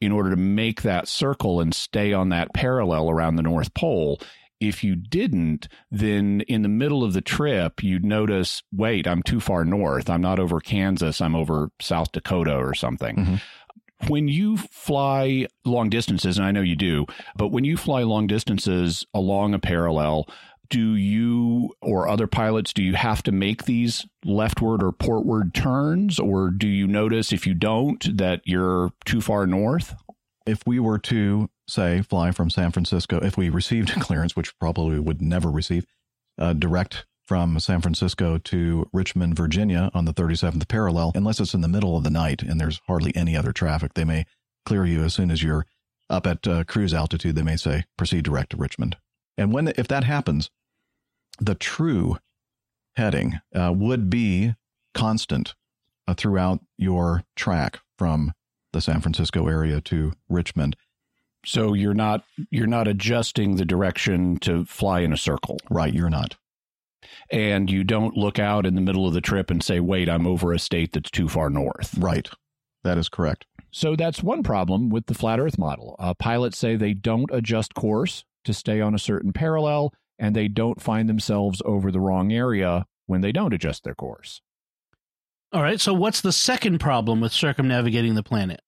in 0.00 0.12
order 0.12 0.30
to 0.30 0.36
make 0.36 0.82
that 0.82 1.08
circle 1.08 1.60
and 1.60 1.74
stay 1.74 2.12
on 2.12 2.30
that 2.30 2.52
parallel 2.54 3.10
around 3.10 3.36
the 3.36 3.42
North 3.42 3.72
Pole. 3.74 4.20
If 4.60 4.84
you 4.84 4.94
didn't, 4.94 5.68
then 5.90 6.42
in 6.42 6.62
the 6.62 6.68
middle 6.68 7.02
of 7.02 7.14
the 7.14 7.22
trip, 7.22 7.82
you'd 7.82 8.04
notice, 8.04 8.62
wait, 8.72 9.06
I'm 9.06 9.22
too 9.22 9.40
far 9.40 9.64
north. 9.64 10.10
I'm 10.10 10.20
not 10.20 10.38
over 10.38 10.60
Kansas. 10.60 11.20
I'm 11.20 11.34
over 11.34 11.70
South 11.80 12.12
Dakota 12.12 12.54
or 12.54 12.74
something. 12.74 13.16
Mm-hmm. 13.16 13.34
When 14.08 14.28
you 14.28 14.56
fly 14.56 15.46
long 15.64 15.90
distances, 15.90 16.38
and 16.38 16.46
I 16.46 16.52
know 16.52 16.62
you 16.62 16.76
do, 16.76 17.06
but 17.36 17.48
when 17.48 17.64
you 17.64 17.76
fly 17.76 18.02
long 18.02 18.26
distances 18.26 19.04
along 19.12 19.52
a 19.52 19.58
parallel, 19.58 20.26
do 20.70 20.94
you 20.94 21.74
or 21.82 22.08
other 22.08 22.26
pilots 22.26 22.72
do 22.72 22.82
you 22.82 22.94
have 22.94 23.22
to 23.24 23.32
make 23.32 23.64
these 23.64 24.06
leftward 24.24 24.82
or 24.82 24.92
portward 24.92 25.52
turns 25.52 26.18
or 26.18 26.50
do 26.50 26.68
you 26.68 26.86
notice 26.86 27.32
if 27.32 27.46
you 27.46 27.54
don't 27.54 28.16
that 28.16 28.40
you're 28.44 28.92
too 29.04 29.20
far 29.20 29.46
north 29.46 29.94
if 30.46 30.62
we 30.66 30.78
were 30.78 30.98
to 30.98 31.50
say 31.70 32.02
fly 32.02 32.30
from 32.30 32.50
san 32.50 32.70
francisco 32.70 33.18
if 33.18 33.36
we 33.36 33.48
received 33.48 33.90
clearance 34.00 34.36
which 34.36 34.56
probably 34.58 34.98
would 34.98 35.22
never 35.22 35.50
receive 35.50 35.86
uh, 36.38 36.52
direct 36.52 37.06
from 37.26 37.58
san 37.60 37.80
francisco 37.80 38.38
to 38.38 38.88
richmond 38.92 39.34
virginia 39.36 39.90
on 39.94 40.04
the 40.04 40.14
37th 40.14 40.68
parallel 40.68 41.12
unless 41.14 41.40
it's 41.40 41.54
in 41.54 41.60
the 41.60 41.68
middle 41.68 41.96
of 41.96 42.04
the 42.04 42.10
night 42.10 42.42
and 42.42 42.60
there's 42.60 42.80
hardly 42.86 43.14
any 43.14 43.36
other 43.36 43.52
traffic 43.52 43.94
they 43.94 44.04
may 44.04 44.24
clear 44.64 44.84
you 44.84 45.02
as 45.02 45.14
soon 45.14 45.30
as 45.30 45.42
you're 45.42 45.66
up 46.08 46.26
at 46.26 46.46
uh, 46.46 46.64
cruise 46.64 46.92
altitude 46.92 47.34
they 47.34 47.42
may 47.42 47.56
say 47.56 47.84
proceed 47.96 48.24
direct 48.24 48.50
to 48.50 48.56
richmond 48.56 48.96
and 49.38 49.52
when 49.52 49.68
if 49.76 49.88
that 49.88 50.04
happens 50.04 50.50
the 51.40 51.54
true 51.54 52.18
heading 52.96 53.40
uh, 53.54 53.72
would 53.74 54.10
be 54.10 54.54
constant 54.94 55.54
uh, 56.06 56.14
throughout 56.14 56.60
your 56.76 57.22
track 57.36 57.80
from 57.96 58.32
the 58.72 58.80
San 58.80 59.00
Francisco 59.00 59.48
area 59.48 59.80
to 59.80 60.12
Richmond. 60.28 60.76
So 61.44 61.72
you're 61.72 61.94
not 61.94 62.24
you're 62.50 62.66
not 62.66 62.88
adjusting 62.88 63.56
the 63.56 63.64
direction 63.64 64.38
to 64.40 64.64
fly 64.64 65.00
in 65.00 65.12
a 65.12 65.16
circle. 65.16 65.58
Right, 65.70 65.92
you're 65.92 66.10
not. 66.10 66.36
And 67.30 67.70
you 67.70 67.84
don't 67.84 68.16
look 68.16 68.38
out 68.38 68.66
in 68.66 68.74
the 68.74 68.80
middle 68.80 69.06
of 69.06 69.14
the 69.14 69.20
trip 69.20 69.50
and 69.50 69.62
say, 69.62 69.80
"Wait, 69.80 70.08
I'm 70.08 70.26
over 70.26 70.52
a 70.52 70.58
state 70.58 70.92
that's 70.92 71.10
too 71.10 71.28
far 71.28 71.48
north." 71.48 71.96
Right. 71.96 72.28
That 72.82 72.98
is 72.98 73.08
correct. 73.08 73.46
So 73.70 73.94
that's 73.94 74.22
one 74.22 74.42
problem 74.42 74.88
with 74.88 75.06
the 75.06 75.14
flat 75.14 75.38
earth 75.38 75.58
model. 75.58 75.96
Uh, 75.98 76.14
pilots 76.14 76.58
say 76.58 76.76
they 76.76 76.94
don't 76.94 77.30
adjust 77.32 77.74
course 77.74 78.24
to 78.44 78.54
stay 78.54 78.80
on 78.80 78.94
a 78.94 78.98
certain 78.98 79.32
parallel 79.32 79.92
and 80.18 80.34
they 80.34 80.48
don't 80.48 80.80
find 80.80 81.08
themselves 81.08 81.62
over 81.64 81.90
the 81.90 82.00
wrong 82.00 82.32
area 82.32 82.86
when 83.06 83.20
they 83.20 83.32
don't 83.32 83.54
adjust 83.54 83.84
their 83.84 83.94
course. 83.94 84.40
All 85.52 85.62
right. 85.62 85.80
So, 85.80 85.92
what's 85.92 86.20
the 86.20 86.32
second 86.32 86.78
problem 86.78 87.20
with 87.20 87.32
circumnavigating 87.32 88.14
the 88.14 88.22
planet? 88.22 88.60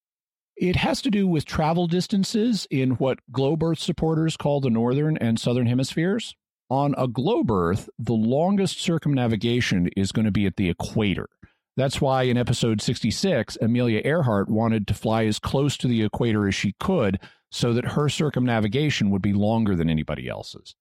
It 0.57 0.77
has 0.77 1.03
to 1.03 1.11
do 1.11 1.27
with 1.27 1.45
travel 1.45 1.87
distances 1.87 2.67
in 2.71 2.93
what 2.93 3.19
globe 3.31 3.63
Earth 3.63 3.79
supporters 3.79 4.37
call 4.37 4.61
the 4.61 4.71
northern 4.71 5.17
and 5.17 5.39
southern 5.39 5.67
hemispheres. 5.67 6.35
On 6.71 6.95
a 6.97 7.09
globe 7.09 7.51
Earth, 7.51 7.89
the 7.99 8.13
longest 8.13 8.81
circumnavigation 8.81 9.89
is 9.97 10.13
going 10.13 10.25
to 10.25 10.31
be 10.31 10.47
at 10.47 10.57
the 10.57 10.71
equator. 10.71 11.29
That's 11.77 12.01
why 12.01 12.25
in 12.25 12.37
episode 12.37 12.83
66, 12.83 13.57
Amelia 13.63 14.03
Earhart 14.05 14.51
wanted 14.51 14.87
to 14.89 14.95
fly 14.95 15.25
as 15.25 15.39
close 15.39 15.77
to 15.79 15.89
the 15.89 16.03
equator 16.03 16.47
as 16.47 16.55
she 16.55 16.75
could 16.79 17.19
so 17.51 17.73
that 17.73 17.93
her 17.93 18.09
circumnavigation 18.09 19.11
would 19.11 19.23
be 19.23 19.33
longer 19.33 19.75
than 19.75 19.89
anybody 19.89 20.29
else's. 20.29 20.75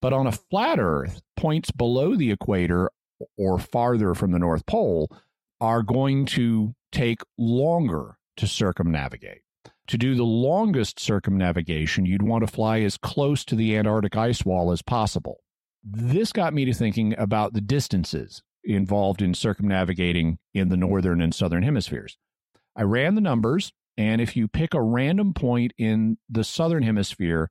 But 0.00 0.12
on 0.12 0.26
a 0.26 0.32
flat 0.32 0.78
Earth, 0.78 1.20
points 1.36 1.70
below 1.72 2.14
the 2.14 2.30
equator 2.30 2.90
or 3.36 3.58
farther 3.58 4.14
from 4.14 4.30
the 4.30 4.38
North 4.38 4.66
Pole 4.66 5.10
are 5.60 5.82
going 5.82 6.26
to 6.26 6.74
take 6.92 7.22
longer 7.36 8.16
to 8.40 8.46
circumnavigate. 8.46 9.42
To 9.88 9.98
do 9.98 10.14
the 10.14 10.24
longest 10.24 10.98
circumnavigation, 10.98 12.06
you'd 12.06 12.22
want 12.22 12.46
to 12.46 12.52
fly 12.52 12.80
as 12.80 12.96
close 12.96 13.44
to 13.44 13.54
the 13.54 13.76
Antarctic 13.76 14.16
ice 14.16 14.44
wall 14.44 14.72
as 14.72 14.82
possible. 14.82 15.42
This 15.84 16.32
got 16.32 16.54
me 16.54 16.64
to 16.64 16.72
thinking 16.72 17.14
about 17.18 17.52
the 17.52 17.60
distances 17.60 18.42
involved 18.64 19.20
in 19.20 19.34
circumnavigating 19.34 20.38
in 20.54 20.68
the 20.68 20.76
northern 20.76 21.20
and 21.20 21.34
southern 21.34 21.62
hemispheres. 21.62 22.16
I 22.74 22.82
ran 22.82 23.14
the 23.14 23.20
numbers, 23.20 23.72
and 23.96 24.20
if 24.20 24.36
you 24.36 24.48
pick 24.48 24.74
a 24.74 24.82
random 24.82 25.34
point 25.34 25.72
in 25.76 26.18
the 26.28 26.44
southern 26.44 26.82
hemisphere, 26.82 27.50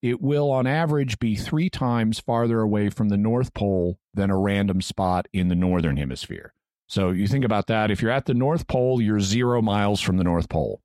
it 0.00 0.20
will 0.20 0.50
on 0.50 0.66
average 0.66 1.18
be 1.18 1.34
three 1.34 1.68
times 1.68 2.20
farther 2.20 2.60
away 2.60 2.90
from 2.90 3.08
the 3.08 3.16
North 3.16 3.54
Pole 3.54 3.98
than 4.14 4.30
a 4.30 4.38
random 4.38 4.80
spot 4.80 5.26
in 5.32 5.48
the 5.48 5.56
Northern 5.56 5.96
Hemisphere. 5.96 6.54
So 6.88 7.10
you 7.10 7.26
think 7.26 7.44
about 7.44 7.66
that. 7.66 7.90
If 7.90 8.00
you're 8.02 8.10
at 8.10 8.24
the 8.26 8.34
North 8.34 8.66
Pole, 8.66 9.00
you're 9.00 9.20
zero 9.20 9.60
miles 9.60 10.00
from 10.00 10.16
the 10.16 10.24
North 10.24 10.48
Pole. 10.48 10.80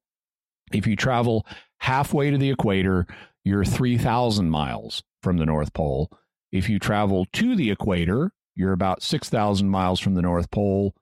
If 0.71 0.85
you 0.85 0.95
travel 0.95 1.45
halfway 1.79 2.29
to 2.29 2.37
the 2.37 2.51
equator, 2.51 3.07
you're 3.43 3.65
3,000 3.65 4.49
miles 4.49 5.03
from 5.21 5.37
the 5.37 5.45
North 5.45 5.73
Pole. 5.73 6.11
If 6.51 6.69
you 6.69 6.79
travel 6.79 7.25
to 7.33 7.55
the 7.55 7.71
equator, 7.71 8.31
you're 8.55 8.73
about 8.73 9.01
6,000 9.01 9.69
miles 9.69 9.99
from 9.99 10.15
the 10.15 10.21
North 10.21 10.51
Pole. 10.51 10.93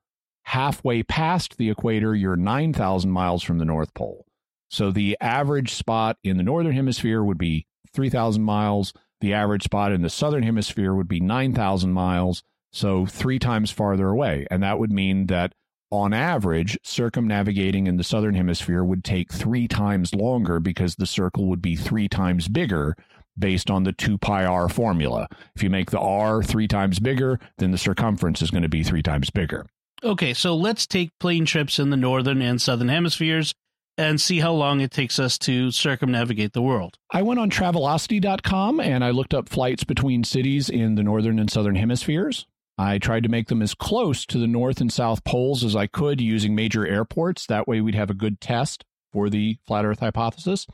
Halfway 0.43 1.03
past 1.03 1.57
the 1.57 1.69
equator, 1.69 2.15
you're 2.15 2.35
9,000 2.35 3.11
miles 3.11 3.43
from 3.43 3.57
the 3.57 3.65
North 3.65 3.93
Pole. 3.93 4.25
So 4.69 4.91
the 4.91 5.17
average 5.19 5.73
spot 5.73 6.17
in 6.23 6.37
the 6.37 6.43
Northern 6.43 6.73
Hemisphere 6.73 7.23
would 7.23 7.37
be 7.37 7.67
3,000 7.93 8.41
miles. 8.41 8.93
The 9.19 9.33
average 9.33 9.63
spot 9.63 9.91
in 9.91 10.01
the 10.01 10.09
southern 10.09 10.43
hemisphere 10.43 10.95
would 10.95 11.07
be 11.07 11.19
9,000 11.19 11.91
miles, 11.91 12.43
so 12.71 13.05
three 13.05 13.39
times 13.39 13.71
farther 13.71 14.09
away. 14.09 14.47
And 14.49 14.63
that 14.63 14.79
would 14.79 14.91
mean 14.91 15.27
that 15.27 15.53
on 15.91 16.13
average, 16.13 16.77
circumnavigating 16.83 17.85
in 17.85 17.97
the 17.97 18.03
southern 18.03 18.33
hemisphere 18.33 18.83
would 18.83 19.03
take 19.03 19.31
three 19.31 19.67
times 19.67 20.15
longer 20.15 20.59
because 20.59 20.95
the 20.95 21.05
circle 21.05 21.47
would 21.47 21.61
be 21.61 21.75
three 21.75 22.07
times 22.07 22.47
bigger 22.47 22.95
based 23.37 23.69
on 23.69 23.83
the 23.83 23.91
2 23.91 24.17
pi 24.17 24.45
r 24.45 24.69
formula. 24.69 25.27
If 25.55 25.63
you 25.63 25.69
make 25.69 25.91
the 25.91 25.99
r 25.99 26.41
three 26.43 26.67
times 26.67 26.99
bigger, 26.99 27.39
then 27.57 27.71
the 27.71 27.77
circumference 27.77 28.41
is 28.41 28.51
going 28.51 28.63
to 28.63 28.69
be 28.69 28.83
three 28.83 29.03
times 29.03 29.29
bigger. 29.29 29.65
Okay, 30.03 30.33
so 30.33 30.55
let's 30.55 30.87
take 30.87 31.11
plane 31.19 31.45
trips 31.45 31.77
in 31.77 31.89
the 31.89 31.97
northern 31.97 32.41
and 32.41 32.61
southern 32.61 32.89
hemispheres 32.89 33.53
and 33.97 34.19
see 34.19 34.39
how 34.39 34.53
long 34.53 34.81
it 34.81 34.91
takes 34.91 35.19
us 35.19 35.37
to 35.37 35.69
circumnavigate 35.71 36.53
the 36.53 36.61
world. 36.61 36.97
I 37.11 37.21
went 37.21 37.39
on 37.39 37.51
travelocity.com 37.51 38.79
and 38.79 39.03
I 39.03 39.11
looked 39.11 39.33
up 39.33 39.49
flights 39.49 39.83
between 39.83 40.23
cities 40.23 40.69
in 40.69 40.95
the 40.95 41.03
northern 41.03 41.37
and 41.37 41.51
southern 41.51 41.75
hemispheres. 41.75 42.47
I 42.77 42.97
tried 42.97 43.23
to 43.23 43.29
make 43.29 43.47
them 43.47 43.61
as 43.61 43.73
close 43.73 44.25
to 44.27 44.37
the 44.37 44.47
north 44.47 44.81
and 44.81 44.91
south 44.91 45.23
poles 45.23 45.63
as 45.63 45.75
I 45.75 45.87
could 45.87 46.19
using 46.19 46.55
major 46.55 46.85
airports. 46.85 47.45
That 47.45 47.67
way 47.67 47.81
we'd 47.81 47.95
have 47.95 48.09
a 48.09 48.15
good 48.15 48.41
test 48.41 48.85
for 49.11 49.29
the 49.29 49.57
flat 49.67 49.85
earth 49.85 49.99
hypothesis. 49.99 50.65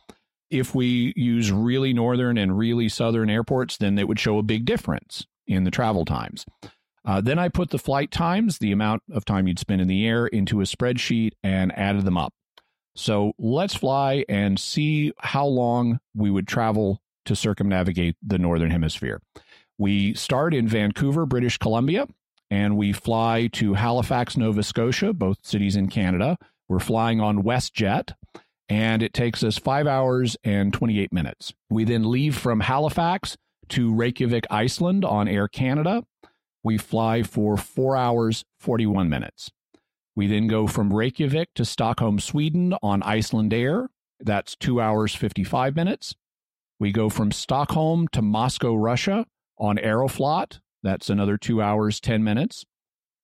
If 0.49 0.73
we 0.73 1.13
use 1.15 1.51
really 1.51 1.91
northern 1.91 2.37
and 2.37 2.57
really 2.57 2.87
southern 2.87 3.29
airports, 3.29 3.77
then 3.77 3.97
it 3.97 4.07
would 4.07 4.19
show 4.19 4.37
a 4.37 4.43
big 4.43 4.65
difference 4.65 5.25
in 5.45 5.63
the 5.63 5.71
travel 5.71 6.05
times. 6.05 6.45
Uh, 7.03 7.21
then 7.21 7.39
I 7.39 7.49
put 7.49 7.69
the 7.69 7.79
flight 7.79 8.11
times, 8.11 8.57
the 8.57 8.71
amount 8.71 9.01
of 9.11 9.25
time 9.25 9.47
you'd 9.47 9.59
spend 9.59 9.81
in 9.81 9.87
the 9.87 10.05
air, 10.05 10.27
into 10.27 10.61
a 10.61 10.65
spreadsheet 10.65 11.31
and 11.43 11.77
added 11.77 12.05
them 12.05 12.17
up. 12.17 12.33
So 12.95 13.33
let's 13.37 13.75
fly 13.75 14.25
and 14.27 14.59
see 14.59 15.13
how 15.19 15.45
long 15.45 15.99
we 16.15 16.31
would 16.31 16.47
travel 16.47 17.01
to 17.25 17.35
circumnavigate 17.35 18.15
the 18.25 18.37
Northern 18.37 18.71
Hemisphere. 18.71 19.21
We 19.77 20.15
start 20.15 20.55
in 20.55 20.67
Vancouver, 20.67 21.27
British 21.27 21.59
Columbia, 21.59 22.07
and 22.49 22.77
we 22.77 22.93
fly 22.93 23.47
to 23.53 23.75
Halifax, 23.75 24.35
Nova 24.35 24.63
Scotia, 24.63 25.13
both 25.13 25.45
cities 25.45 25.75
in 25.75 25.87
Canada. 25.87 26.37
We're 26.67 26.79
flying 26.79 27.21
on 27.21 27.43
WestJet, 27.43 28.13
and 28.67 29.03
it 29.03 29.13
takes 29.13 29.43
us 29.43 29.59
five 29.59 29.85
hours 29.85 30.35
and 30.43 30.73
28 30.73 31.13
minutes. 31.13 31.53
We 31.69 31.83
then 31.83 32.09
leave 32.09 32.35
from 32.35 32.61
Halifax 32.61 33.37
to 33.69 33.93
Reykjavik, 33.93 34.47
Iceland 34.49 35.05
on 35.05 35.27
Air 35.27 35.47
Canada. 35.47 36.03
We 36.63 36.79
fly 36.79 37.21
for 37.21 37.55
four 37.55 37.95
hours, 37.95 38.45
41 38.59 39.09
minutes. 39.09 39.51
We 40.15 40.25
then 40.25 40.47
go 40.47 40.65
from 40.65 40.91
Reykjavik 40.91 41.49
to 41.53 41.63
Stockholm, 41.63 42.19
Sweden 42.19 42.73
on 42.81 43.01
Icelandair. 43.01 43.89
That's 44.19 44.55
two 44.55 44.81
hours, 44.81 45.13
55 45.13 45.75
minutes. 45.75 46.15
We 46.79 46.91
go 46.91 47.09
from 47.09 47.31
Stockholm 47.31 48.07
to 48.13 48.23
Moscow, 48.23 48.73
Russia 48.73 49.27
on 49.57 49.77
Aeroflot. 49.77 50.59
That's 50.83 51.09
another 51.09 51.37
two 51.37 51.61
hours, 51.61 51.99
10 51.99 52.23
minutes. 52.23 52.65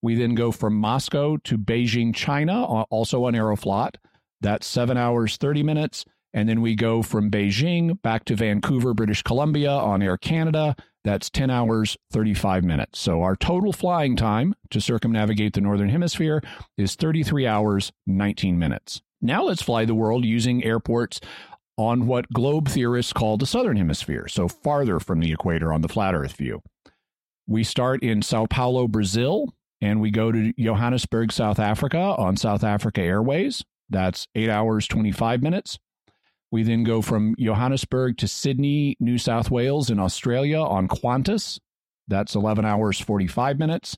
We 0.02 0.14
then 0.14 0.34
go 0.34 0.52
from 0.52 0.74
Moscow 0.74 1.38
to 1.44 1.56
Beijing, 1.56 2.14
China, 2.14 2.64
uh, 2.64 2.82
also 2.90 3.24
on 3.24 3.32
Aeroflot. 3.32 3.94
That's 4.40 4.66
seven 4.66 4.96
hours, 4.98 5.38
30 5.38 5.62
minutes. 5.62 6.04
And 6.34 6.48
then 6.48 6.60
we 6.60 6.74
go 6.74 7.00
from 7.02 7.30
Beijing 7.30 8.02
back 8.02 8.24
to 8.26 8.34
Vancouver, 8.36 8.92
British 8.92 9.22
Columbia 9.22 9.70
on 9.70 10.02
Air 10.02 10.18
Canada. 10.18 10.74
That's 11.04 11.30
10 11.30 11.48
hours, 11.48 11.96
35 12.12 12.64
minutes. 12.64 12.98
So 12.98 13.22
our 13.22 13.36
total 13.36 13.72
flying 13.72 14.16
time 14.16 14.54
to 14.70 14.80
circumnavigate 14.80 15.52
the 15.52 15.60
Northern 15.60 15.90
Hemisphere 15.90 16.42
is 16.76 16.96
33 16.96 17.46
hours, 17.46 17.92
19 18.06 18.58
minutes. 18.58 19.00
Now 19.22 19.44
let's 19.44 19.62
fly 19.62 19.84
the 19.84 19.94
world 19.94 20.24
using 20.24 20.64
airports 20.64 21.20
on 21.76 22.06
what 22.06 22.32
globe 22.32 22.68
theorists 22.68 23.12
call 23.12 23.36
the 23.36 23.46
Southern 23.46 23.76
Hemisphere, 23.76 24.28
so 24.28 24.48
farther 24.48 25.00
from 25.00 25.20
the 25.20 25.32
equator 25.32 25.72
on 25.72 25.80
the 25.80 25.88
flat 25.88 26.14
Earth 26.14 26.36
view. 26.36 26.62
We 27.46 27.64
start 27.64 28.02
in 28.02 28.22
Sao 28.22 28.46
Paulo, 28.46 28.88
Brazil, 28.88 29.52
and 29.80 30.00
we 30.00 30.10
go 30.10 30.32
to 30.32 30.52
Johannesburg, 30.58 31.32
South 31.32 31.58
Africa 31.58 31.98
on 31.98 32.36
South 32.36 32.64
Africa 32.64 33.02
Airways. 33.02 33.62
That's 33.90 34.26
8 34.34 34.48
hours, 34.48 34.86
25 34.88 35.42
minutes. 35.42 35.78
We 36.50 36.62
then 36.62 36.84
go 36.84 37.02
from 37.02 37.34
Johannesburg 37.38 38.16
to 38.18 38.28
Sydney, 38.28 38.96
New 39.00 39.18
South 39.18 39.50
Wales 39.50 39.90
in 39.90 39.98
Australia 39.98 40.60
on 40.60 40.88
Qantas. 40.88 41.58
That's 42.06 42.34
11 42.34 42.64
hours, 42.64 43.00
45 43.00 43.58
minutes. 43.58 43.96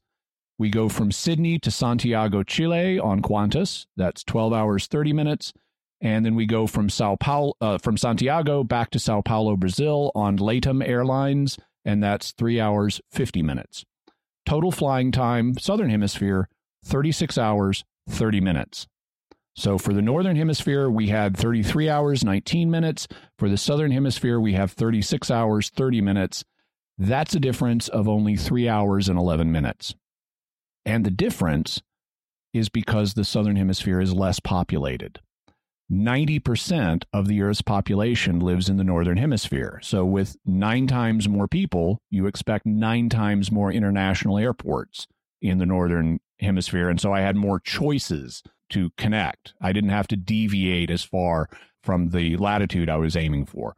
We 0.59 0.71
go 0.71 0.89
from 0.89 1.13
Sydney 1.13 1.59
to 1.59 1.71
Santiago, 1.71 2.43
Chile 2.43 2.99
on 2.99 3.21
Qantas. 3.21 3.87
That's 3.97 4.25
12 4.25 4.55
hours, 4.55 4.87
30 4.87 5.13
minutes. 5.13 5.53
And 6.07 6.25
then 6.25 6.37
we 6.37 6.47
go 6.47 6.69
from 6.69 6.89
Sao 6.89 7.17
Paulo, 7.17 7.55
uh, 7.61 7.79
from 7.79 7.97
Santiago 7.97 8.63
back 8.63 8.91
to 8.91 8.99
Sao 9.01 9.23
Paulo, 9.23 9.57
Brazil 9.57 10.13
on 10.15 10.39
Latam 10.39 10.87
Airlines. 10.87 11.59
And 11.85 12.01
that's 12.01 12.31
three 12.31 12.61
hours, 12.61 13.01
50 13.11 13.43
minutes. 13.43 13.85
Total 14.45 14.71
flying 14.71 15.11
time, 15.11 15.59
Southern 15.59 15.91
Hemisphere, 15.91 16.49
36 16.85 17.37
hours, 17.39 17.83
30 18.09 18.41
minutes. 18.41 18.87
So 19.57 19.79
for 19.79 19.93
the 19.93 20.01
Northern 20.01 20.37
Hemisphere, 20.37 20.89
we 20.89 21.09
had 21.09 21.37
33 21.37 21.89
hours, 21.89 22.23
19 22.23 22.71
minutes. 22.71 23.09
For 23.37 23.49
the 23.49 23.59
Southern 23.59 23.91
Hemisphere, 23.91 24.39
we 24.39 24.53
have 24.53 24.71
36 24.71 25.29
hours, 25.29 25.71
30 25.71 26.03
minutes. 26.03 26.45
That's 26.97 27.35
a 27.35 27.41
difference 27.41 27.89
of 27.89 28.07
only 28.07 28.37
three 28.37 28.69
hours 28.69 29.09
and 29.09 29.19
11 29.19 29.51
minutes. 29.51 29.93
And 30.85 31.05
the 31.05 31.11
difference 31.11 31.83
is 32.53 32.69
because 32.69 33.15
the 33.15 33.25
Southern 33.25 33.57
Hemisphere 33.57 34.01
is 34.01 34.15
less 34.15 34.39
populated. 34.39 35.19
90% 35.91 37.05
of 37.13 37.29
the 37.29 37.43
Earth's 37.43 37.63
population 37.63 38.41
lives 38.41 38.69
in 38.69 38.77
the 38.77 38.85
Northern 38.85 39.17
Hemisphere. 39.19 39.79
So, 39.83 40.05
with 40.05 40.37
nine 40.45 40.87
times 40.87 41.29
more 41.29 41.47
people, 41.47 42.01
you 42.11 42.27
expect 42.27 42.67
nine 42.67 43.09
times 43.09 43.53
more 43.53 43.71
international 43.71 44.39
airports 44.39 45.07
in 45.41 45.59
the 45.59 45.67
Northern 45.67 46.19
Hemisphere. 46.41 46.89
And 46.89 47.01
so 47.01 47.13
I 47.13 47.21
had 47.21 47.37
more 47.37 47.61
choices 47.61 48.43
to 48.71 48.91
connect. 48.97 49.55
I 49.61 49.73
didn't 49.73 49.91
have 49.91 50.09
to 50.09 50.17
deviate 50.17 50.91
as 50.91 51.05
far 51.05 51.49
from 51.83 52.09
the 52.09 52.37
latitude 52.37 52.91
I 52.91 52.97
was 52.97 53.17
aiming 53.17 53.47
for. 53.47 53.77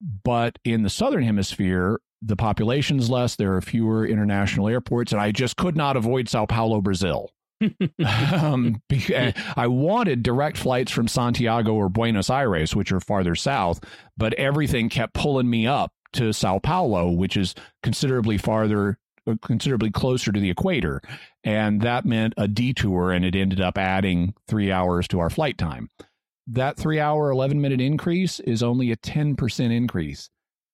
But 0.00 0.58
in 0.64 0.82
the 0.82 0.90
southern 0.90 1.22
hemisphere, 1.22 2.00
the 2.20 2.36
population's 2.36 3.10
less, 3.10 3.36
there 3.36 3.54
are 3.54 3.60
fewer 3.60 4.06
international 4.06 4.68
airports, 4.68 5.12
and 5.12 5.20
I 5.20 5.30
just 5.30 5.56
could 5.56 5.76
not 5.76 5.96
avoid 5.96 6.28
Sao 6.28 6.46
Paulo, 6.46 6.80
Brazil. 6.80 7.30
Um, 8.36 8.82
I 9.56 9.66
wanted 9.66 10.22
direct 10.22 10.56
flights 10.56 10.92
from 10.92 11.08
Santiago 11.08 11.74
or 11.74 11.88
Buenos 11.88 12.30
Aires, 12.30 12.74
which 12.74 12.92
are 12.92 13.00
farther 13.00 13.34
south, 13.34 13.80
but 14.16 14.34
everything 14.34 14.88
kept 14.88 15.14
pulling 15.14 15.48
me 15.48 15.66
up 15.66 15.92
to 16.14 16.32
Sao 16.32 16.58
Paulo, 16.58 17.10
which 17.10 17.36
is 17.36 17.54
considerably 17.82 18.38
farther 18.38 18.98
considerably 19.42 19.90
closer 19.90 20.32
to 20.32 20.40
the 20.40 20.50
equator. 20.50 21.00
And 21.42 21.80
that 21.80 22.04
meant 22.04 22.34
a 22.36 22.48
detour, 22.48 23.12
and 23.12 23.24
it 23.24 23.34
ended 23.34 23.60
up 23.60 23.78
adding 23.78 24.34
three 24.48 24.70
hours 24.70 25.08
to 25.08 25.20
our 25.20 25.30
flight 25.30 25.58
time. 25.58 25.88
That 26.46 26.76
three 26.76 27.00
hour, 27.00 27.30
11 27.30 27.60
minute 27.60 27.80
increase 27.80 28.38
is 28.40 28.62
only 28.62 28.90
a 28.90 28.96
10% 28.96 29.74
increase. 29.74 30.28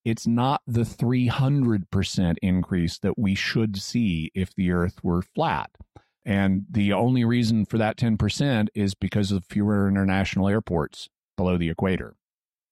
It's 0.04 0.26
not 0.26 0.62
the 0.66 0.82
300% 0.82 2.36
increase 2.42 2.98
that 2.98 3.18
we 3.18 3.34
should 3.34 3.76
see 3.76 4.32
if 4.34 4.54
the 4.54 4.72
Earth 4.72 5.04
were 5.04 5.22
flat. 5.22 5.70
And 6.24 6.66
the 6.70 6.92
only 6.92 7.24
reason 7.24 7.64
for 7.64 7.78
that 7.78 7.96
10% 7.96 8.68
is 8.74 8.94
because 8.94 9.32
of 9.32 9.44
fewer 9.44 9.88
international 9.88 10.48
airports 10.48 11.08
below 11.36 11.56
the 11.56 11.70
equator. 11.70 12.16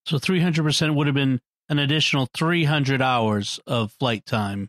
So 0.06 0.18
300% 0.18 0.94
would 0.94 1.06
have 1.06 1.14
been 1.14 1.40
an 1.68 1.78
additional 1.78 2.28
300 2.34 3.02
hours 3.02 3.60
of 3.66 3.92
flight 3.92 4.26
time 4.26 4.68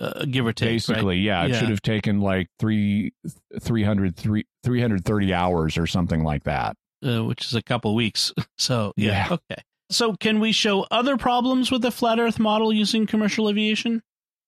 uh, 0.00 0.24
give 0.24 0.46
or 0.46 0.52
take. 0.52 0.70
Basically, 0.70 1.16
right? 1.16 1.22
yeah, 1.22 1.44
it 1.44 1.50
yeah. 1.50 1.58
should 1.60 1.68
have 1.70 1.82
taken 1.82 2.20
like 2.20 2.48
three, 2.58 3.12
300, 3.60 4.16
330 4.16 5.34
hours 5.34 5.76
or 5.76 5.86
something 5.86 6.24
like 6.24 6.44
that. 6.44 6.76
Uh, 7.04 7.24
which 7.24 7.46
is 7.46 7.54
a 7.54 7.62
couple 7.62 7.94
weeks. 7.94 8.32
So, 8.58 8.92
yeah, 8.94 9.26
yeah, 9.28 9.34
okay. 9.34 9.62
So, 9.90 10.14
can 10.16 10.38
we 10.38 10.52
show 10.52 10.86
other 10.90 11.16
problems 11.16 11.70
with 11.70 11.80
the 11.80 11.90
flat 11.90 12.18
Earth 12.18 12.38
model 12.38 12.74
using 12.74 13.06
commercial 13.06 13.48
aviation? 13.48 14.02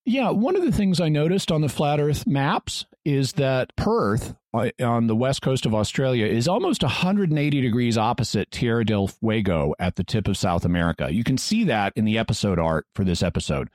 Yeah, 0.04 0.30
one 0.30 0.56
of 0.56 0.62
the 0.62 0.72
things 0.72 1.00
I 1.00 1.08
noticed 1.08 1.52
on 1.52 1.60
the 1.60 1.68
flat 1.68 2.00
Earth 2.00 2.26
maps 2.26 2.86
is 3.04 3.34
that 3.34 3.74
Perth 3.76 4.34
uh, 4.52 4.70
on 4.80 5.06
the 5.06 5.14
west 5.14 5.42
coast 5.42 5.64
of 5.64 5.74
Australia 5.74 6.26
is 6.26 6.48
almost 6.48 6.82
180 6.82 7.60
degrees 7.60 7.96
opposite 7.96 8.50
Tierra 8.50 8.84
del 8.84 9.06
Fuego 9.06 9.74
at 9.78 9.96
the 9.96 10.04
tip 10.04 10.26
of 10.26 10.36
South 10.36 10.64
America. 10.64 11.12
You 11.12 11.22
can 11.22 11.38
see 11.38 11.64
that 11.64 11.92
in 11.94 12.04
the 12.04 12.18
episode 12.18 12.58
art 12.58 12.86
for 12.94 13.04
this 13.04 13.22
episode. 13.22 13.68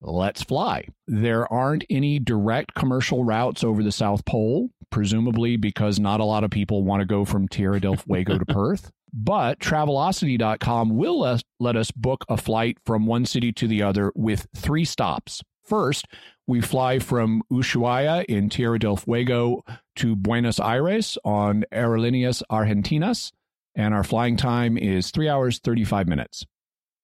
let's 0.00 0.42
fly. 0.42 0.86
There 1.06 1.50
aren't 1.52 1.84
any 1.90 2.18
direct 2.18 2.74
commercial 2.74 3.24
routes 3.24 3.64
over 3.64 3.82
the 3.82 3.92
South 3.92 4.24
Pole, 4.24 4.70
presumably 4.90 5.56
because 5.56 5.98
not 5.98 6.20
a 6.20 6.24
lot 6.24 6.44
of 6.44 6.50
people 6.50 6.82
want 6.82 7.00
to 7.00 7.06
go 7.06 7.24
from 7.24 7.48
Tierra 7.48 7.80
del 7.80 7.96
Fuego 7.96 8.38
to 8.38 8.46
Perth. 8.46 8.90
But 9.12 9.58
Travelocity.com 9.58 10.96
will 10.96 11.20
let, 11.20 11.42
let 11.60 11.76
us 11.76 11.90
book 11.90 12.24
a 12.28 12.36
flight 12.36 12.78
from 12.84 13.06
one 13.06 13.24
city 13.24 13.52
to 13.52 13.66
the 13.66 13.82
other 13.82 14.12
with 14.14 14.46
three 14.54 14.84
stops. 14.84 15.42
First, 15.64 16.06
we 16.46 16.60
fly 16.60 16.98
from 16.98 17.42
Ushuaia 17.52 18.24
in 18.24 18.48
Tierra 18.48 18.78
del 18.78 18.96
Fuego 18.96 19.62
to 19.96 20.16
Buenos 20.16 20.58
Aires 20.58 21.18
on 21.24 21.64
Aerolíneas 21.72 22.42
Argentinas, 22.50 23.32
and 23.74 23.92
our 23.92 24.04
flying 24.04 24.36
time 24.36 24.78
is 24.78 25.10
3 25.10 25.28
hours 25.28 25.58
35 25.58 26.08
minutes. 26.08 26.46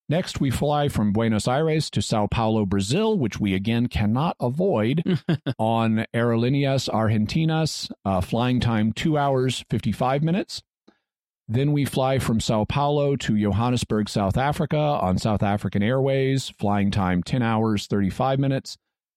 Next, 0.08 0.38
we 0.38 0.50
fly 0.50 0.88
from 0.88 1.12
Buenos 1.12 1.48
Aires 1.48 1.88
to 1.90 2.02
Sao 2.02 2.26
Paulo, 2.26 2.66
Brazil, 2.66 3.18
which 3.18 3.40
we 3.40 3.54
again 3.54 3.86
cannot 3.86 4.36
avoid 4.38 5.02
on 5.58 6.04
Aerolíneas 6.12 6.90
Argentinas, 6.90 7.90
uh, 8.04 8.20
flying 8.20 8.60
time 8.60 8.92
2 8.92 9.16
hours 9.16 9.64
55 9.70 10.22
minutes. 10.22 10.62
Then 11.48 11.72
we 11.72 11.86
fly 11.86 12.18
from 12.18 12.40
Sao 12.40 12.64
Paulo 12.64 13.16
to 13.16 13.38
Johannesburg, 13.38 14.08
South 14.10 14.36
Africa 14.36 14.76
on 14.78 15.16
South 15.16 15.42
African 15.42 15.82
Airways, 15.82 16.50
flying 16.50 16.90
time 16.90 17.22
10 17.22 17.42
hours 17.42 17.86
35 17.86 18.38
minutes. 18.38 18.76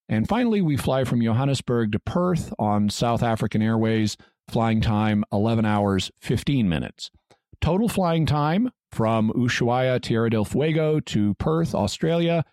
And 0.10 0.28
finally, 0.28 0.62
we 0.62 0.78
fly 0.78 1.04
from 1.04 1.22
Johannesburg 1.22 1.92
to 1.92 2.00
Perth 2.00 2.54
on 2.58 2.90
South 2.90 3.24
African 3.24 3.62
Airways, 3.62 4.16
flying 4.48 4.80
time 4.80 5.26
11 5.34 5.66
hours 5.66 6.12
15 6.22 6.70
minutes. 6.70 7.12
Total 7.60 7.90
flying 7.90 8.26
time 8.26 8.72
from 8.92 9.32
Ushuaia, 9.34 10.02
Tierra 10.02 10.30
del 10.30 10.46
Fuego 10.46 11.00
to 11.02 11.34
Perth, 11.36 11.76
Australia, 11.76 12.44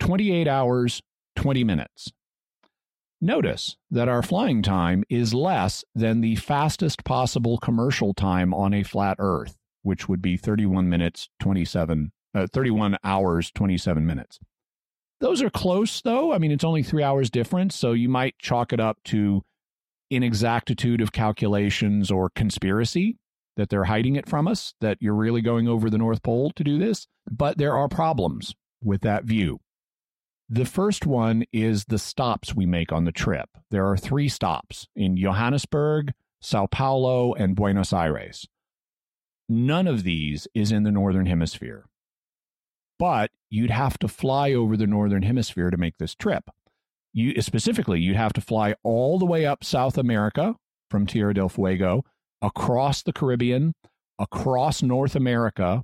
28 0.00 0.48
hours, 0.48 1.02
20 1.36 1.64
minutes. 1.64 2.12
Notice 3.20 3.76
that 3.90 4.08
our 4.08 4.22
flying 4.22 4.62
time 4.62 5.04
is 5.10 5.34
less 5.34 5.84
than 5.94 6.20
the 6.20 6.36
fastest 6.36 7.04
possible 7.04 7.58
commercial 7.58 8.14
time 8.14 8.54
on 8.54 8.72
a 8.72 8.82
flat 8.82 9.16
Earth, 9.18 9.56
which 9.82 10.08
would 10.08 10.22
be 10.22 10.38
31 10.38 10.88
minutes, 10.88 11.28
27, 11.40 12.12
uh, 12.34 12.46
31 12.50 12.96
hours, 13.04 13.50
27 13.50 14.06
minutes. 14.06 14.38
Those 15.20 15.42
are 15.42 15.50
close, 15.50 16.00
though. 16.00 16.32
I 16.32 16.38
mean, 16.38 16.50
it's 16.50 16.64
only 16.64 16.82
three 16.82 17.02
hours 17.02 17.28
difference, 17.28 17.76
so 17.76 17.92
you 17.92 18.08
might 18.08 18.38
chalk 18.38 18.72
it 18.72 18.80
up 18.80 18.96
to 19.04 19.42
inexactitude 20.10 21.02
of 21.02 21.12
calculations 21.12 22.10
or 22.10 22.30
conspiracy 22.30 23.18
that 23.60 23.68
they're 23.68 23.84
hiding 23.84 24.16
it 24.16 24.26
from 24.26 24.48
us, 24.48 24.72
that 24.80 24.96
you're 25.00 25.12
really 25.12 25.42
going 25.42 25.68
over 25.68 25.90
the 25.90 25.98
North 25.98 26.22
Pole 26.22 26.50
to 26.56 26.64
do 26.64 26.78
this. 26.78 27.06
But 27.30 27.58
there 27.58 27.76
are 27.76 27.88
problems 27.88 28.54
with 28.82 29.02
that 29.02 29.24
view. 29.24 29.60
The 30.48 30.64
first 30.64 31.04
one 31.04 31.44
is 31.52 31.84
the 31.84 31.98
stops 31.98 32.56
we 32.56 32.64
make 32.64 32.90
on 32.90 33.04
the 33.04 33.12
trip. 33.12 33.50
There 33.70 33.86
are 33.86 33.98
three 33.98 34.30
stops 34.30 34.88
in 34.96 35.18
Johannesburg, 35.18 36.14
Sao 36.40 36.68
Paulo, 36.68 37.34
and 37.34 37.54
Buenos 37.54 37.92
Aires. 37.92 38.48
None 39.46 39.86
of 39.86 40.04
these 40.04 40.48
is 40.54 40.72
in 40.72 40.84
the 40.84 40.90
Northern 40.90 41.26
Hemisphere. 41.26 41.84
But 42.98 43.30
you'd 43.50 43.70
have 43.70 43.98
to 43.98 44.08
fly 44.08 44.54
over 44.54 44.74
the 44.74 44.86
Northern 44.86 45.22
Hemisphere 45.22 45.68
to 45.68 45.76
make 45.76 45.98
this 45.98 46.14
trip. 46.14 46.48
You, 47.12 47.42
specifically, 47.42 48.00
you'd 48.00 48.16
have 48.16 48.32
to 48.32 48.40
fly 48.40 48.74
all 48.82 49.18
the 49.18 49.26
way 49.26 49.44
up 49.44 49.64
South 49.64 49.98
America 49.98 50.56
from 50.90 51.06
Tierra 51.06 51.34
del 51.34 51.50
Fuego, 51.50 52.06
across 52.42 53.02
the 53.02 53.12
Caribbean, 53.12 53.74
across 54.18 54.82
North 54.82 55.14
America, 55.14 55.82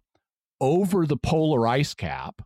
over 0.60 1.06
the 1.06 1.16
polar 1.16 1.66
ice 1.66 1.94
cap, 1.94 2.42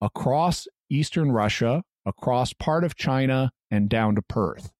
across 0.00 0.66
eastern 0.90 1.32
Russia, 1.32 1.82
across 2.04 2.52
part 2.52 2.84
of 2.84 2.96
China, 2.96 3.50
and 3.70 3.88
down 3.88 4.14
to 4.14 4.22
Perth. 4.22 4.72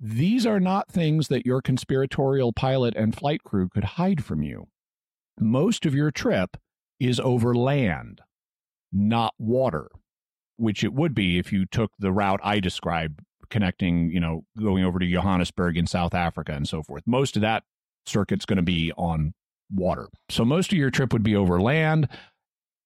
These 0.00 0.46
are 0.46 0.60
not 0.60 0.90
things 0.90 1.28
that 1.28 1.46
your 1.46 1.62
conspiratorial 1.62 2.52
pilot 2.52 2.94
and 2.96 3.16
flight 3.16 3.42
crew 3.42 3.68
could 3.68 3.84
hide 3.84 4.24
from 4.24 4.42
you. 4.42 4.68
Most 5.38 5.86
of 5.86 5.94
your 5.94 6.10
trip 6.10 6.56
is 7.00 7.18
over 7.18 7.54
land, 7.54 8.20
not 8.92 9.34
water, 9.38 9.90
which 10.56 10.84
it 10.84 10.92
would 10.92 11.14
be 11.14 11.38
if 11.38 11.52
you 11.52 11.66
took 11.66 11.92
the 11.98 12.12
route 12.12 12.40
I 12.42 12.60
described, 12.60 13.20
connecting, 13.50 14.10
you 14.10 14.20
know, 14.20 14.44
going 14.60 14.84
over 14.84 14.98
to 14.98 15.10
Johannesburg 15.10 15.76
in 15.76 15.86
South 15.86 16.14
Africa 16.14 16.52
and 16.52 16.68
so 16.68 16.82
forth. 16.82 17.02
Most 17.06 17.36
of 17.36 17.42
that 17.42 17.64
circuit's 18.06 18.46
going 18.46 18.56
to 18.56 18.62
be 18.62 18.92
on 18.96 19.34
water. 19.72 20.08
So 20.28 20.44
most 20.44 20.72
of 20.72 20.78
your 20.78 20.90
trip 20.90 21.12
would 21.12 21.22
be 21.22 21.36
over 21.36 21.60
land 21.60 22.08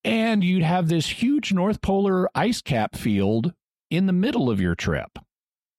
and 0.03 0.43
you'd 0.43 0.63
have 0.63 0.87
this 0.87 1.07
huge 1.07 1.51
North 1.51 1.81
Polar 1.81 2.29
ice 2.33 2.61
cap 2.61 2.95
field 2.95 3.53
in 3.89 4.05
the 4.05 4.13
middle 4.13 4.49
of 4.49 4.61
your 4.61 4.75
trip. 4.75 5.19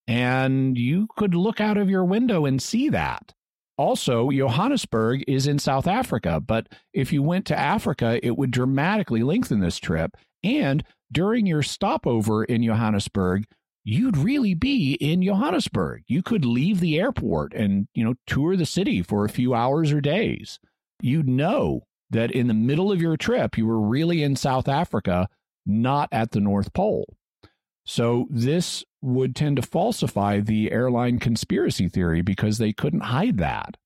And 0.06 0.76
you 0.76 1.08
could 1.16 1.34
look 1.34 1.60
out 1.60 1.76
of 1.76 1.88
your 1.88 2.04
window 2.04 2.44
and 2.44 2.60
see 2.60 2.88
that. 2.88 3.32
Also, 3.78 4.30
Johannesburg 4.30 5.24
is 5.26 5.46
in 5.46 5.58
South 5.58 5.86
Africa, 5.86 6.38
but 6.38 6.68
if 6.92 7.12
you 7.12 7.22
went 7.22 7.46
to 7.46 7.58
Africa, 7.58 8.20
it 8.22 8.36
would 8.36 8.50
dramatically 8.50 9.22
lengthen 9.22 9.60
this 9.60 9.78
trip. 9.78 10.16
And 10.44 10.84
during 11.10 11.46
your 11.46 11.62
stopover 11.62 12.44
in 12.44 12.62
Johannesburg, 12.62 13.46
you'd 13.84 14.16
really 14.16 14.54
be 14.54 14.94
in 14.94 15.22
Johannesburg. 15.22 16.02
You 16.06 16.22
could 16.22 16.44
leave 16.44 16.80
the 16.80 16.98
airport 16.98 17.54
and, 17.54 17.88
you 17.94 18.04
know, 18.04 18.14
tour 18.26 18.56
the 18.56 18.66
city 18.66 19.02
for 19.02 19.24
a 19.24 19.30
few 19.30 19.54
hours 19.54 19.92
or 19.92 20.00
days. 20.00 20.58
You'd 21.00 21.28
know 21.28 21.82
that 22.10 22.30
in 22.30 22.48
the 22.48 22.54
middle 22.54 22.92
of 22.92 23.00
your 23.00 23.16
trip, 23.16 23.56
you 23.56 23.66
were 23.66 23.80
really 23.80 24.22
in 24.22 24.36
South 24.36 24.68
Africa, 24.68 25.28
not 25.64 26.08
at 26.12 26.32
the 26.32 26.40
North 26.40 26.72
Pole. 26.72 27.16
So 27.86 28.26
this 28.30 28.84
would 29.02 29.34
tend 29.34 29.56
to 29.56 29.62
falsify 29.62 30.40
the 30.40 30.70
airline 30.70 31.18
conspiracy 31.18 31.88
theory 31.88 32.22
because 32.22 32.58
they 32.58 32.72
couldn't 32.72 33.00
hide 33.00 33.38
that. 33.38 33.76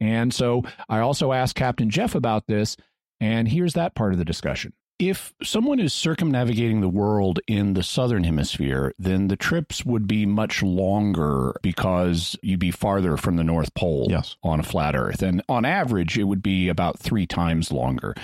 And 0.00 0.32
so 0.32 0.62
I 0.88 0.98
also 0.98 1.32
asked 1.32 1.54
Captain 1.54 1.90
Jeff 1.90 2.14
about 2.14 2.46
this, 2.46 2.76
and 3.20 3.46
here's 3.46 3.74
that 3.74 3.94
part 3.94 4.12
of 4.12 4.18
the 4.18 4.24
discussion. 4.24 4.72
If 5.02 5.34
someone 5.42 5.80
is 5.80 5.92
circumnavigating 5.92 6.80
the 6.80 6.88
world 6.88 7.40
in 7.48 7.74
the 7.74 7.82
southern 7.82 8.22
hemisphere, 8.22 8.94
then 9.00 9.26
the 9.26 9.36
trips 9.36 9.84
would 9.84 10.06
be 10.06 10.26
much 10.26 10.62
longer 10.62 11.56
because 11.60 12.36
you'd 12.40 12.60
be 12.60 12.70
farther 12.70 13.16
from 13.16 13.34
the 13.34 13.42
North 13.42 13.74
Pole 13.74 14.06
Yes. 14.08 14.36
on 14.44 14.60
a 14.60 14.62
flat 14.62 14.94
Earth. 14.94 15.20
And 15.20 15.42
on 15.48 15.64
average, 15.64 16.16
it 16.16 16.24
would 16.24 16.40
be 16.40 16.68
about 16.68 17.00
three 17.00 17.26
times 17.26 17.72
longer. 17.72 18.14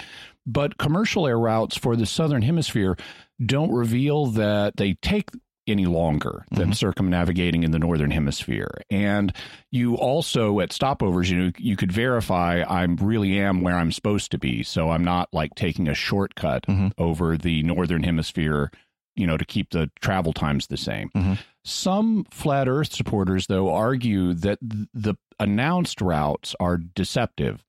But 0.47 0.79
commercial 0.79 1.27
air 1.27 1.39
routes 1.39 1.77
for 1.77 1.97
the 1.97 2.07
southern 2.07 2.43
hemisphere 2.43 2.97
don't 3.45 3.73
reveal 3.73 4.27
that 4.27 4.77
they 4.77 4.95
take 4.95 5.31
any 5.69 5.87
longer 5.87 6.45
than 6.51 6.73
circumnavigating 6.73 7.63
in 7.63 7.71
the 7.71 7.79
northern 7.79 8.11
hemisphere. 8.11 8.81
And 8.91 9.33
you 9.71 9.95
also 9.97 10.61
at 10.61 10.71
stopovers, 10.71 11.29
you 11.31 11.37
know, 11.37 11.53
you 11.59 11.77
could 11.77 11.93
verify 11.93 12.63
I 12.63 12.83
really 12.85 13.39
am 13.39 13.61
where 13.61 13.75
I'm 13.77 13.93
supposed 13.93 14.31
to 14.33 14.39
be, 14.39 14.63
so 14.63 14.91
I'm 14.91 15.05
not 15.05 15.29
like 15.33 15.55
taking 15.55 15.89
a 15.89 15.95
shortcut 15.95 16.65
Mhm. 16.67 16.93
over 16.99 17.37
the 17.37 17.63
northern 17.63 18.03
hemisphere, 18.03 18.71
you 19.17 19.27
know, 19.27 19.37
to 19.37 19.45
keep 19.45 19.71
the 19.71 19.91
travel 20.01 20.33
times 20.33 20.67
the 20.69 20.77
same. 20.77 21.11
Mhm. 21.15 21.39
Some 21.65 22.25
flat 22.31 22.67
earth 22.69 22.93
supporters 22.93 23.47
though 23.47 23.73
argue 23.75 24.33
that 24.35 24.59
th- 24.61 24.89
the 24.95 25.15
announced 25.39 26.01
routes 26.01 26.55
are 26.59 26.77
deceptive 26.79 27.63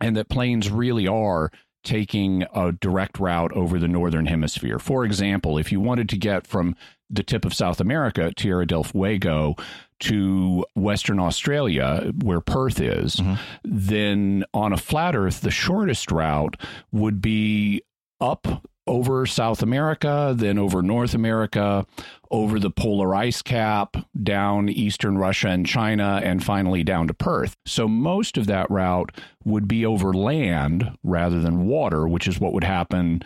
and 0.00 0.16
that 0.16 0.28
planes 0.28 0.70
really 0.70 1.06
are 1.06 1.50
taking 1.82 2.44
a 2.54 2.72
direct 2.72 3.18
route 3.18 3.50
over 3.52 3.78
the 3.78 3.88
northern 3.88 4.26
hemisphere. 4.26 4.78
For 4.78 5.04
example, 5.06 5.56
if 5.56 5.72
you 5.72 5.80
wanted 5.80 6.10
to 6.10 6.18
get 6.18 6.46
from 6.46 6.76
the 7.10 7.22
tip 7.22 7.44
of 7.44 7.52
South 7.52 7.80
America, 7.80 8.32
Tierra 8.36 8.66
del 8.66 8.84
Fuego, 8.84 9.56
to 10.00 10.64
Western 10.74 11.18
Australia, 11.18 12.12
where 12.22 12.40
Perth 12.40 12.80
is, 12.80 13.16
Mhm. 13.16 13.38
then 13.64 14.44
on 14.54 14.72
a 14.72 14.76
flat 14.78 15.14
Earth, 15.14 15.40
the 15.40 15.50
shortest 15.50 16.10
route 16.10 16.56
would 16.92 17.20
be 17.20 17.82
up 18.20 18.62
over 18.86 19.24
South 19.26 19.62
America, 19.62 20.34
then 20.36 20.58
over 20.58 20.82
North 20.82 21.14
America, 21.14 21.86
over 22.30 22.58
the 22.58 22.70
polar 22.70 23.14
ice 23.14 23.40
cap, 23.42 23.96
down 24.20 24.68
eastern 24.68 25.16
Russia 25.18 25.48
and 25.48 25.66
China, 25.66 26.20
and 26.24 26.42
finally 26.42 26.82
down 26.82 27.06
to 27.06 27.14
Perth. 27.14 27.56
So 27.66 27.86
most 27.86 28.36
of 28.38 28.46
that 28.46 28.70
route 28.70 29.12
would 29.44 29.68
be 29.68 29.84
over 29.86 30.12
land 30.12 30.92
rather 31.04 31.40
than 31.40 31.66
water, 31.66 32.08
which 32.08 32.26
is 32.26 32.40
what 32.40 32.52
would 32.52 32.64
happen 32.64 33.22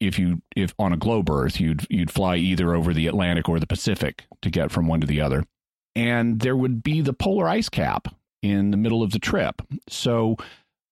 if 0.00 0.18
you 0.18 0.42
if 0.54 0.74
on 0.78 0.92
a 0.92 0.96
globe 0.96 1.30
Earth 1.30 1.60
you'd 1.60 1.86
you'd 1.90 2.10
fly 2.10 2.36
either 2.36 2.74
over 2.74 2.92
the 2.92 3.06
Atlantic 3.06 3.48
or 3.48 3.58
the 3.60 3.66
Pacific 3.66 4.24
to 4.42 4.50
get 4.50 4.70
from 4.70 4.86
one 4.86 5.00
to 5.00 5.06
the 5.06 5.20
other. 5.20 5.44
And 5.94 6.40
there 6.40 6.56
would 6.56 6.82
be 6.82 7.00
the 7.00 7.14
polar 7.14 7.48
ice 7.48 7.68
cap 7.68 8.08
in 8.42 8.70
the 8.70 8.76
middle 8.76 9.02
of 9.02 9.12
the 9.12 9.18
trip. 9.18 9.62
So 9.88 10.36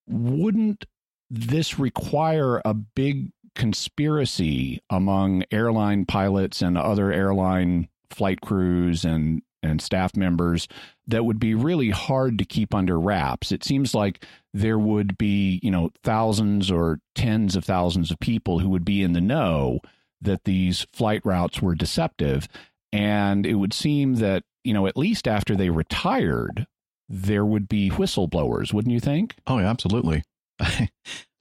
wouldn't 0.09 0.87
this 1.31 1.79
require 1.79 2.61
a 2.65 2.75
big 2.75 3.31
conspiracy 3.55 4.81
among 4.91 5.45
airline 5.51 6.07
pilots 6.07 6.63
and 6.63 6.77
other 6.77 7.13
airline 7.13 7.89
flight 8.11 8.41
crews 8.41 9.05
and 9.05 9.43
and 9.63 9.81
staff 9.81 10.15
members 10.17 10.69
that 11.07 11.25
would 11.25 11.39
be 11.39 11.55
really 11.55 11.91
hard 11.91 12.39
to 12.39 12.45
keep 12.45 12.75
under 12.75 12.99
wraps. 12.99 13.53
It 13.53 13.65
seems 13.65 13.95
like 13.95 14.25
there 14.53 14.79
would 14.79 15.19
be, 15.19 15.61
you 15.63 15.71
know, 15.71 15.91
thousands 16.03 16.71
or 16.71 17.01
tens 17.15 17.57
of 17.57 17.65
thousands 17.65 18.11
of 18.11 18.19
people 18.21 18.59
who 18.59 18.69
would 18.71 18.85
be 18.85 19.03
in 19.03 19.13
the 19.13 19.21
know 19.21 19.81
that 20.21 20.45
these 20.45 20.87
flight 20.93 21.21
routes 21.25 21.61
were 21.61 21.75
deceptive. 21.75 22.49
And 22.93 23.45
it 23.45 23.55
would 23.55 23.73
seem 23.75 24.17
that, 24.17 24.45
you 24.63 24.73
know, 24.73 24.87
at 24.87 24.97
least 24.97 25.29
after 25.29 25.55
they 25.55 25.71
retired, 25.71 26.67
there 27.09 27.45
would 27.45 27.69
be 27.69 27.91
whistleblowers, 27.91 28.73
wouldn't 28.73 28.93
you 28.93 29.01
think? 29.01 29.35
Oh, 29.47 29.59
yeah, 29.59 29.69
absolutely. 29.69 30.23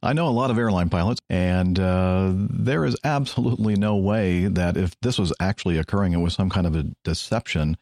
I 0.03 0.11
know 0.11 0.27
a 0.27 0.29
lot 0.29 0.51
of 0.51 0.57
airline 0.57 0.89
pilots, 0.89 1.21
and 1.29 1.79
uh, 1.79 2.33
there 2.33 2.83
is 2.83 2.97
absolutely 3.05 3.75
no 3.75 3.95
way 3.95 4.47
that 4.47 4.75
if 4.75 4.99
this 4.99 5.17
was 5.17 5.31
actually 5.39 5.77
occurring, 5.77 6.11
it 6.11 6.17
was 6.17 6.33
some 6.33 6.49
kind 6.49 6.67
of 6.67 6.75
a 6.75 6.87
deception, 7.05 7.77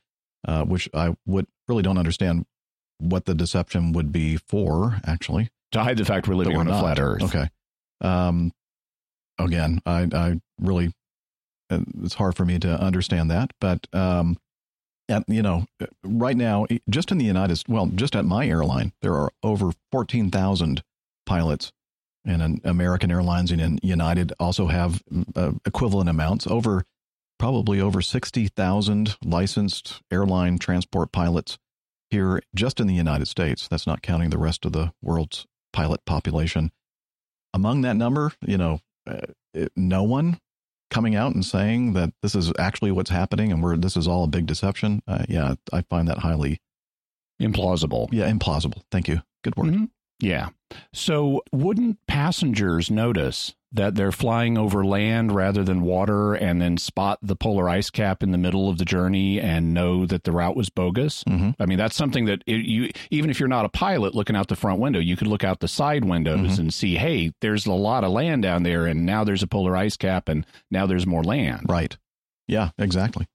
uh, 0.47 0.63
which 0.63 0.89
I 0.93 1.15
would 1.25 1.47
really 1.67 1.83
don't 1.83 1.97
understand 1.97 2.45
what 2.99 3.25
the 3.25 3.33
deception 3.33 3.93
would 3.93 4.11
be 4.11 4.37
for, 4.37 5.01
actually. 5.05 5.49
To 5.71 5.83
hide 5.83 5.97
the 5.97 6.05
fact 6.05 6.27
we're 6.27 6.35
living 6.35 6.57
on 6.57 6.67
a 6.67 6.79
flat 6.79 6.99
Earth. 6.99 7.23
Okay. 7.23 7.49
Um, 8.01 8.51
again, 9.39 9.81
I, 9.85 10.07
I 10.13 10.41
really, 10.59 10.93
uh, 11.69 11.79
it's 12.03 12.15
hard 12.15 12.35
for 12.35 12.45
me 12.45 12.59
to 12.59 12.79
understand 12.79 13.31
that, 13.31 13.51
but, 13.59 13.87
um, 13.93 14.37
at, 15.09 15.23
you 15.27 15.41
know, 15.41 15.65
right 16.03 16.37
now, 16.37 16.65
just 16.89 17.11
in 17.11 17.17
the 17.17 17.25
United 17.25 17.57
States, 17.57 17.69
well, 17.69 17.87
just 17.87 18.15
at 18.15 18.25
my 18.25 18.47
airline, 18.47 18.93
there 19.01 19.13
are 19.15 19.31
over 19.43 19.71
14,000 19.91 20.83
pilots 21.25 21.71
and 22.25 22.61
American 22.63 23.11
Airlines 23.11 23.51
and 23.51 23.79
United 23.81 24.31
also 24.39 24.67
have 24.67 25.01
uh, 25.35 25.53
equivalent 25.65 26.09
amounts 26.09 26.45
over 26.47 26.83
probably 27.41 27.81
over 27.81 28.03
60,000 28.03 29.17
licensed 29.25 29.99
airline 30.11 30.59
transport 30.59 31.11
pilots 31.11 31.57
here 32.11 32.39
just 32.53 32.79
in 32.79 32.85
the 32.85 32.93
United 32.93 33.27
States. 33.27 33.67
That's 33.67 33.87
not 33.87 34.03
counting 34.03 34.29
the 34.29 34.37
rest 34.37 34.63
of 34.63 34.73
the 34.73 34.93
world's 35.01 35.47
pilot 35.73 36.05
population. 36.05 36.71
Among 37.51 37.81
that 37.81 37.95
number, 37.95 38.31
you 38.45 38.59
know, 38.59 38.81
uh, 39.07 39.21
it, 39.55 39.71
no 39.75 40.03
one 40.03 40.39
coming 40.91 41.15
out 41.15 41.33
and 41.33 41.43
saying 41.43 41.93
that 41.93 42.13
this 42.21 42.35
is 42.35 42.53
actually 42.59 42.91
what's 42.91 43.09
happening 43.09 43.51
and 43.51 43.63
we're 43.63 43.75
this 43.75 43.97
is 43.97 44.07
all 44.07 44.23
a 44.23 44.27
big 44.27 44.45
deception, 44.45 45.01
uh, 45.07 45.25
yeah, 45.27 45.55
I 45.73 45.81
find 45.89 46.07
that 46.09 46.19
highly 46.19 46.59
implausible. 47.41 48.07
Yeah, 48.11 48.29
implausible. 48.29 48.83
Thank 48.91 49.07
you. 49.07 49.23
Good 49.43 49.55
word. 49.55 49.73
Mm-hmm. 49.73 49.85
Yeah. 50.21 50.49
So, 50.93 51.41
wouldn't 51.51 51.97
passengers 52.07 52.89
notice 52.89 53.53
that 53.73 53.95
they're 53.95 54.11
flying 54.11 54.57
over 54.57 54.85
land 54.85 55.33
rather 55.33 55.63
than 55.63 55.81
water 55.81 56.33
and 56.33 56.61
then 56.61 56.77
spot 56.77 57.19
the 57.21 57.35
polar 57.35 57.69
ice 57.69 57.89
cap 57.89 58.21
in 58.21 58.31
the 58.31 58.37
middle 58.37 58.69
of 58.69 58.77
the 58.77 58.85
journey 58.85 59.39
and 59.39 59.73
know 59.73 60.05
that 60.05 60.23
the 60.23 60.31
route 60.31 60.55
was 60.55 60.69
bogus? 60.69 61.23
Mm-hmm. 61.23 61.51
I 61.59 61.65
mean, 61.65 61.77
that's 61.77 61.95
something 61.95 62.25
that 62.25 62.43
it, 62.45 62.65
you, 62.65 62.89
even 63.09 63.29
if 63.29 63.39
you're 63.39 63.49
not 63.49 63.65
a 63.65 63.69
pilot 63.69 64.13
looking 64.13 64.35
out 64.35 64.47
the 64.47 64.55
front 64.55 64.79
window, 64.79 64.99
you 64.99 65.15
could 65.15 65.27
look 65.27 65.43
out 65.43 65.59
the 65.59 65.67
side 65.67 66.05
windows 66.05 66.51
mm-hmm. 66.51 66.61
and 66.61 66.73
see, 66.73 66.95
hey, 66.95 67.31
there's 67.41 67.65
a 67.65 67.73
lot 67.73 68.03
of 68.03 68.11
land 68.11 68.43
down 68.43 68.63
there, 68.63 68.85
and 68.85 69.05
now 69.05 69.23
there's 69.23 69.43
a 69.43 69.47
polar 69.47 69.75
ice 69.75 69.97
cap, 69.97 70.27
and 70.27 70.45
now 70.69 70.85
there's 70.85 71.07
more 71.07 71.23
land. 71.23 71.65
Right. 71.67 71.97
Yeah, 72.47 72.71
exactly. 72.77 73.27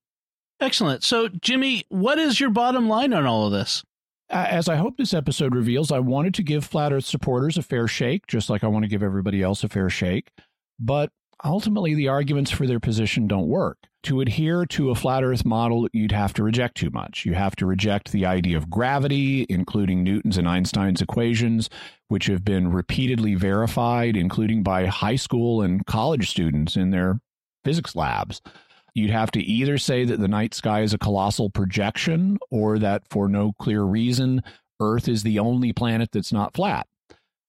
Excellent. 0.60 1.02
So, 1.02 1.28
Jimmy, 1.28 1.84
what 1.88 2.18
is 2.18 2.40
your 2.40 2.50
bottom 2.50 2.88
line 2.88 3.12
on 3.12 3.26
all 3.26 3.46
of 3.46 3.52
this? 3.52 3.84
As 4.28 4.68
I 4.68 4.76
hope 4.76 4.96
this 4.96 5.14
episode 5.14 5.54
reveals, 5.54 5.92
I 5.92 6.00
wanted 6.00 6.34
to 6.34 6.42
give 6.42 6.64
Flat 6.64 6.92
Earth 6.92 7.04
supporters 7.04 7.56
a 7.56 7.62
fair 7.62 7.86
shake, 7.86 8.26
just 8.26 8.50
like 8.50 8.64
I 8.64 8.68
want 8.68 8.82
to 8.84 8.88
give 8.88 9.02
everybody 9.02 9.40
else 9.40 9.62
a 9.62 9.68
fair 9.68 9.88
shake. 9.88 10.30
But 10.80 11.10
ultimately, 11.44 11.94
the 11.94 12.08
arguments 12.08 12.50
for 12.50 12.66
their 12.66 12.80
position 12.80 13.28
don't 13.28 13.46
work. 13.46 13.78
To 14.04 14.20
adhere 14.20 14.66
to 14.66 14.90
a 14.90 14.94
flat 14.94 15.22
Earth 15.22 15.44
model, 15.44 15.88
you'd 15.92 16.12
have 16.12 16.32
to 16.34 16.42
reject 16.42 16.76
too 16.76 16.90
much. 16.90 17.24
You 17.24 17.34
have 17.34 17.54
to 17.56 17.66
reject 17.66 18.10
the 18.10 18.26
idea 18.26 18.56
of 18.56 18.70
gravity, 18.70 19.46
including 19.48 20.02
Newton's 20.02 20.38
and 20.38 20.48
Einstein's 20.48 21.02
equations, 21.02 21.70
which 22.08 22.26
have 22.26 22.44
been 22.44 22.72
repeatedly 22.72 23.34
verified, 23.34 24.16
including 24.16 24.62
by 24.62 24.86
high 24.86 25.16
school 25.16 25.62
and 25.62 25.86
college 25.86 26.30
students 26.30 26.76
in 26.76 26.90
their 26.90 27.20
physics 27.64 27.96
labs 27.96 28.40
you'd 28.96 29.10
have 29.10 29.30
to 29.30 29.40
either 29.40 29.76
say 29.76 30.06
that 30.06 30.18
the 30.18 30.26
night 30.26 30.54
sky 30.54 30.80
is 30.80 30.94
a 30.94 30.98
colossal 30.98 31.50
projection 31.50 32.38
or 32.50 32.78
that 32.78 33.02
for 33.10 33.28
no 33.28 33.52
clear 33.60 33.82
reason, 33.82 34.42
Earth 34.80 35.06
is 35.06 35.22
the 35.22 35.38
only 35.38 35.74
planet 35.74 36.10
that's 36.12 36.32
not 36.32 36.54
flat. 36.54 36.86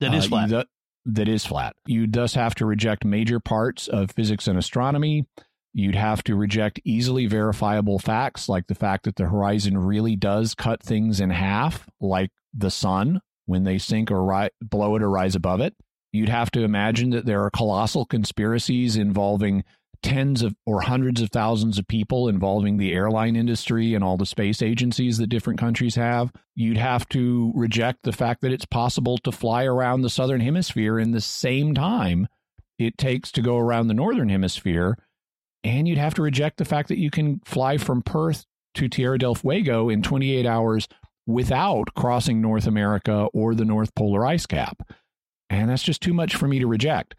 That 0.01 0.13
is 0.13 0.25
uh, 0.25 0.29
flat. 0.29 0.49
Th- 0.49 0.65
that 1.05 1.29
is 1.29 1.45
flat. 1.45 1.73
You 1.85 2.05
thus 2.05 2.33
have 2.33 2.53
to 2.55 2.65
reject 2.65 3.05
major 3.05 3.39
parts 3.39 3.87
of 3.87 4.11
physics 4.11 4.49
and 4.49 4.59
astronomy. 4.59 5.25
You'd 5.73 5.95
have 5.95 6.21
to 6.25 6.35
reject 6.35 6.81
easily 6.83 7.27
verifiable 7.27 7.97
facts 7.97 8.49
like 8.49 8.67
the 8.67 8.75
fact 8.75 9.05
that 9.05 9.15
the 9.15 9.27
horizon 9.27 9.77
really 9.77 10.17
does 10.17 10.53
cut 10.53 10.83
things 10.83 11.21
in 11.21 11.29
half, 11.29 11.87
like 12.01 12.31
the 12.53 12.71
sun 12.71 13.21
when 13.45 13.63
they 13.63 13.77
sink 13.77 14.11
or 14.11 14.25
ri- 14.25 14.49
below 14.69 14.97
it 14.97 15.01
or 15.01 15.09
rise 15.09 15.35
above 15.35 15.61
it. 15.61 15.75
You'd 16.11 16.27
have 16.27 16.51
to 16.51 16.63
imagine 16.63 17.11
that 17.11 17.25
there 17.25 17.43
are 17.45 17.49
colossal 17.49 18.05
conspiracies 18.05 18.97
involving 18.97 19.63
tens 20.01 20.41
of 20.41 20.55
or 20.65 20.81
hundreds 20.81 21.21
of 21.21 21.29
thousands 21.29 21.77
of 21.77 21.87
people 21.87 22.27
involving 22.27 22.77
the 22.77 22.93
airline 22.93 23.35
industry 23.35 23.93
and 23.93 24.03
all 24.03 24.17
the 24.17 24.25
space 24.25 24.61
agencies 24.61 25.17
that 25.17 25.27
different 25.27 25.59
countries 25.59 25.95
have, 25.95 26.31
you'd 26.55 26.77
have 26.77 27.07
to 27.09 27.51
reject 27.55 28.03
the 28.03 28.11
fact 28.11 28.41
that 28.41 28.51
it's 28.51 28.65
possible 28.65 29.17
to 29.19 29.31
fly 29.31 29.63
around 29.63 30.01
the 30.01 30.09
southern 30.09 30.41
hemisphere 30.41 30.99
in 30.99 31.11
the 31.11 31.21
same 31.21 31.73
time 31.73 32.27
it 32.77 32.97
takes 32.97 33.31
to 33.31 33.41
go 33.41 33.57
around 33.57 33.87
the 33.87 33.93
northern 33.93 34.29
hemisphere. 34.29 34.97
And 35.63 35.87
you'd 35.87 35.97
have 35.97 36.13
to 36.15 36.21
reject 36.21 36.57
the 36.57 36.65
fact 36.65 36.89
that 36.89 36.99
you 36.99 37.09
can 37.09 37.41
fly 37.43 37.77
from 37.77 38.01
Perth 38.01 38.45
to 38.75 38.87
Tierra 38.87 39.17
del 39.17 39.35
Fuego 39.35 39.89
in 39.89 40.01
28 40.01 40.45
hours 40.45 40.87
without 41.25 41.93
crossing 41.95 42.41
North 42.41 42.67
America 42.67 43.27
or 43.33 43.55
the 43.55 43.65
North 43.65 43.93
Polar 43.95 44.25
ice 44.25 44.45
cap. 44.45 44.81
And 45.49 45.69
that's 45.69 45.83
just 45.83 46.01
too 46.01 46.13
much 46.13 46.35
for 46.35 46.47
me 46.47 46.59
to 46.59 46.67
reject. 46.67 47.15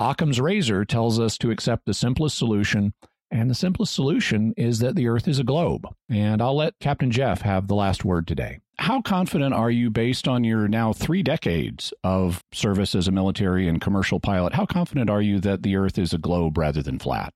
Occam's 0.00 0.40
razor 0.40 0.86
tells 0.86 1.20
us 1.20 1.36
to 1.38 1.50
accept 1.50 1.84
the 1.84 1.92
simplest 1.92 2.38
solution, 2.38 2.94
and 3.30 3.50
the 3.50 3.54
simplest 3.54 3.92
solution 3.92 4.54
is 4.56 4.78
that 4.78 4.96
the 4.96 5.06
Earth 5.06 5.28
is 5.28 5.38
a 5.38 5.44
globe. 5.44 5.86
And 6.08 6.40
I'll 6.40 6.56
let 6.56 6.78
Captain 6.80 7.10
Jeff 7.10 7.42
have 7.42 7.68
the 7.68 7.74
last 7.74 8.02
word 8.02 8.26
today. 8.26 8.60
How 8.78 9.02
confident 9.02 9.52
are 9.52 9.70
you, 9.70 9.90
based 9.90 10.26
on 10.26 10.42
your 10.42 10.68
now 10.68 10.94
three 10.94 11.22
decades 11.22 11.92
of 12.02 12.42
service 12.50 12.94
as 12.94 13.08
a 13.08 13.12
military 13.12 13.68
and 13.68 13.78
commercial 13.78 14.20
pilot, 14.20 14.54
how 14.54 14.64
confident 14.64 15.10
are 15.10 15.20
you 15.20 15.38
that 15.40 15.62
the 15.62 15.76
Earth 15.76 15.98
is 15.98 16.14
a 16.14 16.18
globe 16.18 16.56
rather 16.56 16.82
than 16.82 16.98
flat? 16.98 17.34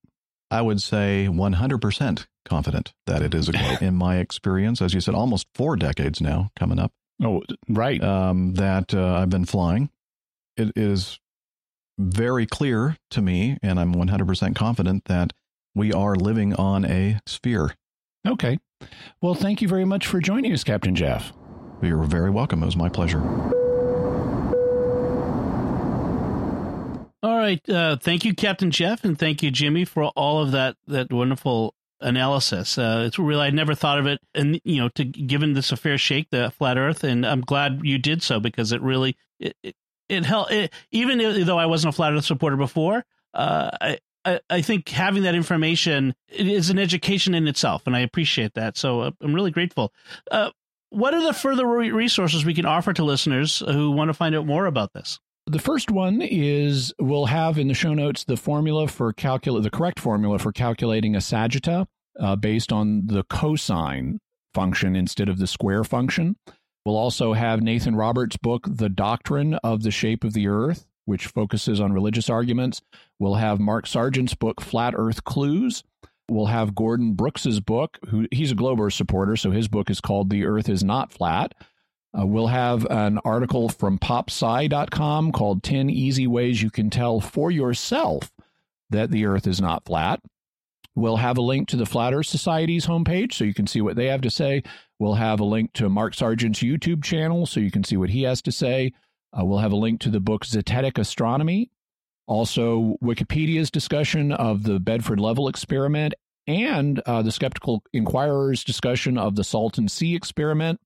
I 0.50 0.62
would 0.62 0.80
say 0.80 1.28
100% 1.30 2.26
confident 2.46 2.94
that 3.06 3.20
it 3.20 3.34
is 3.34 3.50
a 3.50 3.52
globe. 3.52 3.82
In 3.82 3.94
my 3.94 4.16
experience, 4.18 4.80
as 4.80 4.94
you 4.94 5.00
said, 5.00 5.14
almost 5.14 5.48
four 5.54 5.76
decades 5.76 6.18
now 6.22 6.50
coming 6.56 6.78
up. 6.78 6.92
Oh, 7.22 7.42
right. 7.68 8.02
Um, 8.02 8.54
that 8.54 8.94
uh, 8.94 9.16
I've 9.16 9.30
been 9.30 9.44
flying. 9.44 9.90
It 10.56 10.72
is 10.76 11.18
very 11.98 12.46
clear 12.46 12.96
to 13.10 13.22
me, 13.22 13.58
and 13.62 13.78
I'm 13.78 13.94
100% 13.94 14.54
confident 14.54 15.04
that 15.06 15.32
we 15.74 15.92
are 15.92 16.14
living 16.14 16.54
on 16.54 16.84
a 16.84 17.20
sphere. 17.26 17.74
Okay. 18.26 18.58
Well, 19.20 19.34
thank 19.34 19.62
you 19.62 19.68
very 19.68 19.84
much 19.84 20.06
for 20.06 20.20
joining 20.20 20.52
us, 20.52 20.64
Captain 20.64 20.94
Jeff. 20.94 21.32
You're 21.82 22.02
very 22.04 22.30
welcome. 22.30 22.62
It 22.62 22.66
was 22.66 22.76
my 22.76 22.88
pleasure. 22.88 23.20
All 27.22 27.36
right. 27.36 27.68
Uh, 27.68 27.96
thank 27.96 28.24
you, 28.24 28.34
Captain 28.34 28.70
Jeff, 28.70 29.04
and 29.04 29.18
thank 29.18 29.42
you, 29.42 29.50
Jimmy, 29.50 29.84
for 29.84 30.04
all 30.04 30.42
of 30.42 30.52
that 30.52 30.76
that 30.86 31.12
wonderful 31.12 31.74
analysis. 32.00 32.76
Uh, 32.76 33.04
it's 33.06 33.18
really 33.18 33.46
I 33.46 33.50
never 33.50 33.74
thought 33.74 33.98
of 33.98 34.06
it, 34.06 34.20
and 34.34 34.60
you 34.64 34.76
know, 34.80 34.88
to 34.90 35.04
given 35.04 35.54
this 35.54 35.72
a 35.72 35.76
fair 35.76 35.98
shake, 35.98 36.28
the 36.30 36.50
flat 36.50 36.76
Earth, 36.76 37.02
and 37.02 37.24
I'm 37.26 37.40
glad 37.40 37.80
you 37.82 37.98
did 37.98 38.22
so 38.22 38.40
because 38.40 38.72
it 38.72 38.82
really 38.82 39.16
it, 39.40 39.56
it, 39.62 39.74
it 40.14 40.26
helped. 40.26 40.52
Even 40.90 41.46
though 41.46 41.58
I 41.58 41.66
wasn't 41.66 41.94
a 41.94 41.96
flat 41.96 42.12
Earth 42.12 42.24
supporter 42.24 42.56
before, 42.56 43.04
uh, 43.34 43.70
I, 43.80 43.98
I, 44.24 44.40
I 44.50 44.62
think 44.62 44.88
having 44.88 45.24
that 45.24 45.34
information 45.34 46.14
is 46.28 46.70
an 46.70 46.78
education 46.78 47.34
in 47.34 47.46
itself, 47.48 47.86
and 47.86 47.94
I 47.94 48.00
appreciate 48.00 48.54
that. 48.54 48.76
So 48.76 49.00
uh, 49.00 49.10
I'm 49.20 49.34
really 49.34 49.50
grateful. 49.50 49.92
Uh, 50.30 50.50
what 50.90 51.12
are 51.12 51.22
the 51.22 51.32
further 51.32 51.66
resources 51.66 52.44
we 52.44 52.54
can 52.54 52.66
offer 52.66 52.92
to 52.92 53.04
listeners 53.04 53.58
who 53.66 53.90
want 53.90 54.08
to 54.08 54.14
find 54.14 54.34
out 54.34 54.46
more 54.46 54.66
about 54.66 54.92
this? 54.92 55.18
The 55.46 55.58
first 55.58 55.90
one 55.90 56.22
is 56.22 56.94
we'll 56.98 57.26
have 57.26 57.58
in 57.58 57.68
the 57.68 57.74
show 57.74 57.92
notes 57.92 58.24
the 58.24 58.36
formula 58.36 58.88
for 58.88 59.12
calculate 59.12 59.62
the 59.62 59.70
correct 59.70 60.00
formula 60.00 60.38
for 60.38 60.52
calculating 60.52 61.14
a 61.14 61.18
sagitta 61.18 61.86
uh, 62.18 62.36
based 62.36 62.72
on 62.72 63.06
the 63.06 63.24
cosine 63.24 64.20
function 64.54 64.96
instead 64.96 65.28
of 65.28 65.38
the 65.38 65.46
square 65.46 65.84
function. 65.84 66.36
We'll 66.84 66.96
also 66.96 67.32
have 67.32 67.62
Nathan 67.62 67.96
Roberts' 67.96 68.36
book, 68.36 68.66
The 68.68 68.90
Doctrine 68.90 69.54
of 69.56 69.82
the 69.82 69.90
Shape 69.90 70.22
of 70.22 70.34
the 70.34 70.48
Earth, 70.48 70.86
which 71.06 71.26
focuses 71.26 71.80
on 71.80 71.92
religious 71.92 72.28
arguments. 72.28 72.82
We'll 73.18 73.34
have 73.34 73.58
Mark 73.58 73.86
Sargent's 73.86 74.34
book, 74.34 74.60
Flat 74.60 74.94
Earth 74.96 75.24
Clues. 75.24 75.82
We'll 76.28 76.46
have 76.46 76.74
Gordon 76.74 77.14
Brooks's 77.14 77.60
book, 77.60 77.98
who 78.08 78.26
he's 78.30 78.52
a 78.52 78.54
Globe 78.54 78.80
Earth 78.80 78.94
supporter, 78.94 79.36
so 79.36 79.50
his 79.50 79.68
book 79.68 79.88
is 79.88 80.00
called 80.00 80.30
The 80.30 80.44
Earth 80.44 80.68
is 80.68 80.84
Not 80.84 81.12
Flat. 81.12 81.54
Uh, 82.18 82.26
we'll 82.26 82.46
have 82.48 82.86
an 82.90 83.18
article 83.24 83.68
from 83.68 83.98
popsci.com 83.98 85.32
called 85.32 85.62
10 85.62 85.90
Easy 85.90 86.26
Ways 86.26 86.62
You 86.62 86.70
Can 86.70 86.90
Tell 86.90 87.20
for 87.20 87.50
Yourself 87.50 88.30
That 88.90 89.10
the 89.10 89.24
Earth 89.26 89.46
is 89.46 89.60
Not 89.60 89.84
Flat. 89.84 90.20
We'll 90.96 91.16
have 91.16 91.38
a 91.38 91.42
link 91.42 91.68
to 91.68 91.76
the 91.76 91.86
Flat 91.86 92.14
Earth 92.14 92.26
Society's 92.26 92.86
homepage 92.86 93.32
so 93.32 93.44
you 93.44 93.54
can 93.54 93.66
see 93.66 93.80
what 93.80 93.96
they 93.96 94.06
have 94.06 94.20
to 94.22 94.30
say. 94.30 94.62
We'll 94.98 95.14
have 95.14 95.40
a 95.40 95.44
link 95.44 95.72
to 95.74 95.88
Mark 95.88 96.14
Sargent's 96.14 96.60
YouTube 96.60 97.02
channel 97.02 97.46
so 97.46 97.58
you 97.58 97.72
can 97.72 97.82
see 97.82 97.96
what 97.96 98.10
he 98.10 98.22
has 98.22 98.40
to 98.42 98.52
say. 98.52 98.92
Uh, 99.36 99.44
we'll 99.44 99.58
have 99.58 99.72
a 99.72 99.76
link 99.76 100.00
to 100.02 100.10
the 100.10 100.20
book 100.20 100.44
Zetetic 100.44 100.96
Astronomy, 100.96 101.70
also 102.28 102.96
Wikipedia's 103.02 103.70
discussion 103.70 104.30
of 104.30 104.62
the 104.62 104.78
Bedford 104.78 105.18
Level 105.18 105.48
experiment, 105.48 106.14
and 106.46 107.00
uh, 107.06 107.22
the 107.22 107.32
Skeptical 107.32 107.82
Inquirer's 107.92 108.62
discussion 108.62 109.18
of 109.18 109.34
the 109.34 109.42
Salton 109.42 109.88
Sea 109.88 110.14
experiment. 110.14 110.80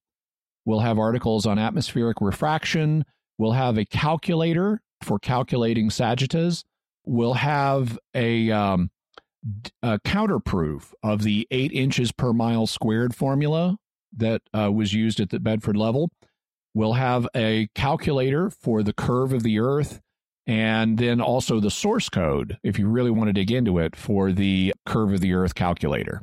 We'll 0.65 0.81
have 0.81 0.99
articles 0.99 1.45
on 1.45 1.59
atmospheric 1.59 2.21
refraction. 2.23 3.05
We'll 3.37 3.53
have 3.53 3.77
a 3.77 3.85
calculator 3.85 4.81
for 5.03 5.19
calculating 5.19 5.91
sagittas. 5.91 6.65
We'll 7.05 7.35
have 7.35 7.99
a 8.15 8.51
um, 8.51 8.91
a 9.83 9.99
counterproof 10.01 10.93
of 11.03 11.23
the 11.23 11.47
eight 11.51 11.73
inches 11.73 12.13
per 12.13 12.33
mile 12.33 12.67
squared 12.67 13.15
formula 13.15 13.77
that 14.17 14.43
uh, 14.57 14.71
was 14.73 14.93
used 14.93 15.21
at 15.21 15.31
the 15.31 15.41
Bedford 15.41 15.77
level. 15.77 16.11
We'll 16.75 16.95
have 16.95 17.27
a 17.35 17.69
calculator 17.75 18.51
for 18.51 18.83
the 18.83 18.93
curve 18.93 19.33
of 19.33 19.43
the 19.43 19.59
Earth 19.59 20.01
and 20.47 20.97
then 20.97 21.21
also 21.21 21.61
the 21.61 21.71
source 21.71 22.09
code, 22.09 22.59
if 22.63 22.79
you 22.79 22.89
really 22.89 23.11
want 23.11 23.29
to 23.29 23.33
dig 23.33 23.51
into 23.51 23.79
it, 23.79 23.95
for 23.95 24.33
the 24.33 24.73
curve 24.87 25.13
of 25.13 25.21
the 25.21 25.35
Earth 25.35 25.55
calculator. 25.55 26.23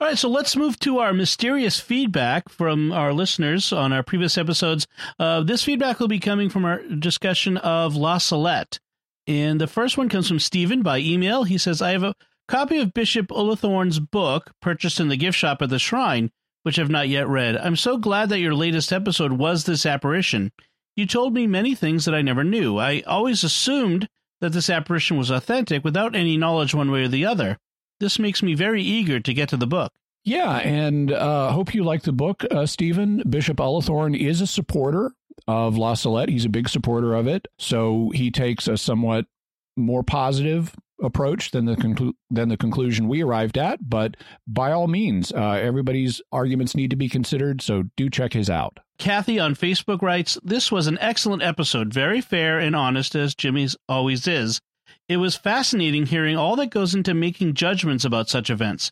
All 0.00 0.08
right, 0.08 0.18
so 0.18 0.28
let's 0.28 0.56
move 0.56 0.78
to 0.80 0.98
our 0.98 1.12
mysterious 1.12 1.80
feedback 1.80 2.48
from 2.48 2.92
our 2.92 3.12
listeners 3.12 3.72
on 3.72 3.92
our 3.92 4.02
previous 4.02 4.36
episodes. 4.36 4.86
Uh, 5.18 5.42
this 5.42 5.62
feedback 5.62 5.98
will 5.98 6.08
be 6.08 6.20
coming 6.20 6.50
from 6.50 6.64
our 6.64 6.82
discussion 6.82 7.56
of 7.58 7.96
La 7.96 8.18
Salette. 8.18 8.78
And 9.26 9.60
the 9.60 9.66
first 9.66 9.96
one 9.96 10.08
comes 10.08 10.28
from 10.28 10.40
Stephen 10.40 10.82
by 10.82 10.98
email. 10.98 11.44
He 11.44 11.58
says, 11.58 11.80
I 11.80 11.92
have 11.92 12.02
a 12.02 12.14
copy 12.48 12.78
of 12.78 12.94
Bishop 12.94 13.28
Ullathorne's 13.28 14.00
book 14.00 14.52
purchased 14.60 15.00
in 15.00 15.08
the 15.08 15.16
gift 15.16 15.38
shop 15.38 15.62
at 15.62 15.70
the 15.70 15.78
shrine, 15.78 16.30
which 16.62 16.78
I've 16.78 16.90
not 16.90 17.08
yet 17.08 17.28
read. 17.28 17.56
I'm 17.56 17.76
so 17.76 17.98
glad 17.98 18.28
that 18.28 18.40
your 18.40 18.54
latest 18.54 18.92
episode 18.92 19.32
was 19.32 19.64
this 19.64 19.86
apparition. 19.86 20.52
You 20.96 21.06
told 21.06 21.34
me 21.34 21.46
many 21.46 21.74
things 21.74 22.04
that 22.04 22.14
I 22.14 22.22
never 22.22 22.44
knew. 22.44 22.78
I 22.78 23.02
always 23.06 23.42
assumed 23.44 24.08
that 24.40 24.52
this 24.52 24.70
apparition 24.70 25.16
was 25.16 25.30
authentic 25.30 25.84
without 25.84 26.14
any 26.14 26.36
knowledge 26.36 26.74
one 26.74 26.90
way 26.90 27.04
or 27.04 27.08
the 27.08 27.26
other. 27.26 27.58
This 28.00 28.18
makes 28.18 28.42
me 28.42 28.54
very 28.54 28.82
eager 28.82 29.20
to 29.20 29.34
get 29.34 29.48
to 29.50 29.56
the 29.56 29.66
book. 29.66 29.92
Yeah, 30.24 30.56
and 30.58 31.12
uh, 31.12 31.50
hope 31.52 31.74
you 31.74 31.84
like 31.84 32.02
the 32.02 32.12
book, 32.12 32.44
uh, 32.50 32.66
Stephen. 32.66 33.22
Bishop 33.28 33.58
Ullathorne 33.58 34.18
is 34.18 34.40
a 34.40 34.46
supporter 34.46 35.12
of 35.46 35.76
La 35.76 35.94
Salette. 35.94 36.30
He's 36.30 36.46
a 36.46 36.50
big 36.50 36.68
supporter 36.68 37.14
of 37.14 37.26
it. 37.26 37.46
So 37.58 38.10
he 38.14 38.30
takes 38.30 38.66
a 38.66 38.76
somewhat 38.78 39.26
more 39.76 40.02
positive 40.02 40.74
approach 41.04 41.50
than 41.50 41.64
the 41.66 41.76
conclu- 41.76 42.14
than 42.30 42.48
the 42.48 42.56
conclusion 42.56 43.08
we 43.08 43.22
arrived 43.22 43.56
at. 43.58 43.88
But 43.88 44.16
by 44.46 44.72
all 44.72 44.88
means, 44.88 45.32
uh, 45.32 45.60
everybody's 45.62 46.20
arguments 46.32 46.74
need 46.74 46.90
to 46.90 46.96
be 46.96 47.08
considered. 47.08 47.62
So 47.62 47.84
do 47.96 48.10
check 48.10 48.32
his 48.32 48.50
out. 48.50 48.80
Kathy 48.98 49.38
on 49.38 49.54
Facebook 49.54 50.02
writes, 50.02 50.38
This 50.42 50.70
was 50.70 50.86
an 50.86 50.98
excellent 51.00 51.42
episode, 51.42 51.92
very 51.92 52.20
fair 52.20 52.58
and 52.58 52.74
honest, 52.76 53.14
as 53.14 53.34
Jimmy's 53.34 53.76
always 53.88 54.26
is. 54.26 54.60
It 55.08 55.18
was 55.18 55.36
fascinating 55.36 56.06
hearing 56.06 56.36
all 56.36 56.56
that 56.56 56.70
goes 56.70 56.94
into 56.94 57.12
making 57.12 57.54
judgments 57.54 58.04
about 58.04 58.28
such 58.28 58.50
events. 58.50 58.90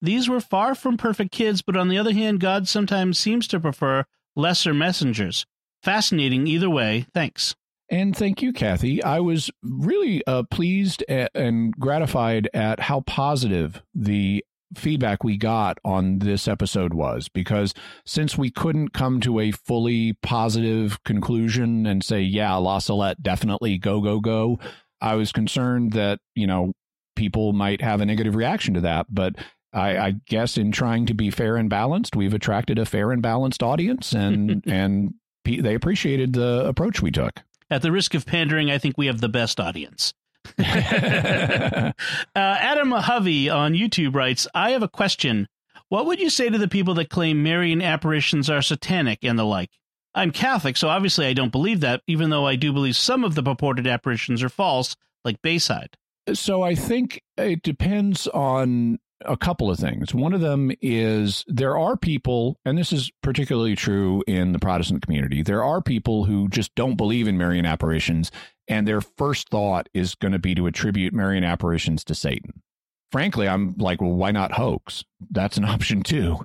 These 0.00 0.28
were 0.28 0.40
far 0.40 0.74
from 0.74 0.96
perfect 0.96 1.32
kids, 1.32 1.62
but 1.62 1.76
on 1.76 1.88
the 1.88 1.98
other 1.98 2.12
hand, 2.12 2.40
God 2.40 2.66
sometimes 2.66 3.18
seems 3.18 3.46
to 3.48 3.60
prefer 3.60 4.04
lesser 4.34 4.74
messengers. 4.74 5.46
Fascinating 5.82 6.46
either 6.46 6.70
way. 6.70 7.06
Thanks. 7.12 7.54
And 7.92 8.16
thank 8.16 8.40
you, 8.40 8.54
Kathy. 8.54 9.02
I 9.02 9.20
was 9.20 9.50
really 9.62 10.26
uh, 10.26 10.44
pleased 10.44 11.04
and 11.08 11.74
gratified 11.78 12.48
at 12.54 12.80
how 12.80 13.02
positive 13.02 13.82
the 13.94 14.42
feedback 14.74 15.22
we 15.22 15.36
got 15.36 15.76
on 15.84 16.20
this 16.20 16.48
episode 16.48 16.94
was 16.94 17.28
because 17.28 17.74
since 18.06 18.38
we 18.38 18.50
couldn't 18.50 18.94
come 18.94 19.20
to 19.20 19.38
a 19.40 19.50
fully 19.50 20.14
positive 20.22 21.04
conclusion 21.04 21.84
and 21.84 22.02
say, 22.02 22.22
yeah, 22.22 22.54
La 22.54 22.78
Salette 22.78 23.22
definitely 23.22 23.76
go, 23.76 24.00
go, 24.00 24.20
go, 24.20 24.58
I 25.02 25.14
was 25.16 25.30
concerned 25.30 25.92
that, 25.92 26.18
you 26.34 26.46
know, 26.46 26.72
people 27.14 27.52
might 27.52 27.82
have 27.82 28.00
a 28.00 28.06
negative 28.06 28.34
reaction 28.34 28.72
to 28.72 28.80
that. 28.80 29.04
But 29.10 29.36
I, 29.74 29.98
I 29.98 30.14
guess 30.28 30.56
in 30.56 30.72
trying 30.72 31.04
to 31.06 31.14
be 31.14 31.30
fair 31.30 31.58
and 31.58 31.68
balanced, 31.68 32.16
we've 32.16 32.32
attracted 32.32 32.78
a 32.78 32.86
fair 32.86 33.12
and 33.12 33.20
balanced 33.20 33.62
audience 33.62 34.14
and, 34.14 34.64
and 34.66 35.12
they 35.44 35.74
appreciated 35.74 36.32
the 36.32 36.64
approach 36.66 37.02
we 37.02 37.10
took. 37.10 37.42
At 37.72 37.80
the 37.80 37.90
risk 37.90 38.12
of 38.12 38.26
pandering, 38.26 38.70
I 38.70 38.76
think 38.76 38.98
we 38.98 39.06
have 39.06 39.22
the 39.22 39.30
best 39.30 39.58
audience. 39.58 40.12
uh, 40.58 41.92
Adam 42.36 42.90
Hovey 42.90 43.48
on 43.48 43.72
YouTube 43.72 44.14
writes, 44.14 44.46
I 44.54 44.72
have 44.72 44.82
a 44.82 44.88
question. 44.88 45.48
What 45.88 46.04
would 46.04 46.20
you 46.20 46.28
say 46.28 46.50
to 46.50 46.58
the 46.58 46.68
people 46.68 46.92
that 46.94 47.08
claim 47.08 47.42
Marian 47.42 47.80
apparitions 47.80 48.50
are 48.50 48.60
satanic 48.60 49.20
and 49.24 49.38
the 49.38 49.44
like? 49.44 49.70
I'm 50.14 50.32
Catholic, 50.32 50.76
so 50.76 50.90
obviously 50.90 51.24
I 51.24 51.32
don't 51.32 51.50
believe 51.50 51.80
that, 51.80 52.02
even 52.06 52.28
though 52.28 52.46
I 52.46 52.56
do 52.56 52.74
believe 52.74 52.94
some 52.94 53.24
of 53.24 53.34
the 53.34 53.42
purported 53.42 53.86
apparitions 53.86 54.42
are 54.42 54.50
false, 54.50 54.94
like 55.24 55.40
Bayside. 55.40 55.96
So 56.34 56.62
I 56.62 56.74
think 56.74 57.22
it 57.38 57.62
depends 57.62 58.26
on 58.26 58.98
a 59.24 59.36
couple 59.36 59.70
of 59.70 59.78
things. 59.78 60.14
One 60.14 60.32
of 60.32 60.40
them 60.40 60.70
is 60.80 61.44
there 61.48 61.76
are 61.76 61.96
people, 61.96 62.58
and 62.64 62.76
this 62.76 62.92
is 62.92 63.10
particularly 63.22 63.76
true 63.76 64.22
in 64.26 64.52
the 64.52 64.58
Protestant 64.58 65.02
community, 65.02 65.42
there 65.42 65.64
are 65.64 65.80
people 65.80 66.24
who 66.24 66.48
just 66.48 66.74
don't 66.74 66.96
believe 66.96 67.28
in 67.28 67.38
Marian 67.38 67.66
apparitions, 67.66 68.30
and 68.68 68.86
their 68.86 69.00
first 69.00 69.48
thought 69.48 69.88
is 69.94 70.14
going 70.14 70.32
to 70.32 70.38
be 70.38 70.54
to 70.54 70.66
attribute 70.66 71.12
Marian 71.12 71.44
apparitions 71.44 72.04
to 72.04 72.14
Satan. 72.14 72.62
Frankly, 73.10 73.46
I'm 73.46 73.74
like, 73.76 74.00
well, 74.00 74.12
why 74.12 74.30
not 74.30 74.52
hoax? 74.52 75.04
That's 75.30 75.56
an 75.56 75.64
option 75.66 76.02
too, 76.02 76.38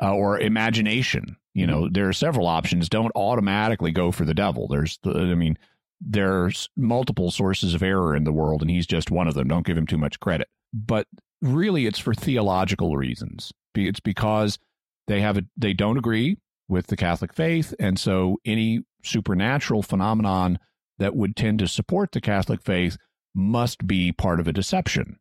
uh, 0.00 0.14
or 0.14 0.38
imagination. 0.38 1.36
You 1.52 1.66
know, 1.66 1.88
there 1.88 2.08
are 2.08 2.12
several 2.12 2.46
options. 2.46 2.88
Don't 2.88 3.12
automatically 3.14 3.92
go 3.92 4.10
for 4.10 4.24
the 4.24 4.34
devil. 4.34 4.66
There's, 4.66 4.98
the, 5.02 5.10
I 5.12 5.34
mean, 5.34 5.56
there's 6.00 6.68
multiple 6.76 7.30
sources 7.30 7.74
of 7.74 7.82
error 7.82 8.16
in 8.16 8.24
the 8.24 8.32
world, 8.32 8.60
and 8.60 8.70
he's 8.70 8.86
just 8.86 9.10
one 9.10 9.28
of 9.28 9.34
them. 9.34 9.48
Don't 9.48 9.66
give 9.66 9.78
him 9.78 9.86
too 9.86 9.98
much 9.98 10.20
credit. 10.20 10.48
But 10.72 11.06
really 11.44 11.86
it's 11.86 11.98
for 11.98 12.14
theological 12.14 12.96
reasons. 12.96 13.52
It's 13.74 14.00
because 14.00 14.58
they 15.06 15.20
have 15.20 15.36
a, 15.36 15.42
they 15.56 15.72
don't 15.72 15.98
agree 15.98 16.38
with 16.68 16.86
the 16.86 16.96
Catholic 16.96 17.34
faith, 17.34 17.74
and 17.78 17.98
so 17.98 18.38
any 18.44 18.80
supernatural 19.04 19.82
phenomenon 19.82 20.58
that 20.98 21.14
would 21.14 21.36
tend 21.36 21.58
to 21.58 21.68
support 21.68 22.12
the 22.12 22.20
Catholic 22.20 22.62
faith 22.62 22.96
must 23.34 23.86
be 23.86 24.12
part 24.12 24.40
of 24.40 24.48
a 24.48 24.52
deception. 24.52 25.18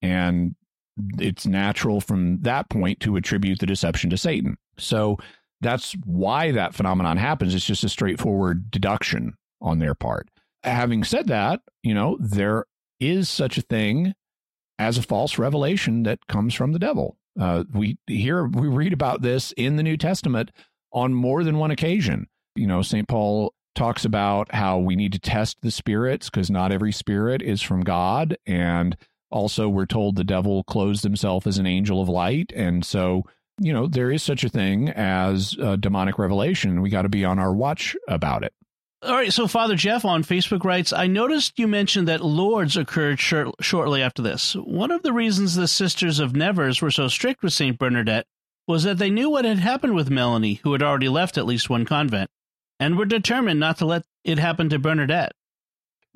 And 0.00 0.54
it's 1.18 1.46
natural 1.46 2.00
from 2.00 2.40
that 2.42 2.70
point 2.70 3.00
to 3.00 3.16
attribute 3.16 3.58
the 3.58 3.66
deception 3.66 4.08
to 4.10 4.16
Satan. 4.16 4.56
So 4.78 5.18
that's 5.60 5.94
why 6.04 6.52
that 6.52 6.74
phenomenon 6.74 7.16
happens. 7.16 7.54
It's 7.54 7.66
just 7.66 7.84
a 7.84 7.88
straightforward 7.88 8.70
deduction 8.70 9.34
on 9.60 9.78
their 9.78 9.94
part. 9.94 10.28
Having 10.62 11.04
said 11.04 11.26
that, 11.28 11.60
you 11.82 11.94
know, 11.94 12.16
there 12.20 12.66
is 13.00 13.28
such 13.28 13.58
a 13.58 13.62
thing 13.62 14.14
as 14.78 14.98
a 14.98 15.02
false 15.02 15.38
revelation 15.38 16.02
that 16.04 16.26
comes 16.26 16.54
from 16.54 16.72
the 16.72 16.78
devil. 16.78 17.16
Uh, 17.38 17.64
we 17.72 17.98
hear, 18.06 18.46
we 18.46 18.68
read 18.68 18.92
about 18.92 19.22
this 19.22 19.52
in 19.56 19.76
the 19.76 19.82
New 19.82 19.96
Testament 19.96 20.50
on 20.92 21.14
more 21.14 21.44
than 21.44 21.58
one 21.58 21.70
occasion. 21.70 22.26
You 22.54 22.66
know, 22.66 22.82
St. 22.82 23.06
Paul 23.06 23.52
talks 23.74 24.04
about 24.04 24.52
how 24.54 24.78
we 24.78 24.96
need 24.96 25.12
to 25.12 25.18
test 25.18 25.58
the 25.60 25.70
spirits 25.70 26.30
because 26.30 26.50
not 26.50 26.72
every 26.72 26.92
spirit 26.92 27.42
is 27.42 27.62
from 27.62 27.82
God. 27.82 28.36
And 28.46 28.96
also, 29.30 29.68
we're 29.68 29.86
told 29.86 30.16
the 30.16 30.24
devil 30.24 30.64
clothes 30.64 31.02
himself 31.02 31.46
as 31.46 31.58
an 31.58 31.66
angel 31.66 32.00
of 32.00 32.08
light. 32.08 32.52
And 32.54 32.84
so, 32.84 33.24
you 33.60 33.72
know, 33.72 33.86
there 33.86 34.10
is 34.10 34.22
such 34.22 34.44
a 34.44 34.48
thing 34.48 34.88
as 34.88 35.54
a 35.60 35.76
demonic 35.76 36.18
revelation. 36.18 36.80
We 36.80 36.90
got 36.90 37.02
to 37.02 37.08
be 37.08 37.24
on 37.24 37.38
our 37.38 37.52
watch 37.52 37.96
about 38.08 38.44
it. 38.44 38.54
All 39.02 39.14
right, 39.14 39.32
so 39.32 39.46
Father 39.46 39.76
Jeff 39.76 40.04
on 40.04 40.24
Facebook 40.24 40.64
writes, 40.64 40.92
I 40.92 41.06
noticed 41.06 41.58
you 41.58 41.68
mentioned 41.68 42.08
that 42.08 42.24
Lourdes 42.24 42.76
occurred 42.76 43.20
short, 43.20 43.54
shortly 43.60 44.02
after 44.02 44.22
this. 44.22 44.54
One 44.54 44.90
of 44.90 45.02
the 45.02 45.12
reasons 45.12 45.54
the 45.54 45.68
Sisters 45.68 46.18
of 46.18 46.34
Nevers 46.34 46.80
were 46.80 46.90
so 46.90 47.06
strict 47.06 47.42
with 47.42 47.52
St. 47.52 47.78
Bernadette 47.78 48.26
was 48.66 48.84
that 48.84 48.98
they 48.98 49.10
knew 49.10 49.30
what 49.30 49.44
had 49.44 49.58
happened 49.58 49.94
with 49.94 50.10
Melanie, 50.10 50.60
who 50.62 50.72
had 50.72 50.82
already 50.82 51.08
left 51.08 51.36
at 51.36 51.46
least 51.46 51.68
one 51.70 51.84
convent, 51.84 52.30
and 52.80 52.96
were 52.96 53.04
determined 53.04 53.60
not 53.60 53.76
to 53.78 53.86
let 53.86 54.04
it 54.24 54.38
happen 54.38 54.68
to 54.70 54.78
Bernadette. 54.78 55.32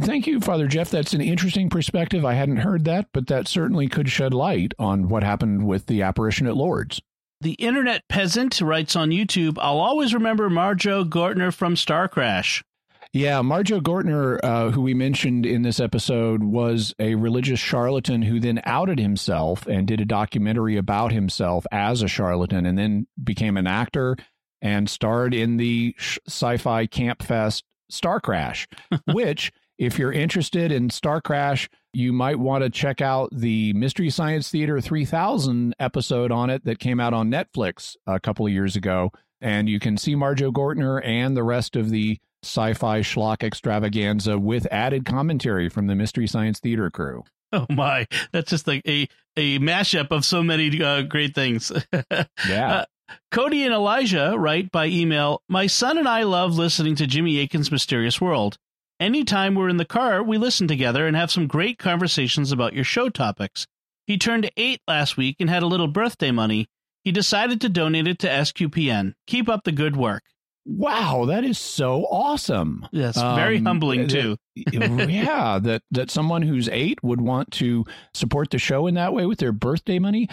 Thank 0.01 0.27
you, 0.27 0.41
Father 0.41 0.67
Jeff. 0.67 0.91
That's 0.91 1.13
an 1.13 1.21
interesting 1.21 1.69
perspective. 1.69 2.25
I 2.25 2.33
hadn't 2.33 2.57
heard 2.57 2.87
that, 2.87 3.09
but 3.13 3.27
that 3.27 3.47
certainly 3.47 3.87
could 3.89 4.09
shed 4.09 4.33
light 4.33 4.73
on 4.79 5.09
what 5.11 5.23
happened 5.23 5.67
with 5.67 5.87
the 5.87 6.01
apparition 6.01 6.47
at 6.47 6.57
Lourdes. 6.57 7.03
The 7.43 7.53
Internet 7.53 8.09
Peasant 8.09 8.59
writes 8.61 8.97
on 8.97 9.11
YouTube, 9.11 9.59
I'll 9.61 9.79
always 9.79 10.15
remember 10.15 10.49
Marjoe 10.49 11.05
Gortner 11.05 11.55
from 11.55 11.75
Starcrash. 11.75 12.63
Yeah, 13.13 13.43
Marjoe 13.43 13.81
Gortner, 13.81 14.39
uh, 14.41 14.71
who 14.71 14.83
we 14.83 14.95
mentioned 14.95 15.45
in 15.45 15.63
this 15.63 15.81
episode, 15.81 16.45
was 16.45 16.95
a 17.01 17.17
religious 17.17 17.59
charlatan 17.59 18.23
who 18.23 18.39
then 18.39 18.61
outed 18.65 19.01
himself 19.01 19.67
and 19.67 19.87
did 19.89 20.01
a 20.01 20.05
documentary 20.05 20.77
about 20.77 21.11
himself 21.11 21.67
as 21.73 22.03
a 22.03 22.09
charlatan 22.09 22.67
and 22.67 22.79
then 22.79 23.09
became 23.23 23.57
an 23.57 23.67
actor 23.67 24.17
and 24.63 24.89
starred 24.89 25.35
in 25.35 25.57
the 25.57 25.95
sci 25.99 26.57
fi 26.59 26.87
camp 26.87 27.23
fest 27.23 27.65
Starcrash, 27.91 28.67
which, 29.13 29.51
if 29.77 29.99
you're 29.99 30.13
interested 30.13 30.71
in 30.71 30.89
Starcrash, 30.89 31.69
you 31.93 32.13
might 32.13 32.39
want 32.39 32.63
to 32.63 32.71
check 32.71 33.01
out 33.01 33.31
the 33.33 33.73
Mystery 33.73 34.11
Science 34.11 34.51
Theater 34.51 34.81
3000 34.81 35.75
episode 35.81 36.31
on 36.31 36.49
it 36.51 36.65
that 36.65 36.79
came 36.79 37.01
out 37.01 37.13
on 37.13 37.29
Netflix 37.29 37.97
a 38.07 38.21
couple 38.21 38.47
of 38.47 38.53
years 38.53 38.77
ago. 38.77 39.11
And 39.41 39.69
you 39.69 39.81
can 39.81 39.97
see 39.97 40.15
Marjoe 40.15 40.53
Gortner 40.53 41.05
and 41.05 41.37
the 41.37 41.43
rest 41.43 41.75
of 41.75 41.91
the 41.91 42.21
sci-fi 42.43 43.01
schlock 43.01 43.43
extravaganza 43.43 44.39
with 44.39 44.67
added 44.71 45.05
commentary 45.05 45.69
from 45.69 45.87
the 45.87 45.95
Mystery 45.95 46.27
Science 46.27 46.59
Theater 46.59 46.91
crew. 46.91 47.25
Oh 47.53 47.67
my, 47.69 48.07
that's 48.33 48.51
just 48.51 48.67
like 48.67 48.83
a 48.87 49.09
a 49.37 49.59
mashup 49.59 50.09
of 50.11 50.25
so 50.25 50.43
many 50.43 50.83
uh, 50.83 51.03
great 51.03 51.35
things. 51.35 51.73
yeah. 52.49 52.73
Uh, 52.73 52.85
Cody 53.33 53.65
and 53.65 53.75
Elijah 53.75 54.35
write 54.39 54.71
by 54.71 54.87
email, 54.87 55.43
"My 55.49 55.67
son 55.67 55.99
and 55.99 56.09
I 56.09 56.23
love 56.23 56.57
listening 56.57 56.95
to 56.97 57.07
Jimmy 57.07 57.41
Akin's 57.41 57.73
Mysterious 57.73 58.21
World. 58.21 58.57
Anytime 59.01 59.55
we're 59.55 59.69
in 59.69 59.79
the 59.79 59.85
car, 59.85 60.23
we 60.23 60.39
listen 60.39 60.69
together 60.69 61.07
and 61.07 61.17
have 61.17 61.31
some 61.31 61.47
great 61.47 61.79
conversations 61.79 62.53
about 62.53 62.75
your 62.75 62.85
show 62.85 63.09
topics. 63.09 63.67
He 64.07 64.19
turned 64.19 64.51
8 64.57 64.81
last 64.87 65.17
week 65.17 65.37
and 65.41 65.49
had 65.49 65.63
a 65.63 65.67
little 65.67 65.89
birthday 65.89 66.31
money. 66.31 66.69
He 67.03 67.11
decided 67.11 67.61
to 67.63 67.69
donate 67.69 68.07
it 68.07 68.19
to 68.21 68.29
SQPN. 68.29 69.15
Keep 69.27 69.49
up 69.49 69.65
the 69.65 69.73
good 69.73 69.97
work." 69.97 70.23
Wow, 70.71 71.25
that 71.27 71.45
is 71.45 71.59
so 71.59 72.05
awesome. 72.07 72.87
Yes, 72.93 73.17
very 73.17 73.59
um, 73.59 73.67
humbling 73.67 74.09
too. 74.09 74.37
yeah, 74.55 75.59
that 75.59 75.83
that 75.91 76.11
someone 76.11 76.43
who's 76.43 76.69
eight 76.69 77.03
would 77.03 77.21
want 77.21 77.51
to 77.53 77.85
support 78.15 78.51
the 78.51 78.59
show 78.59 78.87
in 78.87 78.95
that 78.95 79.13
way 79.13 79.27
with 79.27 79.39
their 79.39 79.53
birthday 79.53 79.99
money. 79.99 80.29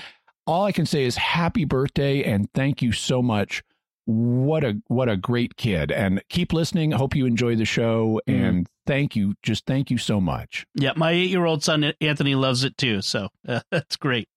All 0.45 0.63
I 0.63 0.71
can 0.71 0.85
say 0.85 1.03
is 1.03 1.17
happy 1.17 1.65
birthday 1.65 2.23
and 2.23 2.47
thank 2.53 2.81
you 2.81 2.91
so 2.91 3.21
much. 3.21 3.63
What 4.05 4.63
a 4.63 4.81
what 4.87 5.09
a 5.09 5.17
great 5.17 5.57
kid 5.57 5.91
and 5.91 6.23
keep 6.29 6.53
listening. 6.53 6.91
Hope 6.91 7.15
you 7.15 7.25
enjoy 7.25 7.55
the 7.55 7.65
show 7.65 8.21
mm. 8.27 8.33
and 8.33 8.67
thank 8.85 9.15
you. 9.15 9.35
Just 9.43 9.65
thank 9.65 9.91
you 9.91 9.97
so 9.97 10.21
much. 10.21 10.65
Yeah, 10.75 10.93
my 10.95 11.11
eight 11.11 11.29
year 11.29 11.45
old 11.45 11.63
son 11.63 11.93
Anthony 11.99 12.35
loves 12.35 12.63
it 12.63 12.77
too. 12.77 13.01
So 13.01 13.29
uh, 13.47 13.61
that's 13.71 13.97
great. 13.97 14.29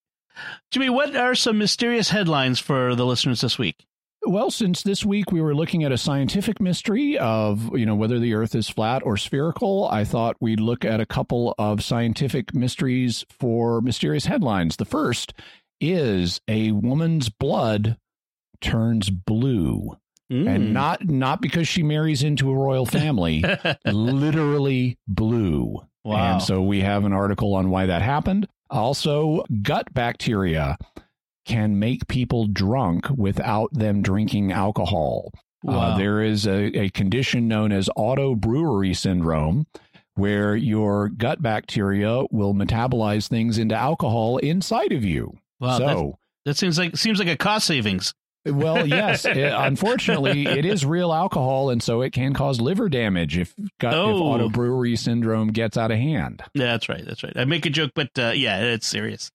Jimmy, 0.71 0.89
what 0.89 1.15
are 1.15 1.35
some 1.35 1.59
mysterious 1.59 2.11
headlines 2.11 2.59
for 2.59 2.95
the 2.95 3.05
listeners 3.05 3.43
this 3.43 3.59
week? 3.59 3.85
Well, 4.31 4.53
since 4.53 4.85
this 4.85 5.05
week 5.05 5.33
we 5.33 5.41
were 5.41 5.57
looking 5.57 5.83
at 5.83 5.91
a 5.91 5.99
scientific 5.99 6.61
mystery 6.61 7.19
of, 7.19 7.77
you 7.77 7.85
know, 7.85 7.97
whether 7.97 8.21
the 8.21 8.35
earth 8.35 8.55
is 8.55 8.69
flat 8.69 9.03
or 9.05 9.17
spherical, 9.17 9.89
I 9.91 10.05
thought 10.05 10.37
we'd 10.39 10.61
look 10.61 10.85
at 10.85 11.01
a 11.01 11.05
couple 11.05 11.53
of 11.59 11.83
scientific 11.83 12.55
mysteries 12.55 13.25
for 13.29 13.81
mysterious 13.81 14.27
headlines. 14.27 14.77
The 14.77 14.85
first 14.85 15.35
is 15.81 16.41
a 16.47 16.71
woman's 16.71 17.29
blood 17.29 17.97
turns 18.61 19.11
blue. 19.11 19.97
Mm. 20.31 20.49
And 20.49 20.73
not 20.73 21.09
not 21.09 21.41
because 21.41 21.67
she 21.67 21.83
marries 21.83 22.23
into 22.23 22.53
a 22.53 22.57
royal 22.57 22.87
family, 22.87 23.45
literally 23.85 24.97
blue. 25.09 25.81
Wow. 26.05 26.35
And 26.35 26.41
so 26.41 26.63
we 26.63 26.83
have 26.83 27.05
an 27.05 27.13
article 27.13 27.57
on 27.57 27.69
why 27.69 27.87
that 27.87 28.03
happened. 28.03 28.47
Also, 28.71 29.43
gut 29.61 29.93
bacteria 29.93 30.79
can 31.47 31.79
make 31.79 32.09
people 32.09 32.47
drunk 32.47 33.07
without 33.11 33.73
them 33.73 34.03
drinking 34.03 34.53
alcohol. 34.53 35.33
Uh, 35.67 35.99
there 35.99 36.23
is 36.23 36.47
a, 36.47 36.79
a 36.79 36.89
condition 36.91 37.47
known 37.47 37.71
as 37.71 37.91
auto 37.95 38.35
brewery 38.35 38.95
syndrome 38.95 39.67
where 40.15 40.57
your 40.57 41.09
gut 41.09 41.43
bacteria 41.43 42.25
will 42.31 42.55
metabolize 42.55 43.29
things 43.29 43.59
into 43.59 43.75
alcohol 43.75 44.39
inside 44.39 44.93
of 44.93 45.05
you. 45.05 45.39
wow. 45.61 45.79
that, 45.79 45.89
so, 45.89 46.19
that 46.47 46.57
seems 46.57 46.79
like 46.79 46.97
seems 46.97 47.19
like 47.19 47.29
a 47.29 47.37
cost 47.37 47.67
savings. 47.67 48.15
Well, 48.47 48.87
yes, 48.87 49.25
it- 49.25 49.37
unfortunately, 49.55 50.47
it 50.47 50.65
is 50.65 50.85
real 50.87 51.13
alcohol, 51.13 51.71
and 51.71 51.83
so 51.83 52.01
it 52.03 52.13
can 52.13 52.33
cause 52.33 52.61
liver 52.61 52.89
damage 52.89 53.37
if 53.39 53.55
gut 53.79 53.93
if 53.93 53.99
Oh. 53.99 54.23
auto 54.23 54.49
brewery 54.49 54.97
syndrome 54.97 55.49
gets 55.49 55.77
out 55.77 55.91
of 55.91 55.99
hand. 55.99 56.43
Yeah, 56.55 56.67
that's 56.73 56.89
right. 56.89 57.05
That's 57.05 57.23
right. 57.23 57.37
I 57.37 57.45
make 57.45 57.67
a 57.67 57.71
joke, 57.71 57.93
but 57.95 58.11
uh, 58.19 58.33
yeah, 58.35 58.61
it's 58.61 58.87
serious. 58.87 59.31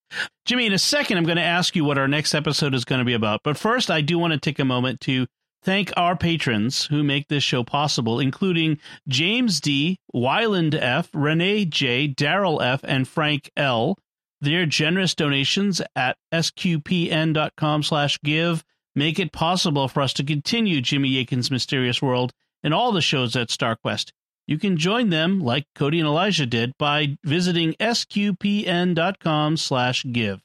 Jimmy, 0.46 0.66
in 0.66 0.74
a 0.74 0.80
second, 0.80 1.18
I'm 1.18 1.26
going 1.26 1.38
to 1.38 1.44
ask 1.44 1.76
you 1.76 1.84
what 1.86 1.98
our 1.98 2.08
next 2.08 2.34
episode 2.36 2.74
is 2.74 2.86
going 2.86 3.00
to 3.00 3.06
be 3.06 3.14
about. 3.14 3.42
But 3.44 3.58
first, 3.58 3.90
I 3.92 4.02
do 4.02 4.18
want 4.20 4.34
to 4.34 4.40
take 4.40 4.60
a 4.60 4.66
moment 4.66 5.02
to 5.02 5.28
thank 5.64 5.92
our 5.98 6.16
patrons 6.16 6.86
who 6.86 7.04
make 7.04 7.28
this 7.28 7.44
show 7.44 7.64
possible, 7.64 8.20
including 8.20 8.78
James 9.08 9.60
D., 9.60 9.98
Wyland 10.14 10.76
F., 10.80 11.10
Renee 11.14 11.66
J., 11.66 12.08
Daryl 12.08 12.64
F., 12.64 12.82
and 12.84 13.08
Frank 13.08 13.50
L. 13.58 13.98
Their 14.42 14.68
generous 14.68 15.16
donations 15.16 15.82
at 15.96 16.18
sqpn.com 16.32 17.84
slash 17.84 18.20
give 18.24 18.64
make 18.96 19.20
it 19.20 19.32
possible 19.32 19.88
for 19.88 20.02
us 20.02 20.14
to 20.14 20.24
continue 20.24 20.82
Jimmy 20.82 21.18
Akin's 21.20 21.52
Mysterious 21.52 22.02
World 22.02 22.32
and 22.64 22.74
all 22.74 22.92
the 22.92 23.02
shows 23.02 23.36
at 23.36 23.50
StarQuest. 23.50 24.12
You 24.48 24.58
can 24.58 24.78
join 24.78 25.10
them, 25.10 25.40
like 25.40 25.66
Cody 25.74 26.00
and 26.00 26.08
Elijah 26.08 26.46
did, 26.46 26.72
by 26.78 27.18
visiting 27.24 27.74
sqpn.com 27.74 29.58
slash 29.58 30.06
give. 30.12 30.42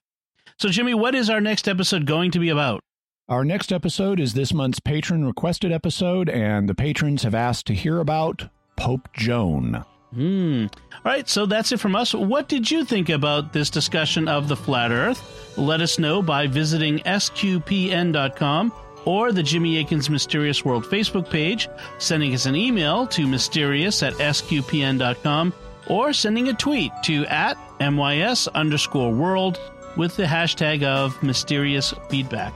So, 0.58 0.68
Jimmy, 0.68 0.94
what 0.94 1.14
is 1.14 1.30
our 1.30 1.40
next 1.40 1.68
episode 1.68 2.06
going 2.06 2.30
to 2.32 2.38
be 2.38 2.48
about? 2.48 2.82
Our 3.28 3.44
next 3.44 3.72
episode 3.72 4.18
is 4.18 4.34
this 4.34 4.52
month's 4.52 4.80
patron 4.80 5.24
requested 5.24 5.70
episode, 5.70 6.28
and 6.28 6.68
the 6.68 6.74
patrons 6.74 7.22
have 7.22 7.34
asked 7.34 7.66
to 7.66 7.74
hear 7.74 8.00
about 8.00 8.48
Pope 8.76 9.08
Joan. 9.12 9.84
Hmm. 10.14 10.66
All 10.92 11.12
right, 11.12 11.28
so 11.28 11.46
that's 11.46 11.72
it 11.72 11.78
from 11.78 11.94
us. 11.94 12.12
What 12.14 12.48
did 12.48 12.70
you 12.70 12.84
think 12.84 13.08
about 13.08 13.52
this 13.52 13.70
discussion 13.70 14.28
of 14.28 14.48
the 14.48 14.56
flat 14.56 14.90
earth? 14.90 15.54
Let 15.56 15.80
us 15.80 15.98
know 15.98 16.20
by 16.20 16.46
visiting 16.46 16.98
sqpn.com 17.00 18.72
or 19.04 19.32
the 19.32 19.42
Jimmy 19.42 19.78
Akin's 19.78 20.10
Mysterious 20.10 20.64
World 20.64 20.84
Facebook 20.84 21.30
page, 21.30 21.68
sending 21.98 22.34
us 22.34 22.46
an 22.46 22.56
email 22.56 23.06
to 23.08 23.26
mysterious 23.26 24.02
at 24.02 24.14
sqpn.com, 24.14 25.54
or 25.86 26.12
sending 26.12 26.48
a 26.48 26.54
tweet 26.54 26.92
to 27.04 27.24
at 27.26 27.56
mys 27.80 28.48
underscore 28.48 29.12
world 29.12 29.58
with 29.96 30.16
the 30.16 30.24
hashtag 30.24 30.82
of 30.82 31.20
mysterious 31.22 31.94
feedback. 32.08 32.52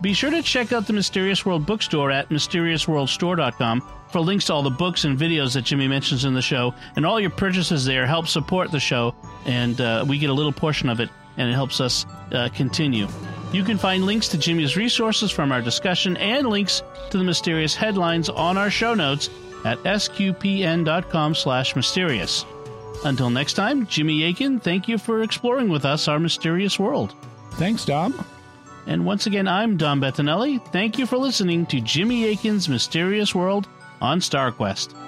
Be 0.00 0.12
sure 0.12 0.30
to 0.30 0.42
check 0.42 0.72
out 0.72 0.86
the 0.86 0.92
Mysterious 0.92 1.46
World 1.46 1.66
bookstore 1.66 2.10
at 2.10 2.28
mysteriousworldstore.com 2.28 3.82
for 4.14 4.20
links 4.20 4.44
to 4.44 4.54
all 4.54 4.62
the 4.62 4.70
books 4.70 5.04
and 5.04 5.18
videos 5.18 5.54
that 5.54 5.62
Jimmy 5.62 5.88
mentions 5.88 6.24
in 6.24 6.34
the 6.34 6.40
show. 6.40 6.72
And 6.94 7.04
all 7.04 7.18
your 7.18 7.30
purchases 7.30 7.84
there 7.84 8.06
help 8.06 8.28
support 8.28 8.70
the 8.70 8.78
show, 8.78 9.12
and 9.44 9.80
uh, 9.80 10.04
we 10.06 10.18
get 10.20 10.30
a 10.30 10.32
little 10.32 10.52
portion 10.52 10.88
of 10.88 11.00
it, 11.00 11.10
and 11.36 11.50
it 11.50 11.54
helps 11.54 11.80
us 11.80 12.06
uh, 12.30 12.48
continue. 12.54 13.08
You 13.52 13.64
can 13.64 13.76
find 13.76 14.06
links 14.06 14.28
to 14.28 14.38
Jimmy's 14.38 14.76
resources 14.76 15.32
from 15.32 15.50
our 15.50 15.60
discussion 15.60 16.16
and 16.18 16.46
links 16.46 16.80
to 17.10 17.18
the 17.18 17.24
mysterious 17.24 17.74
headlines 17.74 18.28
on 18.28 18.56
our 18.56 18.70
show 18.70 18.94
notes 18.94 19.30
at 19.64 19.78
sqpn.com 19.78 21.34
slash 21.34 21.74
mysterious. 21.74 22.44
Until 23.04 23.30
next 23.30 23.54
time, 23.54 23.84
Jimmy 23.88 24.22
Akin, 24.26 24.60
thank 24.60 24.86
you 24.86 24.96
for 24.96 25.24
exploring 25.24 25.68
with 25.68 25.84
us 25.84 26.06
our 26.06 26.20
mysterious 26.20 26.78
world. 26.78 27.16
Thanks, 27.54 27.84
Dom. 27.84 28.24
And 28.86 29.04
once 29.04 29.26
again, 29.26 29.48
I'm 29.48 29.76
Dom 29.76 30.00
Bettinelli. 30.00 30.64
Thank 30.68 31.00
you 31.00 31.06
for 31.06 31.16
listening 31.16 31.66
to 31.66 31.80
Jimmy 31.80 32.26
Akin's 32.26 32.68
Mysterious 32.68 33.34
World 33.34 33.66
on 34.00 34.20
StarQuest. 34.20 35.03